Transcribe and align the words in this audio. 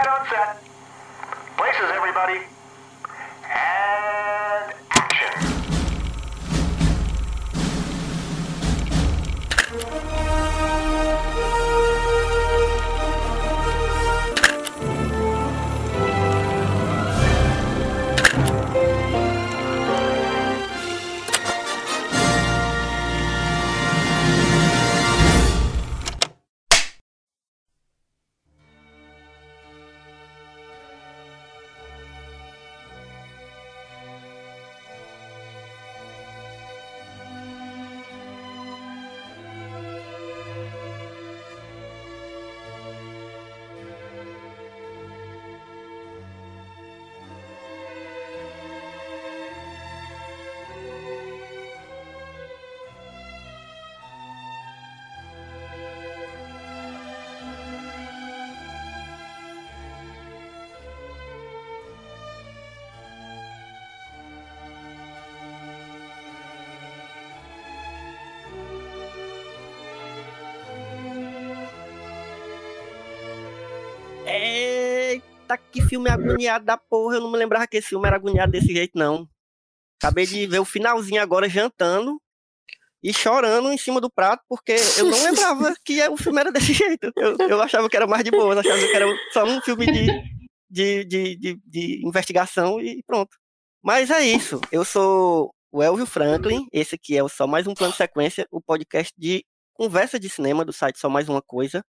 Quiet 0.00 0.18
on 0.18 0.26
set. 0.28 0.56
Places, 1.58 1.90
everybody. 1.92 2.40
And 3.44 3.99
que 75.70 75.82
filme 75.82 76.10
agoniado 76.10 76.64
da 76.64 76.76
porra. 76.76 77.16
Eu 77.16 77.22
não 77.22 77.30
me 77.30 77.38
lembrava 77.38 77.66
que 77.66 77.76
esse 77.76 77.88
filme 77.88 78.06
era 78.06 78.16
agoniado 78.16 78.52
desse 78.52 78.72
jeito, 78.72 78.98
não. 78.98 79.28
Acabei 80.00 80.26
de 80.26 80.46
ver 80.46 80.58
o 80.58 80.64
finalzinho 80.64 81.20
agora 81.20 81.48
jantando 81.48 82.20
e 83.02 83.12
chorando 83.12 83.72
em 83.72 83.78
cima 83.78 84.00
do 84.00 84.10
prato, 84.10 84.42
porque 84.48 84.76
eu 84.98 85.06
não 85.06 85.22
lembrava 85.22 85.74
que 85.84 86.06
o 86.08 86.16
filme 86.16 86.40
era 86.40 86.52
desse 86.52 86.72
jeito. 86.72 87.12
Eu, 87.16 87.36
eu 87.48 87.62
achava 87.62 87.88
que 87.88 87.96
era 87.96 88.06
mais 88.06 88.24
de 88.24 88.30
boa, 88.30 88.54
eu 88.54 88.60
achava 88.60 88.78
que 88.78 88.96
era 88.96 89.06
só 89.32 89.44
um 89.44 89.60
filme 89.62 89.86
de, 89.86 90.06
de, 90.68 91.04
de, 91.04 91.36
de, 91.36 91.60
de 91.64 92.06
investigação 92.06 92.80
e 92.80 93.02
pronto. 93.06 93.36
Mas 93.82 94.10
é 94.10 94.22
isso. 94.22 94.60
Eu 94.70 94.84
sou 94.84 95.54
o 95.72 95.82
Elvio 95.82 96.06
Franklin. 96.06 96.66
Esse 96.72 96.94
aqui 96.94 97.16
é 97.16 97.22
o 97.22 97.28
Só 97.28 97.46
Mais 97.46 97.66
Um 97.66 97.74
Plano 97.74 97.92
de 97.92 97.96
Sequência, 97.98 98.46
o 98.50 98.60
podcast 98.60 99.12
de 99.16 99.44
conversa 99.74 100.18
de 100.18 100.28
cinema 100.28 100.64
do 100.64 100.72
site 100.72 100.98
Só 100.98 101.08
Mais 101.08 101.28
Uma 101.28 101.40
Coisa. 101.40 101.82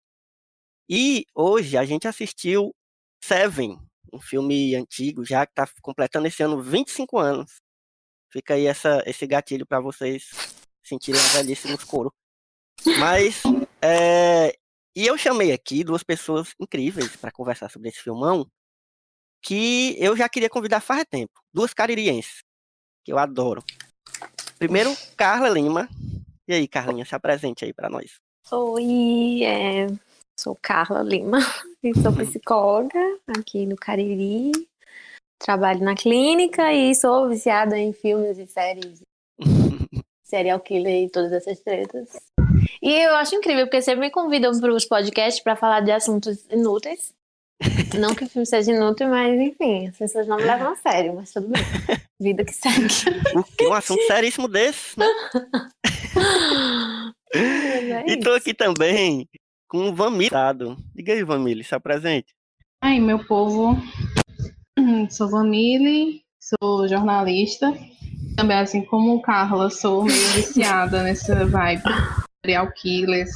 E 0.89 1.25
hoje 1.35 1.77
a 1.77 1.85
gente 1.85 2.09
assistiu 2.09 2.75
Seven, 3.23 3.79
um 4.13 4.21
filme 4.21 4.75
antigo, 4.75 5.25
já 5.25 5.47
que 5.47 5.53
está 5.53 5.69
completando 5.83 6.27
esse 6.27 6.43
ano 6.43 6.63
25 6.63 7.19
anos. 7.19 7.61
Fica 8.31 8.55
aí 8.55 8.67
essa, 8.67 9.03
esse 9.07 9.27
gatilho 9.27 9.67
para 9.67 9.81
vocês 9.81 10.31
sentirem 10.83 11.21
a 11.21 11.29
velhice 11.29 11.69
nos 11.69 11.85
couro. 11.85 12.13
Mas, 12.99 13.43
é, 13.83 14.57
e 14.95 15.07
eu 15.07 15.17
chamei 15.19 15.53
aqui 15.53 15.83
duas 15.83 16.03
pessoas 16.03 16.55
incríveis 16.61 17.17
para 17.17 17.33
conversar 17.33 17.71
sobre 17.71 17.89
esse 17.89 18.01
filmão, 18.01 18.47
que 19.43 19.97
eu 19.99 20.17
já 20.17 20.29
queria 20.29 20.51
convidar 20.51 20.81
faz 20.81 21.05
tempo. 21.09 21.33
Duas 21.53 21.73
caririenses, 21.73 22.43
que 23.05 23.13
eu 23.13 23.19
adoro. 23.19 23.63
Primeiro, 24.59 24.95
Carla 25.17 25.49
Lima. 25.49 25.89
E 26.47 26.55
aí, 26.55 26.67
Carlinha, 26.67 27.05
se 27.05 27.15
apresente 27.15 27.65
aí 27.65 27.73
para 27.73 27.91
nós. 27.91 28.19
Oi, 28.51 29.45
é, 29.45 29.87
sou 30.39 30.57
Carla 30.63 31.03
Lima 31.03 31.39
e 31.83 31.93
sou 32.01 32.13
psicóloga 32.13 33.01
aqui 33.27 33.67
no 33.67 33.77
Cariri. 33.77 34.53
Trabalho 35.39 35.85
na 35.85 35.95
clínica 35.95 36.73
e 36.73 36.95
sou 36.95 37.29
viciada 37.29 37.79
em 37.79 37.93
filmes 37.93 38.39
e 38.39 38.47
séries, 38.47 39.03
serial 40.25 40.59
killer 40.59 41.05
e 41.05 41.11
todas 41.11 41.33
essas 41.33 41.61
tretas. 41.61 42.09
E 42.83 42.93
eu 42.93 43.15
acho 43.15 43.37
incrível, 43.37 43.67
porque 43.67 43.81
sempre 43.81 44.01
me 44.01 44.11
convidam 44.11 44.59
para 44.59 44.75
os 44.75 44.85
podcasts 44.85 45.43
para 45.43 45.55
falar 45.55 45.81
de 45.81 45.93
assuntos 45.93 46.45
inúteis. 46.51 47.13
Não 47.99 48.15
que 48.15 48.25
o 48.25 48.29
filme 48.29 48.47
seja 48.47 48.73
inútil, 48.73 49.09
mas 49.09 49.41
enfim, 49.41 49.89
as 49.89 49.97
pessoas 49.97 50.29
não 50.29 50.37
me 50.37 50.45
levam 50.45 50.73
a 50.73 50.77
sério, 50.77 51.15
mas 51.15 51.33
tudo 51.33 51.49
bem. 51.49 51.63
Vida 52.21 52.45
que 52.45 52.53
segue. 52.53 52.87
Um 53.63 53.73
assunto 53.73 54.03
seríssimo 54.07 54.47
desse, 54.47 54.97
né? 54.97 55.07
É 57.35 58.13
e 58.13 58.21
tô 58.21 58.33
aqui 58.33 58.55
também 58.55 59.29
com 59.69 59.89
o 59.89 59.95
Vamil. 59.95 60.29
Diga 60.95 61.13
aí, 61.13 61.23
Vamile, 61.23 61.63
se 61.63 61.75
apresente. 61.75 62.35
Aí, 62.83 62.99
meu 63.01 63.25
povo, 63.27 63.77
sou 65.11 65.29
Vanille, 65.29 66.23
sou 66.41 66.89
jornalista. 66.89 67.73
Também, 68.37 68.57
assim 68.57 68.85
como 68.85 69.17
o 69.17 69.23
Carla, 69.23 69.69
sou 69.69 70.05
meio 70.05 70.27
viciada 70.35 71.03
nessa 71.03 71.45
vibe. 71.45 71.83
Serial 72.45 72.73
killers, 72.73 73.31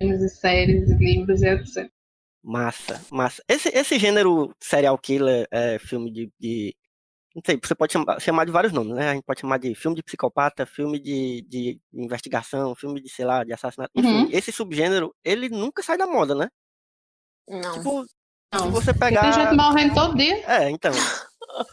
filmes 0.00 0.20
e 0.22 0.28
séries, 0.28 0.90
livros 0.98 1.42
e 1.42 1.48
etc. 1.48 1.90
Massa, 2.42 3.04
massa. 3.10 3.42
Esse, 3.46 3.68
esse 3.68 3.98
gênero 3.98 4.54
serial 4.58 4.96
killer, 4.96 5.46
é, 5.50 5.78
filme 5.78 6.10
de, 6.10 6.32
de- 6.40 6.74
Não 7.38 7.42
sei, 7.46 7.60
você 7.62 7.74
pode 7.74 7.92
chamar, 7.92 8.20
chamar 8.20 8.44
de 8.44 8.50
vários 8.50 8.72
nomes, 8.72 8.96
né? 8.96 9.10
A 9.10 9.14
gente 9.14 9.22
pode 9.22 9.40
chamar 9.40 9.58
de 9.58 9.72
filme 9.76 9.94
de 9.94 10.02
psicopata, 10.02 10.66
filme 10.66 10.98
de, 10.98 11.42
de 11.48 11.80
investigação, 11.94 12.74
filme 12.74 13.00
de, 13.00 13.08
sei 13.08 13.24
lá, 13.24 13.44
de 13.44 13.52
assassinato. 13.52 13.92
Enfim, 13.94 14.22
Uhum. 14.24 14.28
esse 14.32 14.50
subgênero, 14.50 15.14
ele 15.24 15.48
nunca 15.48 15.80
sai 15.80 15.96
da 15.96 16.04
moda, 16.06 16.34
né? 16.34 16.48
Não. 17.48 17.74
Tipo, 17.74 18.04
se 18.04 18.10
Não, 18.52 18.72
você 18.72 18.92
Tem 18.92 18.98
pegar. 18.98 19.30
gente 19.32 19.54
morrendo 19.56 19.94
todo 19.94 20.16
dia. 20.16 20.42
É, 20.50 20.68
então. 20.68 20.90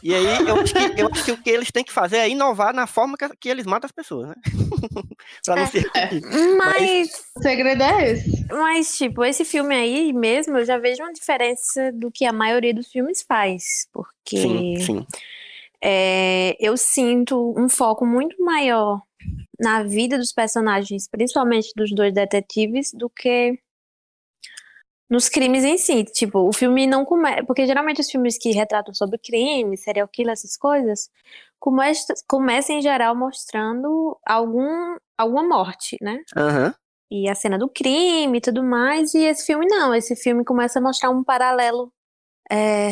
E 0.02 0.14
aí, 0.14 0.24
eu 0.48 0.56
acho, 0.60 0.72
que, 0.72 1.00
eu 1.02 1.08
acho 1.12 1.24
que 1.24 1.32
o 1.32 1.42
que 1.42 1.50
eles 1.50 1.72
têm 1.72 1.82
que 1.84 1.92
fazer 1.92 2.18
é 2.18 2.28
inovar 2.28 2.72
na 2.72 2.86
forma 2.86 3.16
que, 3.16 3.28
que 3.36 3.48
eles 3.48 3.66
matam 3.66 3.86
as 3.86 3.92
pessoas, 3.92 4.28
né? 4.28 4.34
pra 5.44 5.56
não 5.56 5.66
se 5.66 5.78
repetir. 5.80 6.22
Mas, 6.56 7.10
O 7.36 7.42
segredo 7.42 7.82
é 7.82 8.12
esse. 8.12 8.46
mas, 8.52 8.96
tipo, 8.96 9.24
esse 9.24 9.44
filme 9.44 9.74
aí 9.74 10.12
mesmo, 10.12 10.56
eu 10.58 10.64
já 10.64 10.78
vejo 10.78 11.02
uma 11.02 11.12
diferença 11.12 11.90
do 11.92 12.10
que 12.10 12.24
a 12.24 12.32
maioria 12.32 12.72
dos 12.72 12.86
filmes 12.88 13.22
faz. 13.26 13.88
Porque 13.92 14.36
Sim, 14.38 14.76
sim. 14.80 15.06
É, 15.82 16.56
eu 16.60 16.76
sinto 16.76 17.54
um 17.56 17.68
foco 17.68 18.06
muito 18.06 18.42
maior 18.42 19.02
na 19.58 19.82
vida 19.82 20.18
dos 20.18 20.32
personagens, 20.32 21.08
principalmente 21.08 21.72
dos 21.74 21.94
dois 21.94 22.12
detetives, 22.12 22.92
do 22.92 23.08
que 23.08 23.58
nos 25.08 25.28
crimes 25.28 25.64
em 25.64 25.78
si. 25.78 26.04
Tipo, 26.04 26.48
o 26.48 26.52
filme 26.52 26.86
não 26.86 27.04
começa. 27.04 27.44
Porque 27.44 27.66
geralmente 27.66 28.00
os 28.00 28.10
filmes 28.10 28.38
que 28.38 28.50
retratam 28.52 28.94
sobre 28.94 29.18
crime, 29.18 29.76
serial 29.76 30.08
killer, 30.08 30.32
essas 30.32 30.56
coisas, 30.56 31.10
começa, 31.58 32.14
começa 32.28 32.72
em 32.72 32.82
geral 32.82 33.14
mostrando 33.14 34.18
algum, 34.26 34.96
alguma 35.16 35.42
morte, 35.42 35.96
né? 36.00 36.20
Aham. 36.36 36.74
E 37.10 37.28
a 37.28 37.36
cena 37.36 37.56
do 37.56 37.68
crime 37.68 38.38
e 38.38 38.40
tudo 38.40 38.64
mais. 38.64 39.14
E 39.14 39.24
esse 39.24 39.46
filme 39.46 39.66
não. 39.66 39.94
Esse 39.94 40.16
filme 40.16 40.44
começa 40.44 40.78
a 40.78 40.82
mostrar 40.82 41.10
um 41.10 41.22
paralelo 41.22 41.92
é, 42.50 42.90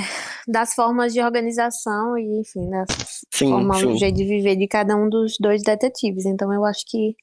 das 0.49 0.75
formas 0.75 1.13
de 1.13 1.21
organização 1.21 2.19
e, 2.19 2.41
enfim, 2.41 2.69
das 2.71 2.87
Sim, 3.33 3.51
forma, 3.51 3.75
o 3.75 3.79
sim. 3.79 3.99
jeito 3.99 4.17
de 4.17 4.25
viver 4.25 4.57
de 4.57 4.67
cada 4.67 4.97
um 4.97 5.09
dos 5.09 5.37
dois 5.39 5.63
detetives. 5.63 6.25
Então 6.25 6.53
eu 6.53 6.65
acho 6.65 6.85
que 6.87 7.15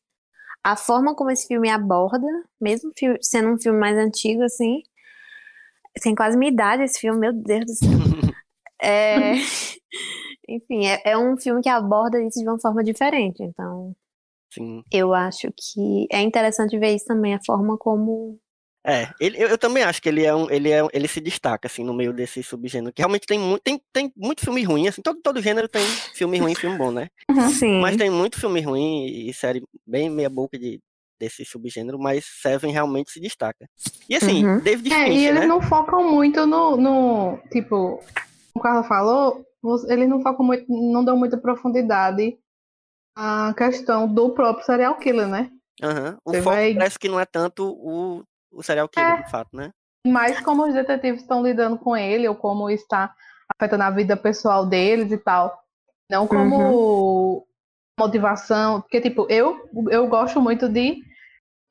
a 0.64 0.75
forma 0.75 1.16
como 1.16 1.31
esse 1.31 1.47
filme 1.47 1.70
aborda, 1.70 2.28
mesmo 2.59 2.91
sendo 3.22 3.50
um 3.50 3.59
filme 3.59 3.80
mais 3.80 3.97
antigo, 3.97 4.44
assim, 4.44 4.81
tem 6.02 6.16
quase 6.16 6.38
minha 6.38 6.52
idade 6.52 6.84
esse 6.84 7.00
filme, 7.00 7.20
meu 7.20 7.34
Deus 7.34 7.66
do 7.66 7.74
céu. 7.74 7.90
É, 8.84 9.34
enfim, 10.50 10.88
é, 10.88 11.11
é 11.11 11.16
um 11.16 11.38
filme 11.38 11.61
que 11.61 11.70
aborda 11.70 12.20
isso 12.20 12.40
de 12.40 12.50
uma 12.50 12.59
forma 12.59 12.84
diferente. 12.84 13.44
Então 13.44 13.96
Sim. 14.52 14.84
eu 14.91 15.14
acho 15.14 15.53
que 15.55 16.08
é 16.11 16.20
interessante 16.22 16.79
ver 16.79 16.96
isso 16.96 17.05
também, 17.05 17.35
a 17.35 17.40
forma 17.46 17.78
como. 17.78 18.40
É, 18.85 19.09
ele, 19.19 19.37
eu, 19.41 19.47
eu 19.49 19.57
também 19.57 19.83
acho 19.83 20.01
que 20.01 20.09
ele 20.09 20.23
é 20.25 20.33
um, 20.33 20.49
ele 20.49 20.69
é, 20.72 20.83
um- 20.83 20.87
ele 20.91 21.07
se 21.07 21.22
destaca 21.22 21.67
assim 21.67 21.83
no 21.83 21.93
meio 21.93 22.11
desse 22.11 22.41
subgênero, 22.41 22.91
que 22.93 23.01
realmente 23.01 23.28
tem 23.28 23.37
muito, 23.37 23.61
tem, 23.61 23.79
tem 23.93 24.11
muito 24.17 24.41
filme 24.41 24.63
ruim, 24.63 24.87
assim, 24.87 25.01
todo, 25.03 25.19
todo 25.22 25.41
gênero 25.41 25.67
tem 25.69 25.85
filme 26.16 26.39
ruim 26.39 26.53
e 26.53 26.55
filme 26.55 26.78
bom, 26.78 26.91
né? 26.91 27.07
Sim. 27.59 27.79
Mas 27.79 27.95
tem 27.95 28.09
muito 28.09 28.39
filme 28.39 28.59
ruim 28.61 29.05
e 29.05 29.33
série 29.33 29.61
bem 29.85 30.09
meia 30.09 30.29
boca 30.29 30.57
de 30.57 30.79
desse 31.19 31.45
subgênero, 31.45 31.99
mas 31.99 32.25
Seven 32.41 32.72
realmente 32.72 33.11
se 33.11 33.19
destaca. 33.19 33.69
E 34.09 34.16
assim, 34.16 34.43
Uhum. 34.43 34.59
David 34.59 34.91
É, 34.91 35.13
e 35.13 35.25
eles 35.28 35.41
né? 35.41 35.45
não 35.45 35.61
focam 35.61 36.09
muito 36.11 36.47
no, 36.47 36.75
no. 36.75 37.37
Tipo, 37.51 37.97
como 38.51 38.55
o 38.55 38.59
Carla 38.59 38.83
falou, 38.83 39.45
eles 39.87 40.09
não 40.09 40.23
focam 40.23 40.43
muito, 40.43 40.66
não 40.67 41.05
dão 41.05 41.16
muita 41.16 41.37
profundidade 41.37 42.35
à 43.16 43.53
questão 43.55 44.11
do 44.11 44.31
próprio 44.31 44.66
serial 44.66 44.97
killer, 44.97 45.28
né? 45.28 45.51
Aham. 45.83 46.17
O 46.25 46.31
Você 46.31 46.41
foco 46.41 46.55
vai- 46.55 46.73
parece 46.73 46.97
que 46.97 47.07
não 47.09 47.19
é 47.19 47.25
tanto 47.25 47.67
o, 47.72 48.23
o 48.52 48.62
serial 48.62 48.88
killer, 48.90 49.24
de 49.24 49.30
fato, 49.30 49.56
né? 49.56 49.72
mais 50.06 50.40
como 50.42 50.66
os 50.66 50.74
detetives 50.74 51.22
estão 51.22 51.44
lidando 51.44 51.78
com 51.78 51.96
ele, 51.96 52.28
ou 52.28 52.36
como 52.36 52.70
está 52.70 53.14
afetando 53.56 53.84
a 53.84 53.92
vida 53.92 54.18
pessoal 54.18 54.66
deles 54.66 55.12
e 55.12 55.18
tal. 55.18 55.62
Não 56.09 56.28
como 56.28 57.46
motivação. 58.00 58.82
Porque, 58.82 59.00
tipo, 59.00 59.28
eu, 59.30 59.70
eu 59.90 60.08
gosto 60.08 60.42
muito 60.42 60.68
de 60.68 60.98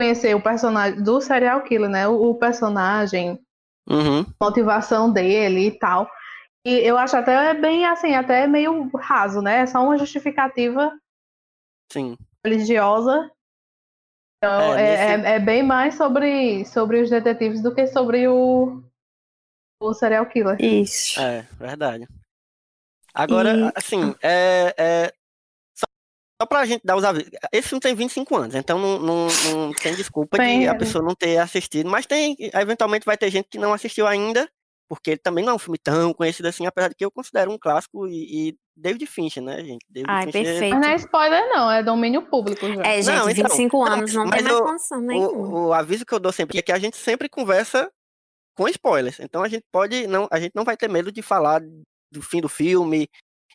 conhecer 0.00 0.35
o 0.35 0.43
personagem 0.43 1.03
do 1.03 1.21
serial 1.21 1.62
killer, 1.62 1.91
né? 1.91 2.09
O, 2.09 2.31
o 2.31 2.35
personagem, 2.37 3.38
Uhum. 3.88 4.25
motivação 4.41 5.12
dele 5.12 5.67
e 5.67 5.79
tal. 5.79 6.09
E 6.65 6.75
eu 6.79 6.97
acho 6.97 7.17
até 7.17 7.55
bem 7.55 7.85
assim, 7.87 8.15
até 8.15 8.47
meio 8.47 8.88
raso, 8.97 9.43
né? 9.43 9.62
É 9.62 9.67
só 9.67 9.82
uma 9.82 9.99
justificativa 9.99 10.93
Sim. 11.93 12.17
religiosa. 12.44 13.31
Então, 14.42 14.75
É, 14.75 14.81
é, 14.81 15.16
nesse- 15.19 15.26
é, 15.28 15.34
é 15.34 15.38
bem 15.38 15.62
mais 15.62 15.94
sobre, 15.96 16.64
sobre 16.64 17.02
os 17.02 17.10
detetives 17.10 17.62
do 17.62 17.75
que 17.75 17.87
sobre 17.87 18.26
o, 18.26 18.82
o 19.82 19.92
serial 19.92 20.25
killer. 20.25 20.56
Isso. 20.58 21.20
É, 21.20 21.42
verdade. 21.58 22.08
Agora, 23.12 23.54
E- 23.54 23.72
assim, 23.75 24.14
é, 24.22 24.75
é, 24.78 25.12
só, 25.75 25.87
só 26.40 26.46
pra 26.46 26.64
gente 26.64 26.81
dar 26.87 26.96
os 26.96 27.04
avisos. 27.04 27.31
Esse 27.52 27.69
filme 27.69 27.82
tem 27.82 27.94
25 27.94 28.34
anos, 28.34 28.54
então 28.54 28.78
não, 28.78 28.98
não, 28.98 29.26
não 29.52 29.72
tem 29.75 29.94
desculpa 29.94 30.38
de 30.38 30.44
Tem, 30.44 30.66
a 30.69 30.72
é. 30.72 30.78
pessoa 30.78 31.04
não 31.04 31.14
ter 31.14 31.36
assistido. 31.36 31.90
Mas 31.90 32.06
tem, 32.06 32.34
eventualmente 32.54 33.04
vai 33.04 33.19
ter 33.19 33.31
gente 33.31 33.48
que 33.50 33.58
não 33.58 33.75
assistiu 33.75 34.06
ainda, 34.06 34.50
porque 34.90 35.10
ele 35.12 35.20
também 35.20 35.44
não 35.44 35.52
é 35.52 35.54
um 35.54 35.58
filme 35.58 35.78
tão 35.78 36.12
conhecido 36.12 36.48
assim, 36.48 36.66
apesar 36.66 36.88
de 36.88 36.96
que 36.96 37.04
eu 37.04 37.10
considero 37.12 37.52
um 37.52 37.56
clássico 37.58 38.08
e, 38.08 38.48
e 38.50 38.56
David 38.76 39.06
Fincher, 39.06 39.40
né, 39.40 39.62
gente? 39.64 39.87
David 39.88 40.10
Ai, 40.10 40.25
Fincher- 40.25 40.44
perfeito. 40.44 40.75
Mas 40.75 40.81
não 40.84 40.88
é 40.92 40.94
spoiler, 40.96 41.48
não, 41.48 41.70
é 41.70 41.82
domínio 41.82 42.22
público 42.22 42.66
já. 42.66 42.82
É, 42.82 43.00
gente, 43.00 43.06
Não, 43.14 43.31
então, 43.31 43.44
25 43.44 43.76
não, 43.84 43.92
anos, 43.92 44.12
não 44.14 44.28
tem 44.28 44.42
mais 44.42 44.52
eu- 44.52 44.64
condição 44.64 45.00
nenhuma. 45.00 45.31
O, 45.31 45.66
o 45.69 45.72
aviso 45.72 46.04
que 46.04 46.12
eu 46.12 46.19
dou 46.19 46.32
sempre 46.32 46.58
é 46.58 46.62
que 46.62 46.72
a 46.72 46.78
gente 46.78 46.96
sempre 46.96 47.28
conversa 47.28 47.88
com 48.56 48.66
spoilers. 48.69 49.20
Então 49.20 49.42
a 49.44 49.48
gente 49.48 49.64
pode 49.72 50.08
não, 50.08 50.26
a 50.31 50.40
gente 50.40 50.52
não 50.56 50.64
vai 50.64 50.76
ter 50.76 50.88
medo 50.88 51.12
de 51.12 51.22
falar 51.22 51.62
do 52.12 52.20
fim 52.20 52.40
do 52.40 52.48
filme. 52.48 53.08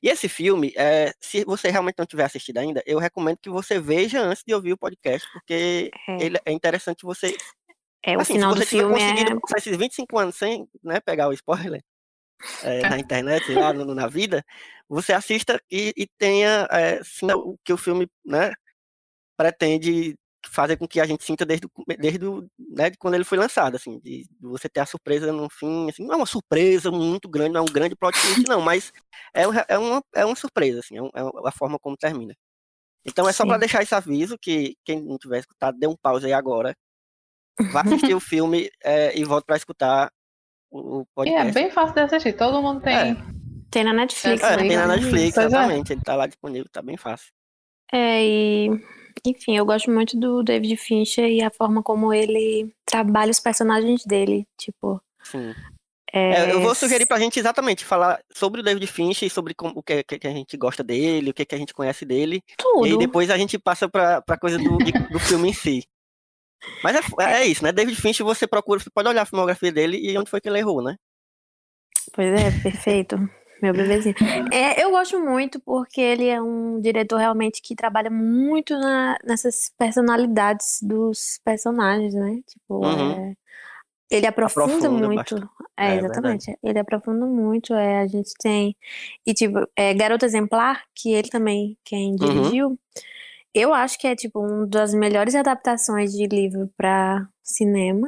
E 0.03 0.09
esse 0.09 0.29
filme, 0.29 0.71
é, 0.77 1.11
se 1.19 1.43
você 1.45 1.69
realmente 1.69 1.95
não 1.97 2.05
tiver 2.05 2.23
assistido 2.25 2.57
ainda, 2.59 2.81
eu 2.85 2.99
recomendo 2.99 3.38
que 3.41 3.49
você 3.49 3.79
veja 3.79 4.21
antes 4.21 4.43
de 4.45 4.53
ouvir 4.53 4.73
o 4.73 4.77
podcast, 4.77 5.27
porque 5.33 5.89
É. 6.09 6.23
ele 6.23 6.38
é 6.45 6.51
interessante 6.51 7.03
você. 7.03 7.35
É, 8.05 8.15
o 8.17 8.21
assim, 8.21 8.33
final 8.33 8.53
se 8.53 8.59
do 8.59 8.63
você 8.63 8.69
tiver 8.69 8.79
filme 8.83 8.93
conseguido 8.93 9.31
é. 9.31 9.39
passar 9.41 9.57
esses 9.57 9.77
25 9.77 10.17
anos 10.19 10.35
sem 10.35 10.67
né, 10.83 10.99
pegar 10.99 11.27
o 11.27 11.33
spoiler 11.33 11.83
é, 12.63 12.81
na 12.89 12.99
internet, 12.99 13.53
lá 13.55 13.73
no- 13.73 13.95
na 13.95 14.07
vida, 14.07 14.43
você 14.87 15.13
assista 15.13 15.59
e, 15.71 15.93
e 15.97 16.07
tenha 16.17 16.67
é, 16.71 17.03
sinta 17.03 17.35
o 17.35 17.57
que 17.63 17.73
o 17.73 17.77
filme 17.77 18.07
né, 18.25 18.51
pretende 19.37 20.15
fazer 20.47 20.77
com 20.77 20.87
que 20.87 20.99
a 21.01 21.05
gente 21.07 21.23
sinta 21.23 21.43
desde, 21.43 21.67
desde 21.97 22.25
o, 22.25 22.47
né, 22.59 22.91
de 22.91 22.97
quando 22.97 23.15
ele 23.15 23.23
foi 23.23 23.37
lançado, 23.37 23.75
assim, 23.75 23.99
de, 23.99 24.23
de 24.29 24.29
você 24.41 24.69
ter 24.69 24.79
a 24.79 24.85
surpresa 24.85 25.31
no 25.33 25.49
fim, 25.49 25.89
assim, 25.89 26.05
não 26.05 26.13
é 26.13 26.17
uma 26.17 26.25
surpresa 26.27 26.91
muito 26.91 27.27
grande, 27.27 27.53
não 27.53 27.61
é 27.61 27.63
um 27.63 27.73
grande 27.73 27.95
plot 27.95 28.13
twist, 28.21 28.47
não, 28.47 28.61
mas 28.61 28.93
é, 29.33 29.41
é, 29.69 29.77
uma, 29.77 30.03
é 30.13 30.23
uma 30.23 30.35
surpresa, 30.35 30.79
assim, 30.79 30.97
é, 30.97 31.01
um- 31.01 31.09
é 31.15 31.49
a 31.49 31.51
forma 31.51 31.79
como 31.79 31.97
termina. 31.97 32.35
Então 33.05 33.27
é 33.29 33.33
só 33.33 33.45
para 33.45 33.57
deixar 33.59 33.83
esse 33.83 33.93
aviso 33.95 34.37
que 34.39 34.75
quem 34.83 35.01
não 35.01 35.17
tiver 35.17 35.39
escutado, 35.39 35.77
dê 35.79 35.87
um 35.87 35.95
pause 35.95 36.25
aí 36.25 36.33
agora, 36.33 36.75
vá 37.71 37.81
assistir 37.81 38.13
o 38.15 38.19
filme 38.21 38.69
é, 38.83 39.17
e 39.17 39.23
volte 39.23 39.45
para 39.45 39.57
escutar 39.57 40.11
o, 40.71 40.99
o 40.99 41.01
E 41.01 41.05
podcast. 41.15 41.49
é 41.49 41.51
bem 41.51 41.71
fácil 41.71 41.95
de 41.95 42.01
assistir, 42.01 42.33
todo 42.33 42.61
mundo 42.61 42.81
tem. 42.81 42.95
É. 42.95 43.17
Tem 43.71 43.83
na 43.83 43.93
Netflix. 43.93 44.41
É, 44.43 44.51
né? 44.51 44.67
tem 44.67 44.77
na 44.77 44.87
Netflix, 44.87 45.33
Pois 45.35 45.45
é. 45.45 45.47
exatamente, 45.47 45.91
ele 45.93 46.01
tá 46.01 46.15
lá 46.15 46.27
disponível, 46.27 46.69
tá 46.71 46.81
bem 46.81 46.95
fácil. 46.97 47.31
É, 47.91 48.23
e 48.25 48.69
enfim, 49.25 49.55
eu 49.57 49.65
gosto 49.65 49.89
muito 49.91 50.17
do 50.19 50.43
David 50.43 50.75
Fincher 50.77 51.25
e 51.29 51.41
a 51.41 51.49
forma 51.51 51.81
como 51.83 52.13
ele 52.13 52.71
trabalha 52.85 53.31
os 53.31 53.39
personagens 53.39 54.03
dele. 54.05 54.45
Tipo, 54.57 55.01
Sim. 55.23 55.53
é, 56.11 56.45
É, 56.47 56.51
eu 56.51 56.61
vou 56.61 56.75
sugerir 56.75 57.05
pra 57.05 57.19
gente 57.19 57.39
exatamente 57.39 57.83
falar 57.85 58.19
sobre 58.33 58.61
o 58.61 58.63
David 58.63 58.85
Fincher 58.87 59.27
e 59.27 59.29
sobre 59.29 59.53
como, 59.53 59.73
o 59.77 59.83
que, 59.83 60.03
que, 60.03 60.19
que 60.19 60.27
a 60.27 60.31
gente 60.31 60.55
gosta 60.57 60.83
dele, 60.83 61.29
o 61.29 61.33
que, 61.33 61.45
que 61.45 61.55
a 61.55 61.57
gente 61.57 61.73
conhece 61.73 62.05
dele. 62.05 62.41
E 62.47 62.53
tudo. 62.57 62.97
depois 62.97 63.29
a 63.29 63.37
gente 63.37 63.57
passa 63.57 63.87
pra, 63.89 64.21
pra 64.21 64.37
coisa 64.37 64.57
do, 64.57 64.77
de- 64.77 64.91
do 64.91 65.19
filme 65.19 65.49
em 65.49 65.53
si. 65.53 65.83
Mas 66.83 66.95
é, 66.95 67.41
é 67.41 67.45
isso, 67.47 67.63
né? 67.63 67.71
David 67.71 68.00
Fincher, 68.00 68.25
você 68.25 68.45
procura, 68.47 68.79
você 68.79 68.89
pode 68.89 69.07
olhar 69.09 69.21
a 69.23 69.25
filmografia 69.25 69.71
dele 69.71 69.97
e 70.01 70.17
onde 70.17 70.29
foi 70.29 70.39
que 70.41 70.47
ele 70.50 70.59
errou, 70.59 70.81
né? 70.83 70.95
Pois 72.13 72.27
é, 72.33 72.51
perfeito. 72.62 73.17
Meu 73.62 73.73
bebezinho. 73.73 74.15
É, 74.51 74.83
eu 74.83 74.91
gosto 74.91 75.19
muito 75.19 75.59
porque 75.62 76.00
ele 76.00 76.27
é 76.27 76.41
um 76.41 76.79
diretor 76.79 77.17
realmente 77.17 77.62
que 77.62 77.73
trabalha 77.75 78.09
muito 78.12 78.77
na- 78.77 79.17
nessas 79.23 79.71
personalidades 79.77 80.79
dos 80.81 81.39
personagens, 81.44 82.13
né? 82.13 82.41
Tipo, 82.45 82.85
Uhum. 82.85 83.12
é, 83.12 83.33
ele 84.12 84.27
aprofunda, 84.27 84.75
Aprofunda 84.75 85.07
muito. 85.07 85.15
bastante. 85.15 85.47
É, 85.77 85.88
É, 85.88 85.95
exatamente. 85.97 86.57
Ele 86.62 86.79
aprofunda 86.79 87.25
muito. 87.25 87.73
É, 87.73 88.00
a 88.01 88.07
gente 88.07 88.31
tem. 88.39 88.75
E, 89.25 89.33
tipo, 89.33 89.67
é, 89.75 89.94
Garota 89.94 90.25
Exemplar, 90.25 90.83
que 90.94 91.12
ele 91.13 91.29
também 91.29 91.77
quem 91.83 92.15
Uhum. 92.21 92.77
Eu 93.55 93.73
acho 93.73 93.97
que 93.99 94.07
é, 94.07 94.15
tipo, 94.15 94.39
uma 94.39 94.67
das 94.67 94.93
melhores 94.93 95.35
adaptações 95.35 96.11
de 96.13 96.27
livro 96.27 96.69
para 96.77 97.27
cinema. 97.43 98.07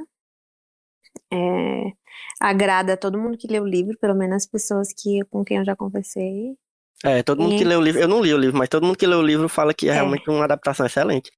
É, 1.31 1.91
agrada 2.39 2.93
a 2.93 2.97
todo 2.97 3.17
mundo 3.19 3.37
que 3.37 3.47
lê 3.47 3.59
o 3.59 3.65
livro, 3.65 3.97
pelo 3.99 4.15
menos 4.15 4.37
as 4.37 4.45
pessoas 4.47 4.93
que, 4.93 5.23
com 5.29 5.43
quem 5.43 5.57
eu 5.57 5.65
já 5.65 5.75
conversei. 5.75 6.57
É, 7.03 7.21
todo 7.23 7.41
mundo 7.41 7.55
que 7.55 7.63
E- 7.63 7.67
lê 7.67 7.75
o 7.75 7.81
livro, 7.81 8.01
eu 8.01 8.07
não 8.07 8.21
li 8.21 8.33
o 8.33 8.37
livro, 8.37 8.57
mas 8.57 8.69
todo 8.69 8.85
mundo 8.85 8.97
que 8.97 9.05
lê 9.07 9.15
o 9.15 9.21
livro 9.21 9.47
fala 9.49 9.73
que 9.73 9.89
é, 9.89 9.93
É. 9.93 9.93
realmente 9.95 10.29
uma 10.29 10.43
adaptação 10.45 10.85
excelente. 10.85 11.31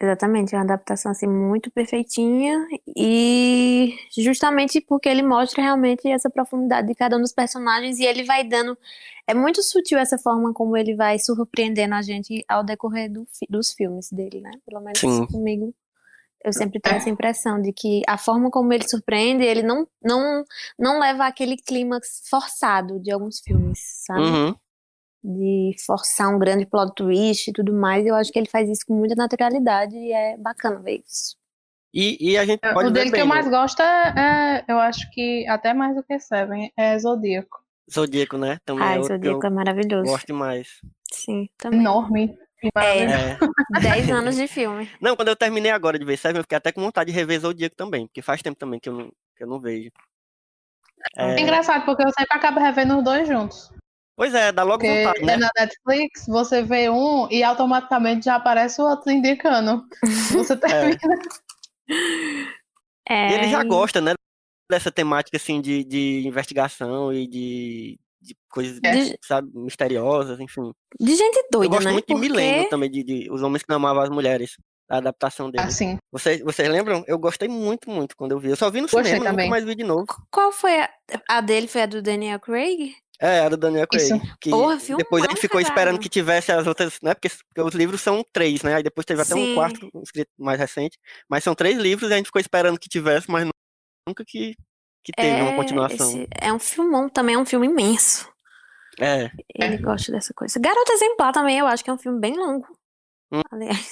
Exatamente, 0.00 0.54
é 0.54 0.58
uma 0.58 0.64
adaptação 0.64 1.10
assim 1.10 1.26
muito 1.26 1.70
perfeitinha 1.72 2.66
e 2.96 3.96
justamente 4.16 4.80
porque 4.80 5.08
ele 5.08 5.22
mostra 5.22 5.60
realmente 5.60 6.08
essa 6.08 6.30
profundidade 6.30 6.86
de 6.86 6.94
cada 6.94 7.16
um 7.16 7.20
dos 7.20 7.32
personagens 7.32 7.98
e 7.98 8.04
ele 8.04 8.22
vai 8.22 8.44
dando 8.44 8.78
é 9.26 9.34
muito 9.34 9.60
sutil 9.60 9.98
essa 9.98 10.16
forma 10.16 10.52
como 10.52 10.76
ele 10.76 10.94
vai 10.94 11.18
surpreendendo 11.18 11.96
a 11.96 12.02
gente 12.02 12.44
ao 12.48 12.62
decorrer 12.62 13.10
do 13.10 13.26
dos 13.50 13.72
filmes 13.72 14.12
dele, 14.12 14.40
né? 14.40 14.52
Pelo 14.64 14.80
menos 14.80 15.00
Sim. 15.00 15.26
comigo 15.26 15.74
eu 16.44 16.52
sempre 16.52 16.80
tenho 16.80 16.96
essa 16.96 17.10
impressão 17.10 17.60
de 17.60 17.72
que 17.72 18.02
a 18.06 18.16
forma 18.16 18.50
como 18.50 18.72
ele 18.72 18.88
surpreende, 18.88 19.44
ele 19.44 19.62
não 19.62 19.86
não 20.02 20.44
não 20.78 21.00
leva 21.00 21.26
aquele 21.26 21.56
clímax 21.56 22.22
forçado 22.28 23.00
de 23.00 23.10
alguns 23.10 23.40
filmes, 23.40 23.80
sabe? 24.06 24.20
Uhum. 24.20 24.54
De 25.28 25.74
forçar 25.84 26.34
um 26.34 26.38
grande 26.38 26.64
plot 26.64 26.94
twist 26.94 27.48
e 27.48 27.52
tudo 27.52 27.72
mais. 27.72 28.06
Eu 28.06 28.14
acho 28.14 28.32
que 28.32 28.38
ele 28.38 28.48
faz 28.48 28.68
isso 28.68 28.86
com 28.86 28.94
muita 28.94 29.14
naturalidade 29.14 29.94
e 29.94 30.12
é 30.12 30.36
bacana 30.38 30.80
ver 30.80 31.02
isso. 31.06 31.36
E, 31.92 32.32
e 32.32 32.38
a 32.38 32.44
gente 32.44 32.60
pode 32.60 32.88
o 32.88 32.92
ver 32.92 32.92
dele 32.92 33.06
que 33.06 33.12
bem 33.12 33.20
eu 33.20 33.26
no 33.26 33.34
mais 33.34 33.48
gosto 33.48 33.80
é, 33.82 34.14
é, 34.16 34.72
eu 34.72 34.78
acho 34.78 35.10
que 35.10 35.46
até 35.48 35.72
mais 35.74 35.94
do 35.96 36.02
que 36.02 36.18
Seven, 36.18 36.72
é 36.76 36.98
Zodíaco. 36.98 37.62
Zodíaco, 37.92 38.36
né? 38.38 38.58
Também 38.64 38.84
é 38.84 38.88
Ai, 38.88 38.94
que 38.96 39.00
eu 39.00 39.06
Zodíaco 39.06 39.46
é 39.46 39.50
maravilhoso. 39.50 40.10
gosto 40.10 40.26
demais. 40.26 40.68
Sim, 41.12 41.48
também. 41.58 41.80
Enorme. 41.80 42.36
É. 42.76 43.38
10 43.80 44.10
anos 44.10 44.36
de 44.36 44.46
filme. 44.48 44.90
Não, 45.00 45.14
quando 45.16 45.28
eu 45.28 45.36
terminei 45.36 45.70
agora 45.70 45.98
de 45.98 46.04
ver 46.04 46.16
Seven, 46.16 46.38
eu 46.38 46.42
fiquei 46.42 46.58
até 46.58 46.72
com 46.72 46.80
vontade 46.82 47.10
de 47.10 47.16
rever 47.18 47.40
Zodíaco 47.40 47.76
também, 47.76 48.06
porque 48.06 48.20
faz 48.22 48.42
tempo 48.42 48.58
também 48.58 48.80
que 48.80 48.88
eu 48.88 48.94
não, 48.94 49.12
que 49.36 49.44
eu 49.44 49.46
não 49.46 49.60
vejo. 49.60 49.90
É 51.16 51.34
É, 51.34 51.40
engraçado, 51.40 51.84
porque 51.84 52.02
eu 52.02 52.10
sempre 52.10 52.36
acabo 52.36 52.60
revendo 52.60 52.98
os 52.98 53.04
dois 53.04 53.26
juntos. 53.28 53.70
Pois 54.18 54.34
é, 54.34 54.52
dá 54.52 54.62
logo 54.64 54.80
Porque 54.80 55.04
vontade, 55.04 55.24
né? 55.24 55.32
é 55.32 55.36
na 55.38 55.50
Netflix, 55.56 56.26
você 56.26 56.62
vê 56.62 56.90
um 56.90 57.26
e 57.30 57.42
automaticamente 57.42 58.26
já 58.26 58.34
aparece 58.34 58.82
o 58.82 58.84
outro 58.84 59.10
indicando. 59.10 59.82
Você 60.32 60.54
termina. 60.56 60.98
É, 63.08 63.30
E 63.30 63.34
ele 63.34 63.48
já 63.48 63.62
gosta, 63.64 64.00
né? 64.00 64.12
Dessa 64.70 64.90
temática, 64.90 65.36
assim, 65.38 65.60
de, 65.62 65.82
de 65.84 66.26
investigação 66.26 67.10
e 67.12 67.26
de, 67.26 67.98
de 68.20 68.36
coisas, 68.50 68.78
De- 68.80 69.18
sabe, 69.24 69.48
misteriosas, 69.54 70.38
enfim. 70.40 70.72
de 71.00 71.14
gente 71.16 71.36
Eu 71.38 71.44
doida, 71.50 71.74
gosto 71.74 71.84
né? 71.86 71.92
muito 71.92 72.06
de 72.06 72.12
Porque 72.14 72.28
Milênio 72.28 72.68
também, 72.68 72.90
de, 72.90 73.02
de 73.02 73.30
Os 73.30 73.42
Homens 73.42 73.62
que 73.62 73.68
Não 73.70 73.76
Amavam 73.76 74.02
as 74.02 74.10
Mulheres, 74.10 74.56
a 74.90 74.98
adaptação 74.98 75.50
dele. 75.50 75.64
Assim. 75.64 75.96
Vocês, 76.12 76.42
vocês 76.42 76.68
lembram? 76.68 77.02
Eu 77.06 77.18
gostei 77.18 77.48
muito, 77.48 77.88
muito 77.88 78.14
quando 78.14 78.32
eu 78.32 78.38
vi. 78.38 78.50
Eu 78.50 78.56
só 78.56 78.70
vi 78.70 78.80
no 78.82 78.88
Gostei 78.88 79.04
cinema, 79.04 79.20
nunca 79.20 79.30
também. 79.30 79.48
mais 79.48 79.64
vi 79.64 79.74
de 79.74 79.84
novo. 79.84 80.04
qual 80.30 80.52
foi 80.52 80.78
a, 80.82 80.90
a 81.30 81.40
dele? 81.40 81.66
Foi 81.66 81.82
a 81.82 81.86
do 81.86 82.02
Daniel 82.02 82.38
Craig? 82.38 82.94
É, 83.20 83.40
a 83.40 83.48
do 83.48 83.56
Daniel 83.56 83.86
Craig. 83.88 84.04
Isso. 84.04 84.20
Que 84.40 84.50
Porra, 84.50 84.76
depois 84.96 85.24
ele 85.24 85.34
ficou 85.36 85.60
esperando 85.60 85.76
caralho. 85.86 85.98
que 85.98 86.08
tivesse 86.08 86.52
as 86.52 86.66
outras, 86.66 86.98
né? 87.02 87.14
Porque, 87.14 87.28
porque 87.28 87.60
os 87.68 87.74
livros 87.74 88.00
são 88.00 88.24
três, 88.32 88.62
né? 88.62 88.76
Aí 88.76 88.82
depois 88.82 89.04
teve 89.04 89.20
até 89.22 89.34
Sim. 89.34 89.52
um 89.52 89.54
quarto 89.56 89.90
escrito 90.04 90.30
mais 90.38 90.58
recente. 90.58 90.96
Mas 91.28 91.42
são 91.42 91.54
três 91.54 91.76
livros 91.78 92.10
e 92.10 92.14
a 92.14 92.16
gente 92.16 92.26
ficou 92.26 92.40
esperando 92.40 92.78
que 92.78 92.88
tivesse, 92.88 93.28
mas 93.30 93.44
nu- 93.44 93.50
nunca 94.08 94.24
que, 94.24 94.54
que 95.02 95.12
teve 95.12 95.40
uma 95.42 95.56
continuação. 95.56 96.08
esse- 96.10 96.28
é 96.40 96.52
um 96.52 96.60
filmão, 96.60 97.08
também 97.08 97.34
é 97.34 97.38
um 97.38 97.46
filme 97.46 97.66
imenso. 97.66 98.30
É. 99.00 99.30
Ele 99.54 99.78
gosta 99.78 100.12
dessa 100.12 100.32
coisa. 100.34 100.58
Garota 100.60 100.92
Exemplar 100.92 101.32
também, 101.32 101.58
eu 101.58 101.66
acho 101.66 101.82
que 101.82 101.90
é 101.90 101.92
um 101.92 101.98
filme 101.98 102.20
bem 102.20 102.36
longo. 102.36 102.66
Hum, 103.32 103.42
Aliás, 103.52 103.90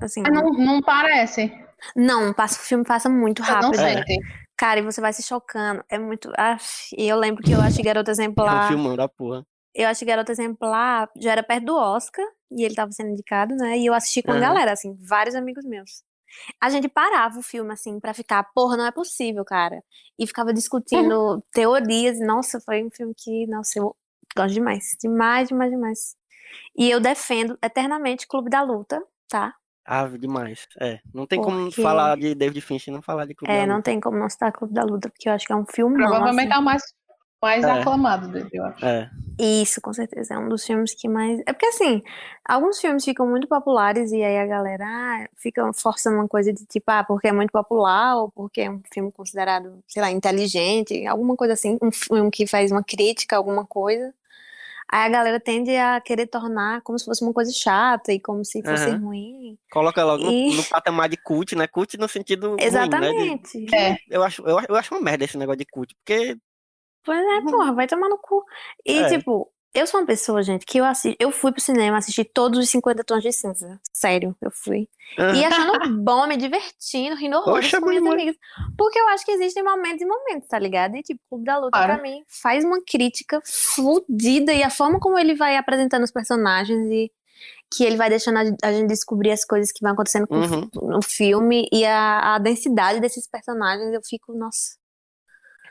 assim, 0.00 0.22
Mas 0.22 0.32
não, 0.32 0.50
não 0.50 0.80
parece. 0.82 1.50
não, 1.96 2.32
passa, 2.32 2.60
o 2.60 2.62
filme 2.62 2.84
passa 2.84 3.08
muito 3.08 3.42
Eu 3.42 3.46
não 3.46 3.54
rápido. 3.54 3.80
É. 3.80 3.94
sente. 4.04 4.18
Cara, 4.60 4.78
e 4.78 4.82
você 4.82 5.00
vai 5.00 5.10
se 5.10 5.22
chocando. 5.22 5.82
É 5.88 5.98
muito. 5.98 6.30
Aff, 6.36 6.94
e 6.94 7.08
eu 7.08 7.16
lembro 7.16 7.42
que 7.42 7.50
eu 7.50 7.62
achei 7.62 7.82
Garota 7.82 8.10
É 8.10 8.12
um 8.12 8.16
Exemplar. 8.16 8.68
filmão 8.68 8.94
da 8.94 9.08
porra. 9.08 9.42
Eu 9.74 9.88
achei 9.88 10.06
Garota 10.06 10.32
Exemplar 10.32 11.08
já 11.16 11.32
era 11.32 11.42
perto 11.42 11.64
do 11.64 11.76
Oscar 11.76 12.26
e 12.50 12.62
ele 12.62 12.74
tava 12.74 12.92
sendo 12.92 13.08
indicado, 13.08 13.56
né? 13.56 13.78
E 13.78 13.86
eu 13.86 13.94
assisti 13.94 14.22
com 14.22 14.32
a 14.32 14.34
Aham. 14.34 14.40
galera, 14.42 14.72
assim, 14.72 14.94
vários 15.00 15.34
amigos 15.34 15.64
meus. 15.64 16.02
A 16.60 16.68
gente 16.68 16.90
parava 16.90 17.38
o 17.38 17.42
filme, 17.42 17.72
assim, 17.72 17.98
pra 17.98 18.12
ficar, 18.12 18.44
porra, 18.54 18.76
não 18.76 18.84
é 18.84 18.92
possível, 18.92 19.46
cara. 19.46 19.82
E 20.18 20.26
ficava 20.26 20.52
discutindo 20.52 21.42
teorias. 21.54 22.20
Nossa, 22.20 22.60
foi 22.60 22.84
um 22.84 22.90
filme 22.90 23.14
que, 23.16 23.46
nossa, 23.46 23.78
eu 23.78 23.96
gosto 24.36 24.52
demais. 24.52 24.94
Demais, 25.00 25.48
demais, 25.48 25.70
demais. 25.70 26.16
E 26.76 26.90
eu 26.90 27.00
defendo 27.00 27.58
eternamente 27.64 28.28
Clube 28.28 28.50
da 28.50 28.60
Luta, 28.62 29.02
tá? 29.26 29.54
Ah, 29.84 30.06
demais. 30.06 30.66
É, 30.80 31.00
não 31.12 31.26
tem 31.26 31.40
como 31.40 31.64
Porque- 31.64 31.82
falar 31.82 32.16
de 32.16 32.34
David 32.34 32.60
Fincher 32.60 32.92
e 32.92 32.94
não 32.94 33.02
falar 33.02 33.24
de 33.26 33.34
Clube 33.34 33.52
É, 33.52 33.60
da 33.62 33.66
não 33.66 33.76
Luta. 33.76 33.90
tem 33.90 34.00
como 34.00 34.18
não 34.18 34.28
citar 34.28 34.52
Clube 34.52 34.72
da 34.74 34.82
Luta, 34.84 35.08
porque 35.08 35.28
eu 35.28 35.32
acho 35.32 35.46
que 35.46 35.52
é 35.52 35.56
um 35.56 35.64
filme 35.66 35.96
Provavelmente 35.96 36.52
é 36.52 36.58
o 36.58 36.62
mais, 36.62 36.82
mais 37.42 37.64
É. 37.64 37.70
aclamado 37.70 38.28
dele, 38.28 38.50
eu 38.52 38.64
acho. 38.66 38.84
É. 38.84 39.10
Isso, 39.38 39.80
com 39.80 39.92
certeza. 39.92 40.34
É 40.34 40.38
um 40.38 40.48
dos 40.50 40.64
filmes 40.64 40.94
que 40.94 41.08
mais. 41.08 41.40
É 41.46 41.52
porque, 41.54 41.64
assim, 41.66 42.02
alguns 42.44 42.78
filmes 42.78 43.02
ficam 43.04 43.26
muito 43.26 43.48
populares 43.48 44.12
e 44.12 44.22
aí 44.22 44.38
a 44.38 44.46
galera 44.46 44.84
ah, 44.86 45.26
fica 45.34 45.72
forçando 45.72 46.16
uma 46.18 46.28
coisa 46.28 46.52
de 46.52 46.64
tipo, 46.66 46.84
ah, 46.90 47.02
porque 47.02 47.28
é 47.28 47.32
muito 47.32 47.50
popular 47.50 48.16
ou 48.16 48.30
porque 48.30 48.60
é 48.60 48.70
um 48.70 48.82
filme 48.92 49.10
considerado, 49.10 49.82
sei 49.88 50.02
lá, 50.02 50.10
inteligente, 50.10 51.06
alguma 51.06 51.34
coisa 51.36 51.54
assim, 51.54 51.78
um 51.82 51.90
filme 51.90 52.30
que 52.30 52.46
faz 52.46 52.70
uma 52.70 52.84
crítica 52.84 53.34
a 53.34 53.38
alguma 53.38 53.64
coisa. 53.64 54.12
Aí 54.92 55.06
a 55.06 55.08
galera 55.08 55.38
tende 55.38 55.76
a 55.76 56.00
querer 56.00 56.26
tornar 56.26 56.82
como 56.82 56.98
se 56.98 57.04
fosse 57.04 57.22
uma 57.22 57.32
coisa 57.32 57.52
chata 57.52 58.12
e 58.12 58.18
como 58.20 58.44
se 58.44 58.60
fosse 58.60 58.88
Aham. 58.90 58.98
ruim. 58.98 59.58
Coloca 59.70 60.04
logo 60.04 60.24
no, 60.24 60.32
E- 60.32 60.56
no 60.56 60.64
patamar 60.64 61.08
de 61.08 61.16
cult, 61.16 61.54
né? 61.54 61.68
Cult 61.68 61.96
no 61.96 62.08
sentido 62.08 62.48
ruim, 62.48 62.56
né? 62.56 62.64
De- 62.64 62.66
Exatamente. 62.66 63.74
É. 63.74 63.96
eu, 64.10 64.22
acho, 64.24 64.42
eu, 64.42 64.58
eu 64.68 64.74
acho 64.76 64.92
uma 64.94 65.00
merda 65.00 65.24
esse 65.24 65.38
negócio 65.38 65.58
de 65.58 65.66
cult, 65.66 65.94
porque 65.96 66.36
Pois 67.04 67.18
é, 67.18 67.40
porra, 67.42 67.72
vai 67.72 67.86
tomar 67.86 68.08
no 68.08 68.18
cu. 68.18 68.44
E, 68.84 68.98
É. 68.98 69.08
tipo, 69.18 69.50
eu 69.74 69.86
sou 69.86 70.00
uma 70.00 70.06
pessoa, 70.06 70.42
gente, 70.42 70.66
que 70.66 70.78
eu 70.78 70.84
assisti, 70.84 71.16
eu 71.20 71.30
fui 71.30 71.52
pro 71.52 71.60
cinema 71.60 71.98
assistir 71.98 72.24
todos 72.24 72.58
os 72.58 72.68
50 72.70 73.04
tons 73.04 73.22
de 73.22 73.32
cinza. 73.32 73.80
Sério, 73.92 74.36
eu 74.40 74.50
fui. 74.50 74.88
E 75.34 75.44
achando 75.44 75.96
bom, 76.02 76.26
me 76.26 76.36
divertindo, 76.36 77.16
rindo 77.16 77.36
horrores 77.36 77.66
Poxa, 77.70 77.80
com 77.80 77.88
minhas 77.88 78.04
amigas. 78.06 78.36
Porque 78.76 78.98
eu 78.98 79.08
acho 79.08 79.24
que 79.24 79.32
existem 79.32 79.62
momentos 79.62 80.02
e 80.02 80.06
momentos, 80.06 80.48
tá 80.48 80.58
ligado? 80.58 80.96
E, 80.96 81.02
tipo, 81.02 81.20
o 81.26 81.28
Clube 81.30 81.44
da 81.44 81.58
Luta, 81.58 81.70
Claro. 81.76 81.94
pra 81.94 82.02
mim, 82.02 82.22
faz 82.28 82.64
uma 82.64 82.80
crítica 82.84 83.40
fodida 83.44 84.52
e 84.52 84.62
a 84.62 84.70
forma 84.70 84.98
como 85.00 85.18
ele 85.18 85.34
vai 85.34 85.56
apresentando 85.56 86.04
os 86.04 86.12
personagens 86.12 86.86
e 86.90 87.10
que 87.72 87.84
ele 87.84 87.96
vai 87.96 88.10
deixando 88.10 88.38
a, 88.38 88.72
gente 88.72 88.88
descobrir 88.88 89.30
as 89.30 89.44
coisas 89.44 89.70
que 89.72 89.80
vão 89.82 89.92
acontecendo 89.92 90.26
Uhum. 90.30 90.68
no 90.90 91.02
filme 91.02 91.68
e 91.72 91.84
a, 91.84 92.34
a 92.34 92.38
densidade 92.38 93.00
desses 93.00 93.28
personagens, 93.28 93.92
eu 93.92 94.00
fico, 94.04 94.32
nossa. 94.34 94.79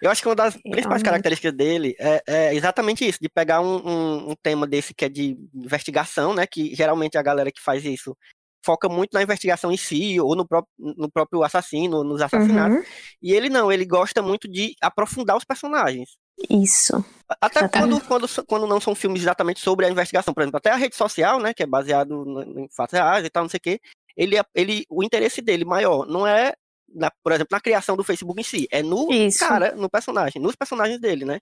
Eu 0.01 0.09
acho 0.09 0.21
que 0.21 0.27
uma 0.27 0.35
das 0.35 0.55
principais 0.55 1.03
características 1.03 1.53
dele 1.53 1.95
é, 1.99 2.23
é 2.27 2.55
exatamente 2.55 3.07
isso, 3.07 3.19
de 3.21 3.29
pegar 3.29 3.61
um, 3.61 3.77
um- 3.85 4.31
um 4.31 4.35
tema 4.41 4.65
desse 4.65 4.93
que 4.93 5.05
é 5.05 5.09
de 5.09 5.37
investigação, 5.53 6.33
né? 6.33 6.45
Que 6.47 6.73
geralmente 6.73 7.17
a 7.17 7.21
galera 7.21 7.51
que 7.51 7.61
faz 7.61 7.83
isso 7.85 8.15
foca 8.63 8.89
muito 8.89 9.13
na 9.13 9.23
investigação 9.23 9.71
em 9.71 9.77
si, 9.77 10.19
ou 10.19 10.35
no 10.35 10.45
próprio, 10.45 10.69
no 10.77 11.09
próprio 11.09 11.43
assassino, 11.43 11.97
ou 11.97 12.03
nos 12.03 12.21
assassinatos. 12.21 12.77
Uhum. 12.77 12.83
E 13.21 13.31
ele 13.33 13.49
não, 13.49 13.71
ele 13.71 13.85
gosta 13.85 14.21
muito 14.21 14.49
de 14.49 14.73
aprofundar 14.81 15.37
os 15.37 15.45
personagens. 15.45 16.17
Isso. 16.49 17.03
Até 17.41 17.67
quando, 17.67 18.01
quando, 18.01 18.27
quando 18.45 18.67
não 18.67 18.79
são 18.81 18.93
filmes 18.95 19.21
exatamente 19.21 19.61
sobre 19.61 19.85
a 19.85 19.89
investigação, 19.89 20.33
por 20.33 20.41
exemplo, 20.41 20.57
até 20.57 20.71
a 20.71 20.75
rede 20.75 20.95
social, 20.95 21.39
né, 21.39 21.53
que 21.53 21.63
é 21.63 21.65
baseado 21.65 22.25
em 22.57 22.67
fatos 22.75 22.93
reais 22.93 23.25
e 23.25 23.29
tal, 23.29 23.43
não 23.43 23.49
sei 23.49 23.57
o 23.59 23.61
quê, 23.61 23.79
ele, 24.15 24.35
ele, 24.53 24.85
o 24.89 25.03
interesse 25.03 25.41
dele 25.41 25.63
maior 25.63 26.05
não 26.05 26.27
é, 26.27 26.53
na, 26.93 27.12
por 27.24 27.31
exemplo, 27.31 27.50
na 27.51 27.62
criação 27.62 27.96
do 27.98 28.03
Facebook 28.03 28.39
em 28.39 28.43
si, 28.43 28.67
é 28.72 28.81
no 28.84 29.12
Isso. 29.12 29.39
cara, 29.39 29.75
no 29.75 29.89
personagem, 29.89 30.41
nos 30.41 30.55
personagens 30.55 31.00
dele, 31.00 31.25
né? 31.25 31.39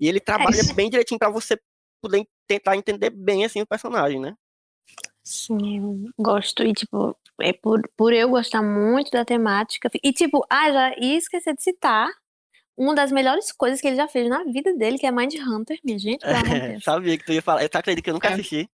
E 0.00 0.08
ele 0.08 0.20
trabalha 0.20 0.60
isso. 0.60 0.74
bem 0.74 0.88
direitinho 0.88 1.18
pra 1.18 1.28
você 1.30 1.58
poder 2.00 2.24
tentar 2.46 2.76
entender 2.76 3.10
bem 3.10 3.44
assim 3.44 3.60
o 3.60 3.66
personagem, 3.66 4.20
né? 4.20 4.34
Sim, 5.24 5.78
eu 5.78 6.10
gosto. 6.18 6.62
E, 6.62 6.72
tipo, 6.72 7.16
é 7.40 7.52
por, 7.52 7.82
por 7.96 8.12
eu 8.12 8.28
gostar 8.30 8.62
muito 8.62 9.10
da 9.10 9.24
temática. 9.24 9.90
E, 10.02 10.12
tipo, 10.12 10.44
ah, 10.48 10.70
já 10.72 10.94
ia 10.98 11.16
esquecer 11.18 11.54
de 11.54 11.62
citar 11.62 12.08
uma 12.76 12.94
das 12.94 13.10
melhores 13.12 13.50
coisas 13.52 13.80
que 13.80 13.88
ele 13.88 13.96
já 13.96 14.06
fez 14.08 14.28
na 14.28 14.44
vida 14.44 14.72
dele, 14.74 14.98
que 14.98 15.06
é 15.06 15.10
Mind 15.10 15.34
Hunter, 15.34 15.78
minha 15.84 15.98
gente. 15.98 16.22
Deus. 16.72 16.84
Sabia 16.84 17.18
que 17.18 17.24
tu 17.24 17.32
ia 17.32 17.42
falar. 17.42 17.62
Eu 17.62 17.68
acredito 17.72 18.04
que 18.04 18.10
eu 18.10 18.14
nunca 18.14 18.28
É. 18.28 18.32
assisti. 18.34 18.68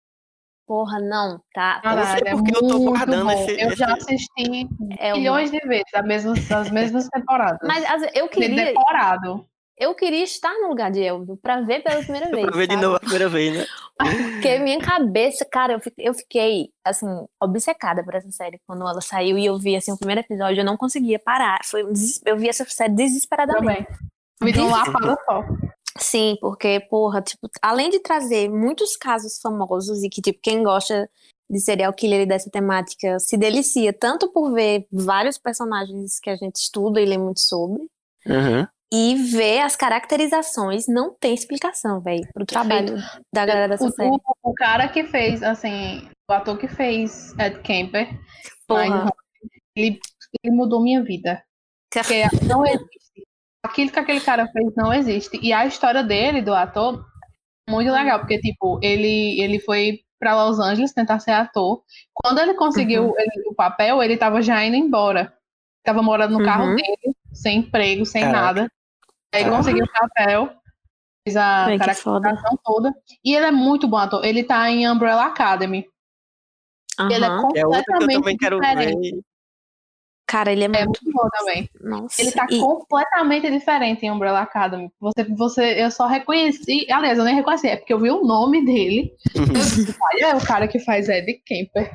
Porra, 0.70 1.00
não, 1.00 1.40
tá? 1.52 1.80
Eu 1.82 1.90
não 1.90 1.96
sei 1.96 2.04
Caralho, 2.20 2.28
é 2.28 2.30
porque 2.30 2.54
eu 2.56 2.68
tô 2.68 2.78
guardando 2.78 3.24
bom. 3.24 3.30
esse- 3.32 3.60
Eu 3.60 3.74
já 3.76 3.92
assisti 3.92 4.68
É 5.00 5.12
milhões 5.14 5.50
de 5.50 5.58
vezes 5.66 5.92
as 5.92 6.04
mesmas, 6.06 6.52
as 6.52 6.70
mesmas 6.70 7.08
temporadas. 7.08 7.58
Mas 7.66 7.84
vezes, 7.90 8.08
eu 8.14 8.28
De 8.28 8.34
queria, 8.34 8.66
decorado. 8.66 9.44
eu 9.76 9.92
queria 9.96 10.22
estar 10.22 10.52
no 10.60 10.68
lugar 10.68 10.92
de 10.92 11.02
Elvio 11.02 11.36
pra 11.42 11.60
ver 11.62 11.82
pela 11.82 12.00
primeira 12.04 12.28
vez. 12.30 12.46
pra 12.46 12.56
ver 12.56 12.68
de 12.68 12.74
sabe? 12.74 12.84
novo 12.86 12.96
a 12.98 13.00
primeira 13.00 13.28
vez, 13.28 13.52
né? 13.58 13.66
Porque 13.98 14.58
minha 14.60 14.78
cabeça, 14.78 15.44
cara, 15.44 15.72
eu 15.72 15.80
eu 15.98 16.14
fiquei, 16.14 16.68
assim, 16.84 17.08
obcecada 17.42 18.04
por 18.04 18.14
essa 18.14 18.30
série. 18.30 18.60
Quando 18.64 18.82
ela 18.88 19.00
saiu 19.00 19.36
e 19.36 19.46
eu 19.46 19.58
vi, 19.58 19.74
assim, 19.74 19.90
o 19.90 19.98
primeiro 19.98 20.20
episódio, 20.20 20.60
eu 20.60 20.64
não 20.64 20.76
conseguia 20.76 21.18
parar. 21.18 21.58
Foi 21.64 21.82
Eu 22.24 22.36
vi 22.36 22.48
essa 22.48 22.64
série 22.66 22.92
desesperadamente. 22.94 23.86
Também. 23.88 23.98
Me 24.40 24.52
deu 24.52 24.66
um 24.66 24.70
lapada 24.70 25.18
só. 25.26 25.44
Sim, 25.98 26.36
porque, 26.40 26.80
porra, 26.88 27.20
tipo, 27.20 27.48
além 27.60 27.90
de 27.90 27.98
trazer 28.00 28.48
muitos 28.48 28.96
casos 28.96 29.38
famosos 29.40 30.02
e 30.02 30.08
que, 30.08 30.22
tipo, 30.22 30.38
quem 30.42 30.62
gosta 30.62 31.10
de 31.50 31.58
serial 31.60 31.92
killer 31.92 32.20
e 32.20 32.26
dessa 32.26 32.48
temática 32.48 33.18
se 33.18 33.36
delicia 33.36 33.92
tanto 33.92 34.30
por 34.32 34.52
ver 34.52 34.86
vários 34.92 35.36
personagens 35.36 36.20
que 36.20 36.30
a 36.30 36.36
gente 36.36 36.56
estuda 36.56 37.00
e 37.00 37.04
lê 37.06 37.18
muito 37.18 37.40
sobre, 37.40 37.82
Uhum. 38.26 38.66
e 38.92 39.14
ver 39.32 39.60
as 39.60 39.74
caracterizações 39.74 40.86
não 40.86 41.12
tem 41.14 41.34
explicação, 41.34 42.00
velho, 42.00 42.28
pro 42.34 42.44
trabalho 42.46 42.96
da 43.34 43.44
galera 43.46 43.68
dessa 43.68 43.86
O, 43.86 43.90
série. 43.92 44.10
o, 44.10 44.20
o 44.44 44.54
cara 44.54 44.86
que 44.88 45.04
fez, 45.04 45.42
assim, 45.42 46.08
o 46.30 46.32
ator 46.32 46.56
que 46.58 46.68
fez 46.68 47.32
Ed 47.38 47.60
Kemper, 47.62 48.08
Porra. 48.68 49.10
ele, 49.74 49.98
ele 50.44 50.54
mudou 50.54 50.80
minha 50.82 51.02
vida. 51.02 51.42
Porque 51.92 52.22
não 52.46 52.64
existe. 52.64 53.26
Aquilo 53.62 53.90
que 53.90 53.98
aquele 53.98 54.20
cara 54.20 54.46
fez 54.48 54.74
não 54.76 54.92
existe. 54.92 55.38
E 55.42 55.52
a 55.52 55.66
história 55.66 56.02
dele, 56.02 56.40
do 56.42 56.54
ator, 56.54 57.04
muito 57.68 57.90
legal, 57.92 58.18
porque, 58.18 58.38
tipo, 58.40 58.78
ele, 58.82 59.40
ele 59.40 59.60
foi 59.60 60.00
pra 60.18 60.44
Los 60.44 60.58
Angeles 60.58 60.92
tentar 60.92 61.18
ser 61.20 61.32
ator. 61.32 61.82
Quando 62.14 62.38
ele 62.40 62.54
conseguiu 62.54 63.04
Uhum. 63.08 63.14
ele- 63.18 63.48
o 63.48 63.54
papel, 63.54 64.02
ele 64.02 64.16
tava 64.16 64.40
já 64.42 64.64
indo 64.64 64.76
embora. 64.76 65.32
Tava 65.84 66.02
morando 66.02 66.38
no 66.38 66.44
carro 66.44 66.68
Uhum. 66.70 66.76
dele, 66.76 67.16
sem 67.32 67.58
emprego, 67.58 68.04
sem 68.04 68.22
Caraca. 68.22 68.40
nada. 68.46 68.72
Aí 69.34 69.42
Caraca. 69.44 69.56
conseguiu 69.56 69.84
o 69.84 69.92
papel, 69.92 70.54
fez 71.26 71.36
a 71.36 71.64
foda. 71.66 71.78
caracterização 71.78 72.58
toda. 72.64 72.94
E 73.24 73.34
ele 73.34 73.46
é 73.46 73.50
muito 73.50 73.86
bom 73.88 73.96
ator. 73.96 74.24
Ele 74.24 74.42
tá 74.42 74.68
em 74.70 74.88
Umbrella 74.88 75.26
Academy. 75.26 75.86
Ele 77.10 77.24
é 77.24 77.28
Aham. 77.28 77.48
É 77.54 77.66
outra 77.66 77.82
que 77.84 77.90
eu 77.92 77.98
completamente 77.98 78.12
também 78.14 78.36
quero 78.36 78.60
diferente. 78.60 79.10
ver. 79.14 79.20
Cara, 80.30 80.52
ele 80.52 80.62
é 80.62 80.66
É 80.66 80.68
muito. 80.68 81.00
muito 81.04 81.12
bom 81.12 81.28
também. 81.30 81.68
Nossa. 81.80 82.22
Ele 82.22 82.30
tá 82.32 82.46
e- 82.50 82.60
completamente 82.60 83.50
diferente 83.50 84.06
em 84.06 84.10
Umbrella 84.10 84.40
Academy. 84.40 84.90
Você, 85.00 85.24
você, 85.24 85.82
eu 85.84 85.90
só 85.90 86.06
reconheci, 86.06 86.86
aliás, 86.90 87.18
eu 87.18 87.24
nem 87.24 87.34
reconheci, 87.34 87.66
é 87.68 87.76
porque 87.76 87.92
eu 87.92 87.98
vi 87.98 88.10
o 88.10 88.22
nome 88.24 88.64
dele. 88.64 89.12
"Olha, 90.00 90.26
é 90.30 90.36
o 90.36 90.46
cara 90.46 90.68
que 90.68 90.78
faz 90.78 91.08
Ed 91.08 91.32
Kemper. 91.44 91.90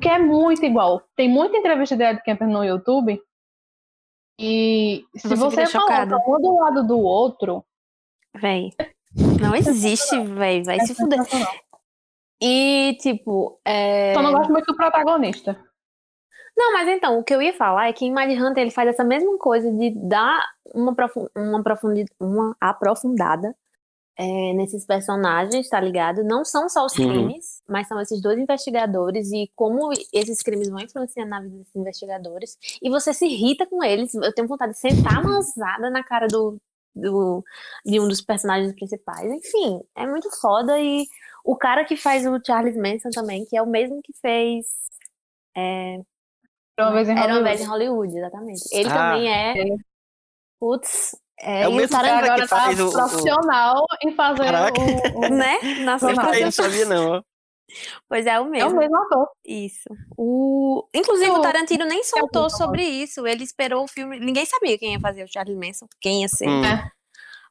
Que 0.00 0.08
é 0.08 0.18
muito 0.18 0.64
igual. 0.64 1.02
Tem 1.16 1.28
muita 1.28 1.56
entrevista 1.56 1.96
de 1.96 2.04
Ed 2.04 2.22
Kemper 2.22 2.46
no 2.48 2.64
YouTube. 2.64 3.20
E 4.40 5.04
se 5.16 5.26
Você 5.26 5.34
você, 5.36 5.66
chocada. 5.66 6.16
um 6.16 6.40
do 6.40 6.58
lado 6.60 6.86
do 6.86 6.98
outro, 7.00 7.64
Véi. 8.36 8.70
Não 9.40 9.54
existe, 9.56 10.16
véi. 10.20 10.62
Vai 10.62 10.76
é 10.76 10.86
se 10.86 10.94
fuder. 10.94 11.18
E, 12.40 12.96
tipo, 13.00 13.58
é... 13.64 14.14
Só 14.14 14.22
não 14.22 14.30
gosto 14.32 14.52
muito 14.52 14.66
do 14.66 14.76
protagonista. 14.76 15.60
Não, 16.58 16.72
mas 16.72 16.88
então, 16.88 17.20
o 17.20 17.22
que 17.22 17.32
eu 17.32 17.40
ia 17.40 17.54
falar 17.54 17.88
é 17.88 17.92
que 17.92 18.04
em 18.04 18.12
Mind 18.12 18.36
Hunter 18.36 18.62
ele 18.62 18.72
faz 18.72 18.88
essa 18.88 19.04
mesma 19.04 19.38
coisa 19.38 19.70
de 19.70 19.90
dar 19.94 20.44
uma, 20.74 20.92
profu- 20.92 21.30
uma, 21.36 21.62
uma 22.18 22.56
aprofundada 22.60 23.54
é, 24.18 24.52
nesses 24.54 24.84
personagens, 24.84 25.68
tá 25.68 25.80
ligado? 25.80 26.24
Não 26.24 26.44
são 26.44 26.68
só 26.68 26.84
os 26.84 26.98
Uhum. 26.98 27.08
crimes, 27.08 27.62
mas 27.68 27.86
são 27.86 28.00
esses 28.00 28.20
dois 28.20 28.36
investigadores 28.40 29.30
e 29.30 29.48
como 29.54 29.92
esses 30.12 30.42
crimes 30.42 30.68
vão 30.68 30.80
influenciar 30.80 31.26
na 31.26 31.40
vida 31.40 31.58
desses 31.58 31.76
investigadores. 31.76 32.58
E 32.82 32.90
você 32.90 33.14
se 33.14 33.26
irrita 33.26 33.64
com 33.64 33.84
eles. 33.84 34.12
Eu 34.14 34.34
tenho 34.34 34.48
vontade 34.48 34.72
de 34.72 34.78
sentar 34.80 35.22
manzada 35.22 35.88
na 35.90 36.02
cara 36.02 36.26
do, 36.26 36.58
do, 36.92 37.44
de 37.86 38.00
um 38.00 38.08
dos 38.08 38.20
personagens 38.20 38.74
principais. 38.74 39.30
Enfim, 39.30 39.80
é 39.94 40.04
muito 40.08 40.28
foda. 40.40 40.76
E 40.80 41.06
o 41.44 41.54
cara 41.54 41.84
que 41.84 41.96
faz 41.96 42.26
o 42.26 42.40
Charles 42.44 42.76
Manson 42.76 43.10
também, 43.10 43.44
que 43.44 43.56
é 43.56 43.62
o 43.62 43.66
mesmo 43.66 44.00
que 44.02 44.12
fez. 44.20 44.66
é, 45.56 46.00
Uma 46.78 46.92
vez 46.92 47.08
em 47.08 47.12
era 47.12 47.18
uma 47.20 47.26
Hollywood. 47.26 47.48
vez 47.48 47.60
em 47.60 47.64
Hollywood, 47.66 48.18
exatamente. 48.18 48.60
Ele 48.72 48.88
Ah, 48.88 48.94
também 48.94 49.28
é. 49.32 49.58
é. 49.58 49.76
Putz. 50.60 51.16
É, 51.40 51.62
É 51.62 51.68
o 51.68 51.72
mesmo 51.72 51.96
cara, 51.96 52.08
cara 52.08 52.20
que 52.22 52.30
agora 52.30 52.48
tá 52.48 52.56
faz 52.56 52.80
o- 52.80 52.88
o- 52.88 52.92
profissional 52.92 53.84
em 54.04 54.12
fazer 54.12 54.44
Caraca. 54.44 54.80
o, 54.80 55.18
o- 55.18 55.28
né? 55.28 55.58
Aí 55.62 55.80
eu 55.80 55.84
não 55.86 55.98
pois, 55.98 56.54
sabia, 56.54 56.84
não. 56.84 57.24
pois 58.08 58.26
é, 58.26 58.40
o 58.40 58.42
É 58.42 58.46
o 58.46 58.50
mesmo. 58.50 58.76
mesmo 58.76 58.96
ator. 58.96 59.28
Isso. 59.46 59.88
O... 60.16 60.84
Inclusive, 60.92 61.30
o 61.30 61.38
O- 61.38 61.42
Tarantino 61.42 61.84
nem 61.84 62.02
soltou 62.02 62.42
muito 62.42 62.56
sobre 62.56 62.82
isso. 62.82 63.24
Ele 63.24 63.44
esperou 63.44 63.84
o 63.84 63.88
filme. 63.88 64.18
Ninguém 64.18 64.44
sabia 64.46 64.76
quem 64.76 64.94
ia 64.94 65.00
fazer 65.00 65.22
o 65.22 65.32
Charlie 65.32 65.54
Manson, 65.56 65.86
quem 66.00 66.22
ia 66.22 66.28
ser. 66.28 66.48
Hum. 66.48 66.64
É. 66.64 66.90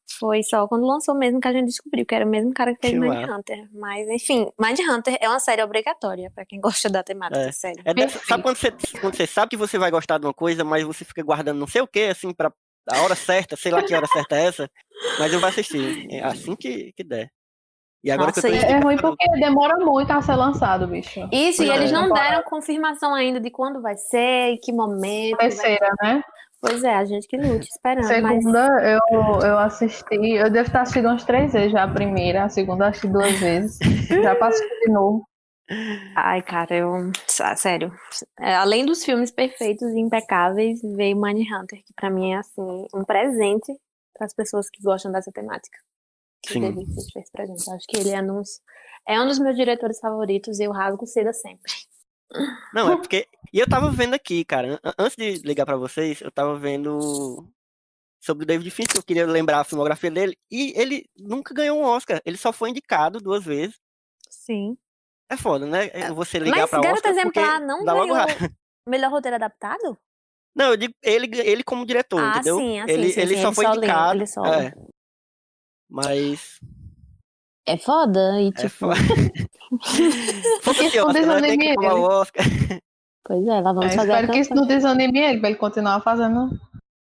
Foi 0.09 0.41
só 0.43 0.67
quando 0.67 0.85
lançou 0.87 1.13
mesmo 1.13 1.39
que 1.41 1.47
a 1.47 1.53
gente 1.53 1.65
descobriu 1.67 2.05
que 2.05 2.15
era 2.15 2.25
o 2.25 2.29
mesmo 2.29 2.53
cara 2.53 2.73
que 2.73 2.81
fez 2.87 2.97
Mindhunter. 2.99 3.67
Mas, 3.73 4.07
enfim, 4.09 4.49
Mindhunter 4.59 5.17
é 5.19 5.27
uma 5.27 5.39
série 5.39 5.61
obrigatória 5.61 6.31
pra 6.33 6.45
quem 6.45 6.59
gosta 6.61 6.89
da 6.89 7.03
temática, 7.03 7.39
É. 7.41 7.51
sério. 7.51 7.81
É 7.85 7.93
dessa- 7.93 8.19
sabe 8.25 8.41
quando 8.43 8.55
você, 8.55 8.71
quando 9.01 9.15
você 9.15 9.27
sabe 9.27 9.49
que 9.49 9.57
você 9.57 9.77
vai 9.77 9.91
gostar 9.91 10.17
de 10.17 10.25
uma 10.25 10.33
coisa, 10.33 10.63
mas 10.63 10.83
você 10.83 11.03
fica 11.03 11.21
guardando 11.23 11.59
não 11.59 11.67
sei 11.67 11.81
o 11.81 11.87
que, 11.87 12.03
assim, 12.05 12.33
pra 12.33 12.51
a 12.89 13.01
hora 13.01 13.15
certa, 13.15 13.57
sei 13.57 13.69
lá 13.71 13.83
que 13.83 13.93
hora 13.93 14.07
certa 14.07 14.37
é 14.37 14.45
essa, 14.45 14.69
mas 15.19 15.33
eu 15.33 15.39
vou 15.41 15.49
assistir. 15.49 16.07
É 16.09 16.23
assim 16.23 16.55
que, 16.55 16.93
que 16.93 17.03
der. 17.03 17.29
E 18.01 18.09
agora 18.09 18.31
que 18.31 18.39
eu 18.39 18.43
tô 18.43 18.47
Nossa, 18.49 18.65
e- 18.65 18.71
É 18.71 18.79
ruim 18.79 18.95
porque 18.97 19.27
demora 19.39 19.75
muito 19.83 20.09
a 20.11 20.21
ser 20.21 20.35
lançado, 20.35 20.87
bicho. 20.87 21.19
Isso, 21.33 21.63
e 21.63 21.67
Pois 21.67 21.79
eles 21.79 21.91
é. 21.91 21.93
não 21.93 22.09
deram 22.13 22.41
confirmação 22.43 23.13
ainda 23.13 23.41
de 23.41 23.49
quando 23.51 23.81
vai 23.81 23.97
ser, 23.97 24.51
em 24.53 24.57
que 24.57 24.71
momento. 24.71 25.35
vai- 25.35 25.49
Terceira, 25.49 25.89
né? 26.01 26.23
Pois 26.59 26.83
é, 26.83 26.95
a 26.95 27.05
gente 27.05 27.27
que 27.27 27.37
lute 27.37 27.67
esperando. 27.69 28.07
Mas 28.21 28.37
Segunda, 28.43 28.67
eu, 28.83 29.39
eu 29.41 29.57
assisti. 29.59 30.15
Eu 30.33 30.49
devo 30.49 30.67
estar 30.67 30.81
assistindo 30.81 31.05
umas 31.07 31.23
três 31.23 31.53
vezes 31.53 31.71
já 31.71 31.83
a 31.83 31.87
primeira, 31.93 32.43
a 32.45 32.49
segunda 32.49 32.85
eu 32.85 32.89
assisti 32.89 33.07
duas 33.07 33.39
vezes. 33.39 33.77
Já 34.09 34.35
passei 34.35 34.67
de 34.81 34.91
novo. 34.91 35.23
Ai, 36.15 36.41
cara, 36.41 36.73
eu. 36.75 37.11
sé- 37.27 37.55
Sério. 37.57 37.93
É, 38.39 38.55
além 38.55 38.85
dos 38.85 39.03
filmes 39.03 39.29
perfeitos 39.31 39.87
e 39.93 39.99
impecáveis, 39.99 40.81
veio 40.81 41.15
Mindhunter, 41.21 41.83
que 41.85 41.93
pra 41.95 42.09
mim 42.09 42.31
é, 42.33 42.37
assim, 42.37 42.87
um 42.93 43.03
presente 43.03 43.71
para 44.17 44.25
as 44.25 44.33
pessoas 44.33 44.69
que 44.69 44.81
gostam 44.81 45.11
dessa 45.11 45.31
temática. 45.31 45.77
Que 46.41 46.53
Sim. 46.53 46.61
David 46.61 46.87
fez 47.13 47.29
pra 47.29 47.45
gente. 47.45 47.69
Acho 47.69 47.85
que 47.87 47.97
ele 47.97 48.09
é, 48.11 48.21
nos, 48.21 48.61
é 49.07 49.19
um 49.21 49.27
dos 49.27 49.37
meus 49.39 49.55
diretores 49.55 49.99
favoritos 49.99 50.59
e 50.59 50.63
eu 50.63 50.71
rasgo 50.71 51.05
seda 51.05 51.33
sempre. 51.33 51.71
Não, 52.73 52.91
é 52.91 52.95
porque. 52.97 53.27
E 53.53 53.59
eu 53.59 53.67
tava 53.69 53.89
vendo 53.91 54.13
aqui, 54.13 54.43
cara, 54.43 54.79
an- 54.83 54.93
antes 54.97 55.15
de 55.15 55.47
ligar 55.47 55.65
pra 55.65 55.77
vocês, 55.77 56.19
eu 56.21 56.29
tava 56.31 56.57
vendo 56.57 57.47
sobre 58.19 58.43
o 58.43 58.47
David 58.47 58.69
Fincher, 58.71 58.97
eu 58.97 59.03
queria 59.03 59.25
lembrar 59.25 59.59
a 59.61 59.63
filmografia 59.63 60.11
dele, 60.11 60.37
e 60.51 60.73
ele 60.75 61.09
nunca 61.17 61.53
ganhou 61.53 61.79
um 61.79 61.83
Oscar, 61.83 62.21
ele 62.25 62.35
só 62.37 62.51
foi 62.51 62.71
indicado 62.71 63.19
duas 63.19 63.43
vezes. 63.45 63.79
Sim. 64.29 64.77
É 65.29 65.37
foda, 65.37 65.65
né? 65.65 65.89
Você 66.13 66.39
ligar 66.39 66.61
Mas 66.61 66.69
pra 66.69 66.81
Garota 66.81 67.09
Oscar 67.09 67.11
Exemplar 67.11 67.61
não 67.61 67.83
ganhou 67.85 68.17
melhor 68.87 69.11
roteiro 69.11 69.35
adaptado? 69.35 69.97
Não, 70.55 70.71
eu 70.71 70.77
digo 70.77 70.93
ele, 71.03 71.29
ele 71.41 71.63
como 71.63 71.85
diretor, 71.85 72.19
Ah, 72.21 72.31
entendeu? 72.31 72.57
sim, 72.57 72.79
assim, 72.79 72.91
ele, 72.91 73.09
sim, 73.13 73.19
ele 73.21 73.35
sim, 73.35 73.41
só 73.41 73.47
ele 73.49 73.55
foi 73.55 73.65
só 73.65 73.71
leu, 73.71 73.77
indicado. 73.77 74.17
ele 74.17 74.27
só- 74.27 74.45
é. 74.45 74.73
Mas. 75.89 76.59
É 77.67 77.77
foda 77.77 78.41
e 78.41 78.47
É 78.47 78.51
tipo. 78.51 78.69
foda. 78.69 78.95
Foda-se, 80.63 80.85
Isso 80.87 80.97
não 81.05 81.13
tem 81.13 81.21
desanime 81.25 81.67
ele. 81.67 81.87
Oscar. 81.87 82.45
Pois 83.25 83.45
é, 83.47 83.59
lá 83.59 83.73
vamos 83.73 83.91
Eu 83.91 83.97
fazer 83.97 84.11
a 84.11 84.15
espero 84.15 84.31
que 84.33 84.39
isso 84.39 84.55
não 84.55 84.65
desanime 84.65 85.19
ele, 85.19 85.39
pra 85.39 85.49
ele 85.49 85.57
continuar 85.57 85.99
fazendo. 86.01 86.49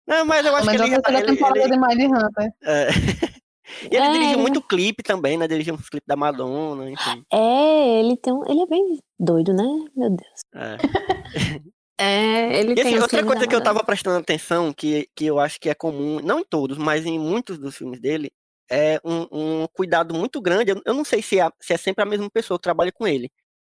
Não, 0.06 0.24
mas 0.24 0.46
eu 0.46 0.54
acho 0.54 0.66
Mas 0.66 0.76
que 0.76 0.82
ele, 0.82 0.90
já 0.92 1.00
tá- 1.02 1.10
terceira 1.10 1.28
ele, 1.30 1.36
temporada 1.36 1.60
ele, 1.60 1.70
de 1.70 1.78
Mindhunter. 1.78 2.52
é. 2.62 2.88
E 3.90 3.96
ele 3.96 4.04
É, 4.04 4.12
dirigiu 4.12 4.32
ele- 4.34 4.42
muito 4.42 4.60
clipe 4.62 5.02
também, 5.02 5.38
né? 5.38 5.48
Dirigiu 5.48 5.74
uns 5.74 5.88
clipes 5.88 6.06
da 6.06 6.14
Madonna, 6.14 6.88
enfim. 6.90 7.24
É, 7.32 7.98
ele 8.00 8.14
tem 8.18 8.30
um, 8.32 8.44
ele 8.46 8.60
é 8.60 8.66
bem 8.66 8.98
doido, 9.18 9.54
né? 9.54 9.64
Meu 9.96 10.10
Deus. 10.10 10.40
É. 10.54 10.76
É, 11.96 12.58
ele 12.58 12.72
E 12.72 12.74
tem 12.74 12.84
assim, 12.86 12.96
uns 12.96 13.02
outra 13.02 13.24
coisa 13.24 13.46
que 13.46 13.54
eu 13.54 13.62
tava 13.62 13.82
prestando 13.84 14.18
atenção, 14.18 14.72
que, 14.72 15.08
que 15.14 15.26
eu 15.26 15.38
acho 15.38 15.60
que 15.60 15.70
é 15.70 15.74
comum, 15.76 16.18
não 16.24 16.40
em 16.40 16.44
todos, 16.44 16.76
mas 16.76 17.06
em 17.06 17.18
muitos 17.20 17.56
dos 17.56 17.76
filmes 17.76 18.00
dele, 18.00 18.32
é 18.70 19.00
um, 19.04 19.26
um 19.62 19.66
cuidado 19.72 20.14
muito 20.14 20.40
grande. 20.40 20.70
Eu, 20.72 20.82
eu 20.84 20.94
não 20.94 21.04
sei 21.04 21.20
se 21.22 21.38
é, 21.40 21.48
se 21.60 21.72
é 21.74 21.76
sempre 21.76 22.02
a 22.02 22.06
mesma 22.06 22.30
pessoa 22.30 22.58
que 22.58 22.62
trabalha 22.62 22.92
com 22.92 23.06
ele, 23.06 23.30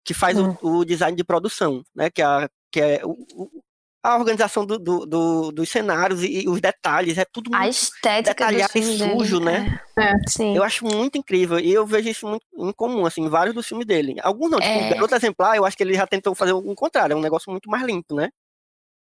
que 0.06 0.14
faz 0.14 0.38
Hum. 0.38 0.56
o, 0.62 0.78
o 0.80 0.86
design 0.86 1.16
de 1.16 1.24
produção, 1.24 1.84
né? 1.96 2.10
Que, 2.10 2.22
é 2.22 2.26
a, 2.26 2.50
que 2.72 2.80
é 2.82 3.02
o- 3.06 3.26
o- 3.36 3.62
a 4.04 4.16
organização 4.16 4.66
do, 4.66 4.80
do- 4.80 5.06
do- 5.06 5.52
dos 5.52 5.68
cenários 5.70 6.24
e, 6.24 6.44
e 6.44 6.48
os 6.50 6.62
detalhes, 6.62 7.18
é 7.18 7.26
tudo 7.26 7.54
A 7.54 7.60
muito. 7.60 7.72
estética 7.74 8.46
do 8.46 8.52
detalhado 8.56 8.78
e 8.78 8.84
sujo, 8.84 9.40
dele, 9.40 9.52
né? 9.52 9.80
É. 10.00 10.14
Sim. 10.30 10.56
Eu 10.56 10.64
acho 10.64 10.86
muito 10.86 11.18
incrível, 11.18 11.60
e 11.60 11.74
eu 11.74 11.86
vejo 11.86 12.08
isso 12.08 12.26
muito 12.26 12.46
incomum, 12.58 13.06
assim, 13.06 13.24
em 13.24 13.28
vários 13.30 13.54
dos 13.54 13.68
filmes 13.68 13.86
dele. 13.86 14.16
Alguns 14.22 14.50
não, 14.52 14.60
tipo, 14.60 14.72
É. 14.72 15.16
Exemplar, 15.18 15.58
eu 15.58 15.66
acho 15.66 15.76
que 15.76 15.84
ele 15.84 15.94
já 15.96 16.08
tentou 16.08 16.34
fazer 16.34 16.54
o 16.54 16.76
contrário, 16.76 17.14
é 17.14 17.18
um 17.18 17.22
negócio 17.22 17.52
muito 17.52 17.70
mais 17.70 17.84
limpo, 17.84 18.16
né? 18.16 18.30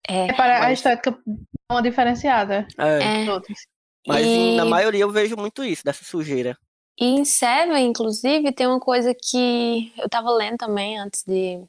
É. 0.08 0.28
É 0.28 0.34
para 0.34 0.58
a 0.58 0.62
Mas- 0.62 0.80
estética 0.80 1.10
é 1.10 1.74
uma 1.74 1.82
diferenciada 1.82 2.66
É. 2.78 3.04
É. 3.04 3.20
dos 3.26 3.28
outros. 3.34 3.60
Mas 4.08 4.26
E- 4.28 4.56
na 4.58 4.66
maioria 4.66 5.02
eu 5.04 5.12
vejo 5.12 5.36
muito 5.38 5.64
isso, 5.64 5.84
dessa 5.84 6.04
sujeira. 6.04 6.58
E 7.00 7.06
em 7.06 7.26
Seven, 7.26 7.86
inclusive, 7.88 8.52
tem 8.52 8.68
uma 8.68 8.80
coisa 8.80 9.14
que 9.16 9.92
eu 9.98 10.08
tava 10.10 10.30
lendo 10.32 10.58
também 10.58 11.00
antes 11.00 11.24
de. 11.26 11.64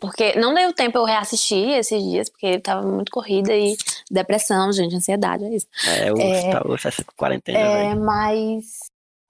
Porque 0.00 0.38
não 0.38 0.54
deu 0.54 0.72
tempo 0.72 0.96
eu 0.98 1.04
reassistir 1.04 1.70
esses 1.70 2.00
dias, 2.02 2.28
porque 2.30 2.60
tava 2.60 2.86
muito 2.86 3.10
corrida 3.10 3.52
e 3.56 3.76
depressão, 4.10 4.70
gente, 4.72 4.94
ansiedade, 4.94 5.44
é 5.44 5.54
isso. 5.56 5.66
É, 5.86 6.12
o, 6.12 6.18
É. 6.18 6.50
tá, 6.52 6.62
essa 6.86 7.04
quarentena, 7.16 7.58
É, 7.58 7.88
velho. 7.88 8.04
mas 8.04 8.78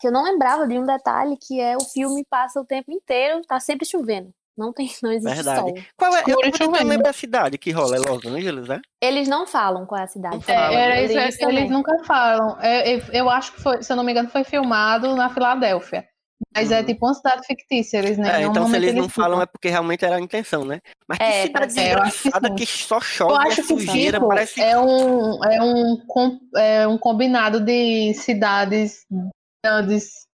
que 0.01 0.07
eu 0.09 0.13
não 0.13 0.23
lembrava 0.25 0.67
de 0.67 0.79
um 0.79 0.85
detalhe 0.85 1.37
que 1.39 1.59
é 1.61 1.77
o 1.77 1.81
filme 1.81 2.23
passa 2.29 2.61
o 2.61 2.65
tempo 2.67 2.93
inteiro, 2.93 3.41
tá 3.47 3.59
sempre 3.61 3.87
chovendo. 3.87 4.31
Não 4.59 4.73
tem, 4.73 4.91
não 5.05 5.13
existe 5.13 5.35
Verdade. 5.37 5.61
sol. 5.61 5.75
Qual 5.97 6.17
é? 6.17 6.25
Eu, 6.27 6.41
Escuro 6.41 6.65
eu 6.65 6.71
não 6.73 6.89
lembro 6.89 7.05
da 7.05 7.13
cidade 7.13 7.57
que 7.57 7.71
rola, 7.71 7.95
é 7.95 7.99
Los 8.01 8.27
Angeles, 8.27 8.67
né? 8.67 8.81
Eles 9.01 9.29
não 9.29 9.47
falam 9.47 9.87
qual 9.87 10.01
é 10.01 10.05
a 10.05 10.09
cidade. 10.09 10.45
É, 10.49 10.53
era 10.53 10.95
né? 10.97 11.05
isso, 11.05 11.17
Eles 11.17 11.41
eles, 11.41 11.71
nunca 11.71 11.97
falam. 12.05 12.59
É, 12.61 12.97
eu, 12.97 13.03
eu 13.13 13.31
acho 13.31 13.53
que 13.53 13.63
foi, 13.63 13.81
se 13.83 13.93
eu 13.93 13.97
não 13.97 14.03
me 14.03 14.11
engano, 14.11 14.29
foi 14.29 14.43
filmado 14.43 15.15
na 15.15 15.31
Filadélfia. 15.31 16.05
Mas 16.55 16.71
é 16.71 16.81
Uhum. 16.81 16.87
tipo 16.87 17.07
uma 17.07 17.15
cidade 17.15 17.47
fictícia, 17.47 17.99
eles 17.99 18.17
nem 18.17 18.31
É, 18.31 18.43
então 18.43 18.55
se 18.55 18.61
momento 18.61 18.83
eles 18.83 18.95
não 18.95 19.05
eles 19.05 19.15
falam 19.15 19.43
é 19.43 19.47
porque 19.47 19.69
realmente 19.69 20.05
era 20.05 20.17
a 20.17 20.21
intenção, 20.21 20.65
né? 20.65 20.81
Mas 21.07 21.19
que 21.19 21.25
É, 21.25 21.43
cidade 21.43 21.81
É, 21.81 21.95
eu 21.95 21.99
acho 22.03 22.23
que 22.23 22.55
que 22.55 22.67
só 22.67 22.97
Eu 22.97 23.01
chove, 23.01 23.35
é 23.35 23.49
acho 23.49 23.57
que 23.57 23.63
sujeira, 23.63 24.19
tipo, 24.19 24.29
parece... 24.29 24.61
é 24.61 24.79
um 24.79 25.45
é 25.45 25.63
um 25.63 25.99
é 26.57 26.87
um 26.87 26.97
combinado 26.99 27.61
de 27.61 28.15
cidades 28.15 29.05
grandes 29.65 30.28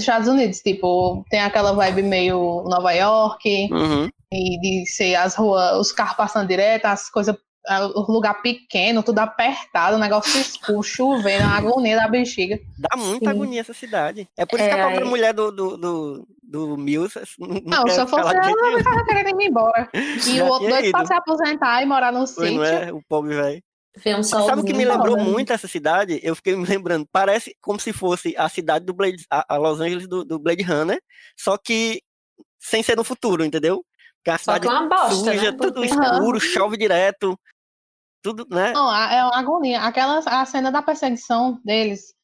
Estados 0.00 0.28
Unidos, 0.28 0.60
tipo, 0.60 1.24
tem 1.30 1.40
aquela 1.40 1.72
vibe 1.72 2.02
meio 2.02 2.62
Nova 2.68 2.92
York 2.92 3.68
Uhum. 3.72 4.08
e 4.32 4.60
de 4.60 4.86
ser 4.90 5.14
as 5.16 5.34
ruas, 5.34 5.76
os 5.78 5.92
carros 5.92 6.16
passando 6.16 6.48
direto, 6.48 6.86
as 6.86 7.10
coisas 7.10 7.36
o 7.94 8.10
lugar 8.10 8.40
pequeno, 8.40 9.02
tudo 9.02 9.18
apertado, 9.18 9.96
o 9.96 9.98
negócio 9.98 10.40
escuro, 10.40 10.82
chovendo, 10.82 11.44
a 11.44 11.58
agonia 11.58 11.94
da 11.96 12.08
bexiga. 12.08 12.58
Dá 12.78 12.96
muita 12.96 13.26
Sim. 13.26 13.30
agonia 13.30 13.60
essa 13.60 13.74
cidade. 13.74 14.26
É 14.36 14.46
por 14.46 14.58
isso 14.58 14.66
que 14.68 14.74
É, 14.74 14.80
a 14.80 14.84
própria 14.86 15.04
aí- 15.04 15.08
mulher 15.10 15.34
do, 15.34 15.52
do, 15.52 15.76
do, 15.76 16.28
do 16.42 16.76
Mills 16.78 17.14
não, 17.38 17.60
Não, 17.66 17.86
se 17.88 18.00
eu 18.00 18.06
fosse 18.08 18.22
ela, 18.34 18.48
eu 18.48 18.56
nenhum. 18.56 18.82
tava 18.82 19.04
querendo 19.04 19.40
ir 19.42 19.46
embora. 19.48 19.88
E 19.94 20.36
Já 20.38 20.44
o 20.44 20.48
outro 20.48 20.68
doido 20.70 20.90
pra 20.90 21.04
se 21.04 21.12
aposentar 21.12 21.82
e 21.82 21.86
morar 21.86 22.10
no 22.10 22.26
Foi, 22.26 22.46
sítio. 22.48 22.60
não 22.60 22.64
é? 22.64 22.92
O 22.94 23.02
pobre 23.06 23.34
velho. 23.36 23.62
Vê 23.96 24.14
um 24.14 24.22
sol. 24.22 24.46
Sabe 24.46 24.62
o 24.62 24.64
que 24.64 24.72
me 24.72 24.84
lembrou 24.84 25.16
né? 25.16 25.22
muito 25.22 25.52
essa 25.52 25.66
cidade? 25.66 26.20
Eu 26.22 26.36
fiquei 26.36 26.54
me 26.54 26.66
lembrando, 26.66 27.06
parece 27.10 27.56
como 27.60 27.80
se 27.80 27.92
fosse 27.92 28.34
a 28.36 28.48
cidade 28.48 28.84
do 28.84 28.94
Blade, 28.94 29.24
a, 29.30 29.56
Los 29.56 29.80
Angeles 29.80 30.06
do, 30.06 30.24
do 30.24 30.38
Blade 30.38 30.62
Runner, 30.62 31.00
só 31.36 31.58
que 31.58 32.00
sem 32.58 32.82
ser 32.82 32.96
no 32.96 33.04
futuro, 33.04 33.44
entendeu? 33.44 33.84
Que 34.24 34.30
a 34.30 34.38
Só 34.38 34.52
cidade 34.52 34.68
que 34.68 34.72
é 34.72 34.78
uma 34.78 34.88
bosta, 34.88 35.14
suja, 35.14 35.50
né? 35.50 35.58
tudo 35.58 35.84
escuro, 35.84 36.38
chove 36.40 36.76
direto, 36.76 37.38
tudo, 38.22 38.46
né? 38.50 38.72
Não, 38.72 38.94
é 38.94 39.24
uma 39.24 39.38
agonia. 39.38 39.80
Aquela 39.80 40.18
a 40.18 40.44
cena 40.44 40.70
da 40.70 40.82
perseguição 40.82 41.58
deles 41.64 42.14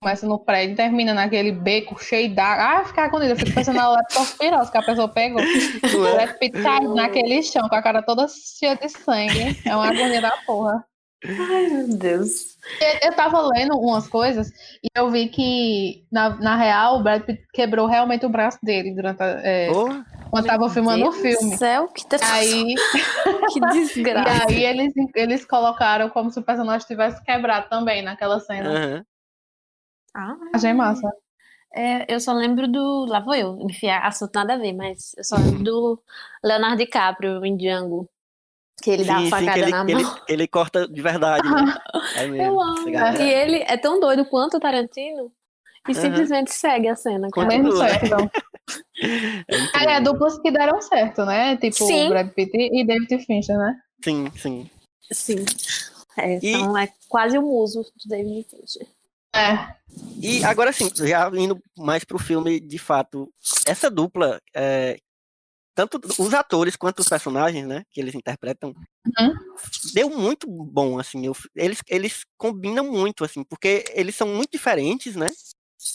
começa 0.00 0.26
no 0.26 0.38
prédio 0.38 0.74
e 0.74 0.76
termina 0.76 1.14
naquele 1.14 1.50
beco 1.50 1.98
cheio 1.98 2.32
d'água. 2.34 2.80
Ah, 2.80 2.84
fica 2.84 3.02
agonia. 3.02 3.30
Eu 3.30 3.36
fico 3.36 3.52
pensando 3.52 3.76
na 3.76 3.90
leptospirose 3.90 4.70
que 4.70 4.78
a 4.78 4.82
pessoa 4.82 5.08
pegou. 5.08 5.40
O 5.40 6.06
é? 6.06 6.94
Naquele 6.94 7.42
chão 7.42 7.68
com 7.68 7.74
a 7.74 7.82
cara 7.82 8.02
toda 8.02 8.26
cheia 8.28 8.76
de 8.76 8.88
sangue. 8.90 9.58
É 9.64 9.74
uma 9.74 9.88
agonia 9.88 10.20
da 10.20 10.36
porra. 10.46 10.86
Ai, 11.24 11.68
meu 11.68 11.96
Deus. 11.96 12.56
Eu- 12.80 13.08
Eu 13.10 13.16
tava 13.16 13.40
lendo 13.48 13.78
umas 13.78 14.08
coisas 14.08 14.48
e 14.82 14.88
eu 14.94 15.10
vi 15.10 15.28
que, 15.28 16.04
na, 16.10 16.30
na 16.36 16.56
real, 16.56 16.96
o 16.98 17.02
Brad 17.02 17.22
Pitt 17.22 17.46
quebrou 17.52 17.86
realmente 17.86 18.26
o 18.26 18.28
braço 18.28 18.58
dele 18.62 18.94
durante 18.94 19.22
a, 19.22 19.26
é, 19.44 19.72
Porra. 19.72 20.04
quando 20.30 20.46
tava 20.46 20.68
filmando 20.68 21.06
o 21.06 21.10
Deus 21.10 21.16
filme. 21.16 21.50
do 21.54 21.58
céu, 21.58 21.88
que, 21.88 22.06
tá... 22.06 22.16
Aí, 22.32 22.74
que 23.52 23.58
e 23.58 23.68
desgraça. 23.70 24.48
aí 24.48 24.64
eles, 24.64 24.92
eles 25.14 25.44
colocaram 25.44 26.10
como 26.10 26.30
se 26.30 26.38
o 26.38 26.42
personagem 26.42 26.86
tivesse 26.86 27.22
quebrado 27.24 27.68
também 27.68 28.02
naquela 28.02 28.40
cena. 28.40 28.70
Aham. 28.70 29.04
Ah, 30.14 30.36
Achei 30.54 30.72
massa. 30.72 31.08
é, 31.74 32.12
eu 32.12 32.18
só 32.20 32.32
lembro 32.32 32.66
do. 32.66 33.04
Lá 33.06 33.20
vou 33.20 33.34
eu, 33.34 33.58
enfiar 33.68 34.06
assunto 34.06 34.34
nada 34.34 34.54
a 34.54 34.58
ver, 34.58 34.72
mas 34.72 35.12
eu 35.16 35.24
só 35.24 35.36
lembro 35.36 35.62
do 35.62 36.02
Leonardo 36.42 36.78
DiCaprio 36.78 37.44
em 37.44 37.54
Django. 37.56 38.08
Que 38.82 38.90
ele 38.90 39.04
dá 39.04 39.14
uma 39.14 39.20
Sim, 39.20 39.24
sim, 39.24 39.30
facada 39.30 39.52
que 39.52 39.58
ele, 39.60 39.70
na 39.70 39.84
ele, 39.84 40.04
mão. 40.04 40.20
ele 40.28 40.46
corta 40.48 40.86
de 40.86 41.02
verdade, 41.02 41.48
né? 41.48 41.54
É 42.16 42.26
mesmo. 42.26 42.42
Eu 42.42 42.62
essa 42.62 42.80
amo. 42.82 42.92
galera. 42.92 43.22
E 43.22 43.28
ele 43.32 43.56
é 43.66 43.76
tão 43.76 43.98
doido 44.00 44.24
quanto 44.26 44.56
o 44.56 44.60
Tarantino 44.60 45.32
e 45.88 45.92
Aham. 45.92 46.00
simplesmente 46.00 46.52
segue 46.52 46.88
a 46.88 46.96
cena. 46.96 47.28
cara. 47.30 47.46
Continua. 47.46 47.62
Mesmo 47.62 47.78
certo. 47.78 48.30
É 49.74 49.96
é 49.96 50.00
duplas 50.00 50.38
que 50.40 50.50
deram 50.50 50.80
certo, 50.80 51.24
né? 51.24 51.56
Tipo 51.56 51.84
Sim. 51.86 52.06
o 52.06 52.08
Brad 52.08 52.30
Pitt 52.30 52.50
e 52.56 52.84
David 52.84 53.24
Fincher, 53.24 53.56
né? 53.56 53.78
Sim, 54.02 54.30
sim. 54.36 54.70
Sim. 55.12 55.44
É, 56.16 56.34
E- 56.34 56.38
então 56.54 56.76
é 56.76 56.88
quase 57.08 57.36
o 57.38 57.42
muso 57.42 57.82
do 57.82 58.08
David 58.08 58.46
Fincher. 58.48 58.86
É. 59.34 59.76
E 60.20 60.42
agora 60.44 60.72
sim, 60.72 60.90
já 60.96 61.30
indo 61.34 61.58
mais 61.76 62.04
pro 62.04 62.18
filme, 62.18 62.58
de 62.58 62.78
fato, 62.78 63.30
essa 63.66 63.90
dupla, 63.90 64.40
é, 64.54 64.98
tanto 65.76 66.00
os 66.18 66.34
atores 66.34 66.74
quanto 66.76 67.00
os 67.00 67.08
personagens, 67.08 67.66
né, 67.66 67.84
que 67.92 68.00
eles 68.00 68.14
interpretam, 68.16 68.74
Uhum. 69.20 69.34
deu 69.94 70.10
muito 70.10 70.48
bom, 70.48 70.98
assim. 70.98 71.26
eu- 71.26 71.36
eles, 71.54 71.78
eles 71.88 72.24
combinam 72.36 72.90
muito, 72.90 73.24
assim, 73.24 73.44
porque 73.44 73.84
eles 73.94 74.16
são 74.16 74.26
muito 74.28 74.50
diferentes, 74.52 75.14
né? 75.14 75.28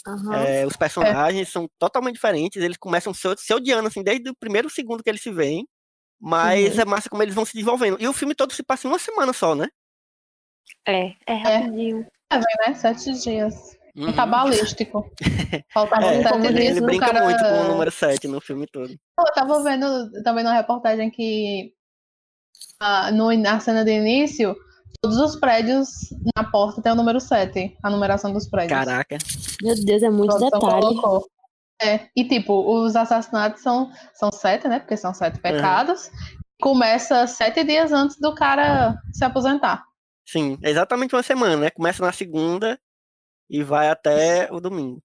Aham. 0.08 0.36
É, 0.48 0.66
os 0.66 0.78
personagens 0.78 1.50
são 1.50 1.68
totalmente 1.80 2.14
diferentes, 2.16 2.62
eles 2.64 2.78
começam 2.78 3.14
se, 3.14 3.28
se 3.38 3.54
odiando, 3.54 3.88
assim, 3.88 4.04
desde 4.04 4.30
o 4.30 4.36
primeiro 4.36 4.70
segundo 4.70 5.04
que 5.04 5.10
eles 5.10 5.22
se 5.22 5.32
veem. 5.32 5.68
Mas 6.22 6.76
Uhum. 6.76 6.82
é 6.82 6.86
massa 6.86 7.10
como 7.10 7.24
eles 7.24 7.36
vão 7.36 7.46
se 7.46 7.54
desenvolvendo. 7.54 7.98
E 8.00 8.08
o 8.08 8.14
filme 8.14 8.36
todo 8.36 8.54
se 8.54 8.64
passa 8.64 8.88
em 8.88 8.92
uma 8.92 9.00
semana 9.00 9.34
só, 9.34 9.56
né? 9.56 9.68
É, 10.88 11.16
é 11.26 11.34
rapidinho. 11.34 12.06
né? 12.32 12.74
Sete 12.76 13.12
dias. 13.24 13.78
Uhum. 13.96 14.10
Um 14.10 14.14
cabalístico. 14.14 15.12
Faltava 15.74 16.06
É, 16.06 16.22
sete 16.24 16.30
como 16.32 16.46
ele, 16.46 16.66
ele 16.66 16.82
brinca 16.82 17.08
cara... 17.08 17.26
muito 17.26 17.44
com 17.44 17.62
o 17.62 17.68
número 17.70 17.92
7 17.92 18.28
no 18.28 18.40
filme 18.40 18.66
todo. 18.68 18.90
Eu 18.90 19.34
tava 19.34 19.62
vendo 19.64 20.12
também 20.24 20.44
na 20.44 20.54
reportagem 20.54 21.10
que 21.10 21.74
ah, 22.80 23.12
no, 23.12 23.32
na 23.38 23.60
cena 23.60 23.84
de 23.84 23.92
início, 23.92 24.56
todos 25.02 25.18
os 25.18 25.36
prédios 25.36 25.90
na 26.36 26.44
porta 26.50 26.82
tem 26.82 26.92
o 26.92 26.96
número 26.96 27.20
7, 27.20 27.78
a 27.84 27.90
numeração 27.90 28.32
dos 28.32 28.48
prédios. 28.48 28.78
Caraca. 28.80 29.18
Meu 29.62 29.76
Deus, 29.76 30.04
é 30.04 30.10
muito 30.10 30.36
produção 30.38 30.60
detalhe. 30.60 30.82
colocou. 30.82 31.28
É, 31.82 32.08
e 32.16 32.24
tipo, 32.24 32.54
os 32.84 32.96
assassinatos 32.96 33.62
são, 33.62 33.92
são 34.14 34.32
sete, 34.32 34.68
né? 34.68 34.80
Porque 34.80 34.96
são 34.96 35.14
sete 35.14 35.40
pecados. 35.40 36.12
Começa 36.62 37.26
sete 37.26 37.64
dias 37.64 37.92
antes 37.92 38.18
do 38.20 38.36
cara 38.36 38.96
se 39.12 39.26
aposentar. 39.26 39.84
Sim, 40.28 40.60
é 40.62 40.70
exatamente 40.70 41.16
uma 41.16 41.24
semana, 41.24 41.58
né? 41.58 41.70
Começa 41.72 42.06
na 42.06 42.12
segunda 42.12 42.80
e 43.52 43.64
vai 43.64 43.90
até 43.90 44.48
o 44.50 44.62
domingo. 44.62 45.04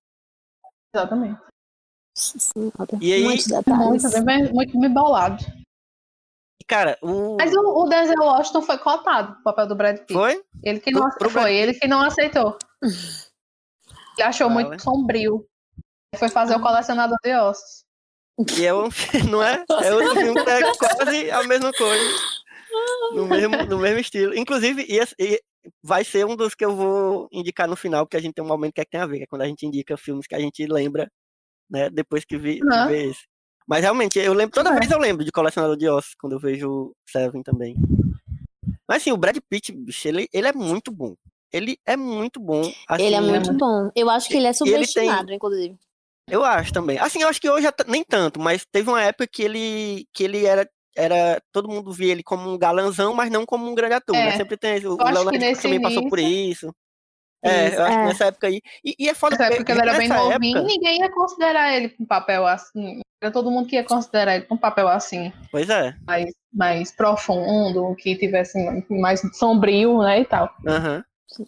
Exatamente. 0.94 1.40
Senhora, 2.16 2.98
E 3.00 3.12
aí, 3.12 3.24
Muitos 3.24 3.46
detalhes. 3.46 4.02
Muito 4.04 4.24
bem, 4.24 4.52
muito 4.52 4.80
bem 4.80 4.94
bolado. 4.94 5.44
E, 6.61 6.64
cara, 6.64 6.96
o. 7.02 7.37
Mas 7.37 7.52
o, 7.52 7.61
o 7.61 7.88
Denzel 7.88 8.22
Washington 8.22 8.62
foi 8.62 8.78
cotado 8.78 9.35
pro 9.35 9.42
papel 9.42 9.66
do 9.66 9.74
Brad 9.74 9.98
Pitt. 9.98 10.12
Foi? 10.12 10.42
Ele 10.62 10.78
que 10.78 10.92
não, 10.92 11.11
pro 11.11 11.28
Brad 11.28 11.32
foi 11.32 11.56
ele 11.56 11.74
que 11.74 11.88
não 11.88 12.00
aceitou. 12.00 12.56
Ele 12.82 14.22
achou 14.22 14.48
Fala. 14.48 14.61
muito 14.62 14.82
sombrio. 14.82 15.44
Foi 16.16 16.28
fazer 16.28 16.54
o 16.54 16.62
colecionador 16.62 17.18
de 17.22 17.35
ossos. 17.35 17.85
E 18.56 18.64
é 18.64 18.72
um. 18.72 18.88
Não 19.28 19.42
é? 19.42 19.64
É 19.82 19.92
outro 19.92 20.14
filme 20.20 20.42
que 20.42 20.50
é 20.50 20.76
quase 20.76 21.30
a 21.30 21.42
mesma 21.42 21.72
coisa. 21.72 22.14
No 23.12 23.26
mesmo, 23.26 23.56
no 23.66 23.78
mesmo 23.78 24.00
estilo. 24.00 24.35
Inclusive, 24.35 24.87
e, 24.88 25.00
e 25.18 25.42
vai 25.83 26.05
ser 26.05 26.24
um 26.26 26.37
dos 26.37 26.55
que 26.55 26.64
eu 26.64 26.74
vou 26.74 27.29
indicar 27.33 27.68
no 27.68 27.76
final, 27.76 28.05
porque 28.05 28.16
a 28.16 28.20
gente 28.20 28.35
tem 28.35 28.44
um 28.44 28.48
momento 28.48 28.74
que, 28.74 28.81
é 28.81 28.85
que 28.85 28.90
tem 28.90 29.00
a 29.00 29.07
ver, 29.07 29.18
que 29.18 29.24
é 29.24 29.26
quando 29.26 29.42
a 29.42 29.46
gente 29.46 29.66
indica 29.66 29.96
filmes 29.96 30.26
que 30.26 30.35
a 30.35 30.40
gente 30.40 30.66
lembra, 30.66 31.11
né? 31.70 31.90
Depois 31.90 32.24
que, 32.24 32.37
vi, 32.37 32.61
Aham. 32.70 32.87
vê 32.87 33.11
esse. 33.11 33.22
Mas 33.66 33.83
realmente, 33.83 34.18
eu 34.18 34.33
lembro, 34.33 34.55
toda 34.55 34.70
É. 34.70 34.79
vez 34.79 34.90
eu 34.90 34.98
lembro 34.98 35.24
de 35.24 35.33
Colecionador 35.33 35.76
de 35.76 35.88
Ossos, 35.88 36.14
quando 36.20 36.35
eu 36.35 36.40
vejo 36.40 36.94
Seven 37.09 37.42
também. 37.42 37.74
Mas 38.88 39.02
assim, 39.02 39.11
o 39.12 39.16
Brad 39.16 39.37
Pitt, 39.48 39.72
bicho, 39.72 40.07
ele, 40.07 40.29
ele 40.33 40.46
é 40.46 40.52
muito 40.52 40.92
bom. 40.92 41.14
Ele 41.52 41.79
é 41.85 41.96
muito 41.96 42.38
bom. 42.38 42.62
Ele 42.98 43.14
é 43.14 43.18
assim, 43.18 43.29
muito 43.29 43.52
bom. 43.55 43.90
Eu 43.94 44.09
acho 44.11 44.29
que 44.29 44.37
ele 44.37 44.46
é 44.46 44.50
ele 44.50 44.57
tem- 44.59 44.72
subestimado, 44.72 45.33
inclusive. 45.33 45.76
Eu 46.29 46.44
acho 46.44 46.72
também. 46.72 46.98
Assim, 46.98 47.22
eu 47.22 47.29
acho 47.29 47.40
que 47.40 47.48
hoje 47.48 47.66
nem 47.87 48.02
tanto, 48.05 48.40
mas 48.40 48.66
teve 48.70 48.88
uma 48.88 49.02
época 49.02 49.29
que 49.29 49.42
ele, 49.42 50.07
que 50.12 50.24
ele 50.24 50.44
era, 50.44 50.68
era. 50.96 51.40
Todo 51.52 51.68
mundo 51.68 51.92
via 51.92 52.12
ele 52.12 52.22
como 52.22 52.50
um 52.52 52.59
galanzão, 52.59 53.14
mas 53.14 53.30
não 53.30 53.44
como 53.46 53.68
um 53.70 53.74
grande 53.74 53.94
ator. 53.94 54.16
né? 54.16 54.28
É. 54.28 54.37
Sempre 54.37 54.56
tem. 54.56 54.76
O, 54.87 54.96
que 54.96 55.04
Leonardo 55.04 55.30
também 55.62 55.80
passou 55.80 56.09
por 56.09 56.18
isso. 56.18 56.74
É, 57.44 57.68
Isso, 57.68 57.76
eu 57.76 57.85
acho 57.85 57.96
que 57.96 58.02
é. 58.02 58.06
nessa 58.06 58.24
época 58.24 58.46
aí. 58.48 58.61
E, 58.85 58.96
e 58.98 59.09
é 59.09 59.14
foda 59.14 59.37
Nessa 59.38 59.54
época 59.54 59.70
ele 59.72 59.80
era 59.80 59.96
bem 59.98 60.09
novinho, 60.09 60.59
época- 60.59 60.72
ninguém 60.72 60.98
ia 61.00 61.11
considerar 61.12 61.76
ele 61.76 61.90
com 61.90 62.02
um 62.02 62.06
papel 62.06 62.44
assim. 62.46 63.00
Era 63.22 63.30
todo 63.30 63.50
mundo 63.50 63.68
que 63.68 63.76
ia 63.76 63.85
considerar 63.85 64.35
ele 64.37 64.46
com 64.46 64.54
um 64.54 64.59
papel 64.59 64.88
assim, 64.88 65.32
Pois 65.52 65.68
é. 65.70 65.94
mais, 66.06 66.32
mais 66.52 66.90
profundo, 66.92 67.94
que 67.96 68.16
tivesse 68.16 68.59
mais 68.90 69.20
sombrio, 69.35 69.98
né, 70.02 70.20
e 70.20 70.24
tal. 70.24 70.50
aham. 70.66 71.04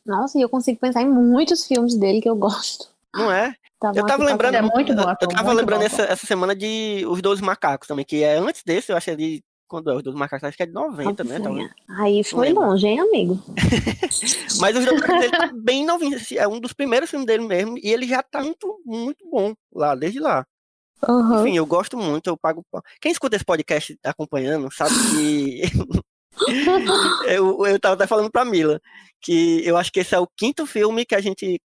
Nossa, 0.06 0.38
e 0.38 0.42
eu 0.42 0.48
consigo 0.48 0.78
pensar 0.78 1.02
em 1.02 1.08
muitos 1.11 1.66
filmes 1.66 1.96
dele 1.96 2.20
que 2.20 2.28
eu 2.28 2.37
gosto. 2.37 2.88
Não 3.14 3.30
é? 3.32 3.54
Tava 3.80 3.98
Eu 3.98 4.06
tava 4.06 4.22
aqui 4.22 4.32
lembrando. 4.32 4.54
Ele 4.54 4.66
é 4.66 4.70
muito 4.74 4.94
bom 4.94 5.14
eu- 5.20 5.28
tava 5.28 5.52
lembrando 5.52 5.80
bom 5.80 5.86
essa, 5.86 6.02
essa 6.02 6.26
semana 6.26 6.54
de 6.54 7.04
Os 7.08 7.22
Doze 7.22 7.42
Macacos 7.42 7.86
também, 7.88 8.04
que 8.04 8.22
é 8.22 8.36
antes 8.36 8.62
desse, 8.64 8.92
eu 8.92 8.96
acho 8.96 9.16
de. 9.16 9.42
Quando 9.68 9.90
é? 9.90 9.94
Os 9.96 10.02
Doze 10.02 10.16
Macacos, 10.16 10.44
acho 10.44 10.56
que 10.56 10.62
é 10.62 10.66
de 10.66 10.72
90, 10.72 11.24
né? 11.24 11.38
talvez. 11.40 11.70
Aí 11.98 12.24
foi 12.24 12.52
longe, 12.52 12.86
hein, 12.86 13.00
amigo? 13.00 13.42
Mas 14.60 14.76
os 14.76 14.84
dois 14.84 15.00
dele 15.00 15.30
tá 15.30 15.50
bem 15.54 15.84
novinho. 15.84 16.18
É 16.36 16.48
um 16.48 16.58
dos 16.58 16.72
primeiros 16.72 17.10
filmes 17.10 17.26
dele 17.26 17.46
mesmo. 17.46 17.76
E 17.78 17.92
ele 17.92 18.06
já 18.06 18.22
tá 18.22 18.42
muito, 18.42 18.80
muito 18.84 19.28
bom 19.30 19.54
lá, 19.72 19.94
desde 19.94 20.18
lá. 20.20 20.44
Aham. 21.06 21.42
Enfim, 21.42 21.56
eu 21.56 21.66
gosto 21.66 21.96
muito, 21.96 22.28
eu 22.28 22.36
pago. 22.36 22.64
Quem 23.00 23.12
escuta 23.12 23.36
esse 23.36 23.44
podcast 23.44 23.96
acompanhando 24.04 24.72
sabe 24.72 24.94
que. 25.10 25.62
eu, 27.28 27.66
eu 27.66 27.78
tava 27.78 27.94
até 27.94 28.06
falando 28.06 28.30
pra 28.30 28.44
Mila 28.44 28.80
que 29.20 29.62
eu 29.66 29.76
acho 29.76 29.92
que 29.92 30.00
esse 30.00 30.14
é 30.14 30.18
o 30.18 30.28
quinto 30.36 30.66
filme 30.66 31.04
que 31.04 31.14
a 31.14 31.20
gente 31.20 31.60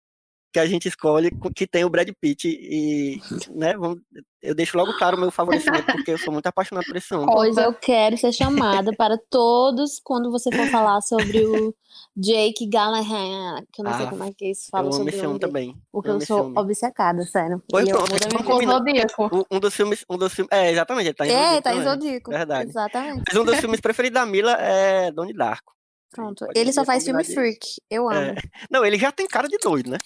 que 0.54 0.60
a 0.60 0.66
gente 0.66 0.88
escolhe 0.88 1.32
que 1.56 1.66
tem 1.66 1.84
o 1.86 1.90
Brad 1.90 2.10
Pitt 2.20 2.48
e 2.48 3.20
né 3.56 3.76
vamos, 3.78 4.00
eu 4.42 4.54
deixo 4.54 4.78
logo 4.78 4.92
claro 4.98 5.16
o 5.16 5.20
meu 5.20 5.32
favorecimento 5.32 5.86
porque 5.86 6.12
eu 6.12 6.18
sou 6.18 6.34
muito 6.34 6.48
apaixonado 6.48 6.86
por 6.86 6.96
esse 6.98 7.14
homem 7.14 7.28
Pois 7.34 7.56
eu 7.58 7.74
quero 7.74 8.18
ser 8.18 8.32
chamada 8.34 8.92
para 8.96 9.18
todos 9.30 10.00
quando 10.04 10.30
você 10.32 10.52
for 10.52 10.68
falar 10.68 11.00
sobre 11.02 11.46
o 11.46 11.74
Jake 12.18 12.66
Gallagher, 12.68 13.66
que 13.72 13.82
eu 13.82 13.86
não 13.86 13.94
sei 13.96 14.06
Ah, 14.06 14.10
como 14.10 14.24
é 14.24 14.34
que 14.34 14.52
isso 14.52 14.68
eu 14.68 14.72
fala 14.72 14.92
sobre 14.92 15.16
esse 15.16 15.26
o 15.26 15.30
homem 15.30 15.40
também 15.40 15.76
Porque 15.92 16.10
eu 16.10 16.18
esse 16.18 16.26
sou 16.28 16.46
homem. 16.46 16.58
obcecada, 16.60 17.24
sério. 17.24 17.64
Pois 17.70 17.88
é 17.88 17.96
o 17.96 18.04
pronto. 18.04 18.66
Zodíaco. 18.66 19.46
um, 19.52 19.60
dos 19.60 19.74
filmes 19.74 20.06
um 20.10 20.18
dos 20.18 20.34
filmes 20.34 20.50
é 20.52 20.72
exatamente 20.72 21.08
ele 21.08 21.14
tá 21.14 21.26
em 21.28 21.32
É, 21.32 21.62
tá 21.62 21.74
em. 21.74 21.84
Zodíaco. 21.84 22.32
Verdade. 22.32 22.70
Exatamente. 22.70 23.24
mas 23.28 23.38
um 23.42 23.46
dos 23.46 23.58
filmes 23.58 23.80
preferidos 23.80 24.20
da 24.20 24.26
Mila 24.26 24.54
é 24.60 25.12
Donnie 25.12 25.34
Darko 25.34 25.74
Pronto. 26.14 26.46
pode 26.46 26.60
Ele 26.60 26.74
só 26.74 26.84
faz 26.84 27.06
filme 27.06 27.24
freak. 27.24 27.60
Eu 27.90 28.10
amo. 28.10 28.20
É. 28.32 28.36
não 28.70 28.84
ele 28.86 28.98
já 29.00 29.14
tem 29.14 29.26
cara 29.28 29.48
de 29.48 29.58
doido 29.58 29.92
né 29.92 29.98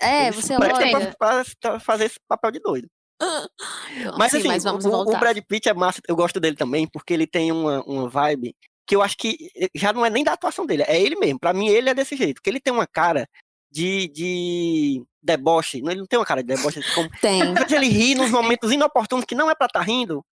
É, 0.00 0.30
você 0.32 0.56
presta 0.56 0.84
olha. 0.84 1.14
pra- 1.18 1.44
pra 1.60 1.80
fazer 1.80 2.06
esse 2.06 2.18
papel 2.26 2.50
de 2.50 2.60
doido 2.60 2.88
Não, 3.20 3.48
Mas 4.18 4.32
sim, 4.32 4.38
assim, 4.38 4.48
mas 4.48 4.64
vamos 4.64 4.84
o, 4.84 5.02
o. 5.02 5.18
Brad 5.18 5.38
Pitt 5.46 5.68
é 5.68 5.74
massa, 5.74 6.00
eu 6.08 6.16
gosto 6.16 6.40
dele 6.40 6.56
também, 6.56 6.86
porque 6.88 7.12
ele 7.14 7.26
tem 7.26 7.52
uma, 7.52 7.82
uma 7.84 8.08
vibe 8.08 8.54
que 8.86 8.94
eu 8.94 9.02
acho 9.02 9.16
que 9.16 9.36
já 9.74 9.92
não 9.92 10.06
é 10.06 10.10
nem 10.10 10.22
da 10.22 10.32
atuação 10.32 10.64
dele, 10.64 10.84
é 10.86 11.00
ele 11.00 11.16
mesmo. 11.16 11.40
Pra 11.40 11.52
mim, 11.52 11.66
ele 11.68 11.90
é 11.90 11.94
desse 11.94 12.16
jeito, 12.16 12.36
porque 12.36 12.48
ele 12.48 12.60
tem 12.60 12.72
uma 12.72 12.86
cara 12.86 13.28
de, 13.70 14.06
de 14.08 15.04
deboche, 15.20 15.78
ele 15.78 15.96
não 15.96 16.06
tem 16.06 16.18
uma 16.18 16.24
cara 16.24 16.40
de 16.42 16.46
deboche, 16.48 16.80
como, 16.94 17.10
Tem. 17.20 17.42
ele 17.70 17.88
ri 17.88 18.14
nos 18.14 18.30
momentos 18.30 18.70
inoportunos 18.70 19.24
que 19.24 19.34
não 19.34 19.50
é 19.50 19.54
pra 19.56 19.66
estar 19.66 19.82
rindo, 19.82 20.24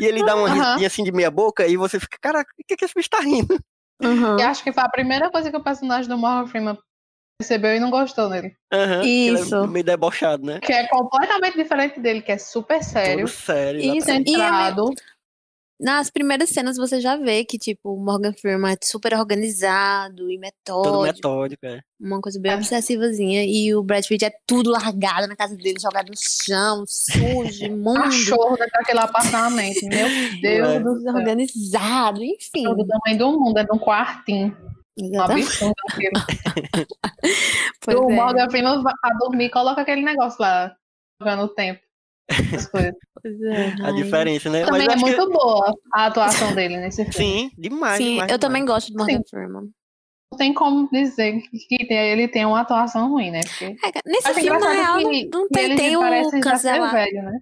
e 0.00 0.04
ele 0.04 0.22
dá 0.22 0.36
uma 0.36 0.46
Aham. 0.46 0.54
risadinha 0.54 0.86
assim 0.86 1.02
de 1.02 1.12
meia 1.12 1.30
boca, 1.30 1.66
e 1.66 1.76
você 1.76 1.98
fica, 1.98 2.18
cara, 2.20 2.42
o 2.42 2.44
que, 2.68 2.76
que 2.76 2.84
esse 2.84 2.94
bicho 2.94 3.08
tá 3.08 3.20
rindo? 3.20 3.58
Uhum. 4.02 4.38
E 4.38 4.42
acho 4.42 4.62
que 4.62 4.72
foi 4.72 4.82
a 4.82 4.88
primeira 4.88 5.30
coisa 5.30 5.50
que 5.50 5.56
o 5.56 5.62
personagem 5.62 6.08
do 6.08 6.18
Morgan 6.18 6.46
Freeman 6.46 6.78
percebeu 7.38 7.74
e 7.74 7.80
não 7.80 7.90
gostou 7.90 8.28
nele. 8.28 8.54
Aham, 8.72 9.00
que 9.02 9.26
ele 9.28 9.36
é 9.38 9.40
Isso. 9.40 9.66
meio 9.68 9.84
debochado, 9.84 10.44
né? 10.44 10.60
Que 10.60 10.72
é 10.72 10.86
completamente 10.88 11.56
diferente 11.56 12.00
dele, 12.00 12.22
que 12.22 12.32
é 12.32 12.38
super 12.38 12.82
sério, 12.82 13.26
Todo 13.26 13.28
sério. 13.34 13.80
Isso. 13.80 13.94
E 13.94 13.98
é 13.98 14.00
centrado. 14.00 14.84
Nas 15.80 16.08
primeiras 16.08 16.50
cenas 16.50 16.76
você 16.76 17.00
já 17.00 17.16
vê 17.16 17.44
que, 17.44 17.58
tipo, 17.58 17.94
o 17.94 17.98
Morgan 17.98 18.32
Freeman 18.32 18.72
é 18.72 18.76
super 18.80 19.12
organizado 19.14 20.30
e 20.30 20.38
Todo 20.64 21.02
metódico. 21.02 21.02
metódico, 21.16 21.66
é. 21.66 21.80
Uma 22.00 22.20
coisa 22.20 22.38
bem 22.40 22.52
É. 22.52 22.54
obsessivazinha. 22.54 23.44
E 23.44 23.74
o 23.74 23.82
Brad 23.82 24.06
Pitt 24.06 24.24
é 24.24 24.32
tudo 24.46 24.70
largado 24.70 25.26
na 25.26 25.34
casa 25.34 25.56
dele, 25.56 25.74
jogado 25.80 26.10
no 26.10 26.16
chão, 26.16 26.84
sujo, 26.86 27.18
imundo, 27.66 28.02
Cachorro 28.04 28.56
daquele 28.56 29.00
apartamento. 29.00 29.84
Meu 29.86 30.06
Deus 30.40 30.68
É. 30.68 30.78
do 30.80 30.84
céu. 30.92 31.12
desorganizado, 31.12 32.22
enfim. 32.22 32.62
Do 32.62 32.86
tamanho 32.86 33.18
do 33.18 33.32
mundo, 33.40 33.58
é 33.58 33.64
de 33.64 33.72
um 33.72 33.78
quartinho. 33.78 34.56
Exatamente. 34.98 35.46
absurdo 35.46 35.74
aquilo. 35.90 36.12
Pois 37.84 37.96
o 37.98 38.10
é. 38.10 38.14
Morgan 38.14 38.50
Freeman 38.50 38.82
vai 38.82 38.94
pra 39.00 39.10
dormir 39.18 39.50
coloca 39.50 39.80
aquele 39.82 40.02
negócio 40.02 40.36
lá, 40.40 40.74
jogando 41.20 41.42
o 41.44 41.48
tempo. 41.48 41.80
As 42.54 42.66
coisas. 42.66 42.94
É, 43.26 43.86
A 43.86 43.90
diferença, 43.92 44.50
né? 44.50 44.66
Também 44.66 44.84
eu 44.84 44.90
é 44.90 44.94
acho 44.94 45.02
que- 45.02 45.16
muito 45.16 45.30
boa 45.32 45.72
a 45.94 46.04
atuação 46.06 46.54
dele 46.54 46.76
nesse 46.76 47.06
filme. 47.10 47.12
Sim, 47.14 47.50
demais. 47.56 47.96
Sim, 47.96 48.04
demais, 48.16 48.20
eu 48.20 48.36
demais. 48.36 48.40
também 48.40 48.64
gosto 48.66 48.88
de 48.88 48.98
Morgan 48.98 49.16
Sim. 49.16 49.22
Freeman. 49.30 49.62
Não 50.30 50.38
tem 50.38 50.52
como 50.52 50.90
dizer 50.90 51.40
que 51.40 51.90
ele 51.90 52.28
tem 52.28 52.44
uma 52.44 52.60
atuação 52.60 53.08
ruim, 53.08 53.30
né? 53.30 53.40
Porque 53.40 53.64
É, 53.64 54.00
nesse 54.04 54.34
filme, 54.34 54.58
na 54.60 54.72
real, 54.72 54.98
que- 54.98 55.28
não, 55.32 55.48
tem, 55.48 55.74
tem 55.74 55.96
o 55.96 56.40
cancelado, 56.42 56.92
velho, 56.92 57.22
né? 57.22 57.38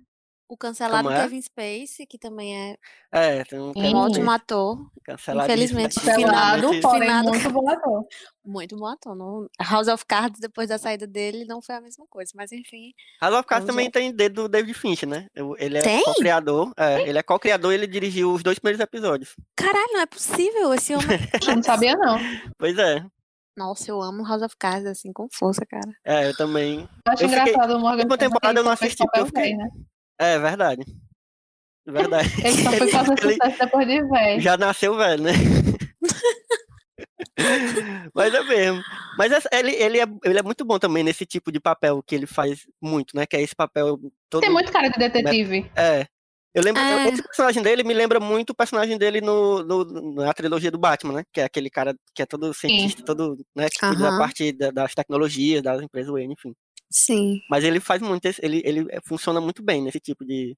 O 0.52 0.56
cancelado 0.56 1.04
Como 1.08 1.16
é? 1.16 1.22
Kevin 1.22 1.40
Spacey, 1.40 2.06
que 2.06 2.18
também 2.18 2.54
é 2.72 2.76
É, 3.10 3.42
tem 3.44 3.58
um 3.58 3.72
um 3.74 3.96
ótimo 3.96 4.30
ator. 4.30 4.78
Infelizmente, 5.08 5.96
né? 6.04 6.12
Cancelado, 6.14 6.68
Finado, 6.68 6.80
porém 6.82 7.00
finado. 7.00 7.28
muito 7.30 7.50
bom 7.50 7.70
ator. 7.70 8.06
Muito 8.44 8.76
bom 8.76 8.86
ator. 8.86 9.14
Não... 9.16 9.48
House 9.60 9.88
of 9.88 10.04
Cards, 10.06 10.38
depois 10.40 10.68
da 10.68 10.76
saída 10.78 11.06
dele, 11.06 11.44
não 11.46 11.62
foi 11.62 11.74
a 11.76 11.80
mesma 11.80 12.04
coisa. 12.08 12.32
Mas 12.34 12.52
enfim. 12.52 12.92
House 13.20 13.34
of 13.34 13.46
Cards 13.46 13.66
também 13.66 13.86
lá. 13.86 13.90
tem 13.92 14.12
dedo 14.14 14.42
do 14.42 14.48
David 14.48 14.74
Finch, 14.74 15.06
né? 15.06 15.26
Ele 15.58 15.78
é 15.78 16.02
co-criador. 16.04 16.72
É, 16.76 17.08
ele 17.08 17.18
é 17.18 17.22
co-criador 17.22 17.72
e 17.72 17.76
ele 17.76 17.86
dirigiu 17.86 18.32
os 18.32 18.42
dois 18.42 18.58
primeiros 18.58 18.80
episódios. 18.80 19.34
Caralho, 19.56 19.92
não 19.92 20.00
é 20.00 20.06
possível. 20.06 20.74
Esse 20.74 20.94
homem. 20.94 21.06
Eu 21.48 21.56
não 21.56 21.62
sabia, 21.62 21.96
não. 21.96 22.18
Pois 22.58 22.76
é. 22.78 23.02
Nossa, 23.56 23.90
eu 23.90 24.00
amo 24.00 24.24
House 24.26 24.40
of 24.42 24.56
Cards, 24.58 24.86
assim, 24.86 25.12
com 25.12 25.26
força, 25.30 25.60
cara. 25.66 25.90
É, 26.06 26.28
eu 26.28 26.36
também. 26.36 26.88
Eu 27.06 27.12
acho 27.12 27.22
Eu 27.24 27.28
fiquei- 27.28 27.42
engraçado 27.52 27.76
o 27.76 27.80
Morgan 27.80 28.02
última 28.02 28.16
Freeman, 28.16 28.18
temporada 28.18 28.60
eu 28.60 28.64
não 28.64 28.70
assisti, 28.72 29.02
porque 29.04 29.20
eu 29.20 29.26
fiquei- 29.26 29.42
velho, 29.42 29.58
né? 29.58 29.68
É 30.18 30.38
verdade. 30.38 30.82
Verdade. 31.86 32.28
Ele 32.46 32.62
só 32.62 32.70
foi 32.70 32.88
fazer 32.90 33.12
Ele 33.24 33.34
sucesso 33.34 33.58
depois 33.58 33.86
de 33.88 34.02
velho. 34.04 34.40
já 34.40 34.56
nasceu 34.56 34.96
velho, 34.96 35.22
né? 35.22 35.32
Mas 38.14 38.34
é 38.34 38.42
mesmo. 38.42 38.82
Mas 39.16 39.32
ele, 39.52 39.70
ele, 39.72 40.00
é, 40.00 40.04
ele 40.24 40.38
é 40.38 40.42
muito 40.42 40.64
bom 40.64 40.78
também 40.78 41.02
nesse 41.02 41.24
tipo 41.26 41.50
de 41.50 41.60
papel 41.60 42.02
que 42.02 42.14
ele 42.14 42.26
faz 42.26 42.66
muito, 42.80 43.16
né? 43.16 43.26
Que 43.26 43.36
é 43.36 43.42
esse 43.42 43.54
papel 43.54 43.98
todo. 44.30 44.42
Tem 44.42 44.50
muito 44.50 44.72
cara 44.72 44.88
de 44.88 44.98
detetive. 44.98 45.70
É. 45.76 46.06
Eu 46.54 46.62
lembro. 46.62 46.82
É. 46.82 47.08
Esse 47.08 47.22
personagem 47.22 47.62
dele 47.62 47.82
me 47.82 47.94
lembra 47.94 48.20
muito 48.20 48.50
o 48.50 48.54
personagem 48.54 48.98
dele 48.98 49.20
no, 49.20 49.62
no- 49.64 50.14
na 50.14 50.32
trilogia 50.34 50.70
do 50.70 50.78
Batman, 50.78 51.14
né? 51.14 51.24
Que 51.32 51.40
é 51.40 51.44
aquele 51.44 51.70
cara 51.70 51.94
que 52.14 52.22
é 52.22 52.26
todo 52.26 52.52
cientista, 52.52 53.02
todo, 53.02 53.38
né? 53.56 53.68
Que 53.70 53.80
cuida 53.80 54.02
da 54.02 54.08
Aham. 54.10 54.18
parte 54.18 54.52
da- 54.52 54.70
das 54.70 54.94
tecnologias, 54.94 55.62
das 55.62 55.80
empresas 55.80 56.12
Wayne, 56.12 56.34
enfim. 56.34 56.54
Sim, 56.92 57.40
Mas 57.48 57.64
ele 57.64 57.80
faz 57.80 58.00
muito, 58.02 58.24
esse- 58.26 58.44
ele, 58.44 58.62
ele 58.64 58.86
é, 58.90 59.00
funciona 59.04 59.40
muito 59.40 59.62
bem 59.62 59.82
nesse 59.82 59.98
tipo 60.00 60.24
de, 60.24 60.56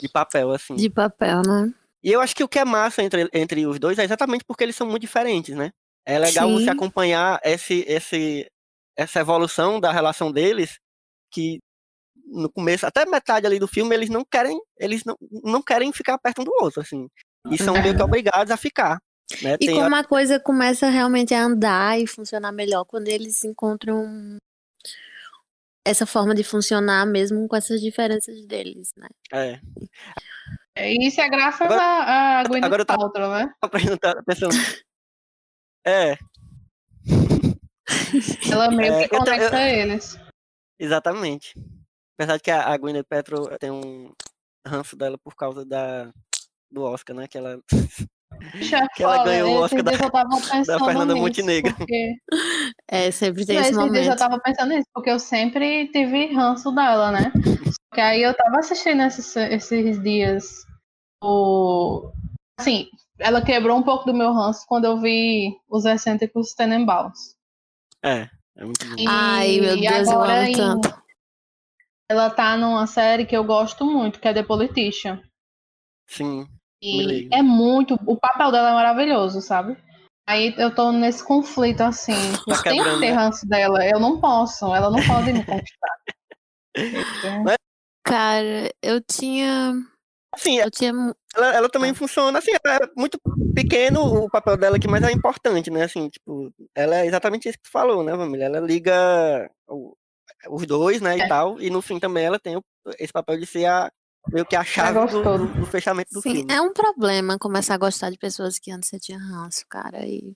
de 0.00 0.08
papel, 0.08 0.50
assim. 0.50 0.74
de 0.74 0.90
papel, 0.90 1.42
né? 1.42 1.72
E 2.02 2.12
eu 2.12 2.20
acho 2.20 2.34
que 2.34 2.44
o 2.44 2.48
que 2.48 2.58
é 2.58 2.64
massa 2.64 3.02
entre, 3.02 3.28
entre 3.32 3.66
os 3.66 3.78
dois 3.78 3.98
é 3.98 4.04
exatamente 4.04 4.44
porque 4.44 4.62
eles 4.64 4.76
são 4.76 4.86
muito 4.88 5.02
diferentes, 5.02 5.56
né? 5.56 5.70
É 6.06 6.18
legal 6.18 6.50
você 6.50 6.66
Sim. 6.66 6.70
acompanhar 6.70 7.40
esse, 7.44 7.84
esse, 7.86 8.46
essa 8.96 9.20
evolução 9.20 9.80
da 9.80 9.92
relação 9.92 10.30
deles, 10.32 10.78
que 11.30 11.58
no 12.26 12.50
começo, 12.50 12.86
até 12.86 13.06
metade 13.06 13.46
ali 13.46 13.58
do 13.58 13.66
filme, 13.66 13.94
eles 13.94 14.08
não 14.10 14.24
querem, 14.24 14.60
eles 14.78 15.02
não, 15.04 15.16
não 15.42 15.62
querem 15.62 15.92
ficar 15.92 16.18
perto 16.18 16.42
um 16.42 16.44
do 16.44 16.52
outro, 16.60 16.80
assim. 16.82 17.08
E 17.50 17.56
são 17.58 17.80
meio 17.80 17.96
que 17.96 18.02
obrigados 18.02 18.50
a 18.50 18.56
ficar. 18.56 19.00
Né? 19.42 19.54
E 19.60 19.66
Tem 19.66 19.74
como 19.74 19.94
a 19.94 20.04
coisa 20.04 20.38
começa 20.38 20.88
realmente 20.88 21.34
a 21.34 21.42
andar 21.42 21.98
e 21.98 22.06
funcionar 22.06 22.52
melhor 22.52 22.84
quando 22.84 23.08
eles 23.08 23.44
encontram 23.44 24.36
essa 25.84 26.04
forma 26.06 26.34
de 26.34 26.44
funcionar 26.44 27.06
mesmo 27.06 27.46
com 27.48 27.56
essas 27.56 27.80
diferenças 27.80 28.46
deles, 28.46 28.92
né? 28.96 29.08
é, 29.32 29.60
E 30.76 31.06
isso 31.08 31.20
é 31.20 31.28
graças 31.28 31.62
Agora- 31.62 31.82
a, 31.82 32.40
a 32.40 32.44
Gwyneth 32.44 32.66
agora 32.66 32.82
eu 32.82 32.86
Paltrow, 32.86 33.30
né? 33.30 33.52
pensando. 34.26 34.54
É, 35.86 36.18
Ela 38.52 38.70
meio 38.70 38.92
É, 38.92 39.08
que 39.08 39.14
eu 39.14 39.18
ta- 39.20 39.32
conecta 39.36 39.60
eles. 39.70 40.18
exatamente. 40.78 41.54
Apesar 42.18 42.36
de 42.36 42.42
que 42.42 42.50
a, 42.50 42.64
a 42.66 42.76
Gwyneth 42.76 43.04
Paltrow 43.08 43.56
tem 43.58 43.70
um 43.70 44.12
ranço 44.66 44.96
dela 44.96 45.16
por 45.16 45.34
causa 45.34 45.64
da, 45.64 46.12
do 46.70 46.82
Oscar, 46.82 47.16
né? 47.16 47.26
Que 47.28 47.38
ela 47.38 47.54
é 47.54 47.58
Que 48.96 49.02
ela 49.02 49.24
ganhou 49.24 49.50
o 49.58 49.60
Oscar 49.62 49.82
da- 49.84 49.92
pensando 49.92 50.84
Fernanda 50.84 51.14
nisso, 51.14 51.24
Montenegro. 51.26 51.74
Porque... 51.76 52.14
É, 52.90 53.10
sempre 53.10 53.44
tem 53.44 53.56
esse 53.56 53.66
esses 53.70 53.76
dias 53.76 53.92
eu 53.94 54.02
momento. 54.02 54.18
tava 54.18 54.40
pensando 54.40 54.74
nisso, 54.74 54.88
porque 54.94 55.10
eu 55.10 55.18
sempre 55.18 55.88
tive 55.88 56.32
ranço 56.32 56.70
dela, 56.72 57.10
né? 57.12 57.30
Que 57.92 58.00
aí 58.00 58.22
eu 58.22 58.34
tava 58.34 58.58
assistindo 58.58 59.02
esses, 59.02 59.36
esses 59.36 60.02
dias 60.02 60.64
o. 61.22 62.10
Assim, 62.58 62.88
ela 63.18 63.42
quebrou 63.44 63.76
um 63.76 63.82
pouco 63.82 64.06
do 64.06 64.14
meu 64.14 64.32
ranço 64.32 64.64
quando 64.66 64.86
eu 64.86 64.98
vi 65.00 65.54
os 65.68 65.84
excêntricos 65.84 66.54
Tenenbaums. 66.54 67.34
É, 68.02 68.28
é 68.56 68.64
muito 68.64 68.86
bom. 68.86 68.94
E 68.98 69.04
Ai, 69.06 69.60
meu 69.60 69.76
Deus, 69.78 70.08
eu 70.08 70.12
agora 70.14 70.38
amo 70.40 70.48
em- 70.48 70.56
tanto. 70.56 71.02
Ela 72.10 72.30
tá 72.30 72.56
numa 72.56 72.86
série 72.86 73.26
que 73.26 73.36
eu 73.36 73.44
gosto 73.44 73.84
muito, 73.84 74.18
que 74.18 74.26
é 74.28 74.32
The 74.32 74.42
Politician. 74.44 75.20
Sim. 76.08 76.48
E 76.82 77.28
é 77.32 77.42
muito. 77.42 77.98
O 78.06 78.16
papel 78.16 78.52
dela 78.52 78.70
é 78.70 78.74
maravilhoso, 78.74 79.40
sabe? 79.40 79.76
Aí 80.28 80.54
eu 80.58 80.74
tô 80.74 80.92
nesse 80.92 81.24
conflito, 81.24 81.80
assim. 81.80 82.12
Eu 82.12 82.38
Tá 82.46 82.62
tenho 82.62 82.82
que 82.84 82.90
quebrando, 82.90 83.00
ter 83.00 83.10
né? 83.10 83.16
ranço 83.16 83.46
dela. 83.48 83.84
Eu 83.86 83.98
não 83.98 84.20
posso. 84.20 84.66
Ela 84.74 84.90
não 84.90 85.00
pode 85.06 85.32
me 85.32 85.44
conquistar. 85.44 85.98
Cara, 88.04 88.70
eu 88.82 89.00
tinha. 89.02 89.74
Sim, 90.36 90.58
Eu 90.58 90.70
tinha. 90.70 90.92
ela, 91.34 91.54
ela 91.54 91.68
também 91.68 91.90
Ah. 91.90 91.94
funciona 91.94 92.38
assim, 92.38 92.52
ela 92.64 92.76
é 92.76 92.88
muito 92.96 93.18
pequeno 93.54 94.00
o 94.24 94.30
papel 94.30 94.56
dela 94.56 94.76
aqui, 94.76 94.86
mas 94.86 95.02
é 95.02 95.10
importante, 95.10 95.70
né? 95.70 95.84
Assim, 95.84 96.08
tipo, 96.08 96.52
ela 96.74 96.96
é 96.96 97.06
exatamente 97.06 97.48
isso 97.48 97.58
que 97.58 97.64
tu 97.64 97.70
falou, 97.72 98.02
né, 98.02 98.12
família? 98.16 98.44
Ela 98.44 98.60
liga 98.60 99.50
o- 99.68 99.94
os 100.50 100.66
dois, 100.66 101.00
né, 101.00 101.18
e 101.18 101.22
É. 101.22 101.28
tal, 101.28 101.60
e 101.60 101.68
no 101.70 101.82
fim 101.82 101.98
também 101.98 102.24
ela 102.24 102.38
tem 102.38 102.56
o- 102.56 102.62
esse 102.98 103.12
papel 103.12 103.38
de 103.38 103.46
ser 103.46 103.66
a 103.66 103.90
meio 104.32 104.46
que 104.46 104.56
a 104.56 104.64
chave 104.64 104.98
do, 105.10 105.22
do- 105.22 105.46
do 105.60 105.66
fechamento 105.66 106.12
do 106.12 106.20
Sim, 106.22 106.32
filme. 106.34 106.52
é 106.52 106.60
um 106.60 106.72
problema 106.72 107.38
começar 107.38 107.74
a 107.74 107.78
gostar 107.78 108.10
de 108.10 108.18
pessoas 108.18 108.58
que 108.58 108.70
antes 108.70 108.88
você 108.88 108.98
tinha 108.98 109.18
ranço, 109.18 109.64
cara. 109.68 110.06
E 110.06 110.34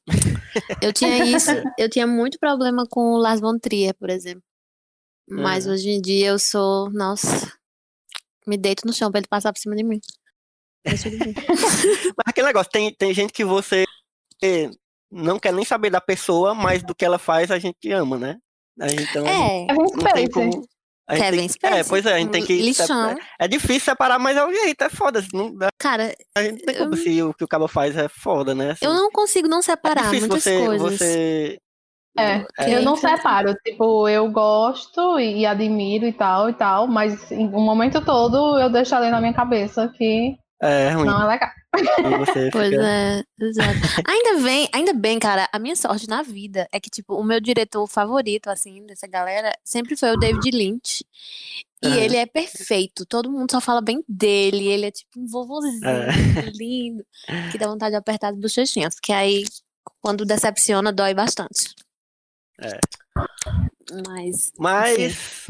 eu 0.81 0.93
tinha 0.93 1.19
isso, 1.25 1.51
eu 1.79 1.89
tinha 1.89 2.07
muito 2.07 2.39
problema 2.39 2.85
com 2.89 3.15
o 3.15 3.19
Lars 3.19 3.41
von 3.41 3.59
Trier, 3.59 3.95
por 3.95 4.11
exemplo. 4.11 4.43
Mas 5.29 5.67
Uhum. 5.67 5.73
hoje 5.73 5.91
em 5.91 6.01
dia 6.01 6.29
eu 6.29 6.39
sou, 6.39 6.91
nossa, 6.91 7.53
me 8.47 8.59
deito 8.59 8.87
no 8.87 8.93
chão 8.93 9.11
pra 9.11 9.19
ele 9.21 9.29
passar 9.29 9.53
por 9.53 9.59
cima 9.61 9.75
de 9.77 9.85
mim. 9.85 10.01
Mas 10.85 11.05
aquele 12.27 12.47
negócio, 12.49 12.71
tem, 12.71 12.93
tem 12.95 13.15
gente 13.15 13.33
que 13.33 13.45
você 13.45 13.85
não 15.11 15.39
quer 15.39 15.53
nem 15.53 15.65
saber 15.65 15.91
da 15.91 16.01
pessoa, 16.01 16.55
mas 16.55 16.83
do 16.83 16.95
que 16.95 17.05
ela 17.05 17.19
faz 17.19 17.51
a 17.51 17.59
gente 17.59 17.91
ama, 17.93 18.19
né? 18.19 18.39
Então, 18.81 19.25
É, 19.27 19.67
não 19.69 19.85
tem 19.85 20.27
Spacey. 20.27 20.31
como. 20.31 20.69
A 21.13 21.33
gente 21.33 21.59
Kevin. 21.59 21.75
É, 21.77 21.85
pois 21.85 22.07
é, 22.07 22.15
a 22.15 22.19
gente 22.19 22.31
tem 22.31 22.45
que. 22.45 22.55
Lixão. 22.61 23.15
É 23.39 23.47
difícil 23.49 23.81
separar, 23.81 24.19
mas 24.19 24.37
é 24.37 24.45
o 24.45 24.53
jeito, 24.53 24.83
é 24.85 24.89
foda. 24.89 25.23
Não, 25.33 25.55
dá- 25.55 25.69
cara, 25.79 26.15
a 26.37 26.43
gente 26.43 26.65
tem 26.65 26.75
como 26.77 26.95
Eu- 26.95 26.97
se 26.97 27.23
o 27.23 27.35
que 27.35 27.45
o 27.45 27.49
cabo 27.49 27.67
faz 27.69 27.97
é 27.97 28.09
foda, 28.09 28.55
né? 28.55 28.71
assim. 28.73 28.85
eu 28.85 28.95
não 28.95 29.11
consigo 29.11 29.49
não 29.49 29.59
é 29.59 29.63
separar 29.63 30.03
difícil 30.05 30.29
muitas 30.29 30.43
você, 30.43 30.67
coisas. 30.67 30.93
você. 30.99 31.59
É, 32.19 32.45
É. 32.59 32.77
eu 32.77 32.83
não 32.83 32.95
separo. 32.95 33.55
Tipo, 33.65 34.07
eu 34.09 34.31
gosto 34.31 35.19
e 35.19 35.47
admiro 35.47 36.05
e 36.07 36.13
tal 36.13 36.51
e 36.51 36.53
tal, 36.53 36.87
mas 36.87 37.31
em- 37.33 37.49
o 37.49 37.61
momento 37.61 38.05
todo 38.05 38.59
eu 38.61 38.69
deixo 38.69 38.95
ali 38.95 39.11
na 39.11 39.19
minha 39.21 39.33
cabeça 39.33 39.89
que 39.97 40.37
É 40.65 40.91
ruim. 40.91 41.07
não 41.07 41.23
é 41.23 41.27
legal. 41.35 41.51
Você 42.21 42.51
Pois 42.53 42.69
fica. 42.71 42.83
é, 42.87 43.25
exato. 43.41 43.79
Ainda 44.07 44.41
bem, 44.45 44.69
ainda 44.73 44.93
bem, 44.93 45.19
cara, 45.19 45.49
a 45.53 45.59
minha 45.59 45.75
sorte 45.75 46.09
na 46.09 46.23
vida 46.23 46.69
é 46.71 46.79
que, 46.79 46.89
tipo, 46.89 47.15
o 47.17 47.25
meu 47.25 47.41
diretor 47.41 47.85
favorito, 47.89 48.49
assim, 48.49 48.87
dessa 48.87 49.09
galera, 49.09 49.53
sempre 49.65 49.97
foi 49.97 50.11
o 50.13 50.17
David 50.17 50.51
Lynch. 50.53 51.05
E 51.83 51.87
Aham. 51.89 51.97
ele 51.97 52.17
é 52.17 52.27
perfeito, 52.27 53.05
todo 53.05 53.29
mundo 53.29 53.51
só 53.51 53.61
fala 53.61 53.81
bem 53.81 54.05
dele, 54.09 54.69
ele 54.69 54.87
é 54.87 54.91
tipo 54.93 55.19
um 55.19 55.27
vovozinho, 55.27 55.85
É. 55.85 56.07
lindo, 56.57 57.05
que 57.51 57.59
dá 57.59 57.67
vontade 57.67 57.91
de 57.91 57.97
apertar 57.97 58.29
as 58.33 58.39
bochechinhas, 58.39 58.95
porque 58.95 59.13
aí, 59.13 59.45
quando 60.01 60.25
decepciona, 60.25 60.93
dói 60.93 61.13
bastante. 61.13 61.75
É. 62.61 62.79
Mas, 64.07 64.53
Mas. 64.57 65.47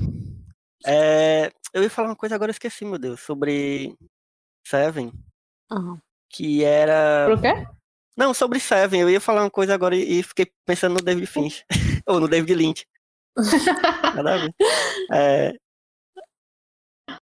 é, 0.87 1.53
eu 1.75 1.83
ia 1.83 1.91
falar 1.91 2.09
uma 2.09 2.17
coisa 2.17 2.35
agora, 2.35 2.49
eu 2.51 2.53
esqueci, 2.55 2.83
meu 2.87 2.99
Deus, 2.99 3.21
sobre 3.21 3.95
Seven, 4.67 5.13
ah, 5.71 5.97
que 6.31 6.65
era. 6.65 7.27
Por 7.29 7.41
quê? 7.41 7.67
Não, 8.17 8.35
sobre 8.35 8.61
Seven, 8.61 9.01
eu 9.01 9.11
ia 9.11 9.21
falar 9.21 9.43
uma 9.43 9.51
coisa 9.51 9.75
agora 9.75 9.97
e 9.97 10.23
fiquei 10.23 10.51
pensando 10.67 10.95
no 10.95 11.03
David 11.03 11.27
Finch. 11.27 11.65
Ou 12.07 12.21
no 12.21 12.29
David 12.29 12.55
Lynch. 12.55 12.87
Nada 14.15 14.35
a 14.35 14.39
ver. 14.39 14.55
É, 15.13 15.55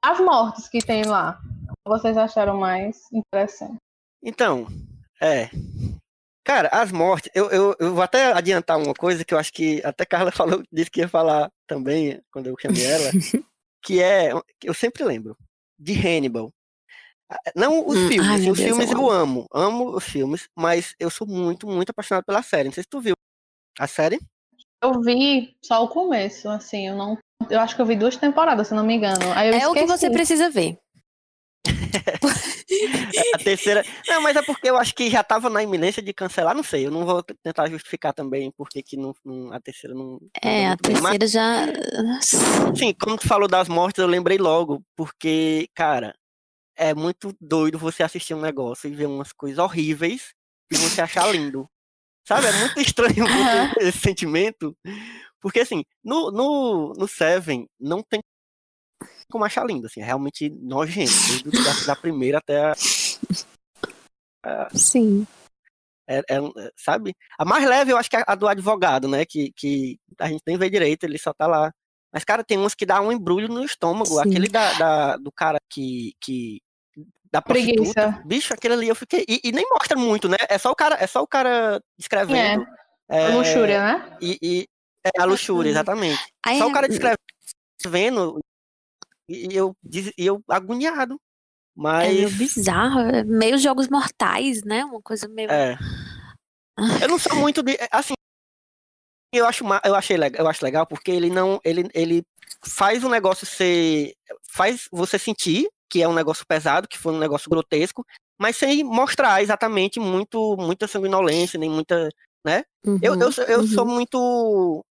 As 0.03 0.19
mortes 0.19 0.69
que 0.69 0.79
tem 0.79 1.03
lá, 1.05 1.39
vocês 1.85 2.15
acharam 2.17 2.57
mais 2.57 3.11
interessante? 3.11 3.77
então, 4.23 4.67
é. 5.21 5.49
Cara, 6.43 6.69
as 6.71 6.93
mortes, 6.93 7.29
eu, 7.35 7.49
eu, 7.49 7.75
eu 7.77 7.93
vou 7.93 8.01
até 8.01 8.31
adiantar 8.31 8.77
uma 8.77 8.93
coisa 8.93 9.25
que 9.25 9.33
eu 9.33 9.37
acho 9.37 9.51
que 9.51 9.81
até 9.83 10.05
Carla 10.05 10.31
falou, 10.31 10.63
disse 10.71 10.89
que 10.89 11.01
ia 11.01 11.09
falar 11.09 11.51
também 11.67 12.21
quando 12.31 12.47
eu 12.47 12.55
chamei 12.57 12.85
ela, 12.85 13.11
que 13.83 14.01
é, 14.01 14.31
eu 14.63 14.73
sempre 14.73 15.03
lembro, 15.03 15.35
de 15.77 15.93
Hannibal. 15.93 16.53
Não 17.55 17.85
os 17.87 17.97
Hum, 17.97 18.07
filmes, 18.07 18.29
ai, 18.29 18.37
os 18.37 18.57
Deus, 18.57 18.59
filmes 18.59 18.91
eu 18.91 18.97
eu 18.99 19.09
amo, 19.09 19.45
amo 19.53 19.95
os 19.95 20.03
filmes, 20.05 20.47
mas 20.55 20.95
eu 20.99 21.09
sou 21.09 21.27
muito, 21.27 21.67
muito 21.67 21.89
apaixonado 21.89 22.23
pela 22.23 22.41
série. 22.41 22.65
Não 22.69 22.73
sei 22.73 22.83
se 22.83 22.89
tu 22.89 23.01
viu 23.01 23.13
a 23.77 23.87
série. 23.87 24.19
Eu 24.81 25.01
vi 25.01 25.55
só 25.61 25.83
o 25.83 25.87
começo, 25.89 26.47
assim, 26.49 26.87
eu 26.87 26.95
não. 26.95 27.17
Eu 27.49 27.59
acho 27.59 27.75
que 27.75 27.81
eu 27.81 27.85
vi 27.85 27.95
duas 27.95 28.15
temporadas, 28.15 28.67
se 28.69 28.73
não 28.73 28.85
me 28.85 28.95
engano. 28.95 29.19
Aí 29.35 29.49
eu 29.49 29.53
é 29.55 29.67
o 29.67 29.73
que 29.73 29.79
esqueci. 29.79 29.99
você 29.99 30.09
precisa 30.09 30.49
ver. 30.49 30.77
A 33.33 33.37
terceira. 33.37 33.83
Não, 34.07 34.21
mas 34.21 34.35
é 34.35 34.41
porque 34.41 34.69
eu 34.69 34.77
acho 34.77 34.93
que 34.93 35.09
já 35.09 35.23
tava 35.23 35.49
na 35.49 35.63
iminência 35.63 36.01
de 36.01 36.13
cancelar, 36.13 36.55
não 36.55 36.63
sei. 36.63 36.85
Eu 36.85 36.91
não 36.91 37.05
vou 37.05 37.23
tentar 37.23 37.69
justificar 37.69 38.13
também 38.13 38.51
porque 38.57 38.81
que 38.83 38.97
não, 38.97 39.13
não- 39.23 39.51
a 39.53 39.59
terceira 39.59 39.95
não. 39.95 40.19
não 40.19 40.19
É, 40.43 40.65
a 40.65 40.69
muito 40.69 40.83
bem. 40.91 41.01
Mas, 41.01 41.17
terceira 41.17 41.27
já. 41.27 41.65
sim, 42.75 42.93
como 42.99 43.17
tu 43.17 43.27
falou 43.27 43.47
das 43.47 43.67
mortes, 43.67 44.01
eu 44.01 44.07
lembrei 44.07 44.37
logo, 44.37 44.81
porque, 44.95 45.67
cara, 45.73 46.13
é 46.77 46.93
muito 46.93 47.35
doido 47.41 47.77
você 47.77 48.03
assistir 48.03 48.33
um 48.33 48.41
negócio 48.41 48.89
e 48.89 48.95
ver 48.95 49.07
umas 49.07 49.31
coisas 49.33 49.57
horríveis 49.59 50.33
e 50.71 50.77
você 50.77 51.01
achar 51.01 51.31
lindo. 51.31 51.67
Sabe? 52.27 52.47
É 52.47 52.51
muito 52.51 52.79
estranho 52.79 53.25
ter 53.75 53.83
esse 53.87 53.99
sentimento. 53.99 54.75
Porque, 55.41 55.61
assim, 55.61 55.83
no, 56.03 56.31
no, 56.31 56.93
no 56.93 57.07
Seven 57.07 57.67
não 57.79 58.01
tem 58.03 58.21
como 59.29 59.43
achar 59.43 59.65
lindo, 59.65 59.87
assim, 59.87 59.99
é 60.01 60.05
realmente 60.05 60.49
nojento, 60.49 61.11
desde 61.43 61.63
da, 61.63 61.85
da 61.87 61.95
primeira 61.97 62.37
até 62.37 62.71
a, 64.43 64.69
Sim. 64.73 65.27
É, 66.09 66.19
é, 66.19 66.39
sabe? 66.77 67.13
A 67.37 67.43
mais 67.43 67.65
leve 67.65 67.91
eu 67.91 67.97
acho 67.97 68.09
que 68.09 68.15
é 68.15 68.23
a 68.25 68.35
do 68.35 68.47
advogado, 68.47 69.07
né? 69.07 69.25
Que, 69.25 69.51
que 69.53 69.99
a 70.19 70.29
gente 70.29 70.41
nem 70.47 70.57
vê 70.57 70.69
direito, 70.69 71.03
ele 71.03 71.17
só 71.17 71.33
tá 71.33 71.45
lá. 71.45 71.71
Mas, 72.13 72.23
cara, 72.23 72.43
tem 72.43 72.57
uns 72.57 72.73
que 72.73 72.85
dá 72.85 73.01
um 73.01 73.11
embrulho 73.11 73.49
no 73.49 73.63
estômago. 73.63 74.11
Sim. 74.11 74.21
Aquele 74.21 74.47
da, 74.47 74.73
da- 74.73 75.17
do 75.17 75.31
cara 75.31 75.59
que, 75.69 76.13
que 76.21 76.61
da 77.37 77.41
prostituta. 77.41 77.93
Preguiça. 77.93 78.23
Bicho, 78.25 78.53
aquele 78.53 78.73
ali 78.73 78.87
eu 78.87 78.95
fiquei. 78.95 79.23
E, 79.27 79.39
e 79.43 79.51
nem 79.51 79.65
mostra 79.69 79.97
muito, 79.97 80.27
né? 80.27 80.37
É 80.49 80.57
só 80.57 80.71
o 80.71 80.75
cara, 80.75 80.95
é 80.99 81.07
só 81.07 81.21
o 81.21 81.27
cara 81.27 81.81
escrevendo. 81.97 82.65
É, 83.09 83.29
Luxúria, 83.29 83.79
né? 83.81 84.17
E, 84.21 84.37
e- 84.41 84.67
é 85.05 85.21
a 85.21 85.25
luxúria, 85.25 85.69
exatamente. 85.69 86.19
Aí, 86.45 86.57
Só 86.57 86.67
o 86.67 86.73
cara 86.73 86.87
descrevendo 86.89 88.39
e, 89.29 89.53
e 89.53 89.55
eu, 89.55 89.73
e 90.17 90.25
eu 90.25 90.41
agoniado. 90.49 91.13
É 91.13 92.07
meio 92.09 92.29
Mas. 92.29 92.33
bizarro, 92.37 92.99
é 93.01 93.23
meio 93.23 93.57
jogos 93.57 93.87
mortais, 93.87 94.63
né? 94.63 94.83
Uma 94.83 95.01
coisa 95.01 95.27
meio. 95.27 95.49
É. 95.51 95.77
Eu 97.01 97.07
não 97.07 97.17
sou 97.19 97.35
muito 97.35 97.63
de. 97.63 97.77
Assim. 97.91 98.13
Eu, 99.33 99.45
acho, 99.45 99.63
eu, 99.85 99.95
achei, 99.95 100.17
legal- 100.17 100.41
eu 100.43 100.49
acho 100.49 100.63
legal 100.65 100.85
porque 100.85 101.11
ele 101.11 101.29
não. 101.29 101.59
Ele, 101.63 101.87
ele 101.93 102.23
faz 102.65 103.03
o 103.03 103.09
negócio 103.09 103.45
ser. 103.45 104.13
Faz 104.49 104.87
você 104.91 105.17
sentir 105.19 105.69
que 105.89 106.01
é 106.01 106.07
um 106.07 106.13
negócio 106.13 106.45
pesado, 106.47 106.87
que 106.87 106.97
foi 106.97 107.13
um 107.13 107.19
negócio 107.19 107.49
grotesco, 107.49 108.05
mas 108.39 108.57
sem 108.57 108.83
mostrar 108.83 109.41
exatamente 109.41 109.99
muito, 109.99 110.55
muita 110.57 110.87
sanguinolência, 110.87 111.59
nem 111.59 111.69
muita. 111.69 112.09
Uhum, 112.85 112.99
Eu, 113.01 113.19
eu, 113.19 113.31
sou- 113.31 113.43
eu 113.45 113.59
uhum. 113.59 113.67
sou 113.67 113.85
muito. 113.85 114.85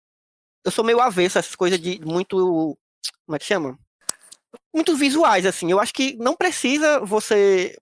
Eu 0.66 0.72
sou 0.72 0.84
meio 0.84 1.00
avesso 1.00 1.38
a 1.38 1.40
essas 1.40 1.56
coisas 1.56 1.80
de 1.80 2.00
muito. 2.04 2.78
Como 3.26 3.36
é 3.36 3.40
que 3.40 3.46
chama? 3.46 3.78
Muito 4.74 4.96
visuais, 4.96 5.46
assim. 5.46 5.70
Eu 5.72 5.80
acho 5.80 5.94
que 5.94 6.16
não 6.18 6.36
precisa 6.36 7.00
você 7.02 7.78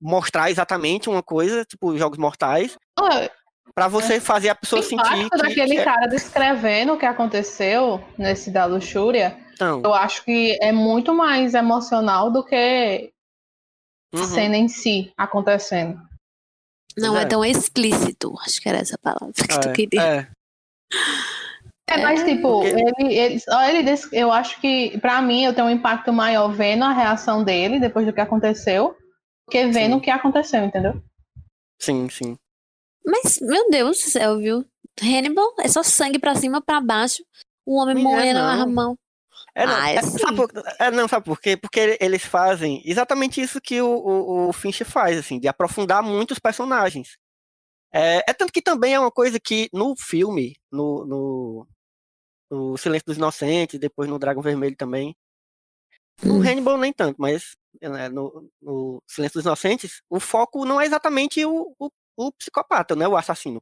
mostrar 0.00 0.50
exatamente 0.50 1.08
uma 1.08 1.22
coisa, 1.22 1.64
tipo 1.64 1.96
jogos 1.96 2.18
mortais, 2.18 2.76
Ah, 2.98 3.30
pra 3.74 3.88
você 3.88 4.20
fazer 4.20 4.48
a 4.50 4.54
pessoa 4.54 4.80
O 4.80 4.82
sentir 4.82 5.02
impacto 5.18 5.30
que. 5.30 5.36
daquele 5.48 5.76
é- 5.78 5.84
cara 5.84 6.06
descrevendo 6.06 6.94
o 6.94 6.98
que 6.98 7.06
aconteceu 7.06 8.02
nesse 8.18 8.50
da 8.50 8.64
luxúria, 8.64 9.36
Então, 9.54 9.82
eu 9.84 9.94
acho 9.94 10.24
que 10.24 10.56
é 10.62 10.72
muito 10.72 11.14
mais 11.14 11.54
emocional 11.54 12.30
do 12.30 12.44
que 12.44 13.12
a 14.14 14.18
uhum. 14.18 14.24
cena 14.24 14.56
em 14.56 14.68
si 14.68 15.12
acontecendo. 15.16 16.00
Não 16.96 17.16
é 17.18 17.22
é. 17.22 17.26
tão 17.26 17.44
explícito, 17.44 18.34
acho 18.40 18.60
que 18.60 18.68
era 18.68 18.78
essa 18.78 18.96
palavra 18.98 19.30
que 19.32 19.60
tu 19.60 19.72
queria. 19.72 20.02
É, 20.02 20.16
é. 20.18 20.28
É, 21.88 22.02
mas 22.02 22.24
tipo, 22.24 22.62
porque- 22.62 22.68
ele, 22.68 23.14
ele, 23.14 23.42
ele 23.68 23.82
des- 23.84 24.12
eu 24.12 24.32
acho 24.32 24.60
que 24.60 24.98
pra 24.98 25.22
mim 25.22 25.44
eu 25.44 25.54
tenho 25.54 25.68
um 25.68 25.70
impacto 25.70 26.12
maior 26.12 26.48
vendo 26.48 26.84
a 26.84 26.92
reação 26.92 27.44
dele 27.44 27.78
depois 27.78 28.04
do 28.06 28.12
que 28.12 28.20
aconteceu, 28.20 28.96
que 29.50 29.66
vendo 29.66 29.92
Sim. 29.92 29.98
o 29.98 30.00
que 30.00 30.10
aconteceu, 30.10 30.64
entendeu? 30.64 31.00
Sim, 31.80 32.08
sim. 32.08 32.36
Mas, 33.06 33.38
meu 33.40 33.70
Deus 33.70 33.98
do 34.02 34.10
céu, 34.10 34.38
viu? 34.38 34.64
Hannibal 35.00 35.54
é 35.60 35.68
só 35.68 35.82
sangue 35.82 36.18
pra 36.18 36.34
cima, 36.34 36.60
pra 36.60 36.80
baixo. 36.80 37.24
O 37.64 37.80
homem 37.80 37.96
é, 37.96 38.02
moendo 38.02 38.40
a 38.40 38.56
não. 38.56 38.72
mão. 38.72 38.98
É, 39.54 39.66
não, 39.66 39.74
Ah, 39.74 39.90
é 39.90 39.94
é, 39.96 40.02
sim. 40.02 40.18
sabe 40.18 40.36
por, 40.36 40.50
é, 40.78 40.90
não, 40.90 41.08
sabe 41.08 41.24
por 41.24 41.40
quê? 41.40 41.56
Porque 41.56 41.96
eles 42.00 42.24
fazem 42.24 42.82
exatamente 42.84 43.40
isso 43.40 43.60
que 43.60 43.80
o, 43.80 43.86
o, 43.88 44.48
o 44.48 44.52
Fincher 44.52 44.86
faz, 44.86 45.16
assim, 45.16 45.38
de 45.38 45.48
aprofundar 45.48 46.02
muito 46.02 46.32
os 46.32 46.38
personagens. 46.38 47.16
É, 47.92 48.22
é 48.28 48.34
tanto 48.34 48.52
que 48.52 48.60
também 48.60 48.94
é 48.94 49.00
uma 49.00 49.10
coisa 49.10 49.38
que 49.40 49.68
no 49.72 49.94
filme, 49.96 50.54
no, 50.70 51.06
no, 51.06 51.66
no 52.50 52.76
Silêncio 52.76 53.06
dos 53.06 53.16
Inocentes, 53.16 53.78
depois 53.78 54.08
no 54.08 54.18
Dragão 54.18 54.42
Vermelho 54.42 54.76
também, 54.76 55.16
no 56.22 56.34
Hum. 56.34 56.40
Hannibal 56.40 56.78
nem 56.78 56.92
tanto, 56.92 57.16
mas 57.20 57.56
né, 57.80 58.08
no, 58.08 58.50
no 58.60 59.02
Silêncio 59.06 59.38
dos 59.38 59.44
Inocentes, 59.44 60.02
o 60.08 60.18
foco 60.18 60.64
não 60.64 60.80
é 60.80 60.86
exatamente 60.86 61.44
o, 61.44 61.74
o, 61.78 61.90
o 62.16 62.32
psicopata, 62.32 62.94
né? 62.96 63.06
O 63.06 63.16
assassino, 63.16 63.58
o 63.58 63.60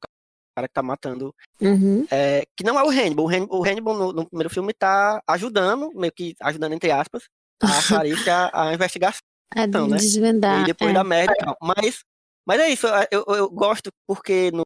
cara 0.56 0.68
que 0.68 0.74
tá 0.74 0.82
matando 0.82 1.34
Uhum. 1.60 2.06
é, 2.10 2.44
que 2.56 2.64
não 2.64 2.78
é 2.78 2.82
o 2.84 2.88
Hannibal. 2.90 3.24
O 3.26 3.28
Hannibal, 3.28 3.58
o 3.60 3.64
Hannibal 3.64 3.94
no, 3.96 4.12
no 4.12 4.26
primeiro 4.28 4.50
filme 4.50 4.72
tá 4.72 5.20
ajudando, 5.26 5.90
meio 5.94 6.12
que 6.12 6.34
ajudando 6.40 6.72
entre 6.72 6.90
aspas, 6.90 7.24
a 7.62 7.66
Clarice 8.06 8.30
a, 8.30 8.50
a 8.68 8.74
investigação 8.74 9.20
É 9.54 9.62
Então, 9.62 9.86
né? 9.88 9.96
desvendar. 9.96 10.62
e 10.62 10.66
depois 10.66 10.90
é. 10.90 10.94
da 10.94 11.04
merda 11.04 11.32
e 11.32 11.36
tal. 11.36 11.56
Mas, 11.60 12.00
mas 12.46 12.60
é 12.60 12.68
isso, 12.68 12.86
eu, 13.10 13.24
eu 13.28 13.50
gosto 13.50 13.90
porque 14.06 14.50
no, 14.52 14.62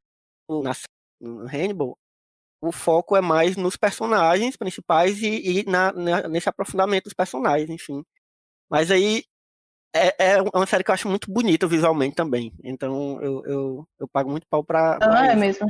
no, 0.48 0.62
na- 0.62 0.72
no 1.20 1.46
Hannibal 1.46 1.96
o 2.61 2.72
foco 2.72 3.16
é 3.16 3.20
mais 3.20 3.57
nos 3.57 3.77
personagens 3.77 4.57
principais 4.57 5.22
e, 5.22 5.61
e 5.61 5.64
na, 5.64 5.92
na- 5.92 6.29
nesse 6.29 6.48
aprofundamento 6.48 7.05
dos 7.05 7.14
personagens, 7.14 7.70
enfim. 7.70 8.03
Mas 8.70 8.90
aí 8.90 9.24
é, 9.94 10.14
é 10.35 10.42
uma 10.55 10.66
série 10.66 10.85
que 10.85 10.90
eu 10.90 10.94
acho 10.94 11.09
muito 11.09 11.31
bonita 11.31 11.66
visualmente 11.66 12.14
também. 12.14 12.53
Então 12.62 13.20
eu, 13.22 13.42
eu, 13.46 13.88
eu 14.01 14.09
pago 14.09 14.31
muito 14.31 14.46
pau 14.48 14.62
pra. 14.64 14.96
pra 14.98 15.20
Ah, 15.20 15.27
é 15.27 15.31
isso. 15.31 15.38
mesmo. 15.38 15.66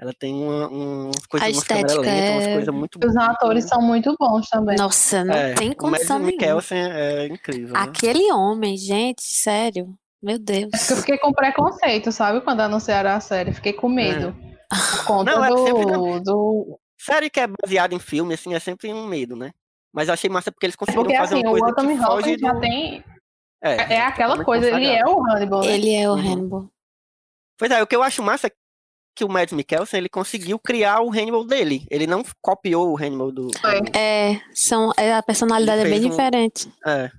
Ela 0.00 0.12
tem 0.16 0.32
uma, 0.32 0.68
umas 0.68 1.26
coisas, 1.26 1.48
A 1.48 1.50
umas 1.50 1.58
estética 1.62 2.00
lentas, 2.00 2.30
umas 2.30 2.44
é- 2.46 2.52
coisas 2.54 2.74
muito 2.74 2.98
Os 3.04 3.16
atores 3.16 3.64
são 3.64 3.82
muito 3.82 4.14
bons 4.16 4.48
também. 4.48 4.76
Nossa, 4.78 5.24
não 5.24 5.34
É, 5.34 5.54
tem 5.54 5.70
o 5.70 5.76
condição 5.76 6.18
nenhuma. 6.20 6.36
Mikkelsen 6.36 6.78
é 6.92 7.26
incrível. 7.26 7.74
né? 7.74 7.80
Aquele 7.80 8.32
homem, 8.32 8.76
gente, 8.76 9.22
sério. 9.24 9.92
Meu 10.22 10.38
Deus. 10.38 10.70
Eu 10.90 10.96
fiquei 10.98 11.18
com 11.18 11.32
preconceito, 11.32 12.12
sabe? 12.12 12.40
Quando 12.42 12.60
anunciaram 12.60 13.10
a 13.10 13.18
série. 13.20 13.52
Fiquei 13.52 13.72
com 13.72 13.88
medo. 13.88 14.36
Por 14.70 15.04
conta 15.04 15.32
Não, 15.34 15.44
é 15.44 15.48
do, 15.48 15.66
sempre- 15.66 16.20
do. 16.22 16.78
Série 16.96 17.30
que 17.30 17.40
é 17.40 17.46
baseada 17.48 17.94
em 17.94 17.98
filme, 17.98 18.34
assim, 18.34 18.54
é 18.54 18.60
sempre 18.60 18.92
um 18.92 19.06
medo, 19.06 19.34
né? 19.34 19.50
Mas 19.92 20.08
eu 20.08 20.14
achei 20.14 20.28
massa 20.30 20.52
porque 20.52 20.66
eles 20.66 20.76
conseguiram 20.76 21.04
Porque 21.04 21.16
fazer 21.16 21.34
assim, 21.36 21.44
uma 21.44 21.50
o 21.56 21.58
coisa 21.58 21.72
Anthony 21.72 21.96
que 21.98 22.04
foge 22.04 22.38
já 22.38 22.52
do... 22.52 22.60
tem. 22.60 23.04
É, 23.62 23.94
É 23.94 24.00
aquela 24.02 24.36
totalmente 24.36 24.44
coisa, 24.46 24.66
ele 24.68 24.86
é 24.86 25.02
consagrado. 25.02 25.20
o 25.20 25.26
Hannibal, 25.30 25.60
né? 25.64 25.72
Ele 25.74 25.94
é 25.94 26.08
o 26.08 26.12
Uhum. 26.14 26.18
Hannibal. 26.32 26.66
Pois 27.58 27.70
é, 27.70 27.82
o 27.82 27.86
que 27.86 27.96
eu 27.96 28.02
acho 28.02 28.22
massa 28.22 28.46
é 28.46 28.52
que 29.16 29.24
o 29.24 29.28
Mads 29.28 29.52
Mikkelsen, 29.52 29.98
ele 29.98 30.08
conseguiu 30.08 30.58
criar 30.60 31.00
o 31.00 31.10
Hannibal 31.10 31.44
dele. 31.44 31.84
Ele 31.90 32.06
não 32.06 32.22
copiou 32.40 32.92
o 32.92 32.96
Hannibal 32.96 33.32
do... 33.32 33.48
É, 33.92 34.40
são, 34.54 34.92
é, 34.96 35.12
a 35.12 35.22
personalidade 35.22 35.80
é 35.82 35.90
bem 35.90 35.98
um- 36.06 36.08
diferente. 36.10 36.72
É, 36.86 37.10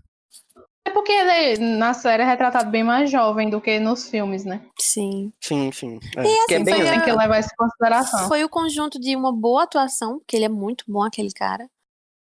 É 0.85 0.91
porque 0.91 1.11
ele 1.11 1.57
na 1.77 1.93
série 1.93 2.23
é 2.23 2.25
retratado 2.25 2.71
bem 2.71 2.83
mais 2.85 3.11
jovem 3.11 3.49
do 3.49 3.59
que 3.59 3.77
nos 3.79 4.09
filmes, 4.09 4.45
né? 4.45 4.61
Sim. 4.79 5.31
sim, 5.43 5.71
sim. 5.73 5.99
É, 6.15 6.21
E 6.23 6.45
que 6.47 6.53
é 6.53 6.55
assim, 6.55 6.63
bem 6.65 6.75
foi. 6.75 6.85
Tem 6.89 7.01
que 7.01 7.11
levar 7.11 7.39
isso 7.39 7.49
em 7.51 7.57
consideração. 7.57 8.27
Foi 8.29 8.43
o 8.45 8.49
conjunto 8.49 8.97
de 8.97 9.13
uma 9.15 9.33
boa 9.33 9.63
atuação, 9.63 10.19
porque 10.19 10.37
ele 10.37 10.45
é 10.45 10.49
muito 10.49 10.85
bom, 10.87 11.03
aquele 11.03 11.33
cara, 11.33 11.67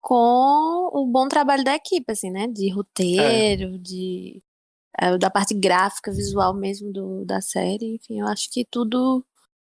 com 0.01 0.89
o 0.93 1.05
bom 1.07 1.27
trabalho 1.27 1.63
da 1.63 1.75
equipe, 1.75 2.12
assim, 2.12 2.31
né? 2.31 2.47
De 2.47 2.69
roteiro, 2.69 3.77
de 3.77 4.41
é, 4.99 5.17
da 5.17 5.29
parte 5.29 5.53
gráfica, 5.53 6.12
visual 6.12 6.53
mesmo 6.53 6.91
do, 6.91 7.23
da 7.25 7.39
série. 7.41 7.95
Enfim, 7.95 8.19
eu 8.21 8.27
acho 8.27 8.49
que 8.51 8.65
tudo 8.65 9.23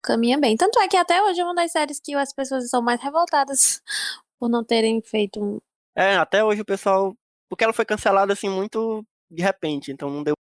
caminha 0.01 0.39
bem. 0.39 0.57
Tanto 0.57 0.79
é 0.79 0.87
que 0.87 0.97
até 0.97 1.21
hoje 1.21 1.39
é 1.39 1.43
uma 1.43 1.53
das 1.53 1.71
séries 1.71 1.99
que 1.99 2.15
as 2.15 2.33
pessoas 2.33 2.69
são 2.69 2.81
mais 2.81 3.01
revoltadas 3.01 3.81
por 4.39 4.49
não 4.49 4.63
terem 4.63 5.01
feito 5.01 5.43
um. 5.43 5.59
É, 5.95 6.15
até 6.15 6.43
hoje 6.43 6.61
o 6.61 6.65
pessoal... 6.65 7.15
Porque 7.49 7.65
ela 7.65 7.73
foi 7.73 7.85
cancelada, 7.85 8.31
assim, 8.31 8.49
muito 8.49 9.05
de 9.29 9.43
repente. 9.43 9.91
Então 9.91 10.09
não 10.09 10.23
deu 10.23 10.33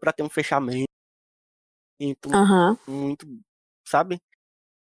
pra 0.00 0.12
ter 0.12 0.22
um 0.22 0.30
fechamento. 0.30 0.86
Muito, 2.00 2.34
Aham. 2.34 2.78
muito, 2.86 3.26
sabe? 3.86 4.18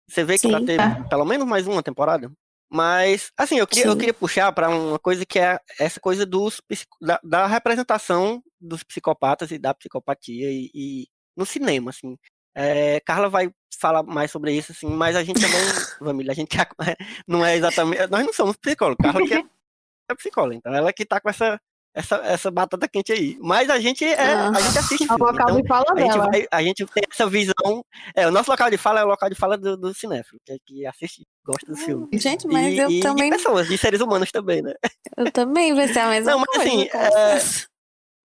Você 0.08 0.24
vê 0.24 0.34
que 0.34 0.40
Sim. 0.40 0.50
pra 0.50 0.60
ter 0.64 0.80
É. 0.80 1.08
pelo 1.08 1.24
menos 1.24 1.46
mais 1.46 1.66
uma 1.66 1.82
temporada. 1.82 2.30
Mas, 2.72 3.30
assim, 3.36 3.58
eu 3.58 3.66
queria, 3.66 3.84
eu 3.84 3.96
queria 3.96 4.14
puxar 4.14 4.50
para 4.50 4.70
uma 4.70 4.98
coisa 4.98 5.26
que 5.26 5.38
é 5.38 5.58
essa 5.78 6.00
coisa 6.00 6.24
dos, 6.24 6.58
da, 7.02 7.20
da 7.22 7.46
representação 7.46 8.42
dos 8.58 8.82
psicopatas 8.82 9.50
e 9.50 9.58
da 9.58 9.74
psicopatia 9.74 10.50
e, 10.50 10.70
e 10.74 11.08
no 11.36 11.44
cinema, 11.44 11.90
assim. 11.90 12.16
É, 12.54 12.98
Carla 13.00 13.28
vai 13.28 13.52
falar 13.78 14.02
mais 14.02 14.30
sobre 14.30 14.54
isso, 14.54 14.72
assim, 14.72 14.86
mas 14.86 15.16
a 15.16 15.22
gente 15.22 15.38
também, 15.38 15.60
família, 15.98 16.32
a 16.32 16.34
gente 16.34 16.56
não 17.28 17.44
é 17.44 17.56
exatamente. 17.56 18.06
Nós 18.06 18.24
não 18.24 18.32
somos 18.32 18.56
psicólogos. 18.56 19.04
Carla 19.04 19.26
que 19.26 19.34
é, 19.34 19.44
é 20.10 20.14
psicóloga, 20.14 20.54
então 20.54 20.74
ela 20.74 20.94
que 20.94 21.04
tá 21.04 21.20
com 21.20 21.28
essa, 21.28 21.60
essa, 21.94 22.16
essa 22.24 22.50
batata 22.50 22.88
quente 22.88 23.12
aí. 23.12 23.36
Mas 23.40 23.68
a 23.70 23.78
gente, 23.78 24.04
é, 24.04 24.14
Ah. 24.18 24.50
a 24.50 24.60
gente 24.60 24.78
assiste 24.78 25.06
É 25.10 25.14
o 25.14 25.18
local 25.18 25.32
então 25.50 25.60
de 25.60 25.68
fala 25.68 25.84
a 25.94 26.00
gente, 26.00 26.10
dela. 26.12 26.26
vai- 26.30 26.46
a 26.50 26.62
gente 26.62 26.86
tem 26.86 27.02
essa 27.10 27.28
visão. 27.28 27.84
É, 28.14 28.26
o 28.26 28.30
nosso 28.30 28.50
local 28.50 28.70
de 28.70 28.76
fala 28.78 29.00
é 29.00 29.04
o 29.04 29.08
local 29.08 29.28
de 29.28 29.34
fala 29.34 29.58
do, 29.58 29.76
do 29.76 29.92
cinéfilo, 29.94 30.40
que, 30.44 30.52
é 30.52 30.56
que 30.64 30.86
assiste, 30.86 31.22
gosta 31.44 31.66
do 31.66 31.76
filme. 31.76 32.08
Gente, 32.14 32.46
mas 32.46 32.74
e, 32.74 32.78
eu 32.78 32.90
e 32.90 33.00
também. 33.00 33.30
de 33.30 33.36
pessoas, 33.36 33.68
de 33.68 33.76
seres 33.76 34.00
humanos 34.00 34.30
também, 34.30 34.62
né? 34.62 34.74
Eu 35.16 35.30
também 35.30 35.74
vai 35.74 35.88
ser 35.88 35.98
a 36.00 36.08
mesma 36.08 36.30
Não, 36.32 36.38
mas 36.38 36.48
coisa. 36.48 36.62
assim, 36.62 36.82
é. 36.92 37.66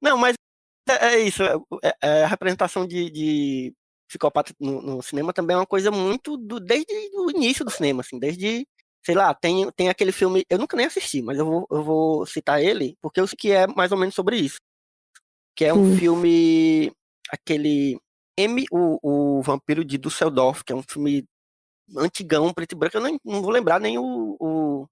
Não, 0.02 0.18
mas 0.18 0.36
é, 0.90 1.16
é 1.16 1.20
isso. 1.20 1.44
é- 1.44 1.96
é- 2.02 2.24
a 2.24 2.28
representação 2.28 2.88
de, 2.88 3.10
de 3.10 3.74
psicopata 4.10 4.54
no, 4.60 4.82
no 4.82 5.02
cinema 5.02 5.34
também 5.34 5.54
é 5.56 5.60
uma 5.60 5.66
coisa 5.66 5.92
muito 5.92 6.38
do, 6.38 6.60
desde 6.62 6.94
o 7.16 7.30
início 7.32 7.66
do 7.66 7.72
cinema, 7.72 8.02
assim, 8.02 8.18
desde. 8.18 8.66
Sei 9.06 9.16
lá, 9.16 9.34
tem, 9.34 9.70
tem 9.72 9.90
aquele 9.90 10.12
filme. 10.12 10.44
Eu 10.50 10.58
nunca 10.58 10.76
nem 10.76 10.86
assisti, 10.86 11.22
mas 11.22 11.38
eu 11.38 11.46
vou, 11.46 11.68
eu 11.72 11.84
vou 11.84 12.26
citar 12.26 12.62
ele, 12.62 12.98
porque 13.02 13.20
eu 13.20 13.28
sei 13.28 13.38
que 13.38 13.52
é 13.52 13.66
mais 13.68 13.92
ou 13.92 13.98
menos 13.98 14.14
sobre 14.16 14.38
isso. 14.38 14.58
Que 15.56 15.66
é 15.66 15.74
um 15.74 15.84
Hum. 15.84 15.98
filme. 15.98 16.92
Aquele. 17.32 17.98
M, 18.38 18.66
o, 18.72 19.38
o 19.40 19.42
Vampiro 19.42 19.84
de 19.84 19.98
Dusseldorf, 19.98 20.64
que 20.64 20.72
é 20.72 20.76
um 20.76 20.84
filme 20.84 21.26
antigão, 21.98 22.54
preto 22.54 22.74
e 22.74 22.76
branco. 22.76 22.98
Eu 22.98 23.02
nem, 23.02 23.20
não 23.26 23.42
vou 23.42 23.52
lembrar 23.52 23.80
nem 23.80 23.98
o, 23.98 24.38
o- 24.40 24.86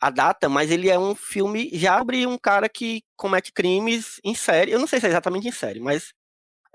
a 0.00 0.10
data, 0.10 0.48
mas 0.48 0.70
ele 0.70 0.90
é 0.90 0.98
um 0.98 1.14
filme 1.14 1.70
já 1.72 1.98
sobre 1.98 2.26
um 2.26 2.36
cara 2.38 2.68
que 2.68 3.02
comete 3.16 3.52
crimes 3.52 4.20
em 4.24 4.34
série. 4.34 4.72
Eu 4.72 4.78
não 4.78 4.86
sei 4.86 5.00
se 5.00 5.06
é 5.06 5.08
exatamente 5.08 5.48
em 5.48 5.52
série, 5.52 5.80
mas. 5.80 6.12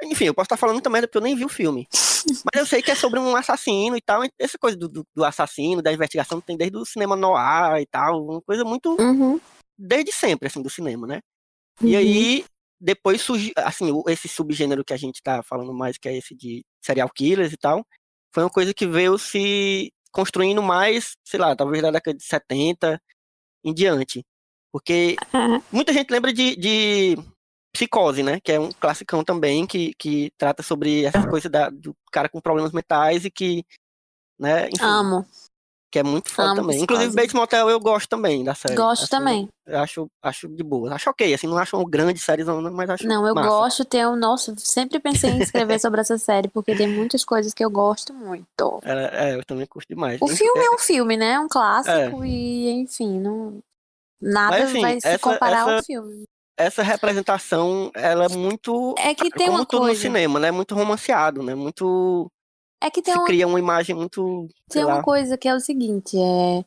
Enfim, 0.03 0.25
eu 0.25 0.33
posso 0.33 0.45
estar 0.45 0.57
falando 0.57 0.75
muita 0.75 0.89
merda 0.89 1.07
porque 1.07 1.17
eu 1.17 1.21
nem 1.21 1.35
vi 1.35 1.45
o 1.45 1.49
filme. 1.49 1.87
Mas 2.45 2.59
eu 2.59 2.65
sei 2.65 2.81
que 2.81 2.91
é 2.91 2.95
sobre 2.95 3.19
um 3.19 3.35
assassino 3.35 3.97
e 3.97 4.01
tal. 4.01 4.21
Essa 4.37 4.57
coisa 4.57 4.77
do, 4.77 4.87
do, 4.87 5.05
do 5.15 5.23
assassino, 5.23 5.81
da 5.81 5.91
investigação, 5.91 6.41
tem 6.41 6.57
desde 6.57 6.77
o 6.77 6.85
cinema 6.85 7.15
noir 7.15 7.81
e 7.81 7.85
tal. 7.85 8.23
Uma 8.23 8.41
coisa 8.41 8.63
muito 8.63 8.95
Uhum, 8.99 9.39
desde 9.77 10.11
sempre, 10.11 10.47
assim, 10.47 10.61
do 10.61 10.69
cinema, 10.69 11.07
né? 11.07 11.21
E 11.81 11.93
uhum. 11.93 11.97
aí, 11.97 12.45
depois 12.79 13.21
surgiu, 13.21 13.53
assim, 13.57 13.89
esse 14.07 14.27
subgênero 14.27 14.83
que 14.83 14.93
a 14.93 14.97
gente 14.97 15.21
tá 15.21 15.41
falando 15.43 15.73
mais, 15.73 15.97
que 15.97 16.09
é 16.09 16.17
esse 16.17 16.35
de 16.35 16.63
serial 16.81 17.09
killers 17.09 17.53
e 17.53 17.57
tal, 17.57 17.85
foi 18.33 18.43
uma 18.43 18.49
coisa 18.49 18.73
que 18.73 18.85
veio 18.85 19.17
se 19.17 19.91
construindo 20.11 20.61
mais, 20.61 21.13
sei 21.25 21.39
lá, 21.39 21.55
talvez 21.55 21.81
da 21.81 21.91
década 21.91 22.17
de 22.17 22.23
70 22.23 23.01
em 23.63 23.73
diante. 23.73 24.25
Porque 24.71 25.15
muita 25.71 25.93
gente 25.93 26.09
lembra 26.09 26.33
de, 26.33 26.55
de 26.55 27.17
Psicose, 27.73 28.23
né? 28.23 28.39
Que 28.39 28.53
é 28.53 28.59
um 28.59 28.71
classicão 28.71 29.23
também, 29.23 29.65
que, 29.65 29.93
que 29.95 30.31
trata 30.37 30.63
sobre 30.63 31.05
essa 31.05 31.27
coisa 31.29 31.49
da, 31.49 31.69
do 31.69 31.95
cara 32.11 32.27
com 32.29 32.41
problemas 32.41 32.71
mentais 32.71 33.25
e 33.25 33.31
que, 33.31 33.63
né, 34.39 34.67
enfim, 34.69 34.83
Amo. 34.83 35.25
que 35.91 35.99
é 35.99 36.03
muito 36.03 36.29
foda 36.31 36.49
amo 36.49 36.61
também. 36.61 36.81
Inclusive, 36.81 37.09
Psicose. 37.09 37.15
Bates 37.15 37.33
Motel 37.33 37.69
eu 37.69 37.79
gosto 37.79 38.09
também 38.09 38.43
da 38.43 38.55
série. 38.55 38.75
Gosto 38.75 39.03
Assim, 39.03 39.09
também. 39.11 39.47
Eu 39.67 39.79
acho, 39.79 40.07
acho 40.23 40.47
de 40.47 40.63
boa. 40.63 40.91
Acho 40.95 41.11
ok, 41.11 41.31
assim, 41.31 41.45
não 41.45 41.59
acho 41.59 41.77
uma 41.77 41.87
grande 41.87 42.19
série, 42.19 42.43
mas 42.43 42.89
acho 42.89 43.05
Não, 43.07 43.27
eu 43.27 43.35
massa. 43.35 43.47
gosto, 43.49 43.85
tenho, 43.85 44.15
nossa, 44.15 44.55
sempre 44.57 44.99
pensei 44.99 45.29
em 45.29 45.37
escrever 45.39 45.79
sobre 45.79 46.01
essa 46.01 46.17
série, 46.17 46.47
porque 46.47 46.73
tem 46.75 46.87
muitas 46.87 47.23
coisas 47.23 47.53
que 47.53 47.63
eu 47.63 47.69
gosto 47.69 48.11
muito. 48.15 48.79
É, 48.83 49.29
é, 49.29 49.35
eu 49.35 49.45
também 49.45 49.67
curto 49.67 49.87
demais. 49.87 50.19
O 50.21 50.25
Enfim, 50.25 50.37
filme 50.37 50.65
é 50.65 50.71
um 50.71 50.79
filme, 50.79 51.15
né? 51.17 51.33
É 51.33 51.39
um 51.39 51.47
clássico 51.47 52.23
É. 52.23 52.27
e, 52.27 52.69
enfim, 52.71 53.19
não, 53.19 53.59
nada 54.19 54.57
Mas, 54.57 54.69
assim, 54.71 54.81
vai 54.81 54.99
se 54.99 55.07
essa- 55.07 55.19
comparar 55.19 55.61
ao 55.61 55.69
essa- 55.73 55.83
filme. 55.83 56.23
Essa 56.59 56.83
representação, 56.83 57.89
ela 57.95 58.25
é 58.25 58.29
muito. 58.29 58.93
É 58.99 59.15
que 59.15 59.29
tem 59.31 59.47
como 59.47 59.59
uma 59.59 59.65
tudo 59.65 59.79
no 59.79 59.85
coisa, 59.87 60.01
cinema, 60.01 60.39
né? 60.39 60.51
Muito 60.51 60.75
romanceado, 60.75 61.41
né? 61.41 61.55
Muito. 61.55 62.29
é 62.81 62.89
que 62.89 63.01
tem 63.01 63.13
se 63.13 63.19
uma, 63.19 63.25
cria 63.25 63.47
uma 63.47 63.59
imagem 63.59 63.95
muito. 63.95 64.47
tem 64.69 64.83
uma 64.83 64.97
lá. 64.97 65.01
coisa 65.03 65.37
que 65.37 65.47
é 65.47 65.55
o 65.55 65.59
seguinte, 65.59 66.17
é, 66.17 66.65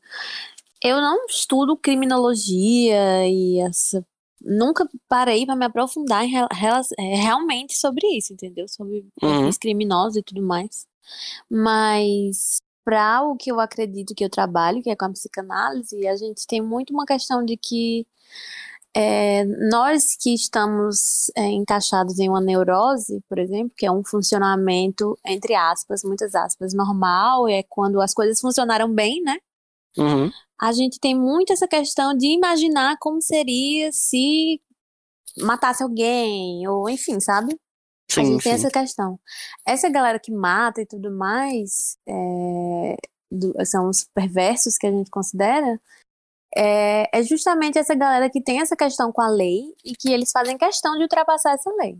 eu 0.82 1.00
não 1.00 1.26
estudo 1.26 1.76
criminologia 1.76 3.28
e 3.28 3.60
essa, 3.60 4.04
nunca 4.40 4.88
parei 5.08 5.44
para 5.44 5.54
me 5.56 5.66
aprofundar 5.66 6.24
em 6.24 6.30
rela- 6.30 6.48
é, 6.98 7.14
realmente 7.16 7.76
sobre 7.76 8.06
isso, 8.16 8.32
entendeu? 8.32 8.66
Sobre 8.68 9.04
Uhum. 9.22 9.36
perfis 9.36 9.58
criminosos 9.58 10.16
e 10.16 10.22
tudo 10.22 10.42
mais. 10.42 10.86
Mas 11.50 12.60
para 12.84 13.22
o 13.22 13.36
que 13.36 13.52
eu 13.52 13.60
acredito 13.60 14.14
que 14.14 14.24
eu 14.24 14.30
trabalho, 14.30 14.82
que 14.82 14.90
é 14.90 14.96
com 14.96 15.04
a 15.04 15.10
psicanálise, 15.10 16.06
a 16.08 16.16
gente 16.16 16.46
tem 16.46 16.60
muito 16.60 16.92
uma 16.92 17.04
questão 17.06 17.44
de 17.44 17.56
que 17.56 18.06
é, 18.94 19.44
nós 19.44 20.16
que 20.16 20.34
estamos 20.34 21.30
é, 21.34 21.46
encaixados 21.48 22.18
em 22.18 22.28
uma 22.28 22.40
neurose, 22.40 23.22
por 23.28 23.38
exemplo, 23.38 23.72
que 23.76 23.86
é 23.86 23.90
um 23.92 24.04
funcionamento, 24.04 25.18
entre 25.24 25.54
aspas, 25.54 26.02
muitas 26.04 26.34
aspas, 26.34 26.74
normal, 26.74 27.48
é 27.48 27.62
quando 27.62 28.00
as 28.00 28.12
coisas 28.12 28.40
funcionaram 28.40 28.92
bem, 28.92 29.22
né? 29.22 29.38
Uhum. 29.96 30.30
A 30.60 30.72
gente 30.72 30.98
tem 31.00 31.14
muito 31.14 31.52
essa 31.52 31.66
questão 31.68 32.14
de 32.16 32.26
imaginar 32.26 32.96
como 32.98 33.20
seria 33.20 33.90
se 33.92 34.60
matasse 35.38 35.82
alguém, 35.82 36.66
ou 36.68 36.88
enfim, 36.88 37.18
sabe? 37.20 37.54
a 37.54 38.14
Sim, 38.14 38.24
gente 38.26 38.42
tem 38.44 38.52
essa 38.52 38.70
questão. 38.70 39.18
Essa 39.66 39.88
galera 39.88 40.18
que 40.20 40.30
mata 40.30 40.82
e 40.82 40.86
tudo 40.86 41.10
mais, 41.10 41.96
é, 42.06 42.96
do- 43.30 43.54
são 43.64 43.88
os 43.88 44.04
perversos 44.14 44.76
que 44.76 44.86
a 44.86 44.90
gente 44.90 45.10
considera, 45.10 45.80
é, 46.56 47.08
é 47.12 47.22
justamente 47.22 47.78
essa 47.78 47.94
galera 47.94 48.30
que 48.30 48.40
tem 48.42 48.60
essa 48.60 48.76
questão 48.76 49.12
com 49.12 49.22
a 49.22 49.28
lei 49.28 49.62
e 49.84 49.94
que 49.94 50.12
eles 50.12 50.30
fazem 50.32 50.58
questão 50.58 50.96
de 50.96 51.02
ultrapassar 51.02 51.54
essa 51.54 51.70
lei. 51.76 51.98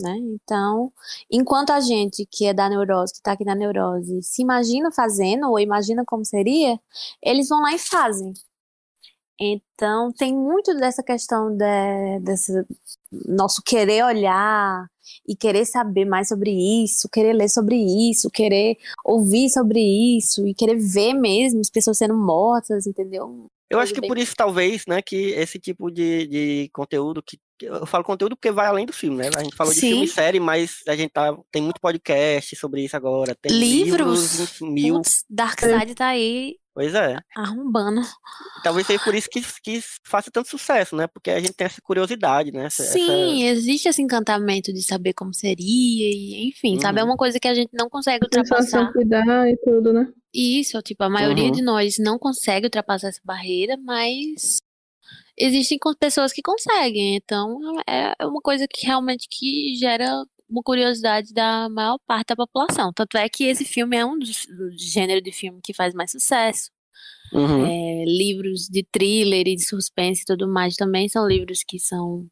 Né? 0.00 0.16
Então, 0.16 0.92
enquanto 1.30 1.70
a 1.70 1.80
gente 1.80 2.24
que 2.30 2.46
é 2.46 2.54
da 2.54 2.68
neurose, 2.68 3.12
que 3.12 3.18
está 3.18 3.32
aqui 3.32 3.44
na 3.44 3.54
neurose, 3.54 4.22
se 4.22 4.42
imagina 4.42 4.92
fazendo 4.92 5.50
ou 5.50 5.58
imagina 5.58 6.04
como 6.06 6.24
seria, 6.24 6.78
eles 7.22 7.48
vão 7.48 7.60
lá 7.60 7.74
e 7.74 7.78
fazem. 7.78 8.32
Então, 9.40 10.12
tem 10.12 10.34
muito 10.34 10.74
dessa 10.76 11.02
questão 11.02 11.56
de, 11.56 12.20
desse 12.22 12.52
nosso 13.26 13.62
querer 13.62 14.04
olhar 14.04 14.88
e 15.26 15.36
querer 15.36 15.64
saber 15.64 16.04
mais 16.04 16.28
sobre 16.28 16.50
isso, 16.50 17.08
querer 17.08 17.32
ler 17.32 17.48
sobre 17.48 17.76
isso, 18.10 18.30
querer 18.30 18.76
ouvir 19.04 19.48
sobre 19.50 19.80
isso 19.80 20.46
e 20.46 20.54
querer 20.54 20.76
ver 20.76 21.14
mesmo 21.14 21.60
as 21.60 21.70
pessoas 21.70 21.98
sendo 21.98 22.16
mortas, 22.16 22.86
entendeu? 22.86 23.48
Eu 23.70 23.78
acho 23.80 23.92
que 23.92 24.00
por 24.00 24.16
isso, 24.16 24.34
talvez, 24.36 24.84
né, 24.86 25.02
que 25.02 25.30
esse 25.32 25.58
tipo 25.58 25.90
de, 25.90 26.26
de 26.26 26.70
conteúdo, 26.72 27.22
que 27.22 27.38
eu 27.60 27.84
falo 27.86 28.04
conteúdo 28.04 28.36
porque 28.36 28.50
vai 28.50 28.66
além 28.66 28.86
do 28.86 28.92
filme, 28.92 29.16
né? 29.18 29.30
A 29.36 29.42
gente 29.42 29.56
falou 29.56 29.72
de 29.74 29.80
filme 29.80 30.04
e 30.04 30.08
série, 30.08 30.40
mas 30.40 30.78
a 30.86 30.96
gente 30.96 31.10
tá, 31.10 31.36
tem 31.50 31.60
muito 31.60 31.80
podcast 31.80 32.54
sobre 32.56 32.84
isso 32.84 32.96
agora, 32.96 33.34
tem 33.34 33.52
Livros? 33.52 34.32
livros, 34.32 34.60
mil. 34.60 34.94
Putz, 34.94 35.24
Darkseid 35.28 35.94
tá 35.94 36.06
aí 36.08 36.56
Pois 36.78 36.94
é. 36.94 37.18
arrombando. 37.34 38.02
Talvez 38.62 38.86
seja 38.86 39.02
por 39.02 39.12
isso 39.12 39.28
que, 39.28 39.42
que 39.64 39.80
faça 40.06 40.30
tanto 40.30 40.48
sucesso, 40.48 40.94
né? 40.94 41.08
Porque 41.08 41.28
a 41.28 41.40
gente 41.40 41.54
tem 41.54 41.64
essa 41.66 41.82
curiosidade, 41.82 42.52
né? 42.52 42.66
Essa, 42.66 42.84
Sim, 42.84 43.42
existe 43.46 43.88
esse 43.88 44.00
encantamento 44.00 44.72
de 44.72 44.80
saber 44.80 45.12
como 45.12 45.34
seria, 45.34 45.66
e 46.08 46.48
enfim, 46.48 46.80
sabe? 46.80 47.00
É 47.00 47.02
Uhum. 47.02 47.10
uma 47.10 47.16
coisa 47.16 47.40
que 47.40 47.48
a 47.48 47.54
gente 47.54 47.70
não 47.72 47.88
consegue 47.90 48.24
ultrapassar. 48.24 48.92
cuidar 48.92 49.50
e 49.50 49.56
tudo, 49.56 49.92
né? 49.92 50.06
Isso, 50.34 50.80
tipo, 50.82 51.02
a 51.04 51.08
maioria 51.10 51.44
Uhum. 51.46 51.52
de 51.52 51.62
nós 51.62 51.96
não 51.98 52.18
consegue 52.18 52.66
ultrapassar 52.66 53.08
essa 53.08 53.20
barreira, 53.24 53.76
mas 53.78 54.58
existem 55.38 55.78
pessoas 55.98 56.32
que 56.32 56.42
conseguem. 56.42 57.16
Então, 57.16 57.58
é 57.88 58.14
é 58.20 58.26
uma 58.26 58.40
coisa 58.40 58.66
que 58.68 58.86
realmente 58.86 59.26
que 59.30 59.74
gera 59.76 60.24
uma 60.48 60.62
curiosidade 60.62 61.32
da 61.34 61.68
maior 61.68 61.98
parte 62.06 62.28
da 62.28 62.36
população. 62.36 62.92
Tanto 62.92 63.16
é 63.18 63.28
que 63.28 63.44
esse 63.44 63.64
filme 63.64 63.96
é 63.96 64.04
um 64.06 64.18
dos 64.18 64.46
do 64.46 64.70
gênero 64.78 65.20
de 65.22 65.32
filme 65.32 65.60
que 65.62 65.74
faz 65.74 65.94
mais 65.94 66.10
sucesso. 66.12 66.70
Uhum. 67.32 67.66
É, 67.66 68.04
livros 68.06 68.68
de 68.68 68.82
thriller 68.90 69.46
e 69.48 69.56
de 69.56 69.64
suspense 69.64 70.22
e 70.22 70.24
tudo 70.26 70.48
mais 70.48 70.76
também 70.76 71.08
são 71.08 71.26
livros 71.28 71.62
que 71.66 71.78
são 71.78 72.26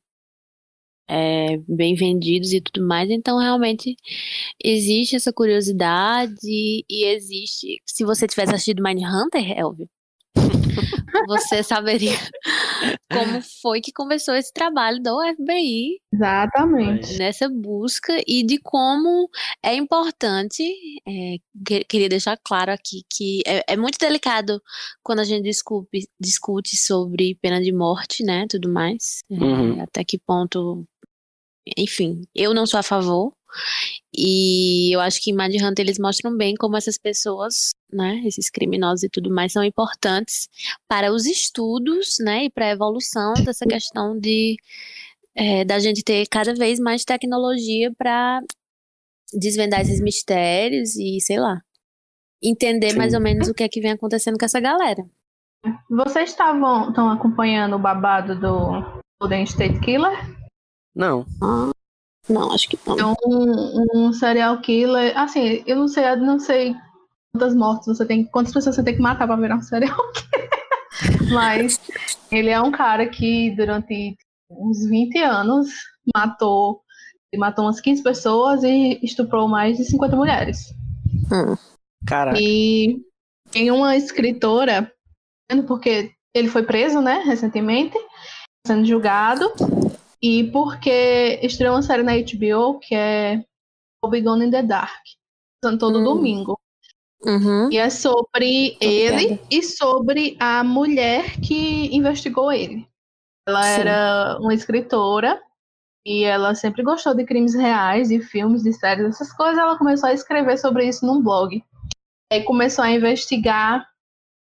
é, 1.08 1.56
bem 1.68 1.94
vendidos 1.94 2.52
e 2.52 2.60
tudo 2.60 2.86
mais. 2.86 3.10
Então, 3.10 3.38
realmente, 3.38 3.96
existe 4.62 5.16
essa 5.16 5.32
curiosidade 5.32 6.34
e 6.42 7.04
existe. 7.04 7.80
Se 7.86 8.04
você 8.04 8.26
tivesse 8.26 8.54
assistido 8.54 8.82
Mindhunter, 8.82 9.58
Elvio, 9.58 9.88
você 11.26 11.62
saberia 11.62 12.12
como 13.10 13.40
foi 13.62 13.80
que 13.80 13.92
começou 13.92 14.34
esse 14.34 14.52
trabalho 14.52 15.00
do 15.02 15.18
FBI 15.34 15.98
Exatamente. 16.12 17.16
nessa 17.18 17.48
busca 17.48 18.12
e 18.26 18.42
de 18.44 18.58
como 18.58 19.28
é 19.62 19.74
importante, 19.74 20.62
é, 21.08 21.36
que- 21.66 21.84
queria 21.84 22.08
deixar 22.08 22.36
claro 22.44 22.70
aqui 22.72 23.02
que 23.10 23.42
é, 23.46 23.64
é 23.72 23.76
muito 23.76 23.98
delicado 23.98 24.60
quando 25.02 25.20
a 25.20 25.24
gente 25.24 25.44
discute, 25.44 26.08
discute 26.20 26.76
sobre 26.76 27.38
pena 27.40 27.60
de 27.62 27.72
morte, 27.72 28.22
né, 28.22 28.46
tudo 28.48 28.68
mais, 28.70 29.20
é, 29.30 29.34
Uhum. 29.34 29.82
até 29.82 30.04
que 30.04 30.18
ponto, 30.18 30.84
enfim, 31.76 32.22
eu 32.34 32.54
não 32.54 32.66
sou 32.66 32.78
a 32.78 32.82
favor, 32.82 33.32
e 34.14 34.94
eu 34.94 35.00
acho 35.00 35.22
que 35.22 35.30
em 35.30 35.34
Mad 35.34 35.52
Hunter 35.54 35.84
eles 35.84 35.98
mostram 35.98 36.36
bem 36.36 36.54
como 36.54 36.76
essas 36.76 36.98
pessoas, 36.98 37.70
né, 37.92 38.22
esses 38.24 38.50
criminosos 38.50 39.04
e 39.04 39.08
tudo 39.08 39.30
mais, 39.30 39.52
são 39.52 39.64
importantes 39.64 40.48
para 40.88 41.12
os 41.12 41.26
estudos, 41.26 42.16
né, 42.20 42.44
e 42.44 42.50
para 42.50 42.66
a 42.66 42.70
evolução 42.70 43.34
dessa 43.34 43.66
questão 43.66 44.18
de 44.18 44.56
é, 45.34 45.64
da 45.64 45.78
gente 45.78 46.02
ter 46.02 46.26
cada 46.28 46.54
vez 46.54 46.80
mais 46.80 47.04
tecnologia 47.04 47.92
para 47.96 48.40
desvendar 49.34 49.82
esses 49.82 50.00
mistérios 50.00 50.96
e, 50.96 51.20
sei 51.20 51.38
lá, 51.38 51.60
entender 52.42 52.96
mais 52.96 53.12
ou 53.12 53.20
menos 53.20 53.48
o 53.48 53.54
que 53.54 53.62
é 53.62 53.68
que 53.68 53.80
vem 53.80 53.92
acontecendo 53.92 54.38
com 54.38 54.44
essa 54.44 54.60
galera. 54.60 55.04
Vocês 55.90 56.30
estavam 56.30 56.88
estão 56.88 57.10
acompanhando 57.10 57.76
o 57.76 57.78
babado 57.78 58.38
do 58.38 59.02
Golden 59.20 59.42
State 59.44 59.80
Killer? 59.80 60.45
Não. 60.96 61.26
Não, 62.26 62.52
acho 62.52 62.68
que 62.68 62.78
não. 62.86 62.98
É 62.98 63.04
um, 63.26 63.86
um 63.94 64.12
serial 64.14 64.58
killer. 64.62 65.16
Assim, 65.16 65.62
eu 65.66 65.76
não 65.76 65.86
sei, 65.86 66.04
eu 66.04 66.16
não 66.16 66.40
sei 66.40 66.74
quantas 67.32 67.54
mortes 67.54 67.86
você 67.86 68.06
tem, 68.06 68.24
quantas 68.24 68.54
pessoas 68.54 68.74
você 68.74 68.82
tem 68.82 68.96
que 68.96 69.02
matar 69.02 69.26
pra 69.26 69.36
virar 69.36 69.56
um 69.56 69.62
serial 69.62 69.96
killer. 70.12 71.30
Mas 71.30 71.78
ele 72.32 72.48
é 72.48 72.60
um 72.60 72.72
cara 72.72 73.06
que 73.06 73.54
durante 73.54 74.16
uns 74.50 74.86
20 74.88 75.18
anos 75.18 75.68
matou, 76.16 76.80
ele 77.30 77.40
matou 77.40 77.66
umas 77.66 77.80
15 77.80 78.02
pessoas 78.02 78.62
e 78.64 78.98
estuprou 79.02 79.46
mais 79.46 79.76
de 79.76 79.84
50 79.84 80.16
mulheres. 80.16 80.74
Caraca. 82.06 82.38
E 82.40 83.02
tem 83.50 83.70
uma 83.70 83.96
escritora, 83.96 84.90
porque 85.66 86.12
ele 86.34 86.48
foi 86.48 86.62
preso, 86.62 87.00
né, 87.00 87.22
recentemente, 87.26 87.96
sendo 88.66 88.84
julgado, 88.84 89.52
e 90.22 90.44
porque 90.50 91.38
estreou 91.42 91.74
uma 91.74 91.82
série 91.82 92.02
na 92.02 92.12
HBO 92.12 92.78
que 92.78 92.94
é 92.94 93.44
Gone 94.02 94.46
in 94.46 94.50
the 94.50 94.62
Dark, 94.62 95.02
todo 95.62 95.98
Hum. 95.98 96.04
domingo. 96.04 96.58
Uhum. 97.24 97.70
E 97.72 97.78
é 97.78 97.90
sobre 97.90 98.76
ele 98.80 99.40
e 99.50 99.62
sobre 99.62 100.36
a 100.38 100.62
mulher 100.62 101.40
que 101.40 101.94
investigou 101.94 102.52
ele. 102.52 102.86
Ela 103.48 103.62
Sim. 103.62 103.80
era 103.80 104.38
uma 104.40 104.54
escritora 104.54 105.40
e 106.06 106.22
ela 106.22 106.54
sempre 106.54 106.82
gostou 106.82 107.14
de 107.14 107.24
crimes 107.24 107.54
reais, 107.54 108.08
de 108.08 108.20
filmes, 108.20 108.62
de 108.62 108.72
séries, 108.72 109.06
essas 109.06 109.32
coisas. 109.32 109.58
Ela 109.58 109.78
começou 109.78 110.08
a 110.08 110.12
escrever 110.12 110.56
sobre 110.58 110.86
isso 110.86 111.04
num 111.04 111.22
blog. 111.22 111.64
Aí 112.32 112.44
começou 112.44 112.84
a 112.84 112.90
investigar 112.90 113.88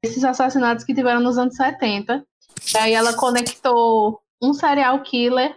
esses 0.04 0.24
assassinatos 0.24 0.84
que 0.84 0.94
tiveram 0.94 1.22
nos 1.22 1.38
anos 1.38 1.56
70. 1.56 2.26
E 2.74 2.78
aí 2.78 2.94
ela 2.94 3.14
conectou 3.14 4.22
um 4.42 4.54
serial 4.54 5.02
killer 5.02 5.56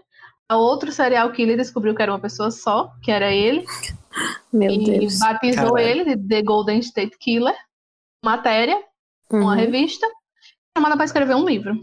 A 0.49 0.57
outro 0.57 0.91
serial 0.91 1.31
killer 1.33 1.57
descobriu 1.57 1.95
que 1.95 2.03
era 2.03 2.11
uma 2.11 2.19
pessoa 2.19 2.51
só, 2.51 2.93
que 3.03 3.11
era 3.13 3.31
ele, 3.31 3.65
Meu 4.53 4.71
e 4.71 4.99
Deus. 5.01 5.19
batizou 5.19 5.75
Caralho. 5.75 5.79
ele 5.89 6.17
de 6.17 6.29
The 6.29 6.43
Golden 6.43 6.81
State 6.81 7.17
Killer, 7.19 7.55
matéria, 8.25 8.77
uma 9.31 9.53
Uhum. 9.53 9.57
revista, 9.57 10.07
chamada 10.77 10.97
para 10.97 11.05
escrever 11.05 11.37
um 11.37 11.45
livro. 11.45 11.79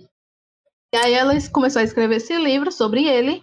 E 0.94 0.98
aí 0.98 1.14
ela 1.14 1.34
começou 1.50 1.80
a 1.80 1.84
escrever 1.84 2.18
esse 2.18 2.36
livro 2.38 2.70
sobre 2.72 3.06
ele. 3.06 3.42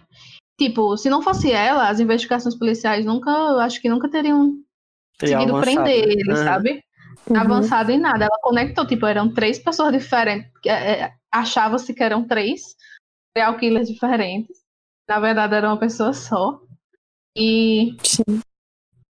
Tipo, 0.59 0.95
se 0.95 1.09
não 1.09 1.21
fosse 1.23 1.51
ela, 1.51 1.89
as 1.89 1.99
investigações 1.99 2.55
policiais 2.55 3.03
nunca, 3.03 3.29
eu 3.31 3.59
acho 3.59 3.81
que 3.81 3.89
nunca 3.89 4.07
teriam 4.09 4.59
Teria 5.17 5.37
conseguido 5.37 5.57
avançado, 5.57 5.83
prender 5.83 6.07
ele, 6.07 6.31
Aham. 6.31 6.43
sabe? 6.43 6.83
Uhum. 7.29 7.37
Avançado 7.37 7.91
em 7.91 7.97
nada. 7.97 8.25
Ela 8.25 8.39
conectou, 8.43 8.85
tipo, 8.85 9.05
eram 9.07 9.33
três 9.33 9.57
pessoas 9.57 9.91
diferentes. 9.91 10.51
que, 10.61 10.69
é, 10.69 11.11
Achava-se 11.31 11.93
que 11.93 12.03
eram 12.03 12.25
três 12.27 12.75
serial 13.35 13.57
killers 13.57 13.89
diferentes. 13.89 14.57
Na 15.07 15.19
verdade, 15.19 15.53
era 15.55 15.67
uma 15.67 15.77
pessoa 15.77 16.13
só. 16.13 16.59
E 17.37 17.97
Sim. 18.01 18.23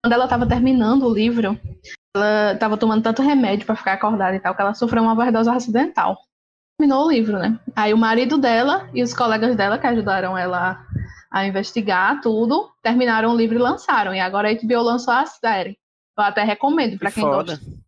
quando 0.03 0.13
ela 0.13 0.25
estava 0.25 0.49
terminando 0.49 1.05
o 1.05 1.13
livro, 1.13 1.59
ela 2.17 2.55
estava 2.55 2.79
tomando 2.79 3.03
tanto 3.03 3.23
remédio 3.23 3.67
para 3.67 3.77
ficar 3.77 3.93
acordada 3.93 4.35
e 4.35 4.41
tal, 4.41 4.55
que 4.55 4.63
ela 4.63 4.75
sofreu 4.75 5.03
uma 5.03 5.13
overdose 5.13 5.51
acidental. 5.51 6.17
Terminou 6.79 7.07
o 7.07 7.11
livro, 7.11 7.39
né? 7.39 7.61
Aí 7.75 7.93
o 7.93 7.99
marido 7.99 8.39
dela 8.39 8.89
e 8.95 9.03
os 9.03 9.13
colegas 9.15 9.55
dela 9.55 9.79
que 9.79 9.87
ajudaram 9.87 10.37
ela 10.37 10.83
a 11.31 11.47
investigar 11.47 12.21
tudo, 12.21 12.71
terminaram 12.83 13.33
o 13.33 13.37
livro 13.37 13.57
e 13.57 13.63
lançaram. 13.63 14.15
E 14.15 14.21
agora 14.21 14.49
a 14.51 14.55
HBO 14.55 14.83
lançou 14.83 15.13
a 15.13 15.27
série. 15.27 15.79
Eu 16.19 16.25
até 16.25 16.43
recomendo 16.43 16.99
para 16.99 17.11
Que 17.11 17.17
quem 17.17 17.25
foda. 17.25 17.57
gosta. 17.57 17.86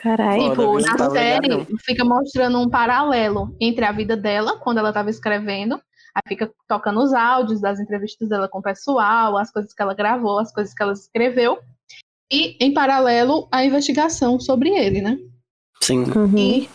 Caralho. 0.00 0.50
Tipo, 0.50 0.80
na 0.80 0.92
ligado, 0.92 1.12
série 1.12 1.48
não. 1.48 1.66
fica 1.84 2.04
mostrando 2.04 2.58
um 2.58 2.70
paralelo 2.70 3.54
entre 3.60 3.84
a 3.84 3.92
vida 3.92 4.16
dela, 4.16 4.58
quando 4.58 4.78
ela 4.78 4.88
estava 4.88 5.10
escrevendo, 5.10 5.74
aí 6.14 6.22
fica 6.26 6.50
tocando 6.66 7.00
os 7.00 7.12
áudios 7.12 7.60
das 7.60 7.78
entrevistas 7.78 8.28
dela 8.28 8.48
com 8.48 8.60
o 8.60 8.62
pessoal, 8.62 9.36
as 9.36 9.50
coisas 9.50 9.74
que 9.74 9.82
ela 9.82 9.94
gravou, 9.94 10.38
as 10.38 10.52
coisas 10.52 10.72
que 10.72 10.82
ela 10.82 10.92
escreveu, 10.92 11.58
e 12.32 12.56
em 12.60 12.72
paralelo 12.72 13.46
a 13.52 13.64
investigação 13.64 14.40
sobre 14.40 14.70
ele, 14.70 15.02
né? 15.02 15.18
Sim. 15.82 16.04
Uhum. 16.04 16.36
E 16.36 16.70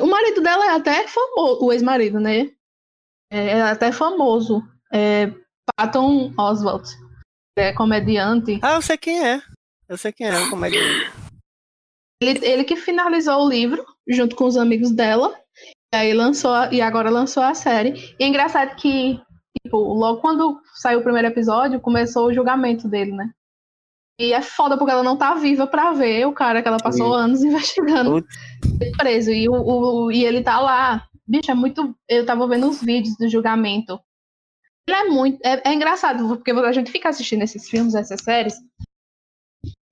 o 0.00 0.06
marido 0.06 0.40
dela 0.40 0.66
é 0.66 0.70
até 0.70 1.08
famoso, 1.08 1.64
o 1.64 1.72
ex-marido, 1.72 2.20
né? 2.20 2.50
É 3.32 3.48
é 3.48 3.62
até 3.62 3.90
famoso. 3.90 4.62
É 4.92 5.32
Patton 5.76 6.32
Oswalt. 6.38 6.88
É 7.56 7.72
comediante. 7.72 8.60
Ah, 8.62 8.74
eu 8.74 8.82
sei 8.82 8.96
quem 8.96 9.24
é. 9.24 9.42
Eu 9.88 9.96
sei 9.98 10.12
quem 10.12 10.28
é, 10.28 10.48
como 10.48 10.64
é 10.64 10.70
que 10.70 10.78
Ele, 12.22 12.44
ele 12.46 12.64
que 12.64 12.76
finalizou 12.76 13.44
o 13.44 13.48
livro 13.48 13.84
junto 14.08 14.36
com 14.36 14.44
os 14.44 14.56
amigos 14.56 14.90
dela. 14.90 15.34
E 15.92 15.96
aí 15.96 16.12
lançou 16.14 16.52
e 16.72 16.80
agora 16.80 17.10
lançou 17.10 17.42
a 17.42 17.54
série. 17.54 18.14
E 18.18 18.24
é 18.24 18.26
engraçado 18.26 18.76
que, 18.76 19.20
tipo, 19.64 19.76
logo 19.78 20.20
quando 20.20 20.60
saiu 20.74 21.00
o 21.00 21.02
primeiro 21.02 21.28
episódio, 21.28 21.80
começou 21.80 22.26
o 22.26 22.32
julgamento 22.32 22.88
dele, 22.88 23.12
né? 23.12 23.30
E 24.20 24.32
é 24.34 24.42
foda 24.42 24.76
porque 24.76 24.92
ela 24.92 25.02
não 25.02 25.16
tá 25.16 25.34
viva 25.34 25.66
pra 25.66 25.92
ver 25.92 26.26
o 26.26 26.32
cara 26.32 26.60
que 26.60 26.68
ela 26.68 26.76
passou 26.76 27.14
anos 27.14 27.42
investigando 27.42 28.22
preso. 28.98 29.30
E, 29.30 29.48
o, 29.48 29.52
o- 29.54 30.12
e 30.12 30.24
ele 30.24 30.42
tá 30.42 30.60
lá. 30.60 31.06
Bicho, 31.26 31.50
é 31.50 31.54
muito. 31.54 31.94
Eu 32.08 32.26
tava 32.26 32.46
vendo 32.46 32.68
os 32.68 32.82
vídeos 32.82 33.16
do 33.16 33.28
julgamento. 33.28 33.98
Ele 34.86 34.96
é 34.98 35.04
muito. 35.04 35.38
É, 35.44 35.70
é 35.70 35.72
engraçado, 35.74 36.28
porque 36.28 36.50
a 36.50 36.72
gente 36.72 36.90
fica 36.92 37.08
assistindo 37.08 37.42
esses 37.42 37.68
filmes, 37.68 37.94
essas 37.94 38.20
séries. 38.22 38.54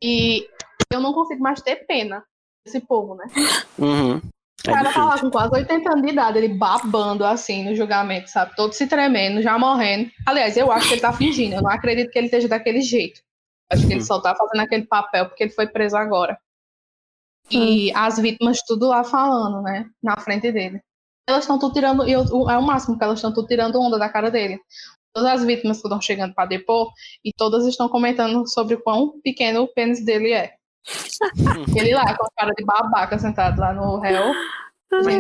E 0.03 0.47
eu 0.93 1.01
não 1.01 1.13
consigo 1.13 1.43
mais 1.43 1.61
ter 1.61 1.87
pena 1.87 2.25
desse 2.65 2.81
povo, 2.81 3.15
né? 3.15 3.27
Uhum. 3.79 4.17
O 4.67 4.71
É 4.71 4.73
cara 4.75 4.93
tá 4.93 5.05
lá 5.05 5.21
com 5.21 5.31
quase 5.31 5.55
80 5.55 5.91
anos 5.93 6.03
de 6.03 6.13
idade, 6.13 6.39
ele 6.39 6.49
babando 6.49 7.25
assim 7.25 7.65
no 7.65 7.75
julgamento, 7.77 8.29
sabe? 8.29 8.57
Todo 8.57 8.73
se 8.73 8.87
tremendo, 8.89 9.41
já 9.41 9.57
morrendo. 9.59 10.11
Aliás, 10.27 10.57
eu 10.57 10.73
acho 10.73 10.89
que 10.89 10.95
ele 10.95 11.01
tá 11.01 11.13
fingindo, 11.13 11.55
eu 11.57 11.63
não 11.63 11.71
acredito 11.71 12.11
que 12.11 12.19
ele 12.19 12.27
esteja 12.27 12.49
daquele 12.49 12.81
jeito. 12.81 13.21
Acho 13.71 13.87
que 13.87 13.93
ele 13.93 14.01
Hum. 14.01 14.05
só 14.05 14.21
tá 14.21 14.35
fazendo 14.35 14.61
aquele 14.63 14.87
papel 14.87 15.27
porque 15.29 15.45
ele 15.45 15.53
foi 15.53 15.67
preso 15.69 15.97
agora. 15.97 16.39
E 17.51 17.93
as 17.95 18.19
vítimas 18.19 18.61
tudo 18.67 18.89
lá 18.89 19.05
falando, 19.05 19.63
né? 19.63 19.89
Na 20.03 20.19
frente 20.19 20.51
dele. 20.53 20.81
Elas 21.29 21.45
estão 21.45 21.59
tudo 21.59 21.75
tirando, 21.75 22.07
e 22.09 22.13
eu- 22.13 22.25
é 22.51 22.59
o 22.59 22.63
máximo 22.63 22.97
que 22.99 23.05
elas 23.05 23.19
estão 23.19 23.33
tudo 23.33 23.47
tirando 23.47 23.81
onda 23.81 23.99
da 23.99 24.09
cara 24.09 24.31
dele. 24.31 24.59
Todas 25.15 25.31
as 25.41 25.45
vítimas 25.45 25.81
que 25.81 25.87
estão 25.87 26.01
chegando 26.01 26.35
pra 26.35 26.47
depor, 26.47 26.91
e 27.25 27.33
todas 27.33 27.67
estão 27.67 27.89
comentando 27.89 28.47
sobre 28.49 28.75
o 28.75 28.83
quão 28.83 29.21
pequeno 29.21 29.63
o 29.63 29.69
pênis 29.69 30.05
dele 30.05 30.33
é. 30.33 30.55
ele 31.77 31.95
lá, 31.95 32.17
com 32.17 32.27
a 32.27 32.31
cara 32.37 32.53
de 32.57 32.65
babaca 32.65 33.19
sentado 33.19 33.61
lá 33.61 33.73
no 33.73 33.99
réu, 33.99 34.33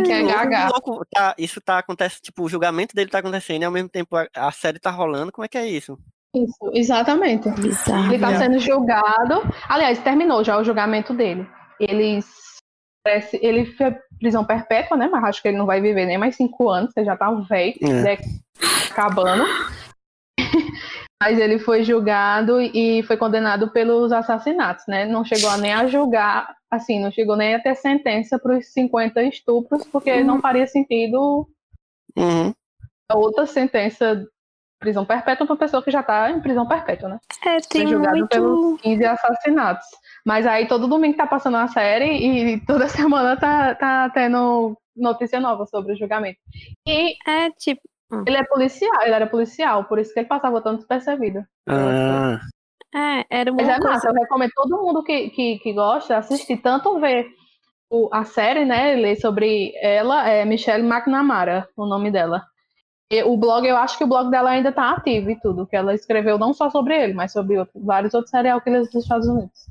que 0.04 0.12
é 0.12 0.22
gaga. 0.22 0.68
louco, 0.68 1.04
tá, 1.10 1.34
isso 1.38 1.60
tá 1.60 1.78
acontecendo, 1.78 2.20
tipo, 2.22 2.42
o 2.44 2.48
julgamento 2.48 2.94
dele 2.94 3.10
tá 3.10 3.18
acontecendo 3.18 3.62
e 3.62 3.64
ao 3.64 3.70
mesmo 3.72 3.88
tempo 3.88 4.16
a, 4.16 4.26
a 4.34 4.50
série 4.50 4.78
tá 4.78 4.90
rolando. 4.90 5.30
Como 5.32 5.44
é 5.44 5.48
que 5.48 5.58
é 5.58 5.66
isso? 5.66 5.98
Isso, 6.34 6.70
exatamente. 6.74 7.48
Bizarro. 7.50 8.12
Ele 8.12 8.18
tá 8.18 8.36
sendo 8.38 8.58
julgado. 8.58 9.42
Aliás, 9.68 9.98
terminou 9.98 10.44
já 10.44 10.56
o 10.58 10.64
julgamento 10.64 11.12
dele. 11.14 11.48
Ele, 11.80 12.20
parece- 13.04 13.38
ele 13.42 13.64
foi 13.76 13.96
prisão 14.18 14.44
perpétua, 14.44 14.96
né? 14.96 15.08
Mas 15.10 15.24
acho 15.24 15.42
que 15.42 15.48
ele 15.48 15.56
não 15.58 15.66
vai 15.66 15.80
viver 15.80 16.06
nem 16.06 16.18
mais 16.18 16.36
cinco 16.36 16.68
anos, 16.68 16.92
você 16.92 17.04
já 17.04 17.16
tá 17.16 17.30
velho, 17.30 17.74
É. 17.82 18.02
né? 18.02 18.18
acabando. 18.90 19.44
Mas 21.20 21.38
ele 21.38 21.58
foi 21.58 21.82
julgado 21.82 22.60
e 22.60 23.02
foi 23.02 23.16
condenado 23.16 23.70
pelos 23.70 24.12
assassinatos, 24.12 24.86
né? 24.86 25.04
Não 25.04 25.24
chegou 25.24 25.56
nem 25.56 25.72
a 25.72 25.86
julgar, 25.88 26.54
assim, 26.70 27.00
não 27.00 27.10
chegou 27.10 27.36
nem 27.36 27.56
a 27.56 27.60
ter 27.60 27.74
sentença 27.74 28.38
para 28.38 28.56
os 28.56 28.72
50 28.72 29.22
estupros, 29.24 29.84
porque 29.86 30.22
não 30.22 30.40
faria 30.40 30.66
sentido 30.66 31.48
Uhum. 32.16 32.52
outra 33.12 33.46
sentença 33.46 34.26
prisão 34.78 35.04
perpétua 35.04 35.46
para 35.46 35.56
pessoa 35.56 35.82
que 35.82 35.90
já 35.90 36.02
tá 36.02 36.30
em 36.30 36.40
prisão 36.40 36.66
perpétua, 36.66 37.08
né? 37.08 37.18
É, 37.44 37.60
tem 37.60 37.82
Foi 37.82 37.92
julgado 37.92 38.18
muito. 38.18 38.28
pelos 38.28 38.80
15 38.80 39.04
assassinatos. 39.04 39.86
Mas 40.24 40.46
aí 40.46 40.68
todo 40.68 40.86
domingo 40.88 41.16
tá 41.16 41.26
passando 41.26 41.56
a 41.56 41.68
série 41.68 42.54
e 42.54 42.60
toda 42.64 42.86
semana 42.88 43.36
tá, 43.36 43.74
tá 43.74 44.10
tendo 44.10 44.76
notícia 44.96 45.40
nova 45.40 45.66
sobre 45.66 45.92
o 45.92 45.96
julgamento. 45.96 46.38
E 46.86 47.16
É 47.28 47.50
tipo. 47.50 47.82
Ele 48.26 48.36
é 48.36 48.44
policial, 48.44 49.02
ele 49.02 49.14
era 49.14 49.26
policial, 49.26 49.84
por 49.84 49.98
isso 49.98 50.12
que 50.12 50.20
ele 50.20 50.28
passava 50.28 50.60
tanto 50.62 50.78
despercebido. 50.78 51.44
Ah, 51.68 52.40
É, 52.94 53.26
era 53.28 53.52
uma 53.52 53.62
Mas 53.62 53.68
é 53.68 53.78
massa, 53.80 54.08
eu 54.08 54.14
recomendo 54.14 54.50
todo 54.54 54.80
mundo 54.82 55.02
que, 55.02 55.28
que, 55.30 55.58
que 55.58 55.72
gosta 55.74 56.16
assistir, 56.16 56.56
tanto 56.58 56.98
ver 56.98 57.26
o- 57.90 58.08
a 58.12 58.24
série, 58.24 58.64
né, 58.64 58.94
ler 58.94 59.16
sobre 59.16 59.74
ela, 59.82 60.26
é 60.28 60.44
Michelle 60.44 60.86
McNamara, 60.86 61.68
o 61.76 61.84
nome 61.86 62.10
dela. 62.10 62.44
E 63.10 63.22
o 63.22 63.36
blog, 63.36 63.66
eu 63.66 63.76
acho 63.76 63.96
que 63.98 64.04
o 64.04 64.06
blog 64.06 64.30
dela 64.30 64.50
ainda 64.50 64.72
tá 64.72 64.90
ativo 64.92 65.30
e 65.30 65.40
tudo, 65.40 65.66
que 65.66 65.76
ela 65.76 65.94
escreveu 65.94 66.38
não 66.38 66.52
só 66.54 66.70
sobre 66.70 66.94
ele, 66.96 67.12
mas 67.14 67.32
sobre 67.32 67.58
outro- 67.58 67.80
vários 67.82 68.14
outros 68.14 68.30
serial 68.30 68.60
killers 68.60 68.90
dos 68.90 69.02
Estados 69.02 69.26
Unidos. 69.28 69.70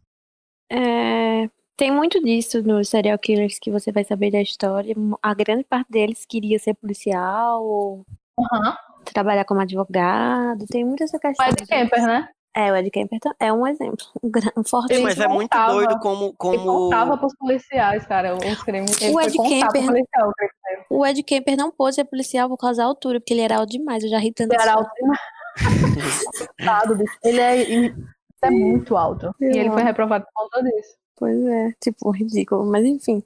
É, 0.71 1.49
tem 1.75 1.91
muito 1.91 2.21
disso 2.23 2.61
nos 2.63 2.89
serial 2.89 3.17
killers 3.19 3.57
que 3.59 3.71
você 3.71 3.91
vai 3.91 4.03
saber 4.03 4.31
da 4.31 4.41
história. 4.41 4.95
A 5.21 5.33
grande 5.33 5.63
parte 5.63 5.91
deles 5.91 6.25
queria 6.25 6.57
ser 6.59 6.73
policial 6.73 7.63
ou 7.63 8.05
Aham. 8.39 8.77
trabalhar 9.13 9.45
como 9.45 9.61
advogado. 9.61 10.65
Tem 10.67 10.83
muita 10.85 11.03
essa 11.05 11.17
O 11.17 11.19
questão. 11.19 11.47
Ed 11.47 11.55
de- 11.55 11.65
Kemper, 11.67 12.01
né? 12.05 12.29
É, 12.55 12.71
o 12.71 12.75
Ed 12.75 12.89
Kemper 12.89 13.19
tá- 13.19 13.35
é 13.39 13.53
um 13.53 13.67
exemplo. 13.67 14.03
Um, 14.57 14.63
forte 14.63 14.87
sim, 14.87 14.95
Ele 14.95 15.03
mas 15.03 15.19
é 15.19 15.27
muito 15.27 15.49
contava- 15.51 15.73
doido 15.73 15.99
como. 15.99 16.23
Ele 16.25 16.33
como... 16.37 16.65
contava 16.65 17.17
pros 17.17 17.35
policiais, 17.37 18.05
cara, 18.07 18.35
os 18.35 18.63
crimes. 18.63 18.99
Ele 19.01 19.13
O 19.13 19.21
Ed 19.21 19.31
Kemper- 19.37 19.85
policial. 19.85 20.31
o 20.89 21.05
Ed 21.05 21.23
Kemper 21.23 21.55
não 21.57 21.71
pôde 21.71 21.95
ser 21.95 22.05
policial 22.05 22.49
por 22.49 22.57
causa 22.57 22.81
da 22.81 22.85
altura, 22.87 23.19
porque 23.19 23.33
ele 23.33 23.41
era 23.41 23.57
alto 23.57 23.69
demais. 23.71 24.03
Eu 24.03 24.09
já 24.09 24.17
ri 24.17 24.31
tanto. 24.33 24.53
Ele 24.53 24.61
era 24.61 24.73
alto 24.73 24.91
demais. 24.99 25.19
Ele 27.23 27.39
é, 27.39 27.59
ele 27.61 27.95
é 28.41 28.49
muito 28.49 28.95
alto. 28.97 29.33
E 29.39 29.45
ele 29.45 29.71
foi 29.71 29.83
reprovado 29.83 30.25
por 30.25 30.33
conta 30.49 30.63
disso. 30.63 30.95
Pois 31.15 31.45
é, 31.45 31.71
tipo, 31.81 32.09
ridículo. 32.11 32.65
Mas 32.65 32.85
enfim. 32.85 33.23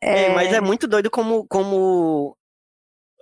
É, 0.00 0.26
É, 0.26 0.34
mas 0.34 0.52
é 0.52 0.60
muito 0.60 0.86
doido 0.88 1.10
como, 1.10 1.46
como 1.46 2.36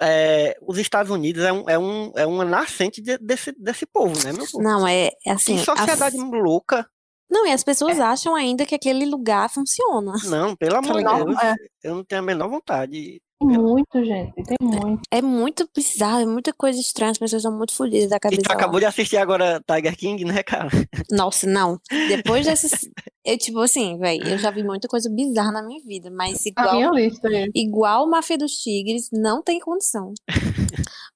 é, 0.01 0.57
os 0.63 0.79
Estados 0.79 1.11
Unidos 1.11 1.43
é, 1.45 1.53
um, 1.53 1.69
é, 1.69 1.79
um, 1.79 2.13
é 2.17 2.27
uma 2.27 2.45
nascente 2.45 3.01
de- 3.03 3.19
desse, 3.19 3.53
desse 3.53 3.87
povo, 3.87 4.15
né, 4.25 4.33
meu 4.33 4.47
povo? 4.51 4.63
Não, 4.63 4.87
é, 4.87 5.11
é 5.27 5.31
assim. 5.33 5.57
que 5.57 5.65
sociedade 5.65 6.17
louca. 6.17 6.89
Não, 7.31 7.47
e 7.47 7.53
as 7.53 7.61
É. 7.61 7.65
pessoas 7.65 8.01
acham 8.01 8.35
ainda 8.35 8.65
que 8.65 8.75
aquele 8.75 9.05
lugar 9.05 9.51
funciona. 9.51 10.13
Não, 10.25 10.57
pelo 10.57 10.77
amor 10.77 10.95
de? 11.03 11.25
Deus. 11.25 11.43
É. 11.43 11.55
Eu 11.83 11.95
não 11.97 12.05
tenho 12.05 12.21
a 12.23 12.25
menor 12.25 12.49
vontade. 12.49 13.21
Tem 13.41 13.57
muito, 13.59 14.05
gente. 14.05 14.35
Tem 14.43 14.57
muito. 14.61 15.01
É 15.13 15.23
muito 15.23 15.69
bizarro, 15.75 16.21
é 16.21 16.27
muita 16.27 16.53
coisa 16.53 16.81
estranha, 16.81 17.13
as 17.13 17.19
pessoas 17.19 17.43
são 17.43 17.57
muito 17.57 17.73
fodidas 17.75 18.11
da 18.11 18.17
E 18.17 18.21
cabeça. 18.21 18.43
tu 18.43 18.49
lá. 18.49 18.55
acabou 18.55 18.81
de 18.81 18.87
assistir 18.87 19.17
agora 19.17 19.63
Tiger 19.67 19.97
King, 19.97 20.25
né, 20.25 20.43
cara? 20.43 20.69
Nossa, 21.11 21.47
não. 21.47 21.79
Depois 22.09 22.45
desses. 22.47 22.89
Eu, 23.25 23.39
tipo 23.39 23.61
assim, 23.61 23.97
velho, 23.99 24.27
eu 24.27 24.39
já 24.39 24.51
vi 24.51 24.63
muita 24.65 24.89
coisa 24.89 25.09
bizarra 25.09 25.53
na 25.53 25.63
minha 25.63 25.81
vida, 25.85 26.11
mas 26.11 26.45
A 26.47 26.49
igual, 26.49 26.75
minha 26.75 26.91
lista 26.91 27.29
é. 27.33 27.47
igual 27.55 28.09
Máfia 28.09 28.39
dos 28.39 28.53
Tigres, 28.53 29.09
não 29.13 29.43
tem 29.43 29.61
condição. 29.61 30.13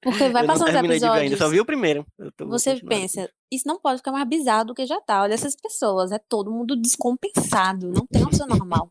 Porque 0.01 0.29
vai 0.29 0.45
passando 0.47 0.66
os 0.68 0.73
ver 0.73 0.79
ainda, 0.81 0.95
episódios. 0.95 1.39
só 1.39 1.49
vi 1.49 1.61
o 1.61 1.64
primeiro. 1.64 2.05
Eu 2.18 2.31
tô 2.33 2.47
Você 2.49 2.77
pensa, 2.81 3.29
isso 3.51 3.66
não 3.66 3.79
pode 3.81 3.99
ficar 3.99 4.12
mais 4.12 4.29
bizarro 4.29 4.66
do 4.66 4.75
que 4.75 4.85
já 4.85 5.01
tá. 5.01 5.23
Olha 5.23 5.35
essas 5.35 5.55
pessoas, 5.57 6.12
é 6.12 6.18
todo 6.29 6.51
mundo 6.53 6.77
descompensado, 6.77 7.89
não 7.89 8.05
tem 8.07 8.20
uma 8.23 8.31
pessoa 8.31 8.49
normal. 8.49 8.91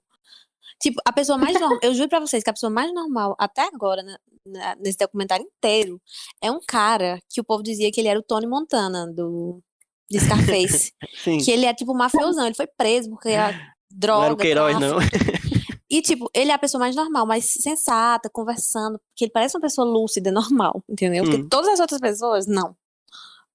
Tipo, 0.82 1.02
a 1.06 1.14
pessoa 1.14 1.38
mais 1.38 1.60
normal, 1.60 1.80
eu 1.82 1.94
juro 1.94 2.10
pra 2.10 2.20
vocês 2.20 2.44
que 2.44 2.50
a 2.50 2.54
pessoa 2.54 2.70
mais 2.70 2.94
normal 2.94 3.36
até 3.40 3.62
agora, 3.68 4.02
né, 4.04 4.16
na- 4.46 4.76
nesse 4.76 4.98
documentário 4.98 5.46
inteiro 5.46 6.02
é 6.42 6.52
um 6.52 6.60
cara 6.68 7.20
que 7.30 7.40
o 7.40 7.44
povo 7.44 7.62
dizia 7.64 7.92
que 7.92 8.00
ele 8.02 8.08
era 8.08 8.20
o 8.20 8.24
Tony 8.24 8.48
Montana 8.48 9.06
do 9.12 9.62
de 10.10 10.20
Scarface. 10.20 10.92
Que 11.46 11.52
ele 11.52 11.66
é 11.66 11.74
tipo 11.74 11.94
mafiosão, 11.94 12.46
ele 12.46 12.56
foi 12.56 12.68
preso 12.68 13.10
porque 13.12 13.30
era 13.30 13.56
droga. 13.90 14.18
Não 14.20 14.26
era 14.26 14.34
o 14.34 14.38
Queiroz, 14.38 14.80
não. 14.80 14.98
E, 15.94 16.02
tipo, 16.02 16.30
ele 16.34 16.52
é 16.52 16.54
a 16.54 16.58
pessoa 16.58 16.80
mais 16.80 16.96
normal, 16.96 17.26
mais 17.26 17.52
sensata, 17.52 18.30
conversando, 18.32 18.98
porque 19.10 19.26
ele 19.26 19.32
parece 19.32 19.58
uma 19.58 19.62
pessoa 19.62 19.86
lúcida, 19.86 20.32
normal, 20.32 20.82
entendeu? 20.90 21.24
Porque 21.26 21.42
Hum. 21.42 21.50
todas 21.50 21.68
as 21.74 21.80
outras 21.82 22.00
pessoas, 22.00 22.48
não. 22.48 22.76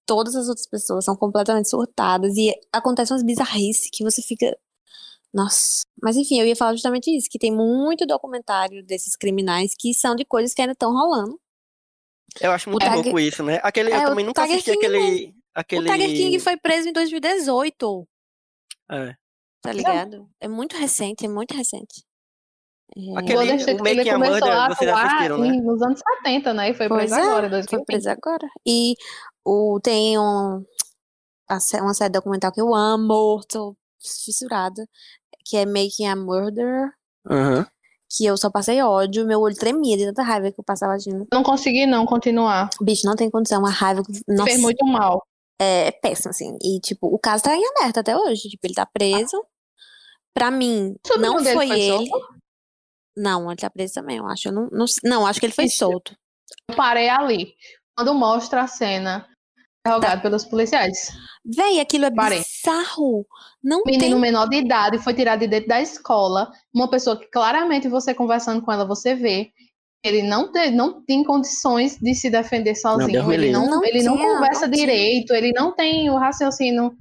Todas 0.04 0.36
as 0.36 0.46
outras 0.46 0.66
pessoas 0.66 1.04
são 1.04 1.16
completamente 1.16 1.68
surtadas 1.70 2.36
e 2.36 2.52
acontecem 2.72 3.14
umas 3.16 3.24
bizarrices 3.24 3.88
que 3.90 4.04
você 4.04 4.20
fica. 4.22 4.56
Nossa. 5.36 5.82
Mas 6.02 6.16
enfim, 6.16 6.40
eu 6.40 6.46
ia 6.46 6.56
falar 6.56 6.72
justamente 6.72 7.14
isso, 7.14 7.28
que 7.30 7.38
tem 7.38 7.52
muito 7.54 8.06
documentário 8.06 8.82
desses 8.84 9.14
criminais 9.16 9.72
que 9.78 9.92
são 9.92 10.14
de 10.16 10.24
coisas 10.24 10.54
que 10.54 10.62
ainda 10.62 10.72
estão 10.72 10.92
rolando. 10.92 11.38
Eu 12.40 12.52
acho 12.52 12.70
muito 12.70 12.82
Tiger- 12.84 13.02
louco 13.02 13.18
isso, 13.20 13.42
né? 13.42 13.60
Aquele, 13.62 13.90
É, 13.92 14.02
eu 14.04 14.08
também 14.08 14.24
nunca 14.24 14.42
Tiger 14.42 14.56
assisti 14.56 14.72
King 14.72 14.86
aquele. 14.86 15.34
aquele... 15.54 15.88
O 15.88 15.92
Tiger 15.92 16.08
King 16.08 16.38
foi 16.40 16.56
preso 16.56 16.88
em 16.88 16.92
2018, 16.92 18.08
É. 18.90 19.14
tá 19.60 19.72
ligado? 19.72 20.28
É 20.40 20.48
muito 20.48 20.74
recente, 20.76 21.26
é 21.26 21.28
muito 21.28 21.54
recente. 21.54 22.04
É, 22.96 23.18
Aquele- 23.18 23.34
Golden 23.34 23.56
State, 23.56 23.80
o 23.80 23.84
Making 23.84 23.98
ele 24.00 24.12
começou 24.12 24.34
Murder, 24.38 24.52
a 24.58 24.68
vocês 24.74 24.90
assistiram, 24.90 25.38
né? 25.38 25.48
nos 25.52 25.82
anos 25.82 26.00
70, 26.24 26.54
né? 26.54 26.70
E 26.70 26.74
foi 26.74 26.88
Pois 26.88 27.10
preso 27.10 27.14
é, 27.14 27.22
agora, 27.22 27.40
Foi 27.42 27.50
2020. 27.50 27.84
preso 27.86 28.10
agora. 28.10 28.48
E 28.66 28.94
o, 29.44 29.80
tem 29.82 30.18
um, 30.18 30.64
uma 31.80 31.94
série 31.94 32.12
documental 32.12 32.52
que 32.52 32.60
eu 32.60 32.74
amo, 32.74 33.40
tô 33.48 33.76
fissurada, 34.00 34.86
que 35.48 35.56
é 35.56 35.64
Making 35.64 36.06
a 36.06 36.16
Murder, 36.16 36.90
Aham. 37.30 37.66
que 38.10 38.26
eu 38.26 38.36
só 38.36 38.50
passei 38.50 38.82
ódio, 38.82 39.24
meu 39.26 39.40
olho 39.40 39.54
tremia 39.54 39.96
de 39.96 40.06
tanta 40.06 40.22
raiva 40.22 40.50
que 40.50 40.58
eu 40.60 40.64
passava 40.64 40.94
agindo. 40.94 41.26
Não 41.32 41.42
consegui 41.44 41.86
não 41.86 42.04
continuar. 42.04 42.70
Bicho, 42.80 43.06
não 43.06 43.14
tem 43.14 43.30
condição, 43.30 43.60
uma 43.60 43.70
raiva. 43.70 44.02
Nossa, 44.26 44.44
Fez 44.50 44.60
muito 44.60 44.84
mal. 44.84 45.24
é 45.60 45.92
péssimo, 45.92 46.30
assim. 46.30 46.56
E, 46.62 46.80
tipo, 46.80 47.06
o 47.06 47.18
caso 47.18 47.44
tá 47.44 47.54
em 47.56 47.62
aberto 47.64 47.98
até 47.98 48.16
hoje. 48.16 48.48
Tipo, 48.48 48.66
ele 48.66 48.74
tá 48.74 48.86
preso. 48.86 49.40
Pra 50.34 50.50
mim, 50.50 50.96
não 51.18 51.42
foi 51.42 51.54
foi 51.54 51.70
ele. 51.70 52.08
solto? 52.10 52.36
Não, 53.16 53.50
ele 53.50 53.60
tá 53.60 53.70
preso 53.70 53.94
também, 53.94 54.18
eu 54.18 54.26
acho. 54.26 54.48
Eu 54.48 54.52
não, 54.52 54.68
não, 54.70 54.84
não, 55.04 55.26
acho 55.26 55.40
que 55.40 55.46
ele 55.46 55.54
foi 55.54 55.64
Ixi. 55.66 55.76
solto. 55.78 56.14
Eu 56.68 56.76
parei 56.76 57.08
ali. 57.08 57.54
Quando 57.96 58.12
mostra 58.14 58.62
a 58.62 58.66
cena 58.66 59.26
interrogado 59.86 60.22
pelos 60.22 60.44
policiais. 60.44 61.10
Véi, 61.44 61.80
aquilo 61.80 62.06
é 62.06 62.10
Parei. 62.10 62.42
bizarro. 62.42 63.26
Não 63.62 63.82
Menino 63.84 64.04
tem 64.04 64.20
menor 64.20 64.48
de 64.48 64.56
idade 64.56 64.98
foi 64.98 65.14
tirado 65.14 65.40
de 65.40 65.46
dentro 65.46 65.68
da 65.68 65.80
escola. 65.80 66.50
Uma 66.74 66.88
pessoa 66.88 67.18
que 67.18 67.26
claramente 67.26 67.88
você 67.88 68.12
conversando 68.14 68.62
com 68.62 68.72
ela, 68.72 68.84
você 68.84 69.14
vê. 69.14 69.50
Ele 70.04 70.22
não 70.22 70.52
tem, 70.52 70.70
não 70.70 71.04
tem 71.04 71.24
condições 71.24 71.98
de 71.98 72.14
se 72.14 72.30
defender 72.30 72.76
sozinho. 72.76 73.26
Me 73.26 73.34
ele 73.34 73.50
não, 73.50 73.66
Não 73.68 73.84
ele 73.84 74.02
não 74.02 74.16
tinha, 74.16 74.34
conversa 74.34 74.66
não 74.66 74.70
direito, 74.70 75.34
ele 75.34 75.52
não 75.52 75.72
tem 75.72 76.08
o 76.10 76.16
raciocínio 76.16 76.96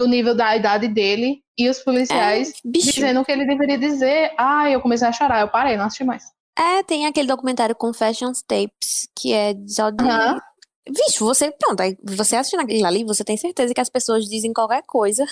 do 0.00 0.08
nível 0.08 0.34
da 0.34 0.56
idade 0.56 0.88
dele. 0.88 1.42
E 1.58 1.68
os 1.68 1.78
policiais 1.78 2.50
É, 2.50 2.52
dizendo 2.64 3.20
o 3.20 3.24
que 3.24 3.32
ele 3.32 3.46
deveria 3.46 3.78
dizer. 3.78 4.32
Ah, 4.36 4.68
eu 4.70 4.80
comecei 4.80 5.06
a 5.06 5.12
chorar, 5.12 5.40
eu 5.40 5.48
parei, 5.48 5.76
não 5.76 5.86
assisti 5.86 6.04
mais. 6.04 6.24
É, 6.58 6.82
tem 6.82 7.06
aquele 7.06 7.28
documentário 7.28 7.76
Confessions 7.76 8.42
Tapes, 8.42 9.08
que 9.14 9.32
é 9.32 9.54
só 9.66 9.90
de. 9.90 10.02
Aham. 10.02 10.40
Bicho, 10.88 11.24
você, 11.24 11.50
pronto, 11.50 11.80
aí 11.80 11.96
você 12.02 12.36
assistindo 12.36 12.60
aquilo 12.60 12.86
ali, 12.86 13.04
você 13.04 13.24
tem 13.24 13.36
certeza 13.36 13.74
que 13.74 13.80
as 13.80 13.88
pessoas 13.90 14.24
dizem 14.26 14.52
qualquer 14.52 14.82
coisa 14.86 15.24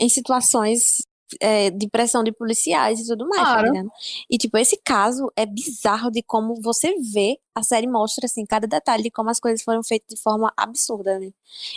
em 0.00 0.08
situações 0.08 1.02
é, 1.40 1.70
de 1.70 1.88
pressão 1.88 2.24
de 2.24 2.32
policiais 2.32 3.00
e 3.00 3.06
tudo 3.06 3.28
mais, 3.28 3.42
tá 3.42 3.54
Claro. 3.54 3.68
ligado? 3.72 3.90
E, 4.28 4.36
tipo, 4.38 4.56
esse 4.58 4.76
caso 4.84 5.30
é 5.36 5.46
bizarro 5.46 6.10
de 6.10 6.22
como 6.22 6.60
você 6.60 6.94
vê, 7.12 7.38
a 7.54 7.62
série 7.62 7.86
mostra, 7.86 8.26
assim, 8.26 8.44
cada 8.44 8.66
detalhe 8.66 9.02
de 9.04 9.10
como 9.10 9.30
as 9.30 9.38
coisas 9.38 9.62
foram 9.62 9.82
feitas 9.84 10.08
de 10.16 10.20
forma 10.20 10.52
absurda, 10.56 11.18
né? 11.18 11.30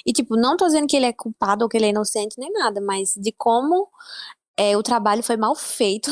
E, 0.06 0.12
tipo, 0.14 0.36
não 0.36 0.58
tô 0.58 0.66
dizendo 0.66 0.88
que 0.88 0.95
ele 0.97 1.06
é 1.06 1.14
culpado 1.14 1.64
ou 1.66 1.70
que 1.70 1.78
ele 1.78 1.86
é 1.86 1.89
inocente 1.89 2.36
nem 2.39 2.51
nada, 2.51 2.82
mas 2.82 3.14
de 3.16 3.32
como 3.32 3.88
é, 4.58 4.76
o 4.78 4.84
trabalho 4.84 5.24
foi 5.24 5.38
mal 5.38 5.56
feito, 5.56 6.12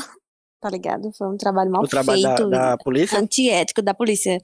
tá 0.61 0.69
ligado? 0.69 1.11
Foi 1.17 1.27
um 1.27 1.35
trabalho 1.35 1.71
mal 1.71 1.83
O 1.83 1.87
trabalho 1.87 2.21
da, 2.21 2.35
feito 2.37 2.49
da 2.49 2.77
polícia. 2.77 3.19
antiético 3.19 3.81
da 3.81 3.93
polícia. 3.93 4.37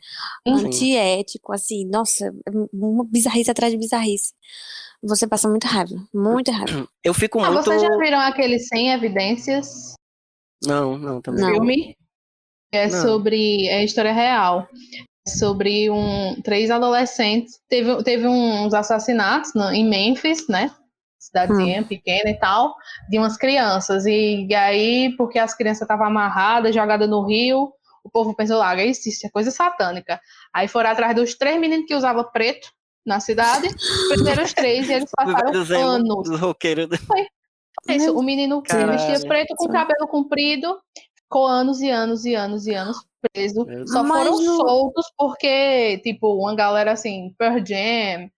Uhum. 0.46 0.56
Antiético, 0.66 1.54
assim, 1.54 1.86
nossa, 1.88 2.34
uma 2.74 3.06
bizarrice 3.06 3.52
atrás 3.52 3.72
de 3.72 3.78
bizarrice. 3.80 4.34
Você 5.04 5.28
passa 5.28 5.48
muita 5.48 5.68
raiva, 5.68 5.96
muita 6.14 6.52
raiva. 6.52 6.88
Eu 7.04 7.14
fico 7.14 7.40
Ah, 7.40 7.52
muito. 7.52 7.64
vocês 7.66 7.82
já 7.82 7.96
viram 7.98 8.20
aquele 8.20 8.58
Sem 8.60 8.92
Evidências? 8.92 9.94
Não, 10.66 10.98
não, 10.98 11.22
também. 11.22 11.42
Não. 11.44 11.52
filme. 11.52 11.96
É 12.74 12.88
Não. 12.90 13.02
sobre. 13.04 13.68
É 13.68 13.84
história 13.86 14.12
real. 14.12 14.68
É 15.26 15.30
Sobre 15.30 15.90
um, 15.90 16.42
três 16.42 16.72
adolescentes. 16.72 17.60
Teve, 17.70 18.02
teve 18.04 18.28
uns 18.28 18.74
assassinatos 18.74 19.54
no- 19.54 19.72
em 19.72 19.88
Memphis, 19.88 20.48
né? 20.48 20.72
Cidadezinha 21.28 21.84
pequena 21.84 22.30
e 22.30 22.40
tal, 22.40 22.76
de 23.10 23.18
umas 23.18 23.38
crianças. 23.38 24.06
E, 24.06 24.48
aí, 24.56 25.16
porque 25.18 25.38
as 25.40 25.56
crianças 25.56 25.82
estavam 25.82 26.08
amarradas, 26.08 26.74
jogadas 26.74 27.10
no 27.10 27.26
rio, 27.26 27.72
o 28.04 28.10
povo 28.10 28.34
pensou 28.36 28.58
lá, 28.58 28.76
isso, 28.84 29.10
isso 29.10 29.26
é 29.28 29.30
coisa 29.30 29.52
satânica. 29.52 30.20
Aí 30.54 30.68
foram 30.68 30.90
atrás 30.90 31.16
dos 31.16 31.36
três 31.36 31.60
meninos 31.60 31.86
que 31.86 31.96
usavam 31.96 32.24
preto 32.32 32.70
na 33.06 33.20
cidade, 33.20 33.70
prenderam 34.10 34.44
os 34.44 34.54
três 34.54 34.90
e 34.90 34.94
eles 34.94 35.12
passaram 35.16 35.88
anos 35.88 36.30
dos 36.30 36.40
roqueiros. 36.40 36.88
isso, 37.90 38.18
o 38.18 38.22
menino 38.22 38.62
que 38.62 38.70
Caralho. 38.70 38.92
vestia 38.92 39.28
preto 39.28 39.56
com 39.56 39.68
cabelo 39.70 40.08
comprido 40.08 40.78
ficou 41.16 41.46
anos 41.46 41.82
e 41.82 41.90
anos 41.90 42.26
e 42.26 42.34
anos 42.36 42.68
e 42.68 42.74
anos 42.74 42.98
preso. 43.34 43.66
Só 43.86 44.04
Mas 44.04 44.24
foram 44.24 44.38
soltos 44.38 45.12
porque, 45.18 46.00
tipo, 46.00 46.36
uma 46.36 46.56
galera 46.56 46.92
assim, 46.92 47.34
Pearl 47.38 47.60
Jam, 47.66 48.30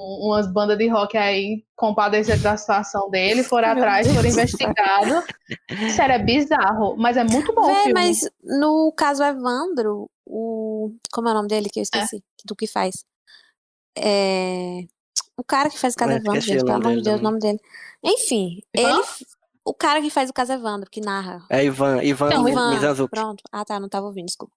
umas 0.00 0.46
bandas 0.52 0.78
de 0.78 0.86
rock 0.88 1.16
aí 1.16 1.64
compadeceram 1.76 2.40
da 2.42 2.56
situação 2.56 3.10
dele, 3.10 3.42
foram 3.42 3.68
Meu 3.74 3.78
atrás, 3.78 4.06
Deus 4.06 4.16
foram 4.16 4.28
investigados. 4.30 5.24
Sério, 5.94 6.14
é 6.14 6.18
bizarro, 6.18 6.96
mas 6.96 7.16
é 7.16 7.24
muito 7.24 7.52
bom 7.54 7.64
filme. 7.74 7.92
mas 7.92 8.28
no 8.42 8.92
caso 8.96 9.22
Evandro, 9.24 10.08
o. 10.26 10.92
Como 11.12 11.28
é 11.28 11.32
o 11.32 11.34
nome 11.34 11.48
dele 11.48 11.68
que 11.68 11.80
eu 11.80 11.82
esqueci? 11.82 12.22
Do 12.44 12.54
que 12.54 12.66
faz? 12.66 13.04
É. 13.96 14.84
O 15.36 15.44
cara 15.44 15.70
que 15.70 15.78
faz 15.78 15.94
o 15.94 15.96
caso 15.96 16.12
É, 16.12 16.16
Evandro, 16.16 16.40
gente, 16.40 16.62
o 16.62 16.64
pelo 16.64 16.78
nome 16.78 16.86
amor 16.86 16.96
de 16.96 17.02
dele 17.02 17.10
Deus, 17.10 17.20
o 17.20 17.22
nome 17.22 17.38
dele. 17.40 17.60
Enfim, 18.04 18.60
Ivan? 18.76 18.90
ele. 18.98 19.04
O 19.64 19.74
cara 19.74 20.00
que 20.00 20.08
faz 20.08 20.30
o 20.30 20.32
caso 20.32 20.52
Evandro, 20.52 20.88
que 20.90 21.00
narra. 21.00 21.44
É 21.50 21.62
Ivan, 21.62 22.02
Ivan, 22.02 22.30
Não, 22.30 22.48
Ivan, 22.48 22.74
Mizanzuki. 22.74 23.10
pronto. 23.10 23.42
Ah, 23.52 23.64
tá, 23.66 23.78
não 23.78 23.88
tava 23.88 24.06
ouvindo, 24.06 24.24
desculpa. 24.26 24.54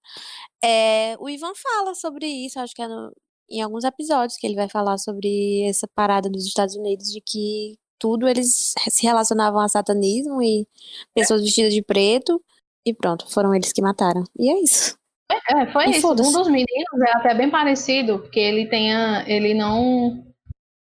É, 0.64 1.16
o 1.20 1.28
Ivan 1.28 1.52
fala 1.54 1.94
sobre 1.94 2.26
isso, 2.26 2.58
acho 2.58 2.74
que 2.74 2.80
é 2.80 2.88
no- 2.88 3.12
em 3.52 3.62
alguns 3.62 3.84
episódios 3.84 4.38
que 4.38 4.46
ele 4.46 4.56
vai 4.56 4.68
falar 4.68 4.98
sobre 4.98 5.62
essa 5.68 5.86
parada 5.94 6.28
dos 6.30 6.46
Estados 6.46 6.74
Unidos 6.74 7.06
de 7.12 7.20
que 7.20 7.76
tudo 7.98 8.26
eles 8.26 8.72
se 8.88 9.06
relacionavam 9.06 9.60
a 9.60 9.68
satanismo 9.68 10.42
e 10.42 10.66
pessoas 11.14 11.42
vestidas 11.42 11.72
de 11.72 11.82
preto 11.82 12.42
e 12.84 12.92
pronto, 12.92 13.30
foram 13.30 13.54
eles 13.54 13.72
que 13.72 13.80
mataram. 13.82 14.24
E 14.38 14.50
é 14.50 14.60
isso. 14.60 14.96
É, 15.50 15.66
foi 15.72 15.86
E 15.86 15.90
isso. 15.92 16.10
Um 16.10 16.14
dos 16.14 16.48
meninos 16.48 17.00
é 17.06 17.16
até 17.16 17.34
bem 17.34 17.48
parecido, 17.48 18.18
porque 18.18 18.40
ele 18.40 18.66
tenha, 18.66 19.24
ele 19.26 19.54
não 19.54 20.24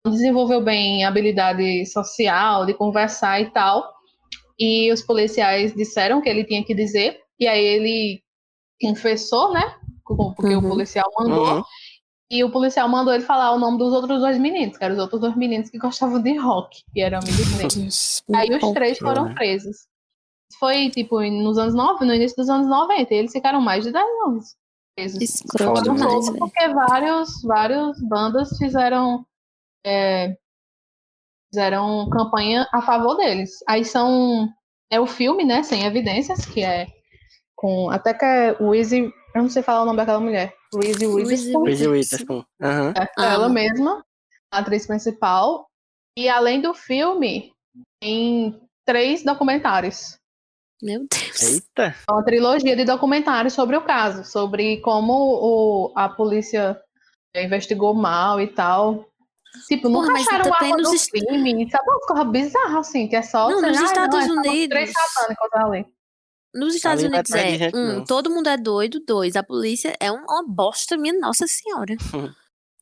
desenvolveu 0.06 0.62
bem 0.62 1.06
a 1.06 1.08
habilidade 1.08 1.86
social, 1.86 2.66
de 2.66 2.74
conversar 2.74 3.42
e 3.42 3.52
tal. 3.52 3.94
E 4.60 4.92
os 4.92 5.02
policiais 5.02 5.74
disseram 5.74 6.22
que 6.22 6.30
ele 6.30 6.44
tinha 6.44 6.64
que 6.64 6.74
dizer, 6.74 7.20
e 7.40 7.48
aí 7.48 7.64
ele 7.64 8.24
confessou, 8.82 9.54
né? 9.54 9.76
Porque 10.06 10.56
Uhum. 10.56 10.66
o 10.66 10.70
policial 10.70 11.10
mandou. 11.18 11.58
Uhum. 11.58 11.64
E 12.34 12.44
o 12.44 12.50
policial 12.50 12.90
mandou 12.90 13.14
ele 13.14 13.24
falar 13.24 13.52
o 13.52 13.60
nome 13.60 13.78
dos 13.78 13.94
outros 13.94 14.20
dois 14.20 14.40
meninos, 14.40 14.76
que 14.76 14.84
eram 14.84 14.96
os 14.96 15.02
outros 15.02 15.22
dois 15.22 15.36
meninos 15.36 15.70
que 15.70 15.78
gostavam 15.78 16.20
de 16.20 16.36
rock, 16.36 16.84
e 16.96 17.02
eram 17.04 17.20
amigos. 17.20 18.24
Aí 18.34 18.50
os 18.50 18.72
três 18.74 18.98
foram 18.98 19.26
né? 19.26 19.36
presos. 19.36 19.88
Foi, 20.60 20.90
tipo, 20.90 21.22
nos 21.22 21.60
anos 21.60 21.76
90, 21.76 22.06
no 22.06 22.14
início 22.16 22.36
dos 22.36 22.50
anos 22.50 22.68
90. 22.68 23.14
E 23.14 23.18
eles 23.18 23.32
ficaram 23.32 23.62
mais 23.62 23.84
de 23.84 23.92
10 23.92 24.04
anos 24.26 24.56
presos. 24.96 25.22
Escroto 25.22 25.82
né? 25.82 25.94
demais, 25.94 26.02
soltos 26.02 26.28
velho. 26.30 26.40
porque 26.40 26.68
vários, 26.70 27.42
vários 27.44 28.02
bandas 28.02 28.58
fizeram 28.58 29.24
é, 29.86 30.36
fizeram 31.54 32.10
campanha 32.10 32.68
a 32.74 32.82
favor 32.82 33.16
deles. 33.16 33.64
Aí 33.68 33.86
são 33.86 34.50
é 34.90 35.00
o 35.00 35.06
filme, 35.06 35.44
né, 35.44 35.62
sem 35.62 35.86
evidências, 35.86 36.46
que 36.46 36.64
é 36.64 36.88
com 37.56 37.92
até 37.92 38.12
que 38.14 38.26
é 38.26 38.58
o 38.60 38.74
Easy, 38.74 39.14
eu 39.36 39.42
não 39.42 39.50
sei 39.50 39.62
falar 39.62 39.84
o 39.84 39.86
nome 39.86 39.98
daquela 39.98 40.20
mulher, 40.20 40.54
Reese 40.74 41.06
Witherspoon, 41.08 41.64
Reese 41.64 41.88
Witherspoon. 41.88 42.46
Aham. 42.62 42.94
é, 42.98 43.10
ela 43.24 43.50
mesma, 43.50 44.04
a 44.52 44.60
atriz 44.60 44.86
principal. 44.88 45.68
E 46.18 46.30
além 46.30 46.62
do 46.62 46.74
filme, 46.74 47.52
tem 48.02 48.62
três 48.86 49.24
documentários. 49.24 50.18
Meu 50.82 51.08
Deus. 51.10 51.42
Eita. 51.42 51.96
É 52.08 52.12
uma 52.12 52.24
trilogia 52.24 52.76
de 52.76 52.84
documentários 52.86 53.54
sobre 53.54 53.76
o 53.78 53.82
caso, 53.82 54.24
sobre 54.24 54.78
como 54.82 55.14
o, 55.14 55.94
a 55.96 56.10
polícia 56.10 56.80
investigou 57.36 57.94
mal 57.94 58.40
e 58.42 58.48
tal. 58.48 59.08
Tipo, 59.68 59.84
Porra, 59.92 60.08
nunca 60.08 60.20
acharam 60.20 60.54
a 60.54 60.58
também 60.58 60.72
arma 60.74 60.84
do 60.84 60.94
est- 60.96 61.10
crime, 61.12 61.70
sabe? 61.72 61.84
Umas 61.90 62.06
coisas 62.06 62.28
bizarras, 62.32 62.88
assim, 62.88 63.08
que 63.08 63.16
é 63.16 63.22
só... 63.22 63.50
Não, 63.50 63.62
nos 63.62 63.78
"Ai, 63.78 63.86
Estados 63.86 64.20
é 64.20 64.26
só 64.28 64.34
umas 64.34 64.46
Unidos- 64.48 64.70
Três 64.70 64.92
satânicos 64.92 65.50
ali. 65.54 65.86
Nos 66.54 66.76
Estados 66.76 67.04
é 67.04 67.08
Unidos 67.08 67.32
é, 67.32 67.58
gente, 67.58 67.76
um, 67.76 67.88
não. 68.00 68.04
todo 68.06 68.30
mundo 68.30 68.48
é 68.48 68.58
doido, 68.58 69.00
dois, 69.06 69.36
a 69.36 69.44
polícia 69.44 69.96
é 70.00 70.12
um- 70.12 70.24
uma 70.24 70.46
bosta, 70.48 70.96
minha 70.98 71.14
nossa 71.20 71.48
senhora. 71.48 71.96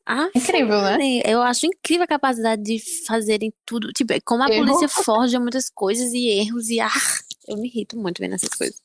Ah, 0.04 0.28
Incrível, 0.34 0.82
né? 0.82 1.22
Eu 1.24 1.40
acho 1.42 1.64
incrível 1.66 2.04
a 2.04 2.08
capacidade 2.08 2.62
de 2.62 2.78
fazerem 3.06 3.52
tudo. 3.64 3.92
Tipo, 3.92 4.12
como 4.24 4.42
a 4.42 4.48
polícia 4.48 4.88
forja 4.88 5.40
muitas 5.40 5.70
coisas 5.70 6.12
e 6.12 6.28
erros 6.28 6.68
e 6.68 6.80
ah, 6.80 6.90
eu 7.48 7.56
me 7.56 7.68
irrito 7.68 7.96
muito 7.96 8.18
vendo 8.20 8.34
essas 8.34 8.50
coisas. 8.50 8.80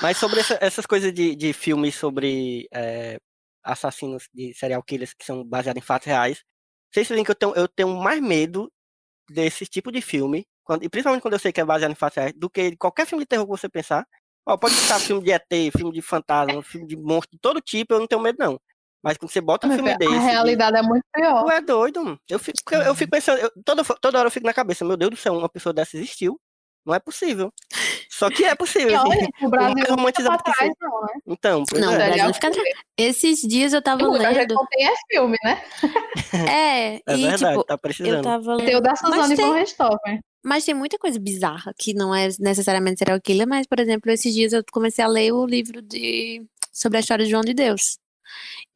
Mas 0.00 0.16
sobre 0.18 0.40
essa- 0.40 0.58
essas 0.60 0.86
coisas 0.86 1.12
de, 1.12 1.34
de 1.34 1.52
filmes 1.52 1.94
sobre 1.94 2.68
é, 2.72 3.18
assassinos 3.64 4.28
de 4.32 4.54
serial 4.54 4.82
killers 4.82 5.12
que 5.14 5.24
são 5.24 5.42
baseados 5.44 5.82
em 5.82 5.84
fatos 5.84 6.06
reais, 6.06 6.44
vocês 6.92 7.08
veem 7.08 7.24
que 7.24 7.30
eu 7.30 7.34
tenho, 7.34 7.54
eu 7.54 7.66
tenho 7.68 7.88
mais 7.96 8.20
medo 8.20 8.70
desse 9.28 9.66
tipo 9.66 9.90
de 9.90 10.00
filme, 10.00 10.46
quando, 10.70 10.84
e 10.84 10.88
principalmente 10.88 11.20
quando 11.22 11.34
eu 11.34 11.40
sei 11.40 11.52
que 11.52 11.60
é 11.60 11.64
baseado 11.64 11.90
em 11.90 11.96
fatos 11.96 12.16
reais, 12.16 12.32
do 12.36 12.48
que 12.48 12.76
qualquer 12.76 13.04
filme 13.04 13.24
de 13.24 13.28
terror 13.28 13.44
que 13.44 13.50
você 13.50 13.68
pensar. 13.68 14.06
Ó, 14.46 14.56
pode 14.56 14.74
estar 14.74 15.00
filme 15.18 15.20
de 15.24 15.32
ET, 15.32 15.72
filme 15.76 15.92
de 15.92 16.00
fantasma, 16.00 16.62
filme 16.62 16.86
de 16.86 16.96
monstro, 16.96 17.30
de 17.32 17.38
todo 17.40 17.60
tipo, 17.60 17.92
eu 17.94 17.98
não 17.98 18.06
tenho 18.06 18.20
medo, 18.22 18.36
não. 18.38 18.60
Mas 19.02 19.18
quando 19.18 19.30
você 19.32 19.40
bota 19.40 19.66
um 19.66 19.70
filme 19.72 19.90
filho, 19.90 19.98
desse. 19.98 20.12
a 20.14 20.18
de- 20.18 20.24
realidade 20.26 20.76
é 20.76 20.82
muito 20.82 21.04
pior. 21.12 21.42
Tu 21.44 21.50
é 21.50 21.60
doido, 21.60 22.04
mano. 22.04 22.20
Eu 22.28 22.38
fico, 22.38 22.58
eu, 22.72 22.82
eu 22.82 22.94
fico 22.94 23.10
pensando, 23.10 23.38
eu- 23.38 23.50
toda, 23.64 23.82
toda 24.00 24.18
hora 24.18 24.28
eu 24.28 24.30
fico 24.30 24.46
na 24.46 24.54
cabeça, 24.54 24.84
meu 24.84 24.96
Deus 24.96 25.10
do 25.10 25.16
céu, 25.16 25.32
uma 25.36 25.48
pessoa 25.48 25.72
dessa 25.72 25.96
existiu. 25.96 26.40
Não 26.84 26.94
é 26.94 26.98
possível. 26.98 27.52
Só 28.08 28.28
que 28.30 28.44
é 28.44 28.54
possível. 28.54 28.88
E 28.90 28.94
assim. 28.96 29.08
olha, 29.08 29.28
o 29.42 29.48
Brasil 29.50 29.74
não 29.74 29.80
fica 29.82 29.94
romantizado 29.94 30.42
pra 30.42 30.52
trás, 30.54 30.72
não, 30.80 31.00
né? 31.02 31.08
Então, 31.26 31.64
pois 31.68 31.80
Não, 31.80 31.90
o 31.90 31.92
é. 31.92 31.96
Brasil 31.96 32.12
Serial 32.12 32.26
não 32.28 32.34
fica 32.34 32.50
killer. 32.50 32.72
Esses 32.96 33.40
dias 33.42 33.72
eu 33.72 33.82
tava 33.82 34.08
Muita 34.08 34.24
gente 34.28 34.36
lendo. 34.38 34.54
não 34.54 34.66
tem 34.66 34.86
é 34.86 34.92
filme, 35.10 35.36
né? 35.44 35.62
É, 36.48 36.94
É 37.06 37.16
e 37.16 37.22
verdade, 37.22 37.52
tipo, 37.52 37.64
tá 37.64 37.74
eu 37.74 37.78
precisando. 37.78 38.22
tava 38.22 38.56
Tem 38.58 38.66
o 38.66 38.68
lendo. 38.74 38.82
da 38.82 38.90
Mas 38.90 38.98
Suzane 39.00 39.36
tem, 39.36 39.46
von 39.46 39.52
Richthofen. 39.54 40.20
mas 40.44 40.64
tem 40.64 40.74
muita 40.74 40.98
coisa 40.98 41.18
bizarra 41.20 41.72
que 41.78 41.94
não 41.94 42.14
é 42.14 42.28
necessariamente 42.38 42.98
serial 42.98 43.20
killer, 43.20 43.46
mas, 43.46 43.66
por 43.66 43.78
exemplo, 43.80 44.10
esses 44.10 44.32
dias 44.34 44.52
eu 44.52 44.62
comecei 44.72 45.04
a 45.04 45.08
ler 45.08 45.32
o 45.32 45.46
livro 45.46 45.80
de 45.82 46.42
sobre 46.72 46.98
a 46.98 47.00
história 47.00 47.24
de 47.24 47.30
João 47.30 47.42
de 47.42 47.52
Deus. 47.54 47.98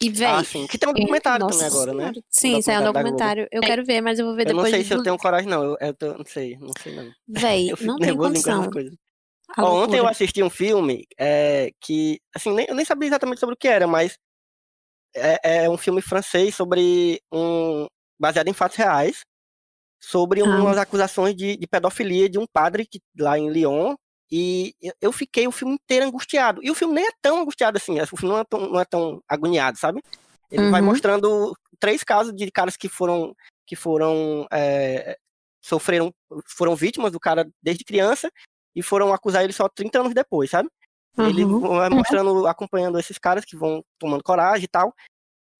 E, 0.02 0.10
véi, 0.10 0.30
Ah, 0.32 0.44
sim. 0.44 0.66
Que 0.66 0.76
tem 0.78 0.88
um 0.88 0.92
documentário 0.92 1.44
nossa 1.44 1.58
também 1.58 1.66
agora, 1.66 1.92
né? 1.94 2.12
Sim, 2.28 2.60
saiu 2.62 2.80
um 2.80 2.84
documentário. 2.84 3.48
Eu 3.50 3.62
quero 3.62 3.84
ver, 3.84 4.00
mas 4.00 4.18
eu 4.18 4.26
vou 4.26 4.34
ver 4.34 4.42
Eu 4.42 4.54
não 4.54 4.62
depois 4.62 4.70
sei 4.74 4.82
de 4.82 4.88
se 4.88 4.94
eu 4.94 5.02
tenho 5.02 5.16
coragem, 5.18 5.48
não. 5.48 5.62
Eu, 5.64 5.76
eu 5.80 5.94
tô- 5.94 6.18
não 6.18 6.24
sei, 6.26 6.56
não 6.58 6.72
sei 6.80 6.92
não. 6.94 7.10
Véi, 7.28 7.70
Eu 7.70 7.76
não 7.86 7.98
tem 7.98 8.16
condição. 8.16 8.70
Ó, 9.58 9.84
ontem 9.84 9.98
eu 9.98 10.08
assisti 10.08 10.42
um 10.42 10.50
filme 10.50 11.06
é, 11.18 11.70
que, 11.80 12.18
assim, 12.34 12.52
nem, 12.52 12.66
eu 12.68 12.74
nem 12.74 12.84
sabia 12.84 13.06
exatamente 13.08 13.38
sobre 13.38 13.54
o 13.54 13.58
que 13.58 13.68
era, 13.68 13.86
mas 13.86 14.16
é, 15.14 15.64
é 15.64 15.70
um 15.70 15.76
filme 15.76 16.02
francês 16.02 16.54
sobre 16.54 17.20
um. 17.32 17.86
baseado 18.18 18.48
em 18.48 18.52
fatos 18.52 18.76
reais, 18.76 19.20
sobre 20.02 20.42
Ah. 20.42 20.46
umas 20.46 20.76
acusações 20.78 21.36
de, 21.36 21.56
de 21.56 21.66
pedofilia 21.66 22.28
de 22.28 22.38
um 22.38 22.46
padre 22.52 22.86
que, 22.86 23.00
lá 23.18 23.38
em 23.38 23.48
Lyon. 23.50 23.94
E 24.36 24.74
eu- 25.00 25.12
fiquei 25.12 25.46
o 25.46 25.52
filme 25.52 25.74
inteiro 25.74 26.04
angustiado. 26.06 26.60
E 26.60 26.68
o 26.68 26.74
filme 26.74 26.92
nem 26.92 27.06
é 27.06 27.12
tão 27.22 27.42
angustiado 27.42 27.76
assim, 27.76 28.00
o 28.00 28.06
filme 28.16 28.34
não 28.34 28.40
é 28.40 28.44
tão, 28.44 28.68
não 28.68 28.80
é 28.80 28.84
tão 28.84 29.22
agoniado, 29.28 29.78
sabe? 29.78 30.02
Ele 30.50 30.68
vai 30.70 30.80
Uhum. 30.80 30.88
mostrando 30.88 31.56
três 31.78 32.02
casos 32.02 32.34
de 32.34 32.50
caras 32.50 32.76
que 32.76 32.88
foram 32.88 33.32
que 33.64 33.76
foram 33.76 34.44
é, 34.52 35.16
sofreram 35.60 36.12
foram 36.48 36.74
vítimas 36.74 37.12
do 37.12 37.20
cara 37.20 37.48
desde 37.62 37.84
criança 37.84 38.28
e 38.74 38.82
foram 38.82 39.12
acusar 39.12 39.44
ele 39.44 39.52
só 39.52 39.68
30 39.68 40.00
anos 40.00 40.12
depois, 40.12 40.50
sabe? 40.50 40.68
Ele 41.16 41.44
Uhum. 41.44 41.60
vai 41.60 41.88
mostrando, 41.90 42.44
acompanhando 42.48 42.98
esses 42.98 43.18
caras 43.18 43.44
que 43.44 43.56
vão 43.56 43.84
tomando 44.00 44.24
coragem 44.24 44.64
e 44.64 44.68
tal. 44.68 44.92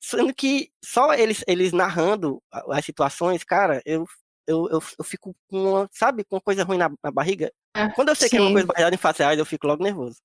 Sendo 0.02 0.34
que 0.34 0.68
só 0.84 1.14
eles, 1.14 1.44
eles 1.46 1.72
narrando 1.72 2.42
as 2.50 2.84
situações, 2.84 3.44
cara, 3.44 3.80
eu, 3.86 4.04
eu, 4.48 4.68
eu, 4.68 4.82
eu 4.98 5.04
fico 5.04 5.32
com 5.48 5.62
uma, 5.70 5.88
sabe, 5.92 6.24
com 6.24 6.34
uma 6.34 6.42
coisa 6.42 6.64
ruim 6.64 6.76
na, 6.76 6.90
na 7.02 7.12
barriga. 7.12 7.52
Quando 7.94 8.08
eu 8.10 8.14
sei 8.14 8.28
que 8.28 8.36
é 8.36 8.40
uma 8.40 8.48
sim. 8.48 8.52
coisa 8.54 8.66
baseada 8.66 8.94
em 8.94 8.98
fatos 8.98 9.18
reais, 9.18 9.38
eu 9.38 9.46
fico 9.46 9.66
logo 9.66 9.82
nervoso. 9.82 10.16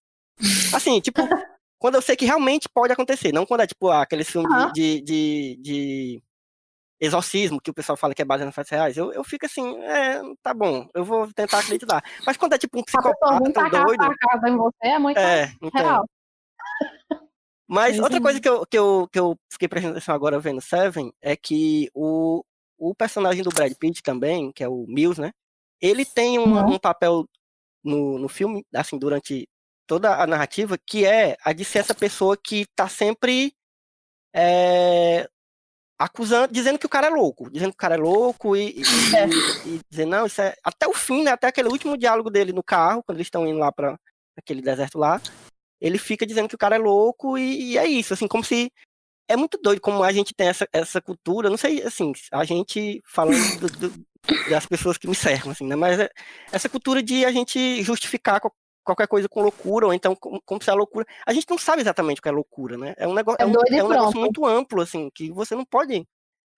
Assim, 0.74 1.00
tipo, 1.02 1.22
quando 1.80 1.95
eu 1.95 2.02
sei 2.02 2.16
que 2.16 2.26
realmente 2.26 2.70
pode 2.70 2.93
acontecer, 2.93 3.34
não 3.34 3.45
quando 3.45 3.62
é 3.62 3.68
tipo 3.68 3.89
ah, 3.89 4.02
aqueles 4.02 4.30
filmes 4.30 4.52
Aham. 4.52 4.72
de, 4.72 5.02
de, 5.02 5.60
de 5.62 6.24
exorcismo 7.00 7.62
que 7.62 7.72
o 7.72 7.74
pessoal 7.74 7.95
fala 7.97 8.14
que 8.14 8.22
é 8.22 8.26
baseado 8.26 8.50
em 8.50 8.54
fatos 8.54 8.72
reais. 8.72 8.97
Eu, 8.97 9.12
eu 9.14 9.24
fico 9.24 9.45
assim, 9.45 9.78
é, 9.84 10.22
tá 10.43 10.54
bom, 10.54 10.88
eu 10.93 11.04
vou 11.04 11.32
tentar 11.34 11.60
acreditar. 11.60 12.04
Mas 12.26 12.38
quando 12.38 12.54
é 12.54 12.58
tipo 12.58 12.78
um 12.80 12.84
psicopata 12.84 13.39
doido. 13.70 14.04
em 14.45 14.58
você 14.58 14.88
é 14.88 15.00
muito 15.00 15.18
É, 15.18 15.52
então. 15.62 15.86
real. 15.86 16.06
Mas 17.68 18.00
outra 18.00 18.20
coisa 18.20 18.41
que 18.41 18.50
eu, 18.50 18.66
que, 18.66 18.78
eu, 18.78 19.08
que 19.12 19.20
eu 19.20 19.36
fiquei 19.52 19.68
prestando 19.68 19.93
atenção 19.93 20.16
agora 20.16 20.39
vendo 20.39 20.60
Seven 20.60 21.14
é 21.22 21.36
que 21.36 21.88
o, 21.93 22.43
o 22.80 22.95
personagem 22.95 23.43
do 23.43 23.52
Brad 23.52 23.72
Pitt 23.76 24.02
também, 24.02 24.52
que 24.52 24.64
é 24.64 24.68
o 24.68 24.86
Mills, 24.88 25.22
né? 25.22 25.32
Ele 25.80 26.04
tem 26.04 26.39
um, 26.39 26.56
Uhum. 26.56 26.74
um 26.74 26.80
papel 26.80 27.26
no, 27.84 28.19
no 28.19 28.27
filme, 28.30 28.65
assim, 28.73 28.97
durante 28.97 29.47
toda 29.88 30.21
a 30.21 30.27
narrativa, 30.27 30.77
que 30.77 31.05
é 31.05 31.36
a 31.43 31.51
de 31.51 31.65
ser 31.65 31.80
essa 31.80 31.95
pessoa 31.95 32.38
que 32.38 32.65
tá 32.75 32.88
sempre 32.88 33.53
é, 34.34 35.27
acusando, 35.97 36.53
dizendo 36.53 36.80
que 36.80 36.86
o 36.86 36.89
cara 36.89 37.07
é 37.07 37.09
louco, 37.09 37.49
dizendo 37.51 37.71
que 37.71 37.75
o 37.75 37.80
cara 37.80 37.95
é 37.95 37.97
louco 37.97 38.55
e, 38.55 38.69
e, 38.69 38.82
É. 39.17 39.27
e, 39.27 39.75
e 39.75 39.82
dizendo, 39.89 40.11
não, 40.11 40.25
isso 40.25 40.41
é. 40.41 40.55
Até 40.63 40.88
o 40.88 40.93
fim, 40.93 41.23
né? 41.23 41.32
Até 41.32 41.47
aquele 41.47 41.67
último 41.67 41.97
diálogo 41.97 42.30
dele 42.30 42.53
no 42.53 42.63
carro, 42.63 43.03
quando 43.03 43.17
eles 43.17 43.27
estão 43.27 43.45
indo 43.45 43.59
lá 43.59 43.71
para 43.71 43.99
aquele 44.38 44.61
deserto 44.61 44.97
lá, 44.97 45.21
ele 45.82 45.97
fica 45.97 46.25
dizendo 46.25 46.47
que 46.47 46.55
o 46.55 46.59
cara 46.59 46.75
é 46.75 46.80
louco 46.80 47.38
e, 47.38 47.71
e 47.73 47.77
é 47.77 47.86
isso, 47.86 48.13
assim, 48.13 48.27
como 48.27 48.43
se. 48.43 48.71
É 49.30 49.38
muito 49.38 49.59
doido 49.61 49.80
como 49.80 50.03
a 50.03 50.11
gente 50.11 50.34
tem 50.34 50.47
essa, 50.47 50.67
essa 50.73 50.99
cultura, 50.99 51.49
não 51.51 51.57
sei, 51.57 51.84
assim, 51.84 52.11
a 52.32 52.43
gente 52.43 52.99
falando 53.05 53.59
do- 53.59 53.89
do- 53.89 54.05
das 54.49 54.65
pessoas 54.65 54.97
que 54.97 55.07
me 55.07 55.13
cercam, 55.15 55.51
assim, 55.51 55.67
né? 55.67 55.75
Mas 55.75 55.99
é 55.99 56.09
essa 56.51 56.67
cultura 56.67 57.01
de 57.03 57.23
a 57.23 57.32
gente 57.32 57.82
justificar 57.84 58.41
qual- 58.41 58.53
qualquer 58.84 59.07
coisa 59.07 59.30
com 59.30 59.41
loucura, 59.41 59.86
ou 59.86 59.93
então 59.93 60.15
como, 60.15 60.41
como 60.43 60.61
se 60.63 60.71
a 60.71 60.73
loucura. 60.73 61.05
A 61.25 61.32
gente 61.32 61.45
não 61.47 61.59
sabe 61.59 61.82
exatamente 61.82 62.19
o 62.19 62.23
que 62.23 62.27
é 62.30 62.32
loucura, 62.32 62.75
né? 62.75 62.95
É 62.97 63.07
um 63.07 63.13
negócio, 63.13 63.38
É 63.39 63.43
é 63.43 63.45
um, 63.45 63.51
é 63.51 63.84
um 63.84 63.89
negócio 63.89 64.19
muito 64.19 64.45
amplo, 64.45 64.82
assim, 64.82 65.09
que 65.13 65.32
você 65.32 65.55
não 65.55 65.63
pode. 65.63 65.95
É, 65.95 66.03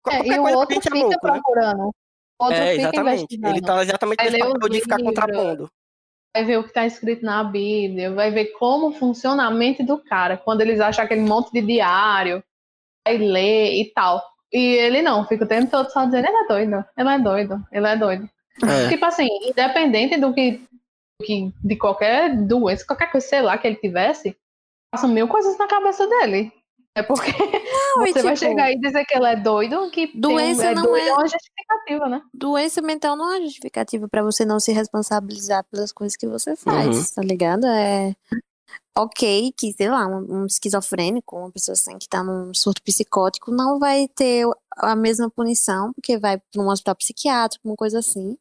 Qualquer 0.02 0.26
e 0.36 0.40
o 0.40 0.42
coisa 0.42 0.58
outro 0.58 0.74
gente 0.74 0.88
é 0.88 0.92
fica 0.92 1.04
louco, 1.04 1.28
né? 1.28 1.34
procurando. 1.34 1.82
O 1.84 2.46
outro 2.46 2.58
É, 2.58 2.68
fica 2.72 2.82
exatamente. 2.82 3.40
Ele 3.44 3.62
tá 3.62 3.84
exatamente 3.84 4.24
nesse 4.24 4.40
papel 4.40 4.70
de 4.70 4.82
ficar 4.82 5.04
contrapondo. 5.04 5.70
Vai 6.34 6.46
ver 6.46 6.58
o 6.58 6.64
que 6.64 6.70
está 6.70 6.86
escrito 6.86 7.26
na 7.26 7.44
Bíblia, 7.44 8.14
vai 8.14 8.32
ver 8.32 8.54
como 8.54 8.94
funciona 8.94 9.46
a 9.46 9.52
mente 9.52 9.84
do 9.84 9.98
cara. 10.02 10.38
Quando 10.38 10.62
eles 10.62 10.80
acham 10.80 11.04
aquele 11.04 11.22
monte 11.22 11.52
de 11.52 11.62
diário, 11.62 12.42
vai 13.06 13.18
ler 13.18 13.74
e 13.82 13.92
tal. 13.94 14.22
E 14.52 14.60
ele 14.60 15.02
não, 15.02 15.26
fica 15.26 15.46
o 15.46 15.48
tempo 15.48 15.72
todo 15.72 15.90
só 15.92 16.06
dizendo, 16.06 16.28
ele 16.28 16.38
é 16.38 16.48
doido, 16.48 16.86
ele 16.98 17.10
é 17.10 17.20
doido, 17.20 17.66
ele 17.72 17.88
é 17.88 17.96
doido. 17.96 18.30
É. 18.64 18.90
Tipo 18.90 19.06
assim, 19.06 19.28
independente 19.48 20.18
do 20.18 20.34
que, 20.34 20.52
do 20.52 21.26
que 21.26 21.54
de 21.64 21.76
qualquer 21.78 22.36
doença, 22.36 22.86
qualquer 22.86 23.12
coisa, 23.12 23.26
sei 23.26 23.42
lá, 23.42 23.58
que 23.58 23.66
ele 23.68 23.78
tivesse, 23.78 24.36
passam 24.92 25.10
mil 25.10 25.28
coisas 25.28 25.58
na 25.58 25.68
cabeça 25.68 26.06
dele. 26.08 26.52
É 26.94 27.02
porque 27.02 27.32
Não, 27.32 28.04
e, 28.06 28.12
você 28.12 28.22
vai 28.22 28.34
tipo, 28.34 28.46
chegar 28.50 28.70
e 28.70 28.78
dizer 28.78 29.06
que 29.06 29.16
ele 29.16 29.26
é 29.26 29.36
doido, 29.38 29.90
que 29.90 30.08
tem 30.08 30.20
Doença 30.20 30.66
é 30.72 30.76
não 30.76 30.84
doido 30.84 31.06
é- 31.06 31.08
é 31.08 31.14
uma 31.14 31.28
justificativa, 31.28 32.10
né? 32.10 32.22
Doença 32.34 32.82
mental 32.82 33.16
não 33.16 33.34
é 33.34 33.42
justificativa 33.42 34.10
pra 34.10 34.22
você 34.22 34.44
não 34.44 34.60
se 34.60 34.74
responsabilizar 34.74 35.64
pelas 35.72 35.94
coisas 35.94 36.18
que 36.18 36.28
você 36.28 36.58
faz, 36.58 36.98
Uhum. 36.98 37.16
tá 37.16 37.22
ligado? 37.22 37.66
É 37.66 38.14
ok 38.98 39.54
que, 39.58 39.74
sei 39.74 39.90
lá, 39.90 40.06
um, 40.08 40.42
um 40.44 40.46
esquizofrênico, 40.46 41.38
uma 41.38 41.52
pessoa 41.52 41.74
assim 41.74 41.98
que 41.98 42.08
tá 42.08 42.24
num 42.24 42.54
surto 42.54 42.82
psicótico, 42.84 43.52
não 43.52 43.80
vai 43.80 44.08
ter 44.10 44.46
a 44.78 44.96
mesma 44.96 45.30
punição, 45.30 45.94
porque 45.94 46.18
vai 46.18 46.38
pra 46.38 46.62
um 46.62 46.68
hospital 46.70 46.96
psiquiátrico, 46.96 47.68
uma 47.68 47.76
coisa 47.76 48.00
assim. 48.00 48.38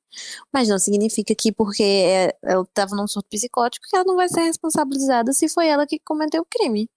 Mas 0.53 0.69
não 0.69 0.79
significa 0.79 1.35
que 1.35 1.53
porque 1.53 1.83
é- 1.83 2.37
ela 2.43 2.67
tava 2.75 2.97
num 2.97 3.07
surto 3.07 3.29
psicótico 3.29 3.87
que 3.89 3.97
ela 3.97 4.05
não 4.05 4.17
vai 4.17 4.29
ser 4.29 4.41
responsabilizada 4.43 5.33
se 5.33 5.49
foi 5.49 5.69
ela 5.69 5.87
que 5.87 5.99
cometeu 6.01 6.43
o 6.43 6.47
crime. 6.47 6.89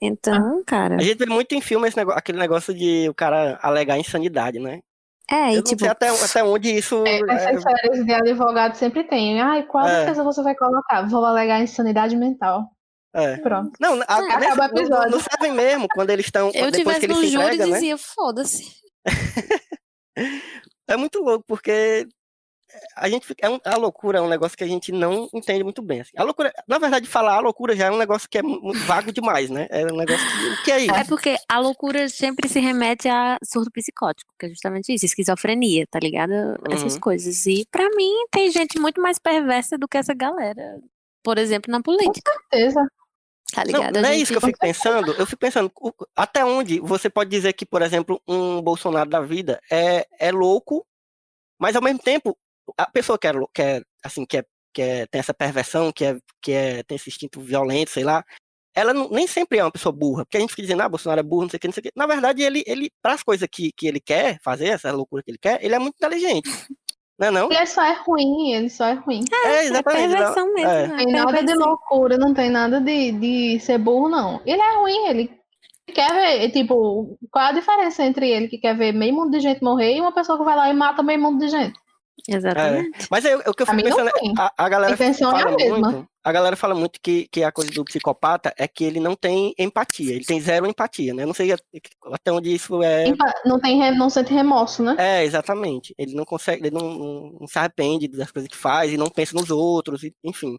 Então, 0.00 0.62
cara, 0.66 0.96
A 0.96 1.02
gente 1.02 1.18
vê 1.18 1.26
muito 1.26 1.54
em 1.54 1.60
filme 1.60 1.86
esse 1.88 1.96
negócio, 1.96 2.18
aquele 2.18 2.38
negócio 2.38 2.74
de 2.74 3.08
o 3.08 3.14
cara 3.14 3.58
alegar 3.62 3.98
insanidade, 3.98 4.58
né? 4.58 4.80
É, 5.32 5.48
Eu 5.48 5.52
e 5.52 5.56
não 5.56 5.62
tipo, 5.62 5.80
sei 5.80 5.88
até, 5.88 6.08
até 6.08 6.44
onde 6.44 6.70
isso. 6.76 7.02
É, 7.06 7.18
é, 7.20 7.20
essas 7.34 7.62
séries 7.62 8.04
de 8.04 8.12
advogado 8.12 8.74
sempre 8.74 9.04
tem. 9.04 9.40
Ai, 9.40 9.62
qual 9.64 9.86
É. 9.86 10.00
defesa 10.00 10.22
você 10.22 10.42
vai 10.42 10.54
colocar? 10.54 11.08
Vou 11.08 11.24
alegar 11.24 11.60
insanidade 11.62 12.14
mental. 12.16 12.64
é. 13.14 13.36
Pronto. 13.38 13.72
Não, 13.80 13.94
a, 14.08 14.18
É, 14.18 14.22
nesse- 14.38 14.46
acaba 14.46 14.62
o 14.62 14.78
episódio. 14.78 15.10
no 15.10 15.20
Seven 15.20 15.52
mesmo, 15.52 15.86
quando 15.94 16.10
eles 16.10 16.26
estão. 16.26 16.46
eu 16.54 16.70
Depois 16.70 16.72
que 16.72 16.78
tivesse 16.78 17.04
eles 17.06 17.16
no 17.16 17.22
júri 17.26 17.44
entregam, 17.44 17.66
né? 17.68 17.72
dizia, 17.74 17.98
foda-se. 17.98 18.64
É 20.88 20.96
muito 20.96 21.20
louco, 21.22 21.44
porque 21.46 22.06
a 22.96 23.08
gente 23.08 23.26
fica, 23.26 23.46
é 23.46 23.50
um- 23.50 23.60
a 23.64 23.76
loucura 23.76 24.18
é 24.18 24.22
um 24.22 24.28
negócio 24.28 24.56
que 24.56 24.64
a 24.64 24.66
gente 24.66 24.92
não 24.92 25.28
entende 25.32 25.62
muito 25.64 25.82
bem. 25.82 26.00
assim. 26.00 26.12
A 26.16 26.22
loucura, 26.22 26.52
na 26.66 26.78
verdade, 26.78 27.06
falar 27.06 27.34
a 27.36 27.40
loucura 27.40 27.74
já 27.76 27.86
é 27.86 27.90
um 27.90 27.96
negócio 27.98 28.28
que 28.28 28.38
é 28.38 28.42
vago 28.86 29.12
demais, 29.12 29.50
né? 29.50 29.66
É 29.70 29.84
um 29.84 29.96
negócio 29.96 30.26
que, 30.26 30.46
o 30.48 30.64
que 30.64 30.72
é 30.72 30.80
isso? 30.80 30.94
É 30.94 31.04
porque 31.04 31.36
a 31.48 31.58
loucura 31.58 32.08
sempre 32.08 32.48
se 32.48 32.60
remete 32.60 33.08
a 33.08 33.38
surto 33.44 33.70
psicótico, 33.70 34.32
que 34.38 34.46
é 34.46 34.48
justamente 34.50 34.92
isso, 34.92 35.04
esquizofrenia, 35.04 35.86
tá 35.90 35.98
ligado? 36.00 36.32
Essas 36.70 36.94
Uhum. 36.94 37.00
coisas. 37.00 37.46
E 37.46 37.66
pra 37.70 37.88
mim 37.96 38.12
tem 38.30 38.50
gente 38.50 38.78
muito 38.78 39.00
mais 39.00 39.18
perversa 39.18 39.76
do 39.78 39.86
que 39.88 39.96
essa 39.98 40.14
galera. 40.14 40.80
Por 41.22 41.38
exemplo, 41.38 41.70
na 41.70 41.80
política, 41.82 42.32
Certeza. 42.50 42.80
tá 43.52 43.62
Não, 43.64 43.72
ligado? 43.80 44.00
não 44.00 44.08
A 44.08 44.12
é 44.12 44.16
isso 44.16 44.32
que 44.32 44.38
eu 44.38 44.40
fico 44.40 44.58
pensando. 44.58 45.12
Eu 45.12 45.26
fico 45.26 45.38
pensando, 45.40 45.70
até 46.16 46.44
onde 46.44 46.80
você 46.80 47.08
pode 47.10 47.30
dizer 47.30 47.52
que, 47.52 47.64
por 47.66 47.82
exemplo, 47.82 48.20
um 48.26 48.60
Bolsonaro 48.62 49.08
da 49.08 49.20
vida 49.20 49.60
é, 49.70 50.06
é 50.18 50.32
louco, 50.32 50.84
mas 51.60 51.76
ao 51.76 51.82
mesmo 51.82 52.00
tempo, 52.00 52.36
a 52.76 52.90
pessoa 52.90 53.18
que 53.18 53.26
é, 53.26 53.32
que 53.54 53.62
é, 53.62 53.82
assim, 54.04 54.24
que 54.24 54.38
é 54.38 54.44
que 54.72 54.82
é, 54.82 55.06
tem 55.06 55.18
essa 55.18 55.34
perversão, 55.34 55.92
que, 55.92 56.04
é, 56.04 56.18
que 56.40 56.52
é, 56.52 56.82
tem 56.82 56.96
esse 56.96 57.10
instinto 57.10 57.40
violento, 57.40 57.90
sei 57.90 58.04
lá, 58.04 58.24
ela 58.74 58.94
não, 58.94 59.08
nem 59.10 59.26
sempre 59.26 59.58
é 59.58 59.64
uma 59.64 59.70
pessoa 59.70 59.92
burra, 59.92 60.24
porque 60.24 60.38
a 60.38 60.40
gente 60.40 60.50
fica 60.50 60.62
dizendo, 60.62 60.82
ah, 60.82 60.88
Bolsonaro 60.88 61.20
é 61.20 61.22
burro, 61.22 61.42
não 61.42 61.50
sei 61.50 61.58
o 61.58 61.60
que, 61.60 61.68
não 61.68 61.74
sei 61.74 61.80
o 61.80 61.84
que. 61.84 61.92
Na 61.94 62.06
verdade, 62.06 62.42
ele, 62.42 62.64
ele 62.66 62.90
para 63.02 63.14
as 63.14 63.22
coisas 63.22 63.46
que, 63.50 63.70
que 63.72 63.86
ele 63.86 64.00
quer 64.00 64.38
fazer, 64.42 64.68
essa 64.68 64.90
loucura 64.90 65.22
que 65.22 65.30
ele 65.30 65.38
quer, 65.38 65.62
ele 65.62 65.74
é 65.74 65.78
muito 65.78 65.96
inteligente. 65.96 66.48
Não 67.18 67.28
é 67.28 67.30
não? 67.30 67.52
Ele 67.52 67.66
só 67.66 67.84
é 67.84 67.92
ruim, 67.92 68.52
ele 68.52 68.70
só 68.70 68.86
é 68.86 68.94
ruim. 68.94 69.22
É, 69.30 69.66
exatamente. 69.66 70.02
É 70.02 70.08
perversão 70.08 70.46
não- 70.46 70.54
mesmo. 70.54 70.70
é. 70.70 70.88
né? 70.88 70.96
Tem 70.96 71.12
nada 71.12 71.44
de 71.44 71.54
loucura, 71.54 72.18
não 72.18 72.34
tem 72.34 72.50
nada 72.50 72.80
de, 72.80 73.12
de 73.12 73.60
ser 73.60 73.78
burro, 73.78 74.08
não. 74.08 74.40
Ele 74.44 74.60
é 74.60 74.76
ruim, 74.78 75.06
ele 75.06 75.30
quer 75.94 76.10
ver, 76.10 76.50
tipo, 76.50 77.16
qual 77.30 77.44
a 77.44 77.52
diferença 77.52 78.02
entre 78.02 78.28
ele 78.28 78.48
que 78.48 78.58
quer 78.58 78.76
ver 78.76 78.92
meio 78.92 79.14
mundo 79.14 79.30
de 79.30 79.40
gente 79.40 79.62
morrer 79.62 79.94
e 79.94 80.00
uma 80.00 80.10
pessoa 80.10 80.36
que 80.36 80.44
vai 80.44 80.56
lá 80.56 80.68
e 80.70 80.72
mata 80.72 81.02
meio 81.02 81.20
mundo 81.20 81.38
de 81.38 81.48
gente? 81.48 81.78
Exatamente. 82.28 83.08
Mas 83.10 83.24
é, 83.24 83.36
o 83.36 83.52
que 83.54 83.62
eu 83.62 83.66
fico 83.66 83.82
pensando, 83.82 84.10
a, 84.38 84.52
a 84.56 84.68
galera 84.68 84.92
A 84.92 84.94
intenção 84.94 85.30
é 85.32 85.40
a 85.40 85.42
fala 85.42 85.56
mesma. 85.56 85.90
muito, 85.90 86.08
a 86.22 86.32
galera 86.32 86.56
fala 86.56 86.74
muito 86.74 87.00
que, 87.02 87.26
que 87.28 87.42
a 87.42 87.50
coisa 87.50 87.70
do 87.72 87.84
psicopata 87.84 88.54
é 88.56 88.68
que 88.68 88.84
ele 88.84 89.00
não 89.00 89.16
tem 89.16 89.52
empatia, 89.58 90.14
ele 90.14 90.24
tem 90.24 90.40
zero 90.40 90.66
empatia, 90.66 91.12
né? 91.14 91.24
Eu 91.24 91.26
não 91.26 91.34
sei 91.34 91.52
até 91.52 92.30
onde 92.32 92.54
isso 92.54 92.82
é. 92.82 93.12
Não, 93.44 93.58
tem, 93.58 93.98
não 93.98 94.08
sente 94.08 94.32
remorso, 94.32 94.82
né? 94.82 94.94
É, 94.98 95.24
exatamente. 95.24 95.94
Ele 95.98 96.14
não 96.14 96.24
consegue, 96.24 96.66
ele 96.66 96.70
não, 96.76 96.88
não, 96.94 97.36
não 97.40 97.46
se 97.48 97.58
arrepende 97.58 98.06
das 98.08 98.30
coisas 98.30 98.48
que 98.48 98.56
faz 98.56 98.92
e 98.92 98.96
não 98.96 99.08
pensa 99.08 99.34
nos 99.34 99.50
outros, 99.50 100.04
e- 100.04 100.14
enfim. 100.22 100.56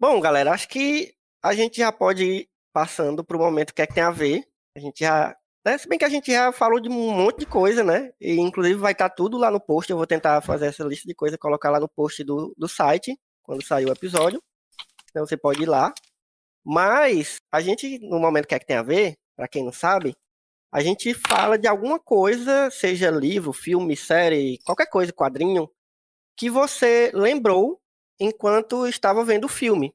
Bom, 0.00 0.20
galera, 0.20 0.50
acho 0.52 0.68
que 0.68 1.12
a 1.42 1.54
gente 1.54 1.78
já 1.78 1.92
pode 1.92 2.24
ir 2.24 2.48
passando 2.72 3.24
pro 3.24 3.38
momento 3.38 3.72
que 3.72 3.82
é 3.82 3.86
que 3.86 3.94
tem 3.94 4.02
a 4.02 4.10
ver. 4.10 4.42
A 4.76 4.80
gente 4.80 5.00
já. 5.00 5.34
Né? 5.66 5.76
Se 5.76 5.88
bem 5.88 5.98
que 5.98 6.04
a 6.04 6.08
gente 6.08 6.30
já 6.30 6.52
falou 6.52 6.78
de 6.78 6.88
um 6.88 7.10
monte 7.10 7.40
de 7.40 7.46
coisa, 7.46 7.82
né? 7.82 8.12
E 8.20 8.34
inclusive 8.38 8.78
vai 8.78 8.92
estar 8.92 9.10
tudo 9.10 9.36
lá 9.36 9.50
no 9.50 9.60
post. 9.60 9.90
Eu 9.90 9.96
vou 9.96 10.06
tentar 10.06 10.40
fazer 10.40 10.66
essa 10.66 10.84
lista 10.84 11.08
de 11.08 11.14
coisas, 11.14 11.36
colocar 11.40 11.70
lá 11.70 11.80
no 11.80 11.88
post 11.88 12.22
do, 12.22 12.54
do 12.56 12.68
site, 12.68 13.18
quando 13.42 13.64
sair 13.64 13.84
o 13.84 13.92
episódio. 13.92 14.40
Então 15.10 15.26
você 15.26 15.36
pode 15.36 15.64
ir 15.64 15.66
lá. 15.66 15.92
Mas 16.64 17.40
a 17.50 17.60
gente, 17.60 17.98
no 17.98 18.20
momento 18.20 18.46
que 18.46 18.54
é 18.54 18.60
que 18.60 18.66
tem 18.66 18.76
a 18.76 18.82
ver, 18.82 19.16
para 19.34 19.48
quem 19.48 19.64
não 19.64 19.72
sabe, 19.72 20.14
a 20.70 20.80
gente 20.80 21.12
fala 21.14 21.58
de 21.58 21.66
alguma 21.66 21.98
coisa, 21.98 22.70
seja 22.70 23.10
livro, 23.10 23.52
filme, 23.52 23.96
série, 23.96 24.60
qualquer 24.64 24.86
coisa, 24.86 25.12
quadrinho, 25.12 25.68
que 26.36 26.48
você 26.48 27.10
lembrou 27.12 27.80
enquanto 28.20 28.86
estava 28.86 29.24
vendo 29.24 29.46
o 29.46 29.48
filme. 29.48 29.92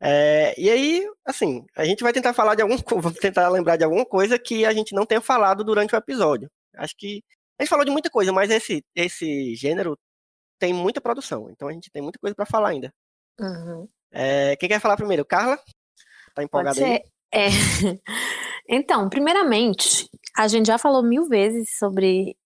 É, 0.00 0.54
e 0.58 0.70
aí, 0.70 1.06
assim, 1.26 1.64
a 1.76 1.84
gente 1.84 2.02
vai 2.02 2.12
tentar 2.12 2.32
falar 2.32 2.54
de 2.54 2.62
algum, 2.62 2.76
vamos 3.00 3.18
tentar 3.18 3.48
lembrar 3.48 3.76
de 3.76 3.84
alguma 3.84 4.06
coisa 4.06 4.38
que 4.38 4.64
a 4.64 4.72
gente 4.72 4.94
não 4.94 5.04
tenha 5.04 5.20
falado 5.20 5.62
durante 5.62 5.94
o 5.94 5.98
episódio. 5.98 6.50
Acho 6.76 6.94
que 6.96 7.22
a 7.58 7.62
gente 7.62 7.70
falou 7.70 7.84
de 7.84 7.90
muita 7.90 8.08
coisa, 8.08 8.32
mas 8.32 8.50
esse 8.50 8.82
esse 8.94 9.54
gênero 9.54 9.98
tem 10.58 10.72
muita 10.72 11.00
produção, 11.00 11.50
então 11.50 11.68
a 11.68 11.72
gente 11.72 11.90
tem 11.90 12.02
muita 12.02 12.18
coisa 12.18 12.34
para 12.34 12.46
falar 12.46 12.70
ainda. 12.70 12.92
Uhum. 13.38 13.88
É, 14.10 14.56
quem 14.56 14.68
quer 14.68 14.80
falar 14.80 14.96
primeiro? 14.96 15.24
Carla? 15.24 15.56
Tá 15.56 15.64
Pode 16.34 16.46
empolgada 16.46 16.84
aí? 16.84 17.02
É. 17.32 17.48
Então, 18.72 19.08
primeiramente, 19.08 20.08
a 20.36 20.46
gente 20.46 20.68
já 20.68 20.78
falou 20.78 21.02
mil 21.02 21.26
vezes 21.26 21.76
sobre 21.76 22.36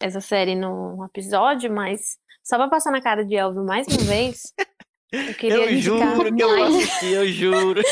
essa 0.00 0.18
série 0.18 0.54
no 0.54 1.04
episódio, 1.04 1.70
mas 1.70 2.16
só 2.42 2.56
pra 2.56 2.70
passar 2.70 2.90
na 2.90 3.02
cara 3.02 3.22
de 3.22 3.34
Elvio 3.34 3.62
mais 3.62 3.86
uma 3.86 4.02
vez, 4.04 4.40
eu 5.12 5.62
Eu 5.64 5.78
juro 5.78 6.34
que 6.34 6.42
eu 6.42 6.48
mais. 6.58 6.74
assistir, 6.74 7.14
eu 7.14 7.26
juro. 7.28 7.82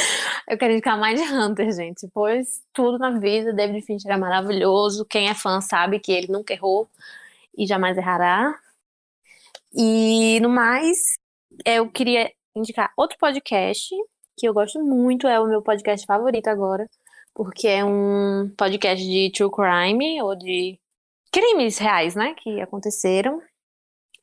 Eu 0.48 0.58
quero 0.58 0.72
indicar 0.72 0.98
mais 0.98 1.20
de 1.20 1.26
Hunter, 1.26 1.72
gente, 1.72 2.08
pois 2.12 2.62
tudo 2.72 2.98
na 2.98 3.18
vida, 3.18 3.52
David 3.52 3.84
Fincher 3.84 4.12
é 4.12 4.16
maravilhoso. 4.16 5.04
Quem 5.04 5.28
é 5.28 5.34
fã 5.34 5.60
sabe 5.60 5.98
que 5.98 6.12
ele 6.12 6.30
nunca 6.30 6.52
errou 6.52 6.88
e 7.56 7.66
jamais 7.66 7.96
errará. 7.96 8.54
E 9.74 10.38
no 10.40 10.48
mais, 10.48 10.98
eu 11.64 11.90
queria 11.90 12.30
indicar 12.54 12.92
outro 12.96 13.16
podcast 13.18 13.88
que 14.36 14.46
eu 14.46 14.52
gosto 14.52 14.82
muito, 14.82 15.26
é 15.26 15.40
o 15.40 15.46
meu 15.46 15.62
podcast 15.62 16.04
favorito 16.06 16.48
agora, 16.48 16.88
porque 17.34 17.66
é 17.66 17.84
um 17.84 18.52
podcast 18.56 19.04
de 19.04 19.30
true 19.32 19.50
crime 19.50 20.20
ou 20.22 20.34
de 20.36 20.78
crimes 21.32 21.78
reais, 21.78 22.14
né, 22.14 22.34
que 22.34 22.60
aconteceram. 22.60 23.40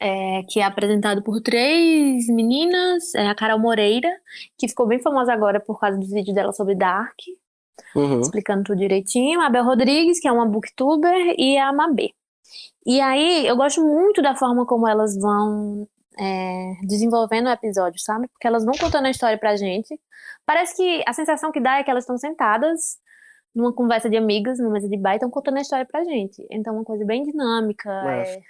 É, 0.05 0.43
que 0.49 0.59
é 0.59 0.63
apresentado 0.63 1.23
por 1.23 1.39
três 1.39 2.27
meninas, 2.27 3.15
é 3.15 3.27
a 3.29 3.33
Carol 3.35 3.57
Moreira, 3.57 4.09
que 4.57 4.67
ficou 4.67 4.85
bem 4.85 4.99
famosa 4.99 5.31
agora 5.31 5.61
por 5.61 5.79
causa 5.79 5.97
dos 5.97 6.09
vídeos 6.09 6.35
dela 6.35 6.51
sobre 6.51 6.75
Dark, 6.75 7.15
Uhum. 7.95 8.19
explicando 8.19 8.63
tudo 8.63 8.79
direitinho. 8.79 9.39
A 9.39 9.49
Bel 9.49 9.63
Rodrigues, 9.63 10.19
que 10.19 10.27
é 10.27 10.31
uma 10.31 10.45
booktuber, 10.45 11.35
e 11.37 11.57
a 11.57 11.71
Mabê. 11.71 12.11
E 12.85 12.99
aí, 12.99 13.47
eu 13.47 13.55
gosto 13.55 13.81
muito 13.81 14.21
da 14.21 14.35
forma 14.35 14.65
como 14.65 14.87
elas 14.87 15.17
vão 15.17 15.87
é, 16.19 16.73
desenvolvendo 16.83 17.47
o 17.47 17.51
episódio, 17.51 17.99
sabe? 18.01 18.27
Porque 18.27 18.45
elas 18.45 18.65
vão 18.65 18.73
contando 18.77 19.05
a 19.05 19.09
história 19.09 19.37
pra 19.37 19.55
gente. 19.55 19.97
Parece 20.45 20.75
que 20.75 21.03
a 21.07 21.13
sensação 21.13 21.51
que 21.51 21.61
dá 21.61 21.77
é 21.79 21.83
que 21.83 21.89
elas 21.89 22.03
estão 22.03 22.17
sentadas 22.17 22.97
numa 23.55 23.71
conversa 23.71 24.09
de 24.09 24.17
amigas, 24.17 24.59
numa 24.59 24.71
mesa 24.71 24.89
de 24.89 24.97
bar, 24.97 25.13
e 25.13 25.15
estão 25.15 25.29
contando 25.29 25.57
a 25.57 25.61
história 25.61 25.85
pra 25.85 26.03
gente. 26.03 26.45
Então, 26.51 26.73
é 26.73 26.77
uma 26.77 26.83
coisa 26.83 27.05
bem 27.05 27.23
dinâmica, 27.23 27.89
é, 27.89 28.21
é 28.35 28.41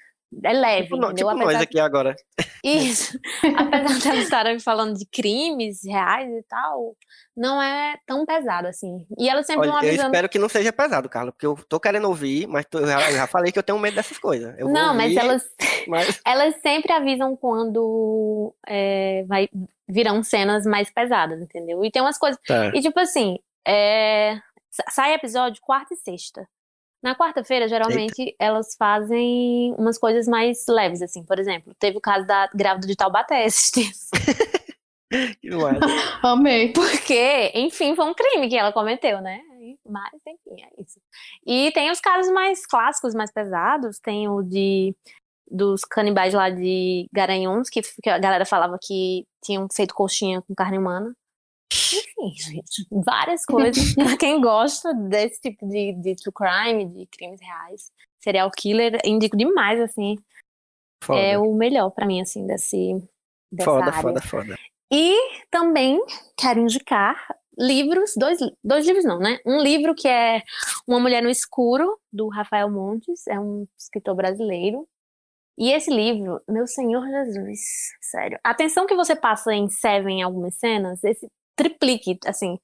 leve, 0.41 0.84
Tipo, 0.84 0.95
entendeu? 0.97 1.15
tipo 1.15 1.34
nós 1.34 1.41
Apesar 1.43 1.61
aqui 1.63 1.79
agora. 1.79 2.15
isso. 2.63 3.17
Apesar 3.55 3.99
de 3.99 4.07
elas 4.07 4.23
estarem 4.23 4.59
falando 4.59 4.97
de 4.97 5.05
crimes 5.05 5.84
reais 5.86 6.29
e 6.31 6.43
tal, 6.43 6.95
não 7.36 7.61
é 7.61 7.97
tão 8.05 8.25
pesado 8.25 8.67
assim. 8.67 9.05
E 9.17 9.29
elas 9.29 9.45
sempre 9.45 9.67
vão 9.67 9.75
Olha, 9.77 9.86
eu 9.86 9.89
avisando. 9.89 10.07
espero 10.09 10.29
que 10.29 10.39
não 10.39 10.49
seja 10.49 10.71
pesado, 10.73 11.09
Carla, 11.09 11.31
porque 11.31 11.45
eu 11.45 11.55
tô 11.67 11.79
querendo 11.79 12.07
ouvir, 12.07 12.47
mas 12.47 12.65
tô- 12.65 12.79
eu, 12.79 12.88
já, 12.88 13.09
eu 13.11 13.15
já 13.17 13.27
falei 13.27 13.51
que 13.51 13.59
eu 13.59 13.63
tenho 13.63 13.79
medo 13.79 13.95
dessas 13.95 14.17
coisas. 14.17 14.53
Eu 14.57 14.69
Não, 14.69 14.93
mas 14.93 15.15
elas, 15.15 15.43
mas- 15.88 16.21
elas 16.25 16.55
sempre 16.61 16.91
avisam 16.93 17.36
quando 17.36 18.53
é, 18.67 19.23
vai, 19.27 19.49
virão 19.88 20.23
cenas 20.23 20.65
mais 20.65 20.89
pesadas, 20.89 21.41
entendeu? 21.41 21.84
E 21.84 21.91
tem 21.91 22.01
umas 22.01 22.17
coisas. 22.17 22.39
Tá. 22.47 22.67
E 22.73 22.81
tipo 22.81 22.99
assim, 22.99 23.38
é, 23.67 24.39
sa- 24.71 24.86
sai 24.89 25.13
episódio 25.13 25.61
quarta 25.61 25.93
e 25.93 25.97
sexta. 25.97 26.47
Na 27.03 27.13
quarta-feira, 27.15 27.67
geralmente, 27.67 28.33
elas 28.39 28.75
fazem 28.77 29.75
umas 29.77 29.97
coisas 29.97 30.25
mais 30.27 30.65
leves, 30.69 31.01
assim. 31.01 31.23
Por 31.23 31.37
exemplo, 31.37 31.75
teve 31.77 31.97
o 31.97 32.01
caso 32.01 32.25
da 32.25 32.49
grávida 32.55 32.87
de 32.87 32.95
Taubaté 32.95 33.45
esses 33.45 33.69
dias. 33.71 34.09
Que. 35.41 35.49
Amei. 36.23 36.73
Porque, 36.73 37.51
enfim, 37.53 37.95
foi 37.95 38.03
um 38.05 38.15
crime 38.15 38.49
que 38.49 38.57
ela 38.57 38.73
cometeu, 38.73 39.21
né? 39.21 39.41
E- 39.61 39.77
Mas, 39.87 40.11
enfim, 40.27 40.63
é 40.63 40.81
isso. 40.81 40.99
E 41.45 41.71
tem 41.71 41.91
os 41.91 41.99
casos 41.99 42.33
mais 42.33 42.65
clássicos, 42.65 43.13
mais 43.13 43.31
pesados. 43.31 43.99
Tem 43.99 44.27
o 44.27 44.41
de 44.41 44.95
dos 45.51 45.81
canibais 45.81 46.33
lá 46.33 46.49
de 46.49 47.07
Garanhuns, 47.13 47.69
que, 47.69 47.81
que 48.01 48.09
a 48.09 48.17
galera 48.17 48.43
falava 48.43 48.79
que 48.81 49.23
tinham 49.43 49.67
feito 49.71 49.93
coxinha 49.93 50.41
com 50.41 50.55
carne 50.55 50.79
humana. 50.79 51.13
Enfim, 51.74 52.36
gente, 52.36 52.88
várias 52.91 53.45
coisas. 53.45 53.93
pra 53.95 54.17
quem 54.17 54.39
gosta 54.39 54.93
desse 54.93 55.41
tipo 55.41 55.67
de, 55.67 55.93
de 55.93 56.15
true 56.15 56.34
crime, 56.34 56.86
de 56.86 57.05
crimes 57.07 57.41
reais, 57.41 57.91
serial 58.19 58.49
killer, 58.51 58.99
indico 59.03 59.36
demais, 59.36 59.80
assim. 59.80 60.15
Foda, 61.03 61.19
É 61.19 61.38
o 61.38 61.53
melhor 61.53 61.89
pra 61.91 62.05
mim, 62.05 62.21
assim, 62.21 62.45
desse, 62.45 62.95
dessa 63.51 63.69
foda, 63.69 63.86
área. 63.86 64.01
foda, 64.01 64.21
foda. 64.21 64.57
E 64.91 65.17
também 65.49 65.99
quero 66.38 66.59
indicar 66.59 67.17
livros, 67.57 68.13
dois, 68.15 68.39
dois 68.63 68.86
livros 68.86 69.05
não, 69.05 69.19
né? 69.19 69.39
Um 69.45 69.61
livro 69.61 69.93
que 69.95 70.07
é 70.07 70.41
Uma 70.88 70.99
Mulher 70.99 71.21
no 71.21 71.30
Escuro, 71.30 71.99
do 72.11 72.28
Rafael 72.30 72.69
Montes, 72.69 73.28
é 73.28 73.39
um 73.39 73.67
escritor 73.78 74.15
brasileiro. 74.15 74.88
E 75.57 75.71
esse 75.71 75.91
livro, 75.91 76.41
meu 76.47 76.65
Senhor 76.65 77.05
Jesus, 77.05 77.59
sério. 78.01 78.39
A 78.43 78.51
atenção 78.51 78.88
que 78.88 78.95
você 78.95 79.15
passa 79.15 79.53
em 79.53 79.69
Seven 79.69 80.19
em 80.19 80.24
algumas 80.24 80.55
cenas, 80.55 81.03
esse 81.03 81.28
triplique, 81.55 82.19
assim, 82.25 82.59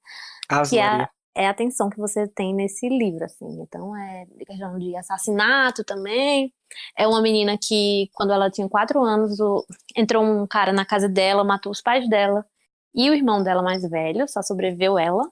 Ave 0.48 0.68
que 0.70 0.78
é, 0.78 0.82
a- 0.82 1.10
é 1.34 1.46
a 1.46 1.50
atenção 1.50 1.88
que 1.90 1.98
você 1.98 2.26
tem 2.28 2.54
nesse 2.54 2.88
livro, 2.88 3.24
assim. 3.24 3.60
Então, 3.62 3.96
é 3.96 4.26
questão 4.46 4.78
de 4.78 4.96
assassinato 4.96 5.84
também. 5.84 6.52
É 6.96 7.06
uma 7.06 7.22
menina 7.22 7.56
que, 7.58 8.08
quando 8.14 8.32
ela 8.32 8.50
tinha 8.50 8.68
quatro 8.68 9.02
anos, 9.02 9.38
o- 9.40 9.64
entrou 9.96 10.22
um 10.24 10.46
cara 10.46 10.72
na 10.72 10.84
casa 10.84 11.08
dela, 11.08 11.44
matou 11.44 11.70
os 11.72 11.80
pais 11.82 12.08
dela 12.08 12.44
e 12.94 13.08
o 13.10 13.14
irmão 13.14 13.42
dela 13.42 13.62
mais 13.62 13.82
velho, 13.88 14.26
só 14.28 14.42
sobreviveu 14.42 14.98
ela. 14.98 15.30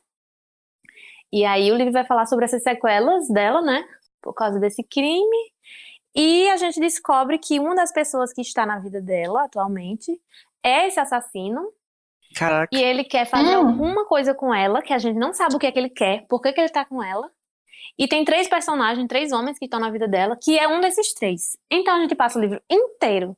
E 1.33 1.45
aí 1.45 1.71
o 1.71 1.77
livro 1.77 1.93
vai 1.93 2.07
falar 2.07 2.27
sobre 2.27 2.45
essas 2.45 2.63
sequelas 2.63 3.29
dela, 3.29 3.61
né? 3.61 3.85
Por 4.23 4.33
causa 4.35 4.59
desse 4.59 4.83
crime. 4.83 5.37
E 6.15 6.49
a 6.51 6.57
gente 6.57 6.81
descobre 6.81 7.39
que 7.39 7.61
uma 7.61 7.75
das 7.75 7.93
pessoas 7.93 8.33
que 8.33 8.41
está 8.41 8.65
na 8.65 8.79
vida 8.79 9.01
dela 9.01 9.45
atualmente 9.45 10.21
é 10.63 10.87
esse 10.89 10.99
assassino. 10.99 11.71
Caraca. 12.39 12.77
E 12.77 12.83
ele 12.83 13.05
quer 13.05 13.25
fazer 13.27 13.57
Hum. 13.57 13.69
alguma 13.69 14.05
coisa 14.07 14.35
com 14.35 14.55
ela, 14.55 14.81
que 14.83 14.93
a 14.93 14.99
gente 14.99 15.19
não 15.19 15.33
sabe 15.33 15.57
o 15.57 15.59
que 15.59 15.67
é 15.67 15.73
que 15.73 15.79
ele 15.79 15.91
quer, 15.91 16.25
por 16.29 16.41
que, 16.41 16.53
que 16.53 16.61
ele 16.61 16.69
tá 16.69 16.85
com 16.85 17.03
ela. 17.03 17.29
E 17.99 18.07
tem 18.07 18.25
três 18.25 18.49
personagens, 18.49 19.07
três 19.09 19.33
homens 19.33 19.59
que 19.59 19.65
estão 19.65 19.81
na 19.81 19.91
vida 19.91 20.07
dela, 20.07 20.39
que 20.41 20.57
é 20.59 20.69
um 20.69 20.81
desses 20.81 21.13
três. 21.15 21.57
Então 21.71 21.97
a 21.97 22.01
gente 22.01 22.15
passa 22.15 22.39
o 22.39 22.43
livro 22.43 22.61
inteiro 22.71 23.37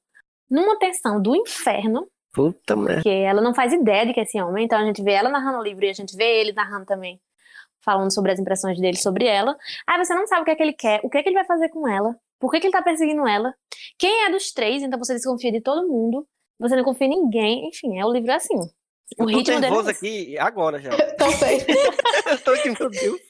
numa 0.50 0.78
tensão 0.78 1.20
do 1.22 1.34
inferno, 1.34 2.06
Puta 2.32 2.76
merda. 2.76 2.94
porque 2.96 3.08
ela 3.08 3.40
não 3.40 3.54
faz 3.54 3.72
ideia 3.72 4.04
de 4.04 4.12
que 4.12 4.20
é 4.20 4.24
esse 4.24 4.40
homem, 4.40 4.64
então 4.64 4.78
a 4.78 4.84
gente 4.84 5.02
vê 5.02 5.12
ela 5.12 5.30
narrando 5.30 5.58
o 5.58 5.62
livro 5.62 5.84
e 5.84 5.88
a 5.88 5.92
gente 5.94 6.14
vê 6.16 6.40
ele 6.40 6.52
narrando 6.52 6.84
também, 6.84 7.18
falando 7.82 8.12
sobre 8.12 8.32
as 8.32 8.38
impressões 8.38 8.78
dele 8.78 8.96
sobre 8.98 9.26
ela. 9.26 9.56
Aí 9.86 9.96
você 10.04 10.14
não 10.14 10.26
sabe 10.26 10.42
o 10.42 10.44
que 10.44 10.50
é 10.50 10.54
que 10.56 10.62
ele 10.62 10.72
quer, 10.74 11.00
o 11.02 11.08
que 11.08 11.16
é 11.18 11.22
que 11.22 11.28
ele 11.28 11.36
vai 11.36 11.46
fazer 11.46 11.68
com 11.70 11.88
ela, 11.88 12.14
por 12.38 12.50
que, 12.50 12.60
que 12.60 12.66
ele 12.66 12.72
tá 12.72 12.82
perseguindo 12.82 13.26
ela, 13.26 13.54
quem 13.98 14.24
é 14.26 14.30
dos 14.30 14.52
três, 14.52 14.82
então 14.82 14.98
você 14.98 15.14
desconfia 15.14 15.52
de 15.52 15.60
todo 15.62 15.88
mundo. 15.88 16.26
você 16.58 16.76
não 16.76 16.84
confia 16.84 17.06
em 17.06 17.10
ninguém, 17.10 17.66
enfim, 17.68 17.98
é 17.98 18.04
o 18.04 18.12
livro 18.12 18.32
assim. 18.32 18.58
O 19.18 19.24
Eu 19.24 19.28
tô 19.30 19.38
ritmo 19.38 19.44
dele 19.44 19.56
é 19.56 19.60
nervoso 19.60 19.90
esse. 19.90 20.06
aqui 20.06 20.38
agora 20.38 20.80
já. 20.80 20.90
Também. 21.16 21.58
Eu 22.30 22.38
tô 22.42 22.50
aqui, 22.52 22.70
meu 22.70 22.90
Deus. 22.90 23.20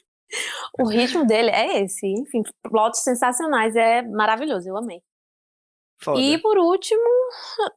O 0.79 0.87
ritmo 0.87 1.25
dele 1.25 1.49
é 1.49 1.83
esse, 1.83 2.07
enfim, 2.07 2.41
plots 2.63 3.03
sensacionais, 3.03 3.75
é 3.75 4.01
maravilhoso, 4.01 4.69
eu 4.69 4.77
amei. 4.77 5.01
Foda. 6.01 6.21
E 6.21 6.37
por 6.41 6.57
último, 6.57 7.03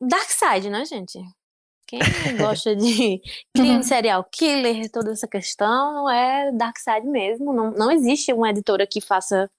Darkseid, 0.00 0.70
né, 0.70 0.84
gente? 0.84 1.18
Quem 1.86 1.98
gosta 2.38 2.74
de 2.74 3.20
crime 3.54 3.82
serial 3.82 4.24
killer, 4.24 4.90
toda 4.90 5.12
essa 5.12 5.26
questão, 5.26 6.08
é 6.08 6.52
Darkseid 6.52 7.06
mesmo. 7.06 7.52
Não, 7.52 7.70
não 7.72 7.90
existe 7.90 8.32
uma 8.32 8.50
editora 8.50 8.86
que 8.86 9.00
faça 9.00 9.50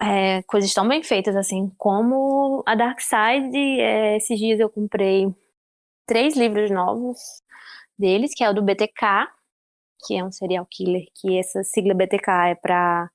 é, 0.00 0.42
coisas 0.44 0.72
tão 0.72 0.88
bem 0.88 1.02
feitas 1.02 1.36
assim 1.36 1.70
como 1.76 2.62
a 2.64 2.74
Darkseid. 2.74 3.54
É, 3.80 4.16
esses 4.16 4.38
dias 4.38 4.60
eu 4.60 4.70
comprei 4.70 5.34
três 6.12 6.36
livros 6.36 6.70
novos 6.70 7.18
deles, 7.98 8.32
que 8.36 8.44
é 8.44 8.50
o 8.50 8.52
do 8.52 8.62
BTK, 8.62 9.28
que 10.06 10.14
é 10.14 10.22
um 10.22 10.30
serial 10.30 10.66
killer, 10.70 11.06
que 11.14 11.38
essa 11.38 11.62
sigla 11.64 11.94
BTK 11.94 12.50
é 12.50 12.54
pra 12.54 13.08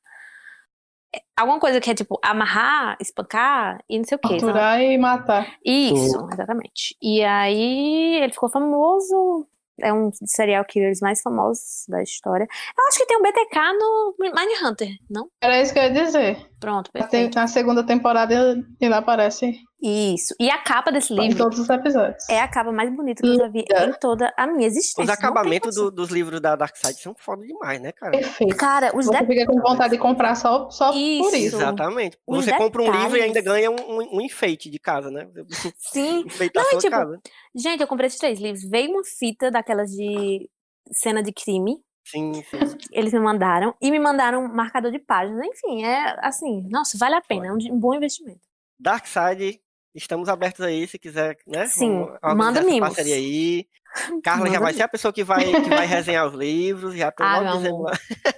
é 1.15 1.19
alguma 1.37 1.59
coisa 1.59 1.79
que 1.79 1.91
é 1.91 1.93
tipo 1.93 2.19
amarrar, 2.23 2.97
espancar 2.99 3.79
e 3.87 3.99
não 3.99 4.03
sei 4.03 4.15
o 4.15 4.19
que. 4.19 4.29
Torturar 4.29 4.81
e 4.81 4.97
matar. 4.97 5.57
Isso, 5.63 6.27
exatamente. 6.33 6.97
E 6.99 7.23
aí 7.23 8.15
ele 8.15 8.33
ficou 8.33 8.49
famoso, 8.49 9.47
é 9.79 9.93
um 9.93 10.09
dos 10.09 10.17
serial 10.25 10.65
killers 10.65 10.99
mais 10.99 11.21
famosos 11.21 11.85
da 11.87 12.01
história. 12.01 12.45
Eu 12.45 12.87
acho 12.87 12.97
que 12.97 13.05
tem 13.05 13.17
um 13.17 13.21
BTK 13.21 13.59
no 13.79 14.15
Mindhunter, 14.19 14.89
não? 15.07 15.29
Era 15.39 15.61
isso 15.61 15.71
que 15.71 15.77
eu 15.77 15.83
ia 15.83 15.91
dizer. 15.91 16.49
Pronto, 16.59 16.91
Tem- 16.91 17.03
perfeito. 17.03 17.35
Na 17.35 17.47
segunda 17.47 17.85
temporada 17.85 18.33
ele 18.81 18.93
aparece 18.93 19.53
Isso. 19.81 20.33
E 20.39 20.49
a 20.49 20.57
capa 20.57 20.91
desse 20.91 21.13
em 21.13 21.19
livro 21.19 21.37
todos 21.37 21.59
os 21.59 21.69
episódios. 21.69 22.27
é 22.29 22.39
a 22.41 22.47
capa 22.47 22.71
mais 22.71 22.89
bonita 22.95 23.21
que 23.21 23.27
eu 23.29 23.35
já 23.35 23.47
vi 23.47 23.59
Linda. 23.59 23.85
em 23.85 23.93
toda 23.99 24.33
a 24.35 24.47
minha 24.47 24.65
existência. 24.65 25.03
Os 25.03 25.09
acabamentos 25.09 25.75
do- 25.75 25.91
dos 25.91 26.09
livros 26.09 26.41
da 26.41 26.55
Darkseid 26.55 26.99
são 26.99 27.13
foda 27.17 27.45
demais, 27.45 27.79
né, 27.79 27.91
cara? 27.91 28.11
Perfeito. 28.11 28.55
Cara, 28.57 28.87
os 28.97 29.05
Você 29.05 29.11
detalhes. 29.11 29.39
fica 29.39 29.51
com 29.51 29.61
vontade 29.61 29.91
de 29.93 29.99
comprar 29.99 30.33
só, 30.35 30.67
só 30.71 30.91
por 30.91 30.97
Isso. 30.97 31.35
isso. 31.35 31.55
Exatamente. 31.57 32.17
Os 32.25 32.43
Você 32.45 32.57
compra 32.57 32.81
um 32.81 32.91
livro 32.91 33.17
e 33.17 33.21
ainda 33.21 33.39
detalhes. 33.39 33.67
ganha 33.67 33.71
um, 33.71 33.99
um- 33.99 34.17
um 34.17 34.21
enfeite 34.21 34.67
de 34.69 34.79
casa, 34.79 35.11
né? 35.11 35.27
Sim. 35.77 36.23
Enfeitar 36.25 36.63
Não, 36.63 36.71
sua 36.71 36.79
tipo, 36.79 36.91
casa. 36.95 37.21
Gente, 37.55 37.81
eu 37.81 37.87
comprei 37.87 38.07
esses 38.07 38.19
três 38.19 38.39
livros. 38.39 38.63
Veio 38.67 38.89
uma 38.91 39.03
fita 39.03 39.51
daquelas 39.51 39.91
de 39.91 40.49
cena 40.91 41.21
de 41.21 41.31
crime. 41.31 41.77
Sim, 42.03 42.33
sim. 42.33 42.57
Eles 42.91 43.13
me 43.13 43.19
mandaram. 43.19 43.75
E 43.81 43.91
me 43.91 43.99
mandaram 43.99 44.45
um 44.45 44.47
marcador 44.47 44.89
de 44.91 44.97
páginas. 44.97 45.45
Enfim, 45.45 45.83
é 45.83 46.15
assim, 46.25 46.63
nossa, 46.69 46.97
vale 46.97 47.13
a 47.15 47.21
pena. 47.21 47.47
É 47.47 47.51
um, 47.51 47.57
um 47.75 47.79
bom 47.79 47.93
investimento. 47.93 48.39
Darkseid, 48.79 49.59
estamos 49.93 50.29
abertos 50.29 50.61
aí, 50.65 50.87
se 50.87 50.97
quiser, 50.99 51.37
né? 51.47 51.65
Sim, 51.67 52.07
manda 52.35 52.61
mimos. 52.61 52.89
parceria 52.89 53.15
aí. 53.15 53.67
Carla 54.23 54.45
já 54.45 54.53
Manda 54.53 54.59
vai 54.65 54.73
ser 54.73 54.83
a 54.83 54.87
pessoa 54.87 55.11
que 55.13 55.23
vai, 55.23 55.43
que 55.43 55.69
vai 55.69 55.85
resenhar 55.87 56.27
os 56.27 56.33
livros, 56.33 56.93
já 56.95 57.11
tô 57.11 57.23
Ah, 57.23 57.39
logo 57.39 57.57
dizendo. 57.57 57.85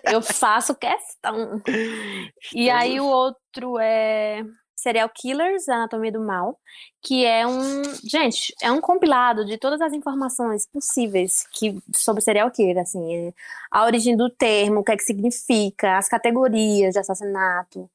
Eu 0.04 0.22
faço 0.22 0.76
questão. 0.76 1.62
E 2.54 2.70
aí 2.70 3.00
o 3.00 3.06
outro 3.06 3.78
é 3.80 4.43
Serial 4.76 5.10
Killers, 5.10 5.68
Anatomia 5.68 6.12
do 6.12 6.22
Mal, 6.22 6.58
que 7.02 7.26
é 7.26 7.45
um, 7.45 7.84
gente, 8.06 8.54
é 8.62 8.72
um 8.72 8.80
compilado 8.80 9.45
de 9.45 9.58
todas 9.58 9.82
as 9.82 9.91
informações 9.91 10.66
possíveis 10.66 11.45
que 11.52 11.78
sobre 11.93 12.22
serial 12.22 12.50
killer, 12.50 12.78
assim, 12.82 13.28
é 13.28 13.34
a 13.72 13.84
origem 13.86 14.16
do 14.16 14.30
termo, 14.30 14.80
o 14.80 14.84
que 14.84 14.91
é 14.93 14.97
que 14.97 15.04
significa, 15.04 15.97
as 15.97 16.08
categorias 16.08 16.93
de 16.93 17.00
assassinato, 17.00 17.89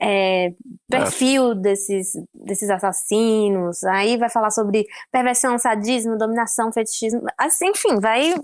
é, 0.00 0.52
perfil 0.88 1.54
desses, 1.54 2.12
desses 2.32 2.70
assassinos, 2.70 3.82
aí 3.84 4.16
vai 4.16 4.30
falar 4.30 4.50
sobre 4.50 4.86
perversão, 5.10 5.58
sadismo, 5.58 6.16
dominação, 6.16 6.72
fetichismo, 6.72 7.22
assim, 7.36 7.68
enfim, 7.68 7.98
vai, 8.00 8.34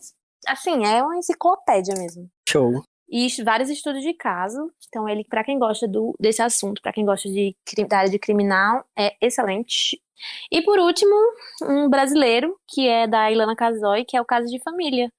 assim, 0.49 0.85
é 0.85 1.03
uma 1.03 1.17
enciclopédia 1.17 1.95
mesmo 1.97 2.29
Show. 2.49 2.83
e 3.09 3.29
vários 3.45 3.71
estudos 3.71 4.03
de 4.03 4.15
caso. 4.15 4.71
Então, 4.89 5.09
ele, 5.09 5.25
para 5.25 5.45
quem 5.45 5.59
gosta 5.59 5.87
do, 5.87 6.15
desse 6.19 6.43
assunto, 6.43 6.83
para 6.83 6.93
quem 6.93 7.05
gosta 7.05 7.29
de, 7.29 7.57
da 7.89 7.99
área 7.99 8.11
de 8.11 8.19
criminal, 8.19 8.85
é 8.97 9.15
excelente. 9.21 10.01
E 10.51 10.63
por 10.63 10.79
último, 10.79 11.15
um 11.63 11.89
brasileiro, 11.89 12.57
que 12.69 12.89
é 12.89 13.07
da 13.07 13.31
Ilana 13.31 13.57
Casoy, 13.57 14.05
que 14.05 14.17
é 14.17 14.21
o 14.21 14.25
Caso 14.25 14.47
de 14.47 14.63
Família. 14.63 15.11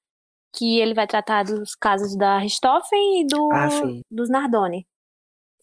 Que 0.53 0.79
ele 0.79 0.93
vai 0.93 1.05
tratar 1.05 1.43
dos 1.43 1.75
casos 1.75 2.15
da 2.15 2.37
Richthofen 2.37 3.21
e 3.21 3.27
do, 3.27 3.49
Ah, 3.51 3.67
dos 4.09 4.29
Nardoni. 4.29 4.87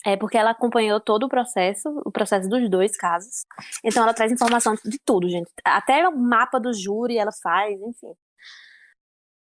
É 0.05 0.17
porque 0.17 0.37
ela 0.37 0.51
acompanhou 0.51 1.01
todo 1.01 1.25
o 1.25 1.29
processo, 1.29 1.89
o 2.05 2.11
processo 2.11 2.49
dos 2.49 2.69
dois 2.69 2.97
casos. 2.97 3.45
Então 3.85 4.03
ela 4.03 4.13
traz 4.13 4.33
informação 4.33 4.75
de 4.85 4.99
tudo, 5.05 5.29
gente. 5.29 5.51
Até 5.65 6.09
o 6.09 6.17
mapa 6.17 6.59
do 6.59 6.73
júri 6.75 7.19
ela 7.19 7.33
faz, 7.33 7.81
enfim. 7.81 8.13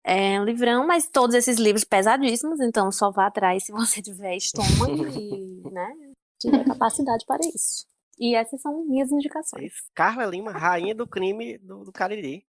É 0.03 0.39
um 0.39 0.45
livrão, 0.45 0.85
mas 0.85 1.07
todos 1.07 1.35
esses 1.35 1.57
livros 1.57 1.83
pesadíssimos, 1.83 2.59
então 2.59 2.91
só 2.91 3.11
vá 3.11 3.27
atrás 3.27 3.65
se 3.65 3.71
você 3.71 4.01
tiver 4.01 4.35
estômago 4.35 5.07
e, 5.07 5.61
né, 5.71 5.93
tiver 6.39 6.65
capacidade 6.65 7.23
para 7.25 7.45
isso. 7.47 7.85
E 8.19 8.35
essas 8.35 8.61
são 8.61 8.85
minhas 8.85 9.11
indicações. 9.11 9.73
Carla 9.95 10.25
Lima, 10.25 10.51
rainha 10.51 10.93
do 10.93 11.07
crime 11.07 11.57
do, 11.59 11.85
do 11.85 11.91
Cariri. 11.91 12.45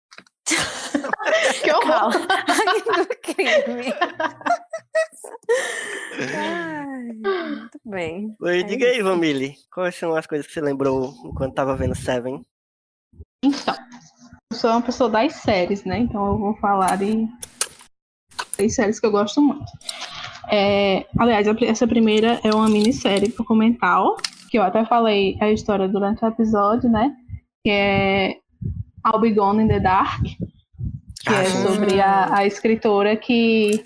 Que 1.62 1.72
horror. 1.72 1.86
Calma. 1.86 2.26
Ai, 2.48 3.04
do 3.04 3.08
crime. 3.22 3.92
Ai, 6.36 7.12
muito 7.22 7.80
bem. 7.84 8.36
Oi, 8.40 8.60
É 8.60 8.62
diga 8.62 8.86
aí, 8.86 9.02
Vamile, 9.02 9.54
quais 9.72 9.94
são 9.94 10.14
as 10.14 10.26
coisas 10.26 10.46
que 10.46 10.52
você 10.52 10.60
lembrou 10.60 11.12
enquanto 11.24 11.54
tava 11.54 11.76
vendo 11.76 11.94
Seven? 11.94 12.44
Então, 13.44 13.74
eu 14.52 14.56
sou 14.56 14.70
uma 14.70 14.82
pessoa 14.82 15.10
das 15.10 15.34
séries, 15.34 15.84
né? 15.84 15.98
Então 15.98 16.26
eu 16.26 16.38
vou 16.38 16.56
falar 16.56 16.96
de 16.96 17.26
três 18.56 18.74
séries 18.74 18.98
que 18.98 19.06
eu 19.06 19.10
gosto 19.10 19.40
muito. 19.40 19.70
É, 20.50 21.06
aliás, 21.18 21.46
essa 21.62 21.86
primeira 21.86 22.40
é 22.42 22.50
uma 22.54 22.68
minissérie 22.68 23.28
documental, 23.28 24.16
que 24.50 24.58
eu 24.58 24.62
até 24.62 24.84
falei 24.86 25.36
a 25.40 25.50
história 25.50 25.88
durante 25.88 26.24
o 26.24 26.28
episódio, 26.28 26.88
né? 26.90 27.14
Que 27.64 27.70
é 27.70 28.30
I'll 29.06 29.20
Be 29.20 29.30
Gone 29.32 29.62
in 29.62 29.68
the 29.68 29.78
Dark, 29.78 30.22
que 31.28 31.34
Ah, 31.34 31.42
é 31.42 31.44
sim. 31.46 31.62
sobre 31.62 32.00
a, 32.00 32.38
a 32.38 32.46
escritora 32.46 33.16
que 33.16 33.84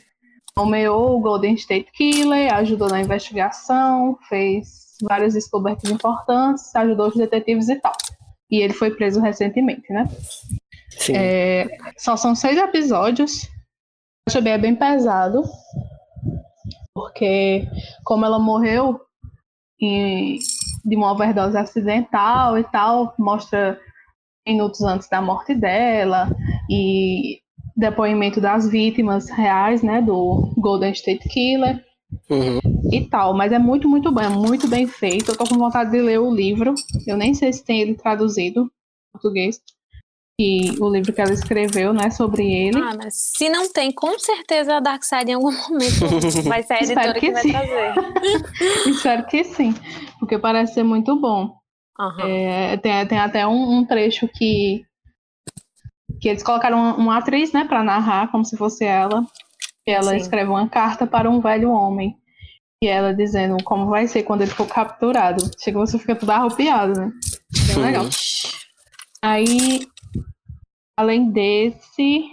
nomeou 0.56 1.16
o 1.16 1.20
Golden 1.20 1.54
State 1.54 1.90
Killer, 1.92 2.52
ajudou 2.54 2.88
na 2.88 3.00
investigação, 3.00 4.18
fez 4.28 4.96
várias 5.02 5.34
descobertas 5.34 5.90
importantes, 5.90 6.74
ajudou 6.76 7.08
os 7.08 7.16
detetives 7.16 7.68
e 7.68 7.76
tal. 7.76 7.92
E 8.50 8.60
ele 8.60 8.72
foi 8.72 8.90
preso 8.90 9.20
recentemente, 9.20 9.92
né? 9.92 10.06
Sim. 10.90 11.14
É, 11.16 11.66
só 11.98 12.16
são 12.16 12.34
seis 12.34 12.58
episódios. 12.58 13.48
Achei 14.28 14.40
bem, 14.42 14.52
é 14.52 14.58
bem 14.58 14.76
pesado. 14.76 15.42
Porque 16.94 17.66
como 18.04 18.24
ela 18.26 18.38
morreu 18.38 19.00
em- 19.80 20.38
de 20.84 20.96
uma 20.96 21.12
overdose 21.12 21.56
acidental 21.56 22.58
e 22.58 22.64
tal, 22.64 23.14
mostra 23.18 23.80
minutos 24.46 24.82
antes 24.82 25.08
da 25.08 25.22
morte 25.22 25.54
dela 25.54 26.28
e 26.68 27.40
depoimento 27.76 28.40
das 28.40 28.68
vítimas 28.68 29.28
reais, 29.30 29.82
né, 29.82 30.02
do 30.02 30.52
Golden 30.58 30.92
State 30.92 31.28
Killer 31.28 31.82
Uhum. 32.28 32.60
e 32.92 33.08
tal, 33.08 33.32
mas 33.34 33.52
é 33.52 33.58
muito, 33.58 33.88
muito 33.88 34.12
bom, 34.12 34.20
é 34.20 34.28
muito 34.28 34.68
bem 34.68 34.86
feito. 34.86 35.30
Eu 35.30 35.36
tô 35.36 35.44
com 35.44 35.56
vontade 35.56 35.90
de 35.90 36.00
ler 36.00 36.20
o 36.20 36.30
livro. 36.34 36.74
Eu 37.06 37.16
nem 37.16 37.32
sei 37.32 37.52
se 37.52 37.64
tem 37.64 37.80
ele 37.80 37.94
traduzido 37.94 38.64
em 38.64 39.12
português. 39.12 39.60
E 40.38 40.72
o 40.80 40.90
livro 40.90 41.12
que 41.12 41.20
ela 41.20 41.32
escreveu, 41.32 41.92
né, 41.92 42.10
sobre 42.10 42.50
ele. 42.52 42.78
Ah, 42.78 42.94
mas 42.96 43.14
se 43.36 43.48
não 43.48 43.70
tem, 43.70 43.92
com 43.92 44.18
certeza 44.18 44.76
a 44.76 44.80
Darkseid 44.80 45.30
em 45.30 45.34
algum 45.34 45.52
momento 45.52 46.06
vai 46.48 46.62
ser 46.62 46.74
a 46.74 46.80
Espero 46.80 47.10
editora 47.10 47.20
que, 47.20 47.26
que 47.26 47.32
vai 47.32 47.42
sim. 47.42 47.50
trazer. 47.52 47.94
Espero 48.90 49.26
que 49.26 49.44
sim, 49.44 49.74
porque 50.18 50.38
parece 50.38 50.74
ser 50.74 50.82
muito 50.82 51.18
bom. 51.18 51.54
Aham. 51.98 52.26
É, 52.26 52.76
tem, 52.78 53.06
tem 53.06 53.18
até 53.18 53.46
um, 53.46 53.78
um 53.78 53.84
trecho 53.84 54.26
que 54.26 54.84
que 56.22 56.28
eles 56.28 56.42
colocaram 56.44 56.78
uma, 56.78 56.94
uma 56.94 57.18
atriz, 57.18 57.52
né, 57.52 57.64
para 57.64 57.82
narrar 57.82 58.30
como 58.30 58.44
se 58.44 58.56
fosse 58.56 58.84
ela. 58.84 59.26
E 59.84 59.90
ela 59.90 60.10
Sim. 60.12 60.16
escreve 60.18 60.48
uma 60.48 60.68
carta 60.68 61.04
para 61.04 61.28
um 61.28 61.40
velho 61.40 61.72
homem. 61.72 62.16
E 62.80 62.86
ela 62.86 63.12
dizendo 63.12 63.56
como 63.64 63.86
vai 63.86 64.06
ser 64.06 64.22
quando 64.22 64.42
ele 64.42 64.52
for 64.52 64.66
capturado. 64.68 65.44
Chega 65.60 65.80
você 65.80 65.98
fica 65.98 66.14
tudo 66.14 66.30
arrupiado, 66.30 66.92
né? 66.92 67.12
Bem 67.66 67.76
Uhum. 67.76 67.82
legal. 67.82 68.04
Aí, 69.20 69.84
além 70.96 71.30
desse, 71.32 72.24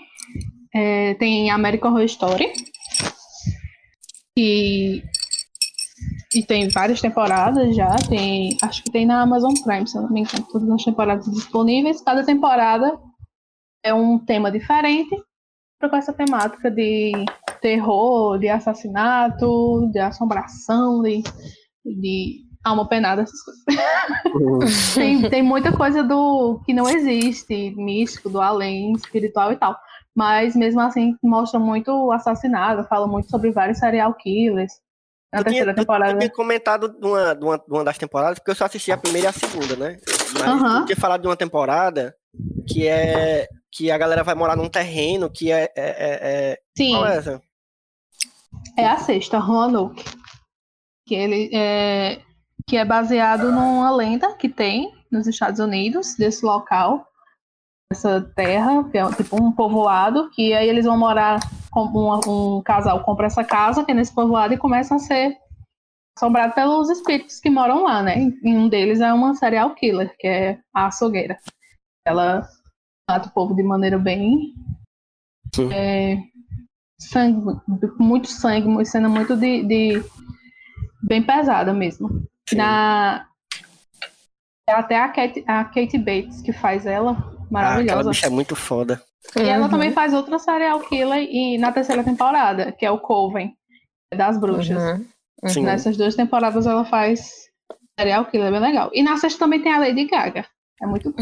é, 0.74 1.16
tem 1.16 1.50
American 1.50 1.92
Horror 1.92 2.04
Story. 2.06 2.54
E, 4.38 5.04
e 6.36 6.44
tem 6.44 6.70
várias 6.70 7.02
temporadas 7.02 7.76
já. 7.76 7.96
Tem, 8.08 8.56
acho 8.62 8.84
que 8.84 8.92
tem 8.92 9.06
na 9.08 9.22
Amazon 9.24 9.54
Prime, 9.64 9.88
se 9.88 9.98
eu 9.98 10.04
não 10.04 10.12
me 10.12 10.22
engano. 10.22 10.46
Todas 10.52 10.70
as 10.70 10.84
temporadas 10.84 11.26
disponíveis. 11.32 12.02
Cada 12.02 12.24
temporada 12.24 13.09
é 13.84 13.94
um 13.94 14.18
tema 14.20 14.52
diferente. 14.52 15.16
Com 15.82 15.96
essa 15.96 16.12
temática 16.12 16.70
de 16.70 17.14
terror, 17.62 18.38
de 18.38 18.50
assassinato, 18.50 19.90
de 19.92 20.00
assombração, 20.00 21.02
de, 21.02 21.24
de 21.86 22.42
alma 22.64 22.88
penada, 22.88 23.22
essas 23.22 23.42
coisas. 23.42 24.94
tem, 24.94 25.30
tem 25.30 25.42
muita 25.42 25.72
coisa 25.72 26.04
do 26.04 26.62
que 26.66 26.74
não 26.74 26.90
existe, 26.90 27.74
místico, 27.78 28.30
do 28.30 28.42
além, 28.42 28.94
espiritual 28.94 29.54
e 29.54 29.56
tal. 29.56 29.78
Mas 30.16 30.56
mesmo 30.56 30.82
assim 30.82 31.16
mostra 31.24 31.60
muito 31.60 31.92
o 31.92 32.12
assassinato, 32.12 32.88
fala 32.90 33.08
muito 33.08 33.30
sobre 33.30 33.52
vários 33.52 33.78
serial 33.78 34.14
killers. 34.16 34.74
Na 35.32 35.40
tinha, 35.40 35.52
terceira 35.52 35.74
tu 35.74 35.78
temporada. 35.78 36.18
tinha 36.18 36.30
comentado 36.30 36.90
de 36.90 37.06
uma, 37.06 37.34
de, 37.36 37.46
uma, 37.46 37.58
de 37.58 37.72
uma 37.72 37.84
das 37.84 37.98
temporadas, 37.98 38.40
porque 38.40 38.52
eu 38.52 38.56
só 38.56 38.66
assisti 38.66 38.92
a 38.92 38.98
primeira 38.98 39.28
e 39.28 39.30
a 39.30 39.34
segunda, 39.34 39.76
né? 39.76 39.98
Mas 40.34 40.82
tu 40.82 40.86
tinha 40.88 40.98
falado 40.98 41.22
de 41.22 41.28
uma 41.28 41.38
temporada 41.38 42.16
que 42.68 42.88
é 42.88 43.48
que 43.72 43.92
a 43.92 43.98
galera 43.98 44.24
vai 44.24 44.36
morar 44.36 44.56
num 44.56 44.70
terreno 44.70 45.30
que 45.30 45.52
é. 45.52 45.64
é, 45.64 45.72
é, 45.76 46.20
é... 46.22 46.60
Sim, 46.76 46.94
Qual 46.94 47.08
é 47.08 47.18
essa? 47.18 47.42
é 48.78 48.88
a 48.88 48.98
sexta, 48.98 49.38
Roanoke. 49.38 50.04
Que, 51.08 51.16
ele, 51.16 51.50
é, 51.54 52.22
que 52.68 52.78
é 52.78 52.86
baseado 52.86 53.52
numa 53.52 53.92
lenda 53.92 54.34
que 54.36 54.48
tem 54.48 54.94
nos 55.12 55.26
Estados 55.26 55.60
Unidos, 55.60 56.16
desse 56.16 56.46
local, 56.46 57.06
essa 57.92 58.22
terra, 58.36 58.84
que 58.90 58.98
é 58.98 59.12
tipo 59.14 59.42
um 59.42 59.52
povoado, 59.52 60.30
que 60.30 60.54
aí 60.54 60.70
eles 60.70 60.86
vão 60.86 60.98
morar, 60.98 61.40
um, 61.76 62.58
um 62.58 62.62
casal 62.62 63.04
compra 63.04 63.26
essa 63.26 63.44
casa, 63.44 63.84
que 63.84 63.92
é 63.92 63.96
nesse 63.96 64.14
povoado, 64.14 64.54
e 64.54 64.58
começam 64.58 64.98
a 64.98 65.00
ser 65.00 65.36
assombrados 66.16 66.54
pelos 66.54 66.90
espíritos 66.90 67.40
que 67.40 67.50
moram 67.50 67.84
lá, 67.84 68.04
né? 68.04 68.30
E 68.44 68.56
um 68.56 68.70
deles 68.70 69.00
é 69.00 69.12
uma 69.12 69.34
serial 69.34 69.74
killer, 69.74 70.16
que 70.20 70.28
é 70.28 70.60
a 70.74 70.88
açougueira. 70.88 71.40
Ela 72.06 72.48
mata 73.10 73.28
o 73.28 73.32
povo 73.32 73.56
de 73.56 73.64
maneira 73.64 73.98
bem 73.98 74.54
é, 75.74 76.18
sangue, 77.02 77.60
muito 78.00 78.28
sangue, 78.28 78.68
uma 78.68 78.86
cena 78.86 79.10
muito 79.10 79.36
de, 79.36 79.64
de- 79.64 80.04
bem 81.02 81.24
pesada 81.24 81.74
mesmo. 81.74 82.08
Sim. 82.48 82.58
Na 82.58 83.26
é 84.70 84.74
até 84.74 84.98
a 85.00 85.10
Kate, 85.10 85.44
a 85.48 85.64
Kate 85.66 85.98
Bates 85.98 86.42
que 86.44 86.54
faz 86.54 86.86
ela, 86.86 87.14
Ah, 87.14 87.18
aquela 87.18 87.50
maravilhosa. 87.50 88.10
bicha 88.12 88.28
é 88.28 88.30
muito 88.30 88.56
foda. 88.56 89.02
e 89.36 89.42
ela 89.42 89.66
Uhum. 89.66 89.72
também 89.72 89.92
faz 89.92 90.14
outra 90.14 90.38
serial 90.38 90.80
killer 90.82 91.24
e 91.24 91.58
na 91.58 91.72
terceira 91.72 92.04
temporada, 92.04 92.72
que 92.72 92.86
é 92.86 92.92
o 92.92 93.00
Coven 93.00 93.56
das 94.16 94.40
bruxas. 94.40 94.78
Uhum. 94.78 95.06
Sim. 95.50 95.64
Nessas 95.64 95.98
duas 95.98 96.16
temporadas 96.16 96.68
ela 96.68 96.86
faz 96.86 97.48
serial 98.00 98.26
killer, 98.26 98.48
é 98.50 98.52
bem 98.52 98.60
legal. 98.62 98.92
E 98.94 99.02
na 99.02 99.18
sexta 99.18 99.40
também 99.40 99.62
tem 99.64 99.74
a 99.74 99.80
Lady 99.80 100.06
Gaga. 100.06 100.46
É 100.82 100.86
muito 100.88 101.14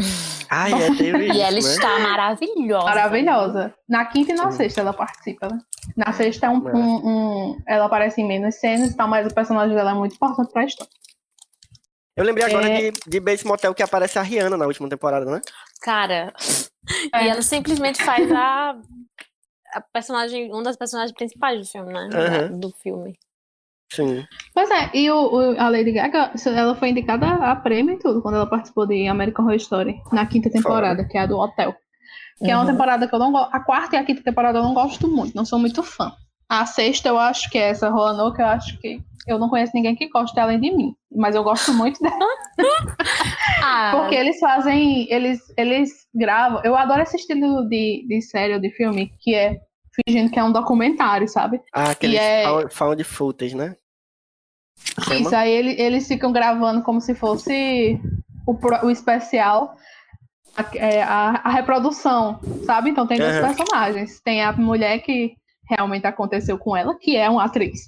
Ai, 0.48 0.72
é, 0.72 1.34
E 1.34 1.40
ela 1.40 1.50
né? 1.52 1.58
está 1.58 1.98
maravilhosa. 1.98 2.84
Maravilhosa. 2.84 3.74
Na 3.88 4.04
quinta 4.06 4.32
e 4.32 4.34
na 4.34 4.50
Sim. 4.52 4.56
sexta 4.58 4.80
ela 4.80 4.92
participa, 4.92 5.48
né? 5.48 5.58
Na 5.96 6.12
sexta 6.12 6.46
é 6.46 6.50
um, 6.50 6.68
É. 6.68 6.72
um- 6.74 7.08
um- 7.52 7.62
ela 7.66 7.86
aparece 7.86 8.20
em 8.20 8.26
menos 8.28 8.54
cenas 8.56 8.90
e 8.90 8.96
tal, 8.96 9.08
mas 9.08 9.26
o 9.26 9.34
personagem 9.34 9.74
dela 9.74 9.90
é 9.90 9.94
muito 9.94 10.14
importante 10.14 10.52
pra 10.52 10.64
história. 10.64 10.92
Eu 12.16 12.24
lembrei 12.24 12.44
agora 12.46 12.68
É. 12.68 12.90
de, 12.90 13.00
de 13.06 13.20
Bates 13.20 13.44
Motel 13.44 13.74
que 13.74 13.82
aparece 13.82 14.18
a 14.18 14.22
Rihanna 14.22 14.56
na 14.56 14.66
última 14.66 14.88
temporada, 14.88 15.24
né? 15.30 15.40
Cara, 15.82 16.32
É. 17.12 17.24
e 17.24 17.28
ela 17.28 17.42
simplesmente 17.42 18.02
faz 18.02 18.30
a, 18.32 18.76
a 19.74 19.80
personagem, 19.92 20.50
uma 20.52 20.62
das 20.62 20.76
personagens 20.76 21.12
principais 21.16 21.60
do 21.60 21.66
filme, 21.66 21.92
né? 21.92 22.08
Aham. 22.12 22.58
Do 22.58 22.70
filme. 22.82 23.18
Sim. 23.90 24.24
Pois 24.54 24.70
é, 24.70 24.90
e 24.94 25.10
o, 25.10 25.16
o- 25.32 25.60
a 25.60 25.68
Lady 25.68 25.92
Gaga, 25.92 26.32
ela 26.46 26.74
foi 26.74 26.90
indicada 26.90 27.26
a 27.26 27.56
prêmio 27.56 27.94
e 27.94 27.98
tudo 27.98 28.20
quando 28.20 28.34
ela 28.36 28.46
participou 28.46 28.86
de 28.86 29.06
American 29.08 29.44
Horror 29.44 29.56
Story, 29.56 30.00
na 30.12 30.26
quinta 30.26 30.50
temporada, 30.50 31.04
que 31.06 31.16
é 31.16 31.22
a 31.22 31.26
do 31.26 31.38
hotel. 31.38 31.74
Que 32.38 32.50
é 32.50 32.54
uma 32.56 32.64
Uhum. 32.64 32.70
temporada 32.72 33.08
que 33.08 33.14
eu 33.14 33.18
não 33.18 33.32
gosto. 33.32 33.54
A 33.54 33.60
quarta 33.60 33.96
e 33.96 33.98
a 33.98 34.04
quinta 34.04 34.22
temporada 34.22 34.58
eu 34.58 34.62
não 34.62 34.74
gosto 34.74 35.08
muito, 35.08 35.34
não 35.34 35.44
sou 35.44 35.58
muito 35.58 35.82
fã. 35.82 36.12
A 36.48 36.64
sexta 36.66 37.08
eu 37.08 37.18
acho 37.18 37.50
que 37.50 37.58
é 37.58 37.70
essa 37.70 37.88
Roanoke, 37.90 38.40
eu 38.40 38.46
acho 38.46 38.78
que 38.78 39.00
eu 39.26 39.38
não 39.38 39.48
conheço 39.48 39.72
ninguém 39.74 39.94
que 39.96 40.08
goste 40.08 40.38
além 40.38 40.60
de 40.60 40.70
mim. 40.70 40.94
Mas 41.14 41.34
eu 41.34 41.42
gosto 41.42 41.72
muito 41.74 41.98
dela. 42.00 42.16
Ah, 43.62 43.92
Porque 43.96 44.14
eles 44.14 44.38
fazem, 44.38 45.06
eles, 45.12 45.40
eles 45.56 45.90
gravam. 46.14 46.60
Eu 46.64 46.76
adoro 46.76 47.02
esse 47.02 47.16
estilo 47.16 47.68
de, 47.68 48.04
de 48.08 48.22
série 48.22 48.54
ou 48.54 48.60
de 48.60 48.70
filme 48.70 49.12
que 49.20 49.34
é 49.34 49.58
fingindo 50.06 50.30
que 50.30 50.38
é 50.38 50.44
um 50.44 50.52
documentário, 50.52 51.28
sabe? 51.28 51.60
Ah, 51.72 51.90
aquele 51.90 52.16
é- 52.16 52.44
found- 52.70 53.04
footage, 53.04 53.56
né? 53.56 53.76
Chama? 55.04 55.20
Isso, 55.20 55.34
aí 55.34 55.50
ele- 55.50 55.80
eles 55.80 56.06
ficam 56.06 56.32
gravando 56.32 56.82
como 56.82 57.00
se 57.00 57.14
fosse 57.14 58.00
o, 58.46 58.56
o 58.86 58.90
especial, 58.90 59.74
a, 60.56 60.76
é, 60.76 61.02
a- 61.02 61.40
a 61.44 61.50
reprodução, 61.50 62.40
sabe? 62.64 62.90
Então 62.90 63.06
tem 63.06 63.18
dois 63.18 63.36
Aham. 63.36 63.46
personagens. 63.54 64.20
Tem 64.20 64.42
a 64.42 64.52
mulher 64.52 65.00
que 65.00 65.34
realmente 65.68 66.06
aconteceu 66.06 66.56
com 66.58 66.76
ela, 66.76 66.96
que 66.98 67.16
é 67.16 67.28
uma 67.28 67.44
atriz, 67.44 67.80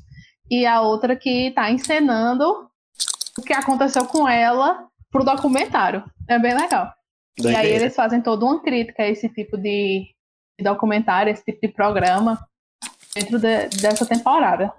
e 0.50 0.66
a 0.66 0.80
outra 0.80 1.16
que 1.16 1.50
tá 1.52 1.70
encenando 1.70 2.68
o 3.38 3.42
que 3.42 3.52
aconteceu 3.52 4.04
com 4.06 4.28
ela 4.28 4.86
pro 5.10 5.24
documentário. 5.24 6.04
É 6.28 6.38
bem 6.38 6.54
legal. 6.54 6.92
E 7.38 7.48
aí 7.54 7.70
eles 7.72 7.94
fazem 7.96 8.20
toda 8.20 8.44
uma 8.44 8.60
crítica 8.60 9.02
a 9.04 9.08
esse 9.08 9.28
tipo 9.28 9.56
de 9.56 10.04
documentário, 10.62 11.32
esse 11.32 11.44
tipo 11.44 11.60
de 11.66 11.72
programa 11.72 12.46
dentro 13.14 13.38
de- 13.38 13.68
dessa 13.80 14.06
temporada. 14.06 14.72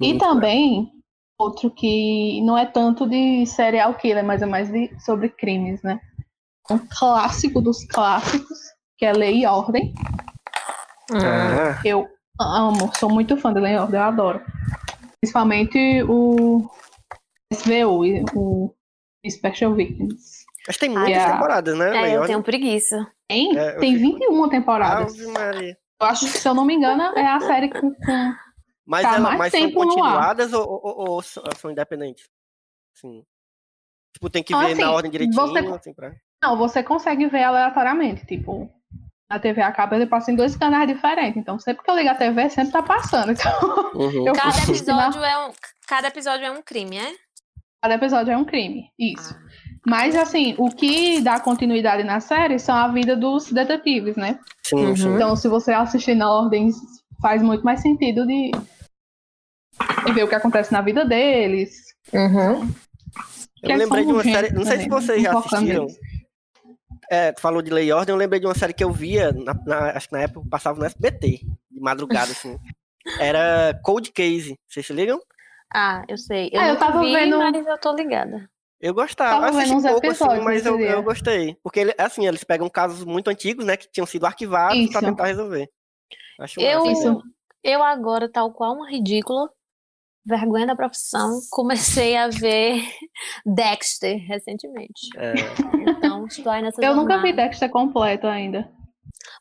E 0.00 0.18
também 0.18 0.90
outro 1.38 1.70
que 1.70 2.40
não 2.42 2.56
é 2.58 2.66
tanto 2.66 3.08
de 3.08 3.46
serial 3.46 3.94
killer, 3.94 4.24
mas 4.24 4.42
é 4.42 4.46
mais 4.46 4.70
de, 4.70 4.90
sobre 5.00 5.28
crimes, 5.28 5.82
né? 5.82 6.00
Um 6.70 6.78
clássico 6.78 7.60
dos 7.60 7.84
clássicos, 7.84 8.58
que 8.98 9.04
é 9.06 9.12
Lei 9.12 9.42
e 9.42 9.46
Ordem. 9.46 9.94
hum, 11.10 11.16
Ah, 11.18 11.80
Eu 11.84 12.08
amo, 12.40 12.90
sou 12.96 13.10
muito 13.10 13.36
fã 13.36 13.52
de 13.52 13.60
Lei 13.60 13.74
e 13.74 13.78
Ordem, 13.78 13.98
eu 14.00 14.06
adoro. 14.06 14.42
Principalmente 15.20 16.02
o 16.04 16.68
SVU, 17.52 18.04
e 18.06 18.24
o 18.34 18.72
Special 19.28 19.74
Victims. 19.74 20.39
Mas 20.66 20.76
tem 20.76 20.88
muitas 20.88 21.22
Ah, 21.24 21.32
temporadas, 21.32 21.78
né? 21.78 21.88
é, 21.96 22.00
Lei 22.02 22.10
eu 22.12 22.20
Ordem? 22.20 22.26
tenho 22.28 22.42
preguiça. 22.42 23.12
Tem, 23.28 23.56
É, 23.58 23.76
eu 23.76 23.80
tem 23.80 23.94
fico- 23.96 24.18
21 24.18 24.48
temporadas. 24.48 25.12
Ave 25.14 25.26
Maria. 25.32 25.78
Eu 26.00 26.06
acho 26.06 26.26
que, 26.26 26.38
se 26.38 26.48
eu 26.48 26.54
não 26.54 26.64
me 26.64 26.74
engano, 26.74 27.02
é 27.16 27.26
a 27.26 27.40
série 27.40 27.68
com, 27.68 27.94
com 27.94 28.34
Mas, 28.86 29.02
Tá 29.02 29.10
ela, 29.16 29.20
mais 29.20 29.38
mas 29.38 29.52
são 29.52 29.60
tempo 29.60 29.84
no 29.84 29.90
ar. 29.90 29.96
continuadas 29.96 30.52
ou, 30.52 30.62
ou- 30.68 30.82
ou- 30.84 31.08
ou 31.10 31.22
são 31.22 31.70
independentes? 31.70 32.24
Sim. 32.96 33.24
Tipo, 34.14 34.28
tem 34.30 34.42
que 34.42 34.52
Então, 34.52 34.66
ver 34.66 34.74
na 34.74 34.84
assim, 34.86 34.94
ordem 34.94 35.10
direitinho, 35.10 35.40
você- 35.46 35.58
assim, 35.68 35.94
pra... 35.94 36.12
Não, 36.42 36.56
você 36.56 36.82
consegue 36.82 37.26
ver 37.28 37.44
aleatoriamente, 37.44 38.26
tipo, 38.26 38.68
na 39.30 39.38
TV 39.38 39.60
acaba 39.62 39.94
ele 39.94 40.06
passa 40.06 40.32
em 40.32 40.34
dois 40.34 40.56
canais 40.56 40.88
diferentes. 40.88 41.36
Então, 41.36 41.58
sempre 41.60 41.84
que 41.84 41.90
eu 41.90 41.94
ligo 41.94 42.08
a 42.08 42.14
TV, 42.16 42.50
sempre 42.50 42.72
tá 42.72 42.82
passando. 42.82 43.30
Então, 43.32 43.52
Uhum. 43.94 44.26
eu 44.26 44.32
Cada 44.32 44.58
episódio, 44.58 45.22
é 45.22 45.46
um, 45.46 45.52
cada 45.86 46.08
episódio 46.08 46.46
é 46.46 46.50
um 46.50 46.62
crime, 46.62 46.98
é? 46.98 47.14
cada 47.82 47.94
episódio 47.94 48.32
é 48.32 48.36
um 48.36 48.44
crime. 48.44 48.90
Isso. 48.98 49.34
Ah. 49.34 49.49
Mas, 49.86 50.14
assim, 50.14 50.54
o 50.58 50.68
que 50.70 51.20
dá 51.22 51.40
continuidade 51.40 52.02
na 52.04 52.20
série 52.20 52.58
são 52.58 52.74
a 52.76 52.88
vida 52.88 53.16
dos 53.16 53.50
detetives, 53.50 54.16
né? 54.16 54.38
Sim, 54.62 54.76
Uhum. 54.86 54.96
sim. 54.96 55.14
Então, 55.14 55.34
se 55.36 55.48
você 55.48 55.72
assistir 55.72 56.14
na 56.14 56.30
ordem, 56.30 56.70
faz 57.20 57.42
muito 57.42 57.64
mais 57.64 57.80
sentido 57.80 58.26
de, 58.26 58.50
de 60.04 60.12
ver 60.12 60.24
o 60.24 60.28
que 60.28 60.34
acontece 60.34 60.72
na 60.72 60.82
vida 60.82 61.04
deles. 61.04 61.94
Uhum. 62.12 62.70
Eu 63.62 63.76
lembrei 63.76 64.04
de 64.04 64.12
uma 64.12 64.22
série, 64.22 64.52
não 64.52 64.64
sei 64.64 64.80
se 64.80 64.88
vocês 64.88 65.22
já 65.22 65.38
assistiram. 65.38 65.86
É, 67.10 67.32
tu 67.32 67.40
falou 67.40 67.60
de 67.60 67.70
Lei 67.70 67.88
e 67.88 67.92
Ordem, 67.92 68.12
eu 68.12 68.18
lembrei 68.18 68.38
de 68.40 68.46
uma 68.46 68.54
série 68.54 68.72
que 68.72 68.84
eu 68.84 68.92
via, 68.92 69.32
na- 69.32 69.54
na- 69.66 69.90
acho 69.90 70.08
que 70.08 70.14
na 70.14 70.22
época 70.22 70.46
passava 70.48 70.78
no 70.78 70.84
SBT, 70.84 71.40
de 71.70 71.80
madrugada, 71.80 72.30
assim. 72.30 72.56
Era 73.34 73.78
Cold 73.82 74.12
Case, 74.12 74.54
vocês 74.68 74.86
se 74.86 74.92
ligam? 74.92 75.20
Ah, 75.72 76.04
eu 76.08 76.16
sei. 76.18 76.50
Eu, 76.52 76.60
Ah, 76.60 76.68
eu 76.68 76.76
tava 76.78 77.00
vi, 77.00 77.12
vendo- 77.12 77.38
mas 77.38 77.66
eu 77.66 77.78
tô 77.78 77.92
ligada. 77.94 78.48
Eu 78.80 78.94
gostava, 78.94 79.46
Tava 79.46 79.58
assisti 79.58 79.82
pouco, 79.82 80.06
assim, 80.10 80.40
mas 80.42 80.64
eu, 80.64 80.80
eu 80.80 81.02
gostei. 81.02 81.54
Porque, 81.62 81.80
ele, 81.80 81.94
assim, 81.98 82.26
eles 82.26 82.42
pegam 82.42 82.68
casos 82.70 83.04
muito 83.04 83.28
antigos, 83.28 83.66
né, 83.66 83.76
que 83.76 83.90
tinham 83.90 84.06
sido 84.06 84.24
arquivados 84.24 84.78
Isso. 84.78 84.92
pra 84.92 85.02
tentar 85.02 85.26
resolver. 85.26 85.68
Acho 86.40 86.60
Eu. 86.60 86.86
Isso. 86.86 87.22
eu 87.62 87.82
agora, 87.82 88.30
tal 88.30 88.50
qual 88.52 88.74
uma 88.74 88.90
ridícula, 88.90 89.50
vergonha 90.24 90.66
da 90.66 90.74
profissão, 90.74 91.38
comecei 91.52 92.16
a 92.16 92.28
ver 92.28 92.82
Dexter 93.44 94.16
recentemente. 94.26 95.08
É, 95.16 95.34
Então, 95.86 96.26
estou 96.26 96.50
aí 96.50 96.62
nessa 96.62 96.82
Eu 96.82 96.96
nunca 96.96 97.18
vi 97.18 97.28
jornada. 97.28 97.48
Dexter 97.48 97.68
completo 97.68 98.26
ainda. 98.26 98.79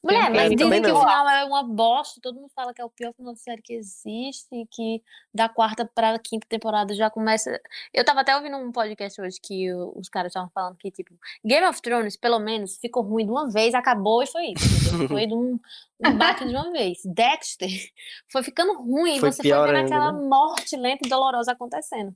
Mulher, 0.03 0.30
mas 0.30 0.49
dizem 0.56 0.81
que 0.81 0.91
o 0.91 0.99
final 0.99 1.30
é 1.30 1.45
uma 1.45 1.64
bosta, 1.64 2.19
todo 2.22 2.35
mundo 2.35 2.51
fala 2.56 2.73
que 2.73 2.81
é 2.81 2.85
o 2.85 2.89
pior 2.89 3.14
final 3.14 3.34
de 3.34 3.39
série 3.39 3.61
que 3.61 3.73
existe, 3.73 4.47
e 4.51 4.65
que 4.65 5.01
da 5.34 5.49
quarta 5.49 5.85
pra 5.85 6.18
quinta 6.19 6.45
temporada 6.47 6.93
já 6.93 7.10
começa. 7.10 7.60
Eu 7.93 8.03
tava 8.03 8.22
até 8.22 8.35
ouvindo 8.35 8.57
um 8.57 8.72
podcast 8.72 9.19
hoje 9.22 9.39
que 9.41 9.72
os 9.73 10.10
caras 10.10 10.31
estavam 10.31 10.49
falando 10.53 10.77
que, 10.77 10.91
tipo, 10.91 11.14
Game 11.43 11.65
of 11.68 11.81
Thrones, 11.81 12.18
pelo 12.18 12.39
menos, 12.39 12.77
ficou 12.77 13.03
ruim 13.03 13.26
de 13.26 13.31
uma 13.31 13.49
vez, 13.49 13.73
acabou 13.73 14.23
e 14.23 14.27
foi 14.27 14.53
isso. 14.53 14.60
Foi 15.10 15.26
de 15.26 15.34
um, 15.34 15.60
um 16.06 16.18
bate 16.18 16.45
de 16.45 16.53
uma 16.53 16.72
vez. 16.72 16.99
Dexter 17.06 17.69
foi 18.31 18.43
ficando 18.43 18.73
ruim, 18.81 19.19
Foi 19.19 19.31
você 19.31 19.41
pior 19.41 19.65
foi 19.65 19.68
vendo 19.68 19.84
ainda, 19.84 19.95
aquela 19.95 20.11
né? 20.11 20.27
morte 20.27 20.76
lenta 20.76 21.06
e 21.06 21.10
dolorosa 21.10 21.51
acontecendo 21.51 22.15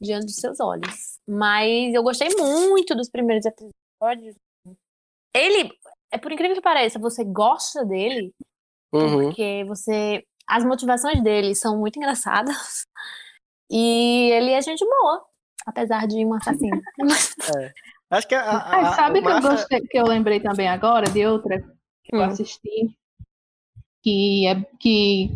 diante 0.00 0.26
dos 0.26 0.36
seus 0.36 0.60
olhos. 0.60 1.18
Mas 1.26 1.94
eu 1.94 2.02
gostei 2.02 2.28
muito 2.36 2.94
dos 2.94 3.08
primeiros 3.08 3.44
episódios. 3.46 4.36
Ele, 5.34 5.70
é 6.14 6.18
por 6.18 6.30
incrível 6.32 6.54
que 6.54 6.62
pareça, 6.62 6.98
você 6.98 7.24
gosta 7.24 7.84
dele 7.84 8.32
uhum. 8.92 9.24
porque 9.24 9.64
você. 9.66 10.24
As 10.46 10.64
motivações 10.64 11.22
dele 11.22 11.54
são 11.54 11.78
muito 11.78 11.96
engraçadas. 11.98 12.86
E 13.70 14.30
ele 14.30 14.50
é 14.50 14.60
gente 14.60 14.84
boa, 14.84 15.24
apesar 15.66 16.06
de 16.06 16.24
um 16.24 16.34
assassino. 16.34 16.80
Acho 18.10 18.28
que 18.28 18.34
a, 18.34 18.42
a, 18.42 18.80
a- 18.90 18.94
sabe 18.94 19.18
o 19.18 19.22
que 19.22 19.28
eu 19.28 19.34
massa- 19.34 19.50
gostei, 19.56 19.80
que 19.80 19.98
eu 19.98 20.04
lembrei 20.06 20.38
também 20.38 20.68
agora 20.68 21.10
de 21.10 21.26
outra 21.26 21.58
que 22.04 22.14
eu 22.14 22.20
Hum. 22.20 22.24
assisti, 22.24 22.94
que 24.02 24.46
é 24.46 24.54
que 24.78 25.30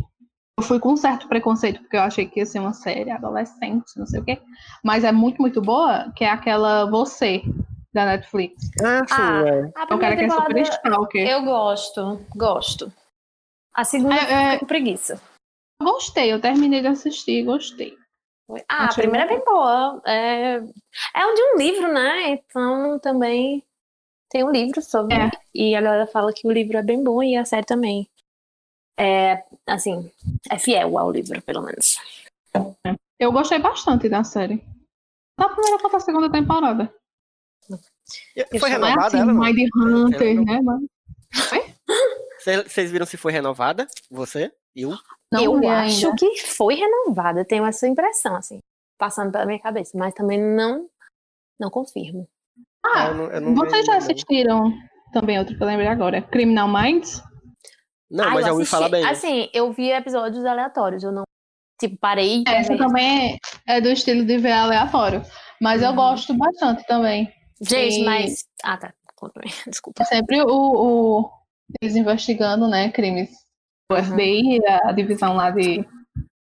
eu 0.59 0.62
fui 0.62 0.78
com 0.78 0.92
um 0.92 0.96
certo 0.96 1.26
preconceito, 1.26 1.80
porque 1.80 1.96
eu 1.96 2.02
achei 2.02 2.26
que 2.28 2.38
ia 2.40 2.46
ser 2.46 2.59
uma 2.60 2.74
série 2.74 3.10
adolescente, 3.10 3.96
não 3.96 4.06
sei 4.06 4.20
o 4.20 4.24
quê, 4.24 4.38
mas 4.84 5.02
é 5.05 5.10
muito, 5.10 5.40
muito 5.40 5.62
boa, 5.62 6.12
que 6.14 6.24
é 6.24 6.30
aquela 6.30 6.84
Você, 6.90 7.42
da 7.93 8.05
Netflix. 8.06 8.70
Ah, 8.85 9.01
Ah, 9.10 9.43
é. 9.47 9.73
A 9.77 9.86
É 9.90 9.94
o 9.94 9.98
cara 9.98 10.16
que 10.16 10.24
é 10.24 10.31
super 10.31 10.56
stalker. 10.59 11.27
eu 11.28 11.43
gosto, 11.44 12.27
gosto. 12.36 12.93
A 13.74 13.85
segunda 13.85 14.15
É, 14.16 14.55
é, 14.55 14.59
com 14.59 14.66
preguiça. 14.66 15.20
gostei, 15.82 16.32
eu 16.32 16.40
terminei 16.40 16.81
de 16.81 16.89
assistir 16.89 17.40
e 17.40 17.44
gostei. 17.44 17.97
Ah, 18.69 18.86
a 18.86 18.94
primeira 18.94 19.27
é 19.27 19.28
bem 19.28 19.44
boa. 19.44 20.01
É, 20.06 20.55
é 20.56 21.35
de 21.35 21.43
um 21.55 21.56
livro, 21.59 21.93
né? 21.93 22.31
Então 22.31 22.98
também 22.98 23.62
tem 24.31 24.43
um 24.43 24.51
livro 24.51 24.81
sobre. 24.81 25.15
É. 25.15 25.31
E 25.55 25.74
a 25.77 25.81
galera 25.81 26.06
fala 26.06 26.32
que 26.32 26.47
o 26.47 26.51
livro 26.51 26.77
é 26.78 26.82
bem 26.82 27.02
bom 27.05 27.23
e 27.23 27.36
a 27.36 27.44
série 27.44 27.66
também. 27.66 28.09
É, 28.98 29.44
assim, 29.66 30.10
é 30.51 30.59
fiel 30.59 30.98
ao 30.98 31.10
livro, 31.10 31.40
pelo 31.43 31.62
menos. 31.62 32.01
Eu 33.20 33.31
gostei 33.32 33.59
bastante 33.59 34.09
da 34.09 34.24
série. 34.24 34.65
Da 35.39 35.48
primeira 35.48 35.78
quanto 35.78 35.97
a 35.97 36.01
segunda 36.01 36.32
temporada. 36.32 36.93
Foi 38.59 38.68
é 38.70 38.72
renovada 38.72 39.06
assim, 39.06 39.18
ela? 39.20 39.32
Mind 39.32 39.68
Hunter, 39.76 40.35
não- 40.36 40.44
né? 40.44 40.60
Vocês 42.66 42.90
viram 42.90 43.06
se 43.06 43.16
foi 43.16 43.32
renovada? 43.32 43.86
Você? 44.10 44.52
Eu? 44.74 44.97
não 45.30 45.43
eu 45.62 45.68
acho 45.68 46.06
ainda. 46.06 46.16
que 46.16 46.39
foi 46.47 46.74
renovada, 46.76 47.44
tenho 47.44 47.66
essa 47.66 47.86
impressão, 47.86 48.36
assim, 48.36 48.60
passando 48.97 49.30
pela 49.32 49.44
minha 49.44 49.59
cabeça, 49.60 49.97
mas 49.98 50.14
também 50.14 50.40
não, 50.40 50.89
não 51.60 51.68
confirmo. 51.70 52.26
Ah, 52.86 53.09
eu 53.09 53.14
não, 53.14 53.24
eu 53.26 53.40
não 53.40 53.55
vocês 53.55 53.85
já 53.85 53.97
assistiram 53.97 54.72
também 55.12 55.39
outro 55.39 55.56
que 55.56 55.62
eu 55.62 55.66
lembrei 55.66 55.89
agora, 55.89 56.22
Criminal 56.22 56.68
Minds? 56.68 57.22
Não, 58.10 58.24
Ah, 58.24 58.30
mas 58.30 58.47
eu 58.47 58.52
ouvi 58.52 58.62
assisti- 58.62 58.70
falar 58.70 58.89
bem. 58.89 59.05
Assim, 59.05 59.51
eu 59.52 59.70
vi 59.72 59.90
episódios 59.90 60.44
aleatórios, 60.47 61.02
eu 61.02 61.12
não, 61.12 61.24
tipo, 61.78 61.98
parei 61.98 62.43
Essa 62.47 62.76
também 62.78 63.36
é 63.66 63.80
do 63.82 63.89
estilo 63.90 64.24
de 64.24 64.39
ver 64.39 64.52
aleatório. 64.52 65.20
Mas 65.60 65.82
eu 65.82 65.90
Uhum. 65.90 65.97
gosto 65.97 66.32
bastante 66.35 66.86
também. 66.86 67.30
Gente, 67.60 68.01
E- 68.01 68.05
mas... 68.05 68.44
Ah, 68.62 68.76
tá, 68.76 68.94
desculpa. 69.66 70.02
É 70.02 70.05
sempre 70.06 70.40
o, 70.43 70.47
o- 70.48 71.30
eles 71.82 71.97
investigando, 71.97 72.68
né, 72.68 72.90
crimes 72.90 73.30
do 73.90 73.97
Uhum. 73.97 74.05
FBI, 74.05 74.60
a, 74.66 74.89
a 74.90 74.93
divisão 74.93 75.35
lá 75.35 75.51
de 75.51 75.85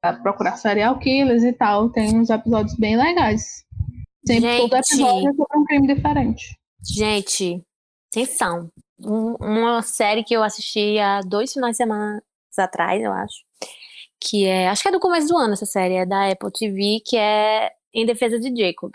pra 0.02 0.14
procurar 0.14 0.56
serial 0.58 0.98
killers 1.00 1.44
e 1.44 1.52
tal. 1.54 1.90
Tem 1.90 2.18
uns 2.20 2.30
episódios 2.30 2.76
bem 2.78 2.96
legais. 2.98 3.64
Sempre 4.26 4.58
todo 4.58 4.76
Gente. 4.76 4.94
episódio 4.94 5.30
é 5.30 5.34
sobre 5.34 5.58
um 5.60 5.66
crime 5.66 5.94
diferente. 5.96 6.58
Gente, 6.84 7.64
atenção. 8.12 8.70
Um- 9.00 9.36
uma 9.40 9.82
série 9.82 10.24
que 10.24 10.34
eu 10.36 10.44
assisti 10.44 10.98
há 11.00 11.22
dois 11.22 11.52
finais 11.54 11.72
de 11.74 11.78
semana 11.78 12.24
atrás, 12.58 13.02
eu 13.02 13.12
acho. 13.12 13.44
Que 14.22 14.46
é. 14.46 14.70
Acho 14.70 14.82
que 14.84 14.88
é 14.88 14.92
do 14.92 15.00
começo 15.00 15.28
do 15.28 15.38
ano 15.38 15.54
essa 15.54 15.66
série, 15.66 15.96
é 15.96 16.06
da 16.06 16.30
Apple 16.32 16.52
TV, 16.52 17.02
que 17.06 17.18
é 17.18 17.72
Em 17.94 18.06
Defesa 18.06 18.40
de 18.40 18.50
Jacob. 18.56 18.92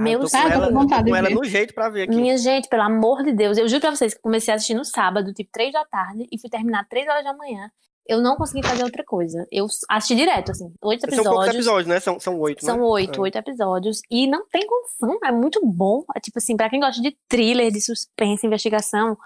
Ah, 0.00 0.02
Meu 0.02 0.20
eu 0.22 0.28
tô 0.28 0.36
Ah, 0.36 0.42
com 0.42 0.48
tô 0.48 0.54
ela, 0.54 0.66
com 0.66 0.72
tô 0.72 0.80
vontade 0.80 1.10
com 1.10 1.16
ela 1.16 1.30
no 1.30 1.44
jeito 1.44 1.74
pra 1.74 1.88
ver 1.88 2.02
aqui. 2.02 2.16
Minha 2.16 2.36
gente, 2.38 2.68
pelo 2.68 2.82
amor 2.82 3.22
de 3.22 3.32
Deus, 3.32 3.58
eu 3.58 3.68
juro 3.68 3.80
pra 3.80 3.94
vocês 3.94 4.14
que 4.14 4.20
comecei 4.20 4.52
a 4.52 4.56
assistir 4.56 4.74
no 4.74 4.84
sábado, 4.84 5.32
tipo, 5.32 5.50
três 5.52 5.72
da 5.72 5.84
tarde, 5.84 6.26
e 6.32 6.38
fui 6.40 6.48
terminar 6.50 6.86
três 6.88 7.06
horas 7.08 7.22
da 7.24 7.34
manhã. 7.34 7.70
Eu 8.08 8.20
não 8.20 8.34
consegui 8.34 8.66
fazer 8.66 8.82
outra 8.82 9.04
coisa. 9.04 9.46
Eu 9.52 9.66
assisti 9.88 10.16
direto, 10.16 10.50
assim, 10.50 10.72
oito 10.82 11.00
São 11.02 11.08
poucos 11.10 11.26
episódios. 11.26 11.54
episódios, 11.54 11.86
né? 11.86 12.00
São, 12.00 12.18
são 12.18 12.38
oito, 12.40 12.64
São 12.64 12.76
né? 12.78 12.82
oito, 12.82 13.18
É. 13.18 13.20
oito 13.22 13.36
episódios. 13.38 14.00
E 14.10 14.26
não 14.26 14.46
tem 14.48 14.66
condição, 14.66 15.18
é 15.22 15.30
muito 15.30 15.60
bom. 15.64 16.02
É 16.16 16.18
tipo 16.18 16.38
assim, 16.38 16.56
pra 16.56 16.68
quem 16.70 16.80
gosta 16.80 17.00
de 17.00 17.16
thriller, 17.28 17.70
de 17.70 17.80
suspense, 17.80 18.44
investigação, 18.46 19.16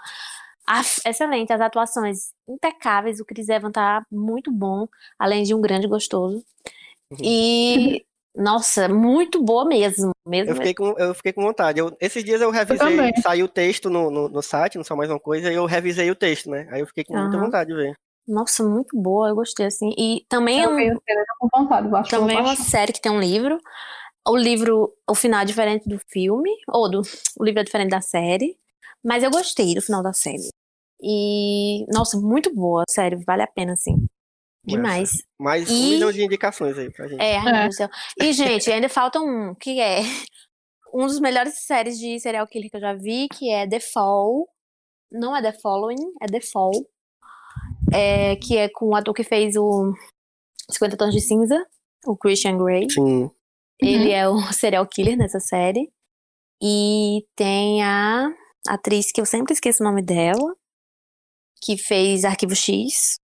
af- 0.66 1.01
excelente. 1.06 1.52
As 1.52 1.60
atuações 1.62 2.32
impecáveis. 2.48 3.20
O 3.20 3.24
Chris 3.24 3.48
Evans 3.48 3.72
tá 3.72 4.05
muito 4.12 4.51
bom, 4.52 4.86
além 5.18 5.44
de 5.44 5.55
um 5.55 5.60
grande 5.62 5.86
gostoso. 5.86 6.44
Uhum. 7.12 7.18
E, 7.22 8.05
nossa, 8.35 8.89
muito 8.89 9.43
boa 9.43 9.65
mesmo. 9.65 10.11
mesmo, 10.27 10.51
Eu 10.52 10.56
fiquei 10.56 10.74
com, 10.74 10.98
eu 10.98 11.15
fiquei 11.15 11.32
com 11.32 11.43
vontade. 11.43 11.78
Eu- 11.81 11.97
esses 12.01 12.24
dias 12.24 12.40
eu 12.40 12.51
revisei, 12.51 12.78
também. 12.97 13.12
saiu 13.23 13.47
o 13.47 13.48
texto 13.48 13.89
no, 13.90 14.11
no, 14.11 14.28
no 14.28 14.43
site, 14.43 14.77
não 14.77 14.85
só 14.85 14.97
mais 14.97 15.11
uma 15.11 15.20
coisa, 15.20 15.51
e 15.51 15.55
eu 15.55 15.66
revisei 15.66 16.11
o 16.11 16.15
texto, 16.16 16.51
né? 16.51 16.66
Aí 16.70 16.81
eu 16.81 16.86
fiquei 16.86 17.05
com 17.05 17.16
muita 17.16 17.36
Aham. 17.36 17.47
vontade 17.47 17.70
de 17.70 17.77
ver. 17.77 17.94
Nossa, 18.27 18.66
muito 18.66 18.97
boa, 19.01 19.28
eu 19.28 19.35
gostei, 19.35 19.66
assim. 19.66 19.90
E 19.98 20.24
também 20.28 20.62
é 20.62 20.66
Eu 20.66 20.70
um- 20.73 20.77
vi 20.77 20.90
o 20.93 21.01
trailer, 21.01 21.24
tô 21.40 21.48
com 21.48 21.61
vontade. 21.62 21.86
eu 21.89 21.97
acho 21.97 22.15
eu 22.15 22.20
Também 22.20 22.39
é 22.39 22.40
uma 22.40 22.56
série 22.56 22.93
que 22.93 23.01
tem 23.01 23.12
um 23.12 23.20
livro. 23.20 23.59
O 24.27 24.36
livro, 24.36 24.94
o 25.09 25.15
final 25.15 25.40
é 25.43 25.44
diferente 25.44 25.86
do 25.89 26.01
filme, 26.09 26.51
ou 26.69 26.90
do, 26.90 27.02
o 27.39 27.44
livro 27.44 27.61
é 27.61 27.65
diferente 27.65 27.90
da 27.90 28.01
série. 28.01 28.56
Mas 29.05 29.23
eu 29.23 29.31
gostei 29.31 29.74
do 29.74 29.82
final 29.82 30.02
da 30.02 30.15
série. 30.15 30.48
E, 31.02 31.85
nossa, 31.93 32.19
muito 32.19 32.55
boa, 32.55 32.85
sério, 32.89 33.20
vale 33.27 33.43
a 33.43 33.47
pena, 33.47 33.74
assim. 33.74 34.06
Demais. 34.66 35.11
Mais 35.39 35.69
um 35.70 35.74
E- 35.74 35.91
milhão 35.91 36.12
de 36.12 36.23
indicações 36.24 36.78
aí 36.78 36.91
pra 36.91 37.07
gente. 37.07 37.20
É, 37.20 37.36
É. 37.36 37.69
E, 38.24 38.32
gente, 38.32 38.70
ainda 38.70 38.89
falta 38.89 39.20
um, 39.20 39.55
que 39.55 39.78
é 39.81 39.99
um 40.95 41.07
dos 41.07 41.20
melhores 41.20 41.59
séries 41.66 41.99
de 41.99 42.19
serial 42.20 42.47
killer 42.47 42.70
que 42.70 42.77
eu 42.77 42.81
já 42.81 42.95
vi, 42.95 43.28
que 43.28 43.51
é 43.51 43.69
The 43.69 43.81
Fall. 43.81 44.49
Não 45.12 45.36
é 45.36 45.43
The 45.43 45.53
Following, 45.61 46.01
é 46.23 46.27
The 46.27 46.41
Fall. 46.41 46.73
É, 47.93 48.36
que 48.36 48.57
é 48.57 48.69
com 48.69 48.86
o 48.86 48.95
ator 48.97 49.15
que 49.15 49.23
fez 49.23 49.55
o 49.57 49.93
50 50.70 50.97
Tons 50.97 51.12
de 51.15 51.20
Cinza, 51.20 51.65
o 52.07 52.16
Christian 52.16 52.57
Grey. 52.59 52.89
Sim. 52.91 53.31
Ele 53.81 54.11
é 54.11 54.28
o 54.28 54.39
serial 54.53 54.86
killer 54.86 55.16
nessa 55.16 55.39
série. 55.41 55.93
E 56.62 57.24
tem 57.36 57.82
a 57.85 58.28
atriz 58.66 59.12
que 59.12 59.20
eu 59.20 59.27
sempre 59.27 59.53
esqueço 59.53 59.82
o 59.82 59.86
nome 59.86 60.01
dela, 60.03 60.57
que 61.62 61.77
fez 61.77 62.24
Arquivo 62.24 62.55
X. 62.57 63.19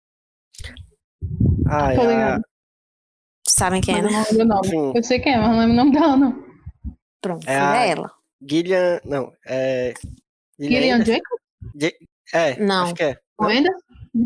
Ah, 1.67 1.95
Tô 1.95 2.03
é 2.03 2.07
a... 2.07 2.09
ligado. 2.11 2.43
Sabem 3.47 3.81
quem 3.81 3.97
é, 3.99 4.03
né? 4.03 4.11
não 4.11 4.23
lembro 4.25 4.43
o 4.43 4.45
nome. 4.47 4.69
Sim. 4.69 4.93
Eu 4.95 5.03
sei 5.03 5.21
quem 5.21 5.33
é, 5.35 5.39
mas 5.39 5.49
não 5.51 5.59
lembro 5.59 5.73
o 5.73 5.77
nome 5.77 5.93
dela, 5.93 6.17
não. 6.17 6.45
Pronto, 7.21 7.49
É 7.49 7.55
é, 7.55 7.59
a- 7.59 7.87
ela. 7.87 8.13
Gillian. 8.49 9.01
Não, 9.05 9.33
é. 9.47 9.95
Gillian 10.61 10.97
Anderson. 10.97 11.13
Jacob? 11.13 12.09
É, 12.33 12.57
Não. 12.63 12.85
acho 12.85 12.95
que 12.95 13.03
é. 13.03 13.19
Ou 13.39 13.47
ainda? 13.49 13.71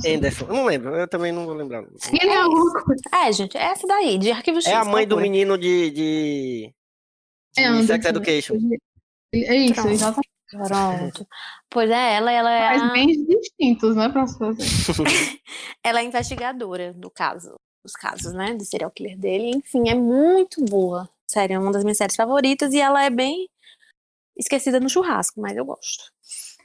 Anderson. 0.06 0.46
Eu 0.46 0.54
não 0.54 0.64
lembro, 0.66 0.94
eu 0.94 1.08
também 1.08 1.32
não 1.32 1.46
vou 1.46 1.54
lembrar. 1.54 1.84
Gillian 2.02 2.48
coisa. 2.84 3.02
É, 3.14 3.32
gente, 3.32 3.56
é 3.56 3.62
essa 3.62 3.86
daí, 3.86 4.18
de 4.18 4.30
Arquivo 4.30 4.60
X. 4.60 4.66
É 4.70 4.74
a 4.74 4.84
mãe 4.84 5.06
do 5.06 5.16
menino 5.16 5.56
de. 5.56 5.90
de... 5.90 6.74
É, 7.56 7.70
de 7.72 7.86
Sex 7.86 8.06
Anderson. 8.06 8.08
Education. 8.08 8.54
É 9.34 9.56
isso, 9.56 9.88
exatamente. 9.88 10.28
Pronto. 10.52 11.26
Pois 11.70 11.90
é, 11.90 12.14
ela, 12.14 12.30
ela 12.30 12.52
é, 12.52 12.68
Faz 12.68 12.82
a, 12.82 12.92
bens 12.92 13.26
distintos, 13.26 13.96
né, 13.96 14.08
pra 14.08 14.26
se 14.26 14.38
fazer. 14.38 14.64
ela 15.82 16.00
é 16.00 16.04
investigadora 16.04 16.92
do 16.92 17.10
caso, 17.10 17.54
dos 17.82 17.94
casos, 17.94 18.32
né, 18.34 18.54
de 18.54 18.64
serial 18.64 18.90
killer 18.90 19.18
dele. 19.18 19.56
Enfim, 19.56 19.88
é 19.88 19.94
muito 19.94 20.64
boa. 20.64 21.08
Sério, 21.26 21.54
é 21.54 21.58
uma 21.58 21.72
das 21.72 21.82
minhas 21.82 21.96
séries 21.96 22.16
favoritas 22.16 22.74
e 22.74 22.80
ela 22.80 23.02
é 23.02 23.08
bem 23.08 23.48
esquecida 24.36 24.78
no 24.78 24.88
churrasco, 24.88 25.40
mas 25.40 25.56
eu 25.56 25.64
gosto. 25.64 26.04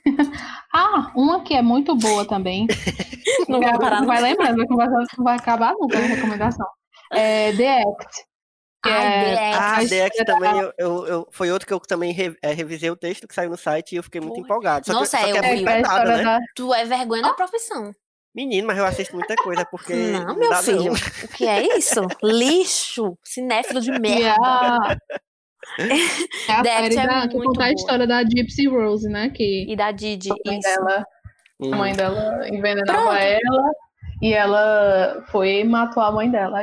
Ah, 0.72 1.12
uma 1.16 1.42
que 1.42 1.54
é 1.54 1.62
muito 1.62 1.94
boa 1.96 2.24
também. 2.26 2.66
Não 3.48 3.60
vou 3.60 3.78
parar, 3.78 4.00
Não 4.00 4.06
vai 4.06 4.20
lembrar, 4.20 4.54
vai, 4.54 4.66
conversar, 4.66 5.06
não 5.16 5.24
vai 5.24 5.36
acabar 5.36 5.72
nunca 5.72 5.96
a 5.96 6.00
recomendação. 6.02 6.66
É 7.10 7.52
The 7.56 7.82
Act. 7.82 8.27
Que 8.82 8.88
é-. 8.88 9.52
Ah, 9.54 9.76
a 9.78 9.84
da- 9.84 10.24
também, 10.24 10.58
eu, 10.60 10.72
eu, 10.78 11.06
eu- 11.06 11.28
foi 11.30 11.50
outro 11.50 11.66
que 11.66 11.72
eu 11.74 11.80
também 11.80 12.12
re- 12.12 12.36
é, 12.42 12.52
revisei 12.52 12.90
o 12.90 12.96
texto 12.96 13.26
que 13.26 13.34
saiu 13.34 13.50
no 13.50 13.56
site 13.56 13.92
e 13.92 13.96
eu 13.96 14.02
fiquei 14.02 14.20
muito 14.20 14.38
empolgado. 14.40 14.86
Só 14.86 14.92
Nossa, 14.92 15.16
que, 15.18 15.24
só 15.24 15.32
que 15.32 15.38
eu 15.38 15.42
é 15.42 15.48
vi. 15.50 15.54
muito 15.56 15.68
É 15.68 15.82
pesada, 15.82 16.16
né? 16.16 16.22
da. 16.22 16.38
Tu 16.54 16.74
é 16.74 16.84
vergonha 16.84 17.22
da 17.22 17.32
profissão. 17.34 17.92
Menino, 18.34 18.66
mas 18.68 18.78
eu 18.78 18.84
assisto 18.84 19.16
muita 19.16 19.34
coisa, 19.36 19.64
porque. 19.70 19.94
Não, 19.94 20.36
meu 20.36 20.50
dá 20.50 20.62
filho. 20.62 20.92
O 20.92 21.28
que 21.28 21.46
é 21.46 21.76
isso? 21.76 22.00
Lixo. 22.22 23.18
Cinéfilo 23.24 23.80
de 23.80 23.90
E 23.90 23.98
merda. 23.98 24.98
é 25.78 26.52
a 26.52 26.64
série 26.64 26.96
é 26.96 27.06
da, 27.06 27.28
que 27.28 27.62
a 27.62 27.72
história 27.72 28.06
da 28.06 28.22
Gypsy 28.22 28.68
Rose, 28.68 29.08
né? 29.08 29.30
Que 29.30 29.66
E 29.70 29.76
da 29.76 29.90
Didi. 29.90 30.30
a 30.30 30.34
mãe 30.46 30.58
Isso. 30.58 30.68
dela, 30.68 31.04
Hum. 31.60 31.74
a 31.74 31.76
mãe 31.76 31.92
dela 31.94 32.48
envenenava 32.48 32.92
Pronto. 33.02 33.14
ela 33.16 33.70
e 34.22 34.32
ela 34.32 35.24
foi 35.30 35.60
e 35.60 35.64
matou 35.64 36.02
a 36.02 36.12
mãe 36.12 36.30
dela. 36.30 36.60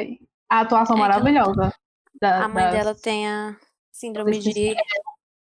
A 0.50 0.60
atuação 0.62 0.96
É, 0.96 1.00
maravilhosa. 1.00 1.74
Da, 2.22 2.46
A 2.46 2.48
mãe 2.48 2.64
das- 2.64 2.74
dela 2.74 2.96
tem 2.96 3.28
a 3.28 3.56
síndrome 3.92 4.40
de 4.40 4.76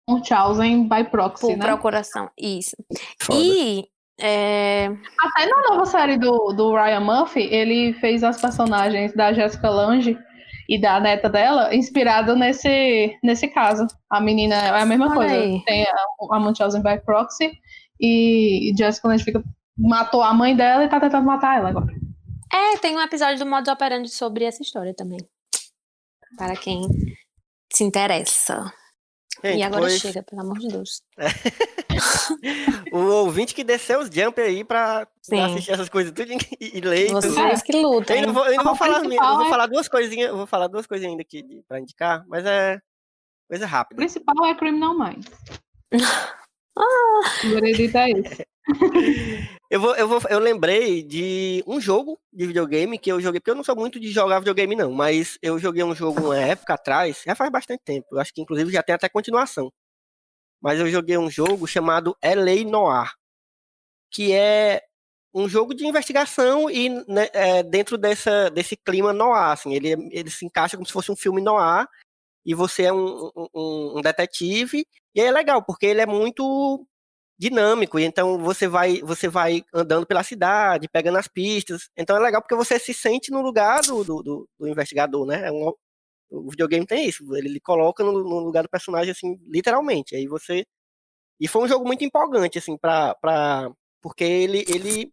Munchausen 0.10 0.88
by 0.88 1.04
proxy, 1.06 1.48
por 1.48 1.58
né? 1.58 1.66
procuração. 1.66 2.30
Isso. 2.38 2.76
Foda. 3.22 3.40
E 3.40 3.86
é, 4.20 4.88
Até 5.20 5.46
na 5.46 5.70
nova 5.70 5.86
série 5.86 6.18
do, 6.18 6.54
do 6.54 6.74
Ryan 6.74 7.02
Murphy, 7.02 7.42
ele 7.42 7.94
fez 7.96 8.24
as 8.24 8.40
personagens 8.40 9.14
da 9.14 9.34
Jessica 9.34 9.70
Lange 9.70 10.18
e 10.70 10.80
da 10.80 11.00
neta 11.00 11.30
dela 11.30 11.74
inspirado 11.76 12.36
nesse, 12.36 13.18
nesse 13.24 13.48
caso. 13.50 13.86
A 14.10 14.20
menina 14.22 14.56
é 14.56 14.82
a 14.82 14.86
mesma 14.86 15.08
Olha 15.08 15.16
coisa. 15.16 15.36
aí. 15.36 15.64
Tem 15.66 15.84
a, 15.86 16.36
a 16.36 16.40
Munchausen 16.40 16.82
by 16.82 17.00
proxy 17.06 17.52
e, 18.00 18.74
Jessica 18.78 19.08
Lange 19.10 19.24
fica, 19.24 19.44
matou 19.78 20.22
a 20.22 20.34
mãe 20.34 20.56
dela 20.56 20.84
e 20.86 20.90
tá 20.90 21.00
tentando 21.00 21.26
matar 21.26 21.58
ela 21.58 21.70
agora. 21.70 21.94
é, 22.54 22.78
tem 22.78 22.96
um 22.96 23.02
episódio 23.02 23.40
do 23.40 23.46
Modus 23.46 23.72
Operandi 23.72 24.10
sobre 24.10 24.46
essa 24.46 24.62
história 24.64 24.94
também. 24.96 25.20
Para 26.36 26.56
quem 26.56 26.82
se 27.72 27.84
interessa. 27.84 28.74
Gente, 29.44 29.60
e 29.60 29.64
agora 29.64 29.82
pois, 29.84 30.00
chega, 30.00 30.24
pelo 30.24 30.42
amor 30.42 30.58
de 30.58 30.68
Deus. 30.68 31.04
o 32.92 32.98
ouvinte 32.98 33.54
que 33.54 33.64
desceu 33.64 34.00
os 34.00 34.10
jump 34.10 34.42
aí 34.42 34.64
pra, 34.64 35.08
assistir 35.46 35.72
essas 35.72 35.90
coisas 35.90 36.12
tudo 36.12 36.32
e, 36.32 36.38
e 36.60 36.82
ler. 36.82 37.12
Vocês 37.12 37.62
que 37.62 37.74
lutam. 37.74 38.16
Eu 38.16 38.22
ainda 38.22 38.34
vou, 38.34 38.46
eu 38.46 38.52
ainda 38.52 38.64
vou 38.64 38.74
O 38.74 38.76
falar, 38.76 38.98
eu 38.98 39.02
principal 39.02 39.38
vou 39.38 39.46
é- 39.46 39.50
falar 39.50 39.68
duas 39.68 39.88
coisinhas, 39.88 40.30
eu 40.30 40.38
vou 40.38 40.48
falar 40.48 40.68
duas 40.68 40.88
coisinhas 40.88 41.12
ainda 41.12 41.22
aqui 41.22 41.44
pra 41.68 41.80
indicar, 41.80 42.26
mas 42.28 42.46
é 42.46 42.80
coisa 43.48 43.66
O 43.66 43.68
rápida. 43.68 43.98
principal 43.98 44.46
é 44.46 44.56
Criminal 44.56 44.98
Minds. 44.98 45.30
O 47.44 47.50
veredito 47.50 47.98
é 47.98 48.12
esse. 48.12 48.48
Eu, 49.70 49.82
vou, 49.82 49.96
eu, 49.96 50.08
vou, 50.08 50.22
eu 50.30 50.40
lembrei 50.40 51.04
de 51.04 51.62
um 51.68 51.80
jogo 51.82 52.18
de 52.32 52.48
videogame 52.48 52.98
que 52.98 53.12
eu 53.12 53.20
joguei, 53.20 53.42
porque 53.42 53.52
eu 53.52 53.56
não 53.56 53.66
sou 53.66 53.76
muito 53.76 54.00
de 54.00 54.10
jogar 54.12 54.40
videogame, 54.40 54.76
não, 54.78 54.92
mas 54.94 55.38
eu 55.42 55.60
joguei 55.60 55.84
um 55.84 55.94
jogo 55.94 56.28
uma 56.28 56.40
época 56.40 56.74
atrás, 56.74 57.22
já 57.26 57.36
faz 57.36 57.52
bastante 57.52 57.82
tempo, 57.84 58.08
eu 58.12 58.20
acho 58.20 58.34
que 58.34 58.42
inclusive 58.42 58.72
já 58.72 58.82
tem 58.82 58.96
até 58.96 59.10
continuação. 59.10 59.70
Mas 60.62 60.80
eu 60.80 60.90
joguei 60.90 61.18
um 61.18 61.30
jogo 61.30 61.68
chamado 61.68 62.16
LA 62.24 62.64
Noir, 62.70 63.12
que 64.10 64.32
é 64.32 64.82
um 65.34 65.48
jogo 65.48 65.74
de 65.74 65.86
investigação 65.86 66.70
e 66.70 66.90
né, 67.08 67.28
é, 67.34 67.62
dentro 67.62 67.98
dessa, 67.98 68.50
desse 68.50 68.76
clima 68.76 69.14
noir, 69.14 69.52
assim, 69.52 69.74
ele, 69.74 69.92
ele 70.12 70.32
se 70.32 70.46
encaixa 70.46 70.78
como 70.78 70.88
se 70.88 70.94
fosse 70.94 71.12
um 71.12 71.16
filme 71.16 71.42
noir, 71.42 71.86
e 72.46 72.56
você 72.56 72.84
é 72.84 72.94
um, 72.94 73.30
um, 73.54 73.98
um 73.98 74.02
detetive, 74.02 74.88
e 75.14 75.22
é 75.22 75.30
legal, 75.30 75.62
porque 75.64 75.86
ele 75.86 76.02
é 76.02 76.06
muito 76.06 76.88
dinâmico, 77.40 78.00
então 78.00 78.38
você 78.40 78.68
vai 78.68 79.02
você 79.02 79.28
vai 79.28 79.64
andando 79.74 80.06
pela 80.08 80.24
cidade, 80.24 80.90
pegando 80.90 81.18
as 81.18 81.28
pistas. 81.28 81.90
Então 81.98 82.16
é 82.18 82.20
legal 82.20 82.42
porque 82.42 82.56
você 82.56 82.80
se 82.80 82.94
sente 82.94 83.32
no 83.32 83.42
lugar 83.42 83.82
do, 83.84 84.04
do, 84.04 84.24
do- 84.24 84.50
do 84.60 84.68
investigador, 84.68 85.26
né? 85.26 85.48
É 85.48 85.52
um- 85.52 85.74
o 86.32 86.50
videogame 86.52 86.86
tem 86.86 87.08
isso, 87.08 87.24
ele 87.36 87.50
lhe 87.50 87.60
coloca 87.60 88.04
no, 88.04 88.12
no 88.14 88.40
lugar 88.40 88.64
do 88.64 88.70
personagem, 88.70 89.12
assim, 89.12 89.40
literalmente. 89.48 90.16
Aí 90.16 90.28
você. 90.28 90.66
E 91.40 91.48
foi 91.48 91.64
um 91.64 91.68
jogo 91.68 91.86
muito 91.86 92.04
empolgante, 92.04 92.58
assim, 92.58 92.78
pra... 92.78 93.16
Porque 94.02 94.24
ele, 94.24 94.66
ele 94.68 95.12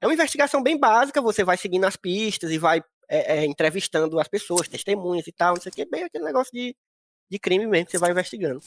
é 0.00 0.06
uma 0.06 0.14
investigação 0.14 0.62
bem 0.62 0.78
básica, 0.78 1.20
você 1.22 1.44
vai 1.44 1.56
seguindo 1.56 1.84
as 1.86 1.96
pistas 1.96 2.50
e 2.50 2.58
vai 2.58 2.82
é, 3.08 3.38
é, 3.40 3.46
entrevistando 3.46 4.18
as 4.20 4.28
pessoas, 4.28 4.68
testemunhas 4.68 5.26
e 5.26 5.32
tal, 5.32 5.54
não 5.54 5.62
sei 5.62 5.70
o 5.70 5.74
que, 5.74 5.84
bem 5.86 6.04
aquele 6.04 6.24
negócio 6.24 6.52
de, 6.52 6.76
de 7.30 7.38
crime 7.38 7.66
mesmo 7.66 7.86
que 7.86 7.92
você 7.92 7.98
vai 7.98 8.10
investigando. 8.12 8.60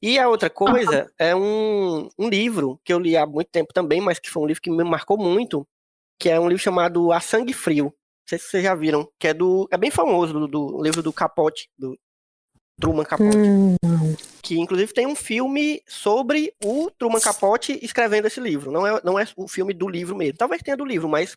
E 0.00 0.18
a 0.18 0.28
outra 0.28 0.48
coisa 0.48 1.12
é 1.18 1.34
um, 1.34 2.08
um 2.18 2.28
livro 2.28 2.80
que 2.84 2.92
eu 2.92 2.98
li 2.98 3.16
há 3.16 3.26
muito 3.26 3.50
tempo 3.50 3.72
também, 3.72 4.00
mas 4.00 4.18
que 4.18 4.30
foi 4.30 4.42
um 4.42 4.46
livro 4.46 4.62
que 4.62 4.70
me 4.70 4.84
marcou 4.84 5.18
muito, 5.18 5.66
que 6.18 6.28
é 6.28 6.38
um 6.38 6.48
livro 6.48 6.62
chamado 6.62 7.12
A 7.12 7.20
Sangue 7.20 7.52
Frio. 7.52 7.86
Não 7.86 7.92
sei 8.28 8.38
se 8.38 8.46
vocês 8.46 8.62
já 8.62 8.74
viram, 8.74 9.10
que 9.18 9.28
é 9.28 9.34
do. 9.34 9.66
É 9.70 9.76
bem 9.76 9.90
famoso, 9.90 10.32
do, 10.32 10.46
do 10.46 10.82
livro 10.82 11.02
do 11.02 11.12
Capote, 11.12 11.68
do 11.76 11.98
Truman 12.80 13.04
Capote. 13.04 13.36
Hum, 13.36 13.76
Que 14.42 14.58
inclusive 14.58 14.92
tem 14.92 15.06
um 15.06 15.16
filme 15.16 15.82
sobre 15.86 16.54
o 16.64 16.90
Truman 16.90 17.20
Capote 17.20 17.78
escrevendo 17.82 18.26
esse 18.26 18.40
livro. 18.40 18.70
Não 18.70 18.86
é, 18.86 19.00
não 19.02 19.18
é 19.18 19.24
o 19.36 19.48
filme 19.48 19.74
do 19.74 19.88
livro 19.88 20.16
mesmo. 20.16 20.38
Talvez 20.38 20.62
tenha 20.62 20.76
do 20.76 20.84
livro, 20.84 21.08
mas 21.08 21.36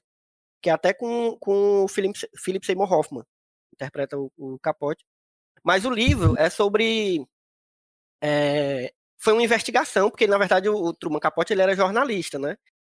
que 0.62 0.70
é 0.70 0.74
até 0.74 0.94
com, 0.94 1.36
com 1.40 1.84
o 1.84 1.88
Philip, 1.88 2.18
Philip 2.38 2.66
Seymour 2.66 2.92
Hoffman. 2.92 3.24
Interpreta 3.74 4.18
o, 4.18 4.32
o 4.38 4.60
Capote. 4.60 5.04
Mas 5.64 5.86
o 5.86 5.90
livro 5.90 6.36
é 6.38 6.50
sobre. 6.50 7.26
É, 8.22 8.94
foi 9.20 9.34
uma 9.34 9.44
investigação, 9.44 10.10
porque 10.10 10.28
na 10.28 10.38
verdade 10.38 10.70
o, 10.70 10.76
o 10.76 10.94
Truman 10.94 11.20
Capote 11.20 11.54
ele 11.54 11.62
era 11.62 11.76
jornalista, 11.76 12.40
né? 12.40 12.58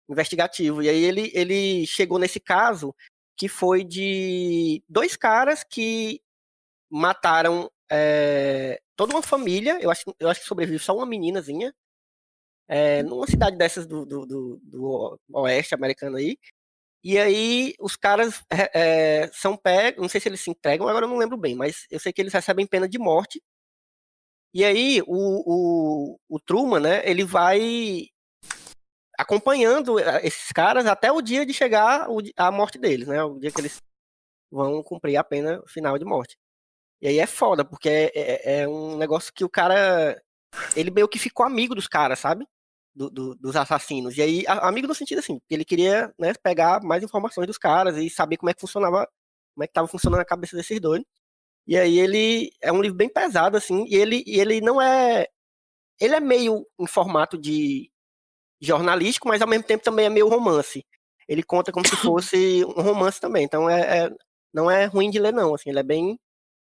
Investigativo. 0.08 0.82
E 0.82 0.88
aí 0.88 1.04
ele, 1.04 1.30
ele 1.34 1.86
chegou 1.86 2.18
nesse 2.18 2.40
caso 2.40 2.94
que 3.36 3.48
foi 3.48 3.84
de 3.84 4.82
dois 4.88 5.16
caras 5.16 5.64
que 5.64 6.20
mataram 6.90 7.70
é, 7.90 8.80
toda 8.96 9.14
uma 9.14 9.22
família. 9.22 9.78
Eu 9.80 9.90
acho, 9.90 10.04
eu 10.20 10.28
acho 10.28 10.40
que 10.40 10.46
sobrevive 10.46 10.78
só 10.78 10.96
uma 10.96 11.06
meninazinha. 11.06 11.74
É, 12.68 13.02
numa 13.02 13.26
cidade 13.26 13.56
dessas 13.58 13.86
do, 13.86 14.06
do, 14.06 14.24
do, 14.26 14.60
do 14.64 15.18
oeste 15.34 15.74
americano 15.74 16.16
aí. 16.16 16.38
E 17.04 17.18
aí 17.18 17.74
os 17.80 17.96
caras 17.96 18.42
é, 18.50 19.24
é, 19.24 19.30
são 19.32 19.56
pegos, 19.56 20.00
não 20.00 20.08
sei 20.08 20.20
se 20.20 20.28
eles 20.28 20.40
se 20.40 20.50
entregam, 20.50 20.86
agora 20.88 21.04
eu 21.04 21.10
não 21.10 21.18
lembro 21.18 21.36
bem, 21.36 21.54
mas 21.54 21.84
eu 21.90 21.98
sei 21.98 22.12
que 22.12 22.22
eles 22.22 22.32
recebem 22.32 22.66
pena 22.66 22.88
de 22.88 22.98
morte. 22.98 23.42
E 24.54 24.64
aí 24.64 25.02
o, 25.06 26.14
o, 26.14 26.18
o 26.28 26.40
Truman, 26.40 26.80
né, 26.80 27.02
ele 27.08 27.24
vai 27.24 28.06
acompanhando 29.18 29.98
eh, 29.98 30.20
esses 30.26 30.50
caras 30.52 30.86
até 30.86 31.10
o 31.12 31.22
dia 31.22 31.44
de 31.46 31.52
chegar 31.54 32.06
a 32.36 32.50
morte 32.50 32.78
deles, 32.78 33.06
né? 33.08 33.22
O 33.22 33.38
dia 33.38 33.50
que 33.52 33.60
eles 33.60 33.78
vão 34.50 34.82
cumprir 34.82 35.16
a 35.18 35.24
pena 35.24 35.62
final 35.68 35.98
de 35.98 36.04
morte. 36.04 36.36
E 37.02 37.08
aí 37.08 37.18
é 37.20 37.26
foda, 37.26 37.64
porque 37.64 37.88
é, 37.90 38.12
é- 38.14 38.62
é 38.62 38.68
um 38.68 38.96
negócio 38.98 39.32
que 39.34 39.44
o 39.44 39.50
cara. 39.50 40.20
Ele 40.76 40.90
meio 40.90 41.08
que 41.08 41.18
ficou 41.18 41.46
amigo 41.46 41.74
dos 41.74 41.88
caras, 41.88 42.18
sabe? 42.20 42.46
Do- 42.94 43.10
do- 43.10 43.36
dos 43.36 43.56
assassinos. 43.56 44.16
E 44.18 44.22
aí, 44.22 44.44
amigo 44.48 44.88
no 44.88 44.94
sentido 44.94 45.20
assim, 45.20 45.38
que 45.48 45.54
ele 45.54 45.64
queria 45.64 46.12
né, 46.18 46.34
pegar 46.42 46.82
mais 46.82 47.02
informações 47.04 47.46
dos 47.48 47.58
caras 47.58 47.96
e 47.98 48.10
saber 48.10 48.38
como 48.38 48.50
é 48.50 48.54
que 48.54 48.60
funcionava, 48.60 49.08
como 49.54 49.64
é 49.64 49.66
que 49.68 49.72
tava 49.74 49.88
funcionando 49.88 50.20
a 50.20 50.24
cabeça 50.26 50.56
desses 50.56 50.80
dois. 50.80 51.02
E 51.66 51.78
aí 51.78 51.98
ele 51.98 52.52
é 52.62 52.72
um 52.72 52.82
livro 52.82 52.96
bem 52.96 53.08
pesado, 53.08 53.56
assim, 53.56 53.84
e 53.88 53.94
ele, 53.96 54.22
e 54.26 54.40
ele 54.40 54.60
não 54.60 54.80
é. 54.82 55.26
Ele 56.00 56.14
é 56.16 56.20
meio 56.20 56.66
em 56.80 56.86
formato 56.86 57.38
de 57.38 57.90
jornalístico, 58.60 59.28
mas 59.28 59.42
ao 59.42 59.48
mesmo 59.48 59.64
tempo 59.66 59.84
também 59.84 60.06
é 60.06 60.10
meio 60.10 60.28
romance. 60.28 60.84
Ele 61.28 61.42
conta 61.42 61.72
como 61.72 61.86
se 61.86 61.96
fosse 61.96 62.64
um 62.66 62.82
romance 62.82 63.20
também. 63.20 63.44
Então 63.44 63.68
é, 63.70 64.06
é- 64.06 64.10
não 64.54 64.70
é 64.70 64.84
ruim 64.86 65.10
de 65.10 65.18
ler, 65.18 65.32
não. 65.32 65.54
Assim, 65.54 65.70
ele 65.70 65.80
é 65.80 65.82
bem. 65.82 66.18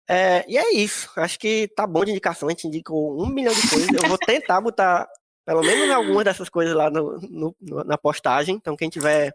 é, 0.09 0.45
e 0.49 0.59
é 0.59 0.75
isso. 0.75 1.11
Acho 1.17 1.39
que 1.39 1.69
tá 1.77 1.87
bom 1.87 2.05
de 2.05 2.13
indicação. 2.13 2.49
A 2.49 2.53
gente 2.53 2.69
indicou 2.69 3.21
um 3.23 3.29
milhão 3.29 3.55
de 3.55 3.63
coisas. 3.71 3.89
Eu 3.95 4.09
vou 4.09 4.19
tentar 4.19 4.61
botar 4.63 5.09
pelo 5.45 5.63
menos 5.63 5.91
algumas 5.91 6.25
dessas 6.25 6.49
coisas 6.49 6.75
lá 6.75 6.91
no- 6.91 7.19
no- 7.21 7.85
na 7.85 7.99
postagem. 7.99 8.57
Então, 8.57 8.77
quem 8.77 8.89
tiver 8.89 9.33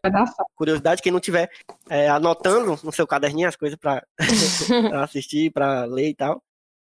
curiosidade, 0.55 1.01
quem 1.01 1.11
não 1.11 1.19
tiver 1.19 1.49
é, 1.89 2.09
anotando 2.09 2.79
no 2.83 2.91
seu 2.91 3.05
caderninho 3.07 3.47
as 3.47 3.55
coisas 3.55 3.77
para 3.77 4.05
assistir, 5.03 5.51
para 5.51 5.85
ler 5.85 6.09
e 6.09 6.15
tal, 6.15 6.41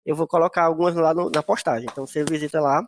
eu 0.05 0.15
vou 0.15 0.27
colocar 0.27 0.63
algumas 0.63 0.95
lá 0.95 1.13
no- 1.13 1.29
na 1.29 1.43
postagem. 1.43 1.87
Então 1.91 2.05
você 2.07 2.23
visita 2.23 2.59
lá. 2.59 2.83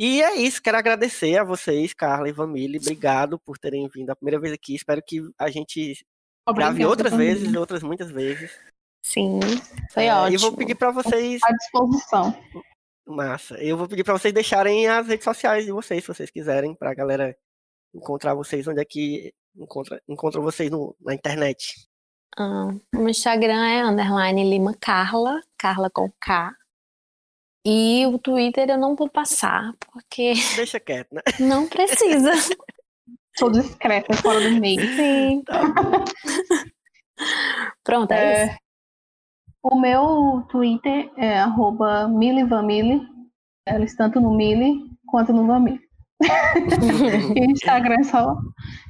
E 0.00 0.22
é 0.22 0.36
isso, 0.36 0.62
quero 0.62 0.76
agradecer 0.78 1.36
a 1.38 1.44
vocês, 1.44 1.92
Carla 1.92 2.28
e 2.28 2.32
Vamile. 2.32 2.78
Obrigado 2.78 3.38
por 3.38 3.58
terem 3.58 3.88
vindo 3.88 4.10
a 4.10 4.16
primeira 4.16 4.38
vez 4.40 4.52
aqui. 4.54 4.74
Espero 4.76 5.02
que 5.04 5.20
a 5.36 5.50
gente 5.50 6.04
grave 6.46 6.70
Obrigada 6.84 6.88
outras 6.88 7.10
também. 7.12 7.34
vezes, 7.34 7.54
outras 7.56 7.82
muitas 7.82 8.10
vezes. 8.10 8.50
sim, 9.04 9.40
foi 9.92 10.04
É, 10.06 10.14
ótimo. 10.14 10.34
E 10.34 10.38
vou 10.38 10.52
pedir 10.56 10.74
para 10.76 10.90
vocês, 10.92 11.40
À 11.44 11.52
disposição. 11.52 12.32
Massa, 13.12 13.54
eu 13.62 13.76
vou 13.76 13.88
pedir 13.88 14.04
para 14.04 14.12
vocês 14.18 14.32
deixarem 14.32 14.86
as 14.86 15.06
redes 15.06 15.24
sociais 15.24 15.64
de 15.64 15.72
vocês, 15.72 16.02
se 16.02 16.08
vocês 16.08 16.30
quiserem, 16.30 16.74
para 16.74 16.90
a 16.90 16.94
galera 16.94 17.36
encontrar 17.94 18.34
vocês 18.34 18.66
onde 18.68 18.80
é 18.80 18.84
que 18.84 19.32
encontra, 19.56 20.00
encontra 20.08 20.40
vocês 20.40 20.70
no- 20.70 20.94
na 21.00 21.14
internet. 21.14 21.74
Ah, 22.38 22.68
o 22.94 22.98
meu 22.98 23.08
Instagram 23.08 23.66
é 23.66 23.84
underline 23.84 24.48
Lima 24.48 24.74
Carla, 24.80 25.40
Carla 25.58 25.90
com 25.90 26.10
K. 26.20 26.52
E 27.66 28.06
o 28.06 28.18
Twitter 28.18 28.70
eu 28.70 28.78
não 28.78 28.94
vou 28.94 29.08
passar, 29.10 29.72
porque 29.92 30.32
Deixa 30.56 30.78
quieto, 30.78 31.12
né? 31.12 31.20
não 31.40 31.66
precisa. 31.68 32.32
Sou 33.36 33.50
discreta, 33.50 34.14
fora 34.16 34.40
do 34.40 34.50
meio. 34.60 34.80
Sim. 34.80 35.42
Tá. 35.44 35.62
Pronto, 37.84 38.12
é, 38.12 38.46
isso. 38.46 38.56
O 39.70 39.78
meu 39.78 40.46
Twitter 40.48 41.10
é 41.16 41.38
arroba 41.38 42.08
milivamile, 42.08 43.06
eles 43.68 43.94
tanto 43.94 44.18
no 44.18 44.34
Mili 44.34 44.90
quanto 45.06 45.30
no 45.30 45.46
Vamile. 45.46 45.80
e 47.36 47.40
o 47.40 47.50
Instagram 47.50 47.96
é 48.00 48.04
só 48.04 48.34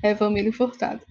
é 0.02 0.14
Vamile 0.14 0.52
Furtado. 0.52 1.04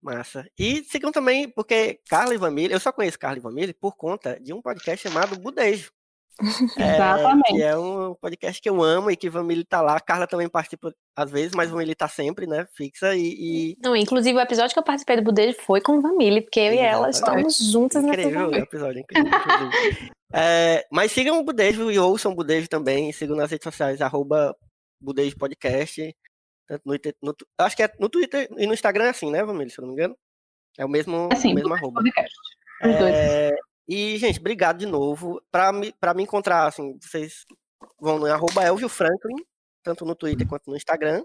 Massa. 0.00 0.48
E 0.56 0.84
sigam 0.84 1.10
também, 1.10 1.48
porque 1.48 2.00
Carla 2.08 2.32
e 2.32 2.38
Vamile, 2.38 2.72
eu 2.72 2.78
só 2.78 2.92
conheço 2.92 3.18
Carla 3.18 3.38
e 3.38 3.40
Vamile 3.40 3.74
por 3.74 3.96
conta 3.96 4.38
de 4.38 4.52
um 4.52 4.62
podcast 4.62 5.08
chamado 5.08 5.36
Budejo. 5.36 5.90
É, 6.78 6.94
Exatamente. 6.96 7.54
que 7.54 7.62
é 7.62 7.76
um 7.78 8.14
podcast 8.14 8.60
que 8.60 8.68
eu 8.68 8.82
amo 8.82 9.10
e 9.10 9.16
que 9.16 9.30
Vamile 9.30 9.64
tá 9.64 9.80
lá. 9.80 9.98
Carla 9.98 10.26
também 10.26 10.48
participa 10.48 10.92
às 11.16 11.30
vezes, 11.30 11.52
mas 11.54 11.70
Vamile 11.70 11.94
tá 11.94 12.08
sempre, 12.08 12.46
né? 12.46 12.66
Fixa 12.74 13.14
e. 13.16 13.22
e- 13.72 13.76
Não, 13.82 13.96
inclusive 13.96 14.36
o 14.36 14.40
episódio 14.40 14.74
que 14.74 14.78
eu 14.78 14.82
participei 14.84 15.16
do 15.16 15.22
Budejo 15.22 15.56
foi 15.62 15.80
com 15.80 16.00
Vamile, 16.00 16.42
porque 16.42 16.60
eu 16.60 16.74
e 16.74 16.78
ela 16.78 17.08
Exatamente. 17.08 17.48
estamos 17.48 17.72
juntas 17.72 18.02
nessa 18.04 18.20
Incrível 18.20 18.40
o 18.40 18.44
Vamile. 18.44 18.62
episódio, 18.62 19.00
incrível. 19.00 19.30
É, 20.34 20.84
mas 20.90 21.12
sigam 21.12 21.38
o 21.38 21.44
Budejo 21.44 21.88
e 21.90 21.98
ouçam 22.00 22.32
o 22.32 22.34
Budejo 22.34 22.68
também. 22.68 23.12
Sigam 23.12 23.36
nas 23.36 23.50
redes 23.50 23.62
sociais, 23.64 24.02
arroba 24.02 24.54
Budejo 25.00 25.36
Podcast. 25.38 26.14
No, 26.84 26.98
no 27.22 27.34
acho 27.60 27.76
que 27.76 27.82
é 27.84 27.92
no 28.00 28.08
Twitter 28.08 28.48
e 28.58 28.66
no 28.66 28.74
Instagram 28.74 29.04
é 29.04 29.10
assim, 29.10 29.30
né, 29.30 29.44
Vamile? 29.44 29.70
Se 29.70 29.78
eu 29.80 29.82
não 29.86 29.88
me 29.88 29.94
engano. 29.94 30.16
É 30.76 30.84
o 30.84 30.88
mesmo, 30.88 31.28
Assim, 31.32 31.52
o 31.52 31.54
mesmo 31.54 31.72
arroba. 31.72 32.02
Podcast. 32.02 32.34
É, 32.82 33.54
e, 33.88 34.16
gente, 34.18 34.40
obrigado 34.40 34.78
de 34.78 34.86
novo. 34.86 35.40
Pra 35.50 35.72
me, 35.72 35.92
pra 35.92 36.14
me 36.14 36.22
encontrar, 36.22 36.66
assim, 36.66 36.98
vocês 37.00 37.44
vão 38.00 38.18
no 38.18 38.26
arroba 38.26 38.64
Elvio 38.64 38.88
Franklin, 38.88 39.36
tanto 39.82 40.04
no 40.04 40.14
Twitter 40.14 40.46
quanto 40.48 40.70
no 40.70 40.76
Instagram. 40.76 41.24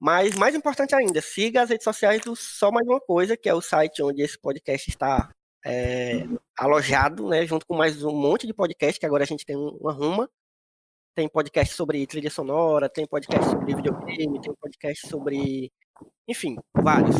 Mas, 0.00 0.34
mais 0.34 0.54
importante 0.54 0.94
ainda, 0.94 1.20
siga 1.20 1.62
as 1.62 1.70
redes 1.70 1.84
sociais 1.84 2.22
do 2.22 2.34
Só 2.34 2.70
Mais 2.72 2.86
Uma 2.88 3.00
Coisa, 3.00 3.36
que 3.36 3.48
é 3.48 3.54
o 3.54 3.60
site 3.60 4.02
onde 4.02 4.22
esse 4.22 4.38
podcast 4.38 4.88
está 4.88 5.30
é, 5.64 6.24
alojado, 6.58 7.28
né, 7.28 7.46
junto 7.46 7.66
com 7.66 7.76
mais 7.76 8.02
um 8.02 8.12
monte 8.12 8.46
de 8.46 8.54
podcast, 8.54 8.98
que 8.98 9.06
agora 9.06 9.24
a 9.24 9.26
gente 9.26 9.44
tem 9.44 9.56
uma 9.56 9.92
ruma. 9.92 10.28
Tem 11.14 11.28
podcast 11.28 11.74
sobre 11.74 12.06
trilha 12.06 12.30
sonora, 12.30 12.88
tem 12.88 13.06
podcast 13.06 13.50
sobre 13.50 13.74
videogame, 13.74 14.40
tem 14.40 14.54
podcast 14.54 15.08
sobre. 15.08 15.70
Enfim, 16.28 16.56
vários. 16.74 17.16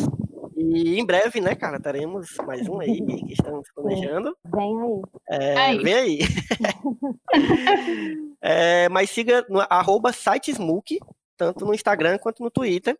E 0.61 0.99
em 0.99 1.05
breve, 1.05 1.41
né, 1.41 1.55
cara, 1.55 1.79
teremos 1.79 2.35
mais 2.45 2.67
um 2.67 2.79
aí 2.79 3.01
que 3.25 3.33
estamos 3.33 3.67
planejando. 3.73 4.37
Vem 4.45 4.81
aí. 4.81 5.01
É, 5.29 5.57
Aí. 5.57 5.83
vem 5.83 5.93
aí. 5.93 6.19
É, 8.43 8.89
mas 8.89 9.11
siga 9.11 9.45
no 9.47 9.59
arroba 9.69 10.11
sitesmook, 10.11 10.99
tanto 11.37 11.63
no 11.63 11.75
Instagram 11.75 12.17
quanto 12.17 12.41
no 12.41 12.49
Twitter. 12.49 12.97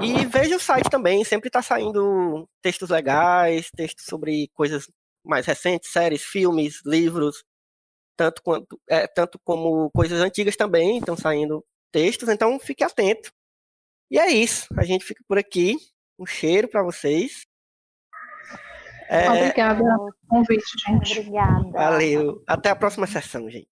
E 0.00 0.26
veja 0.26 0.56
o 0.56 0.60
site 0.60 0.90
também, 0.90 1.22
sempre 1.22 1.48
está 1.48 1.62
saindo 1.62 2.48
textos 2.60 2.90
legais, 2.90 3.70
textos 3.70 4.04
sobre 4.04 4.48
coisas 4.52 4.90
mais 5.24 5.46
recentes, 5.46 5.92
séries, 5.92 6.22
filmes, 6.22 6.82
livros, 6.84 7.44
tanto, 8.16 8.42
quanto, 8.42 8.80
é, 8.88 9.06
tanto 9.06 9.38
como 9.44 9.90
coisas 9.92 10.20
antigas 10.20 10.56
também 10.56 10.98
estão 10.98 11.16
saindo 11.16 11.64
textos, 11.92 12.28
então 12.28 12.58
fique 12.58 12.82
atento. 12.82 13.32
E 14.10 14.18
é 14.18 14.28
isso, 14.30 14.66
a 14.76 14.84
gente 14.84 15.04
fica 15.04 15.22
por 15.28 15.38
aqui. 15.38 15.76
Um 16.22 16.26
cheiro 16.26 16.68
para 16.68 16.84
vocês. 16.84 17.44
É, 19.08 19.28
Obrigada 19.28 19.82
pelo 19.82 20.14
convite, 20.28 20.64
gente. 20.86 21.18
Obrigada. 21.18 21.68
valeu. 21.72 22.44
Até 22.46 22.70
a 22.70 22.76
próxima 22.76 23.08
sessão, 23.08 23.50
gente. 23.50 23.71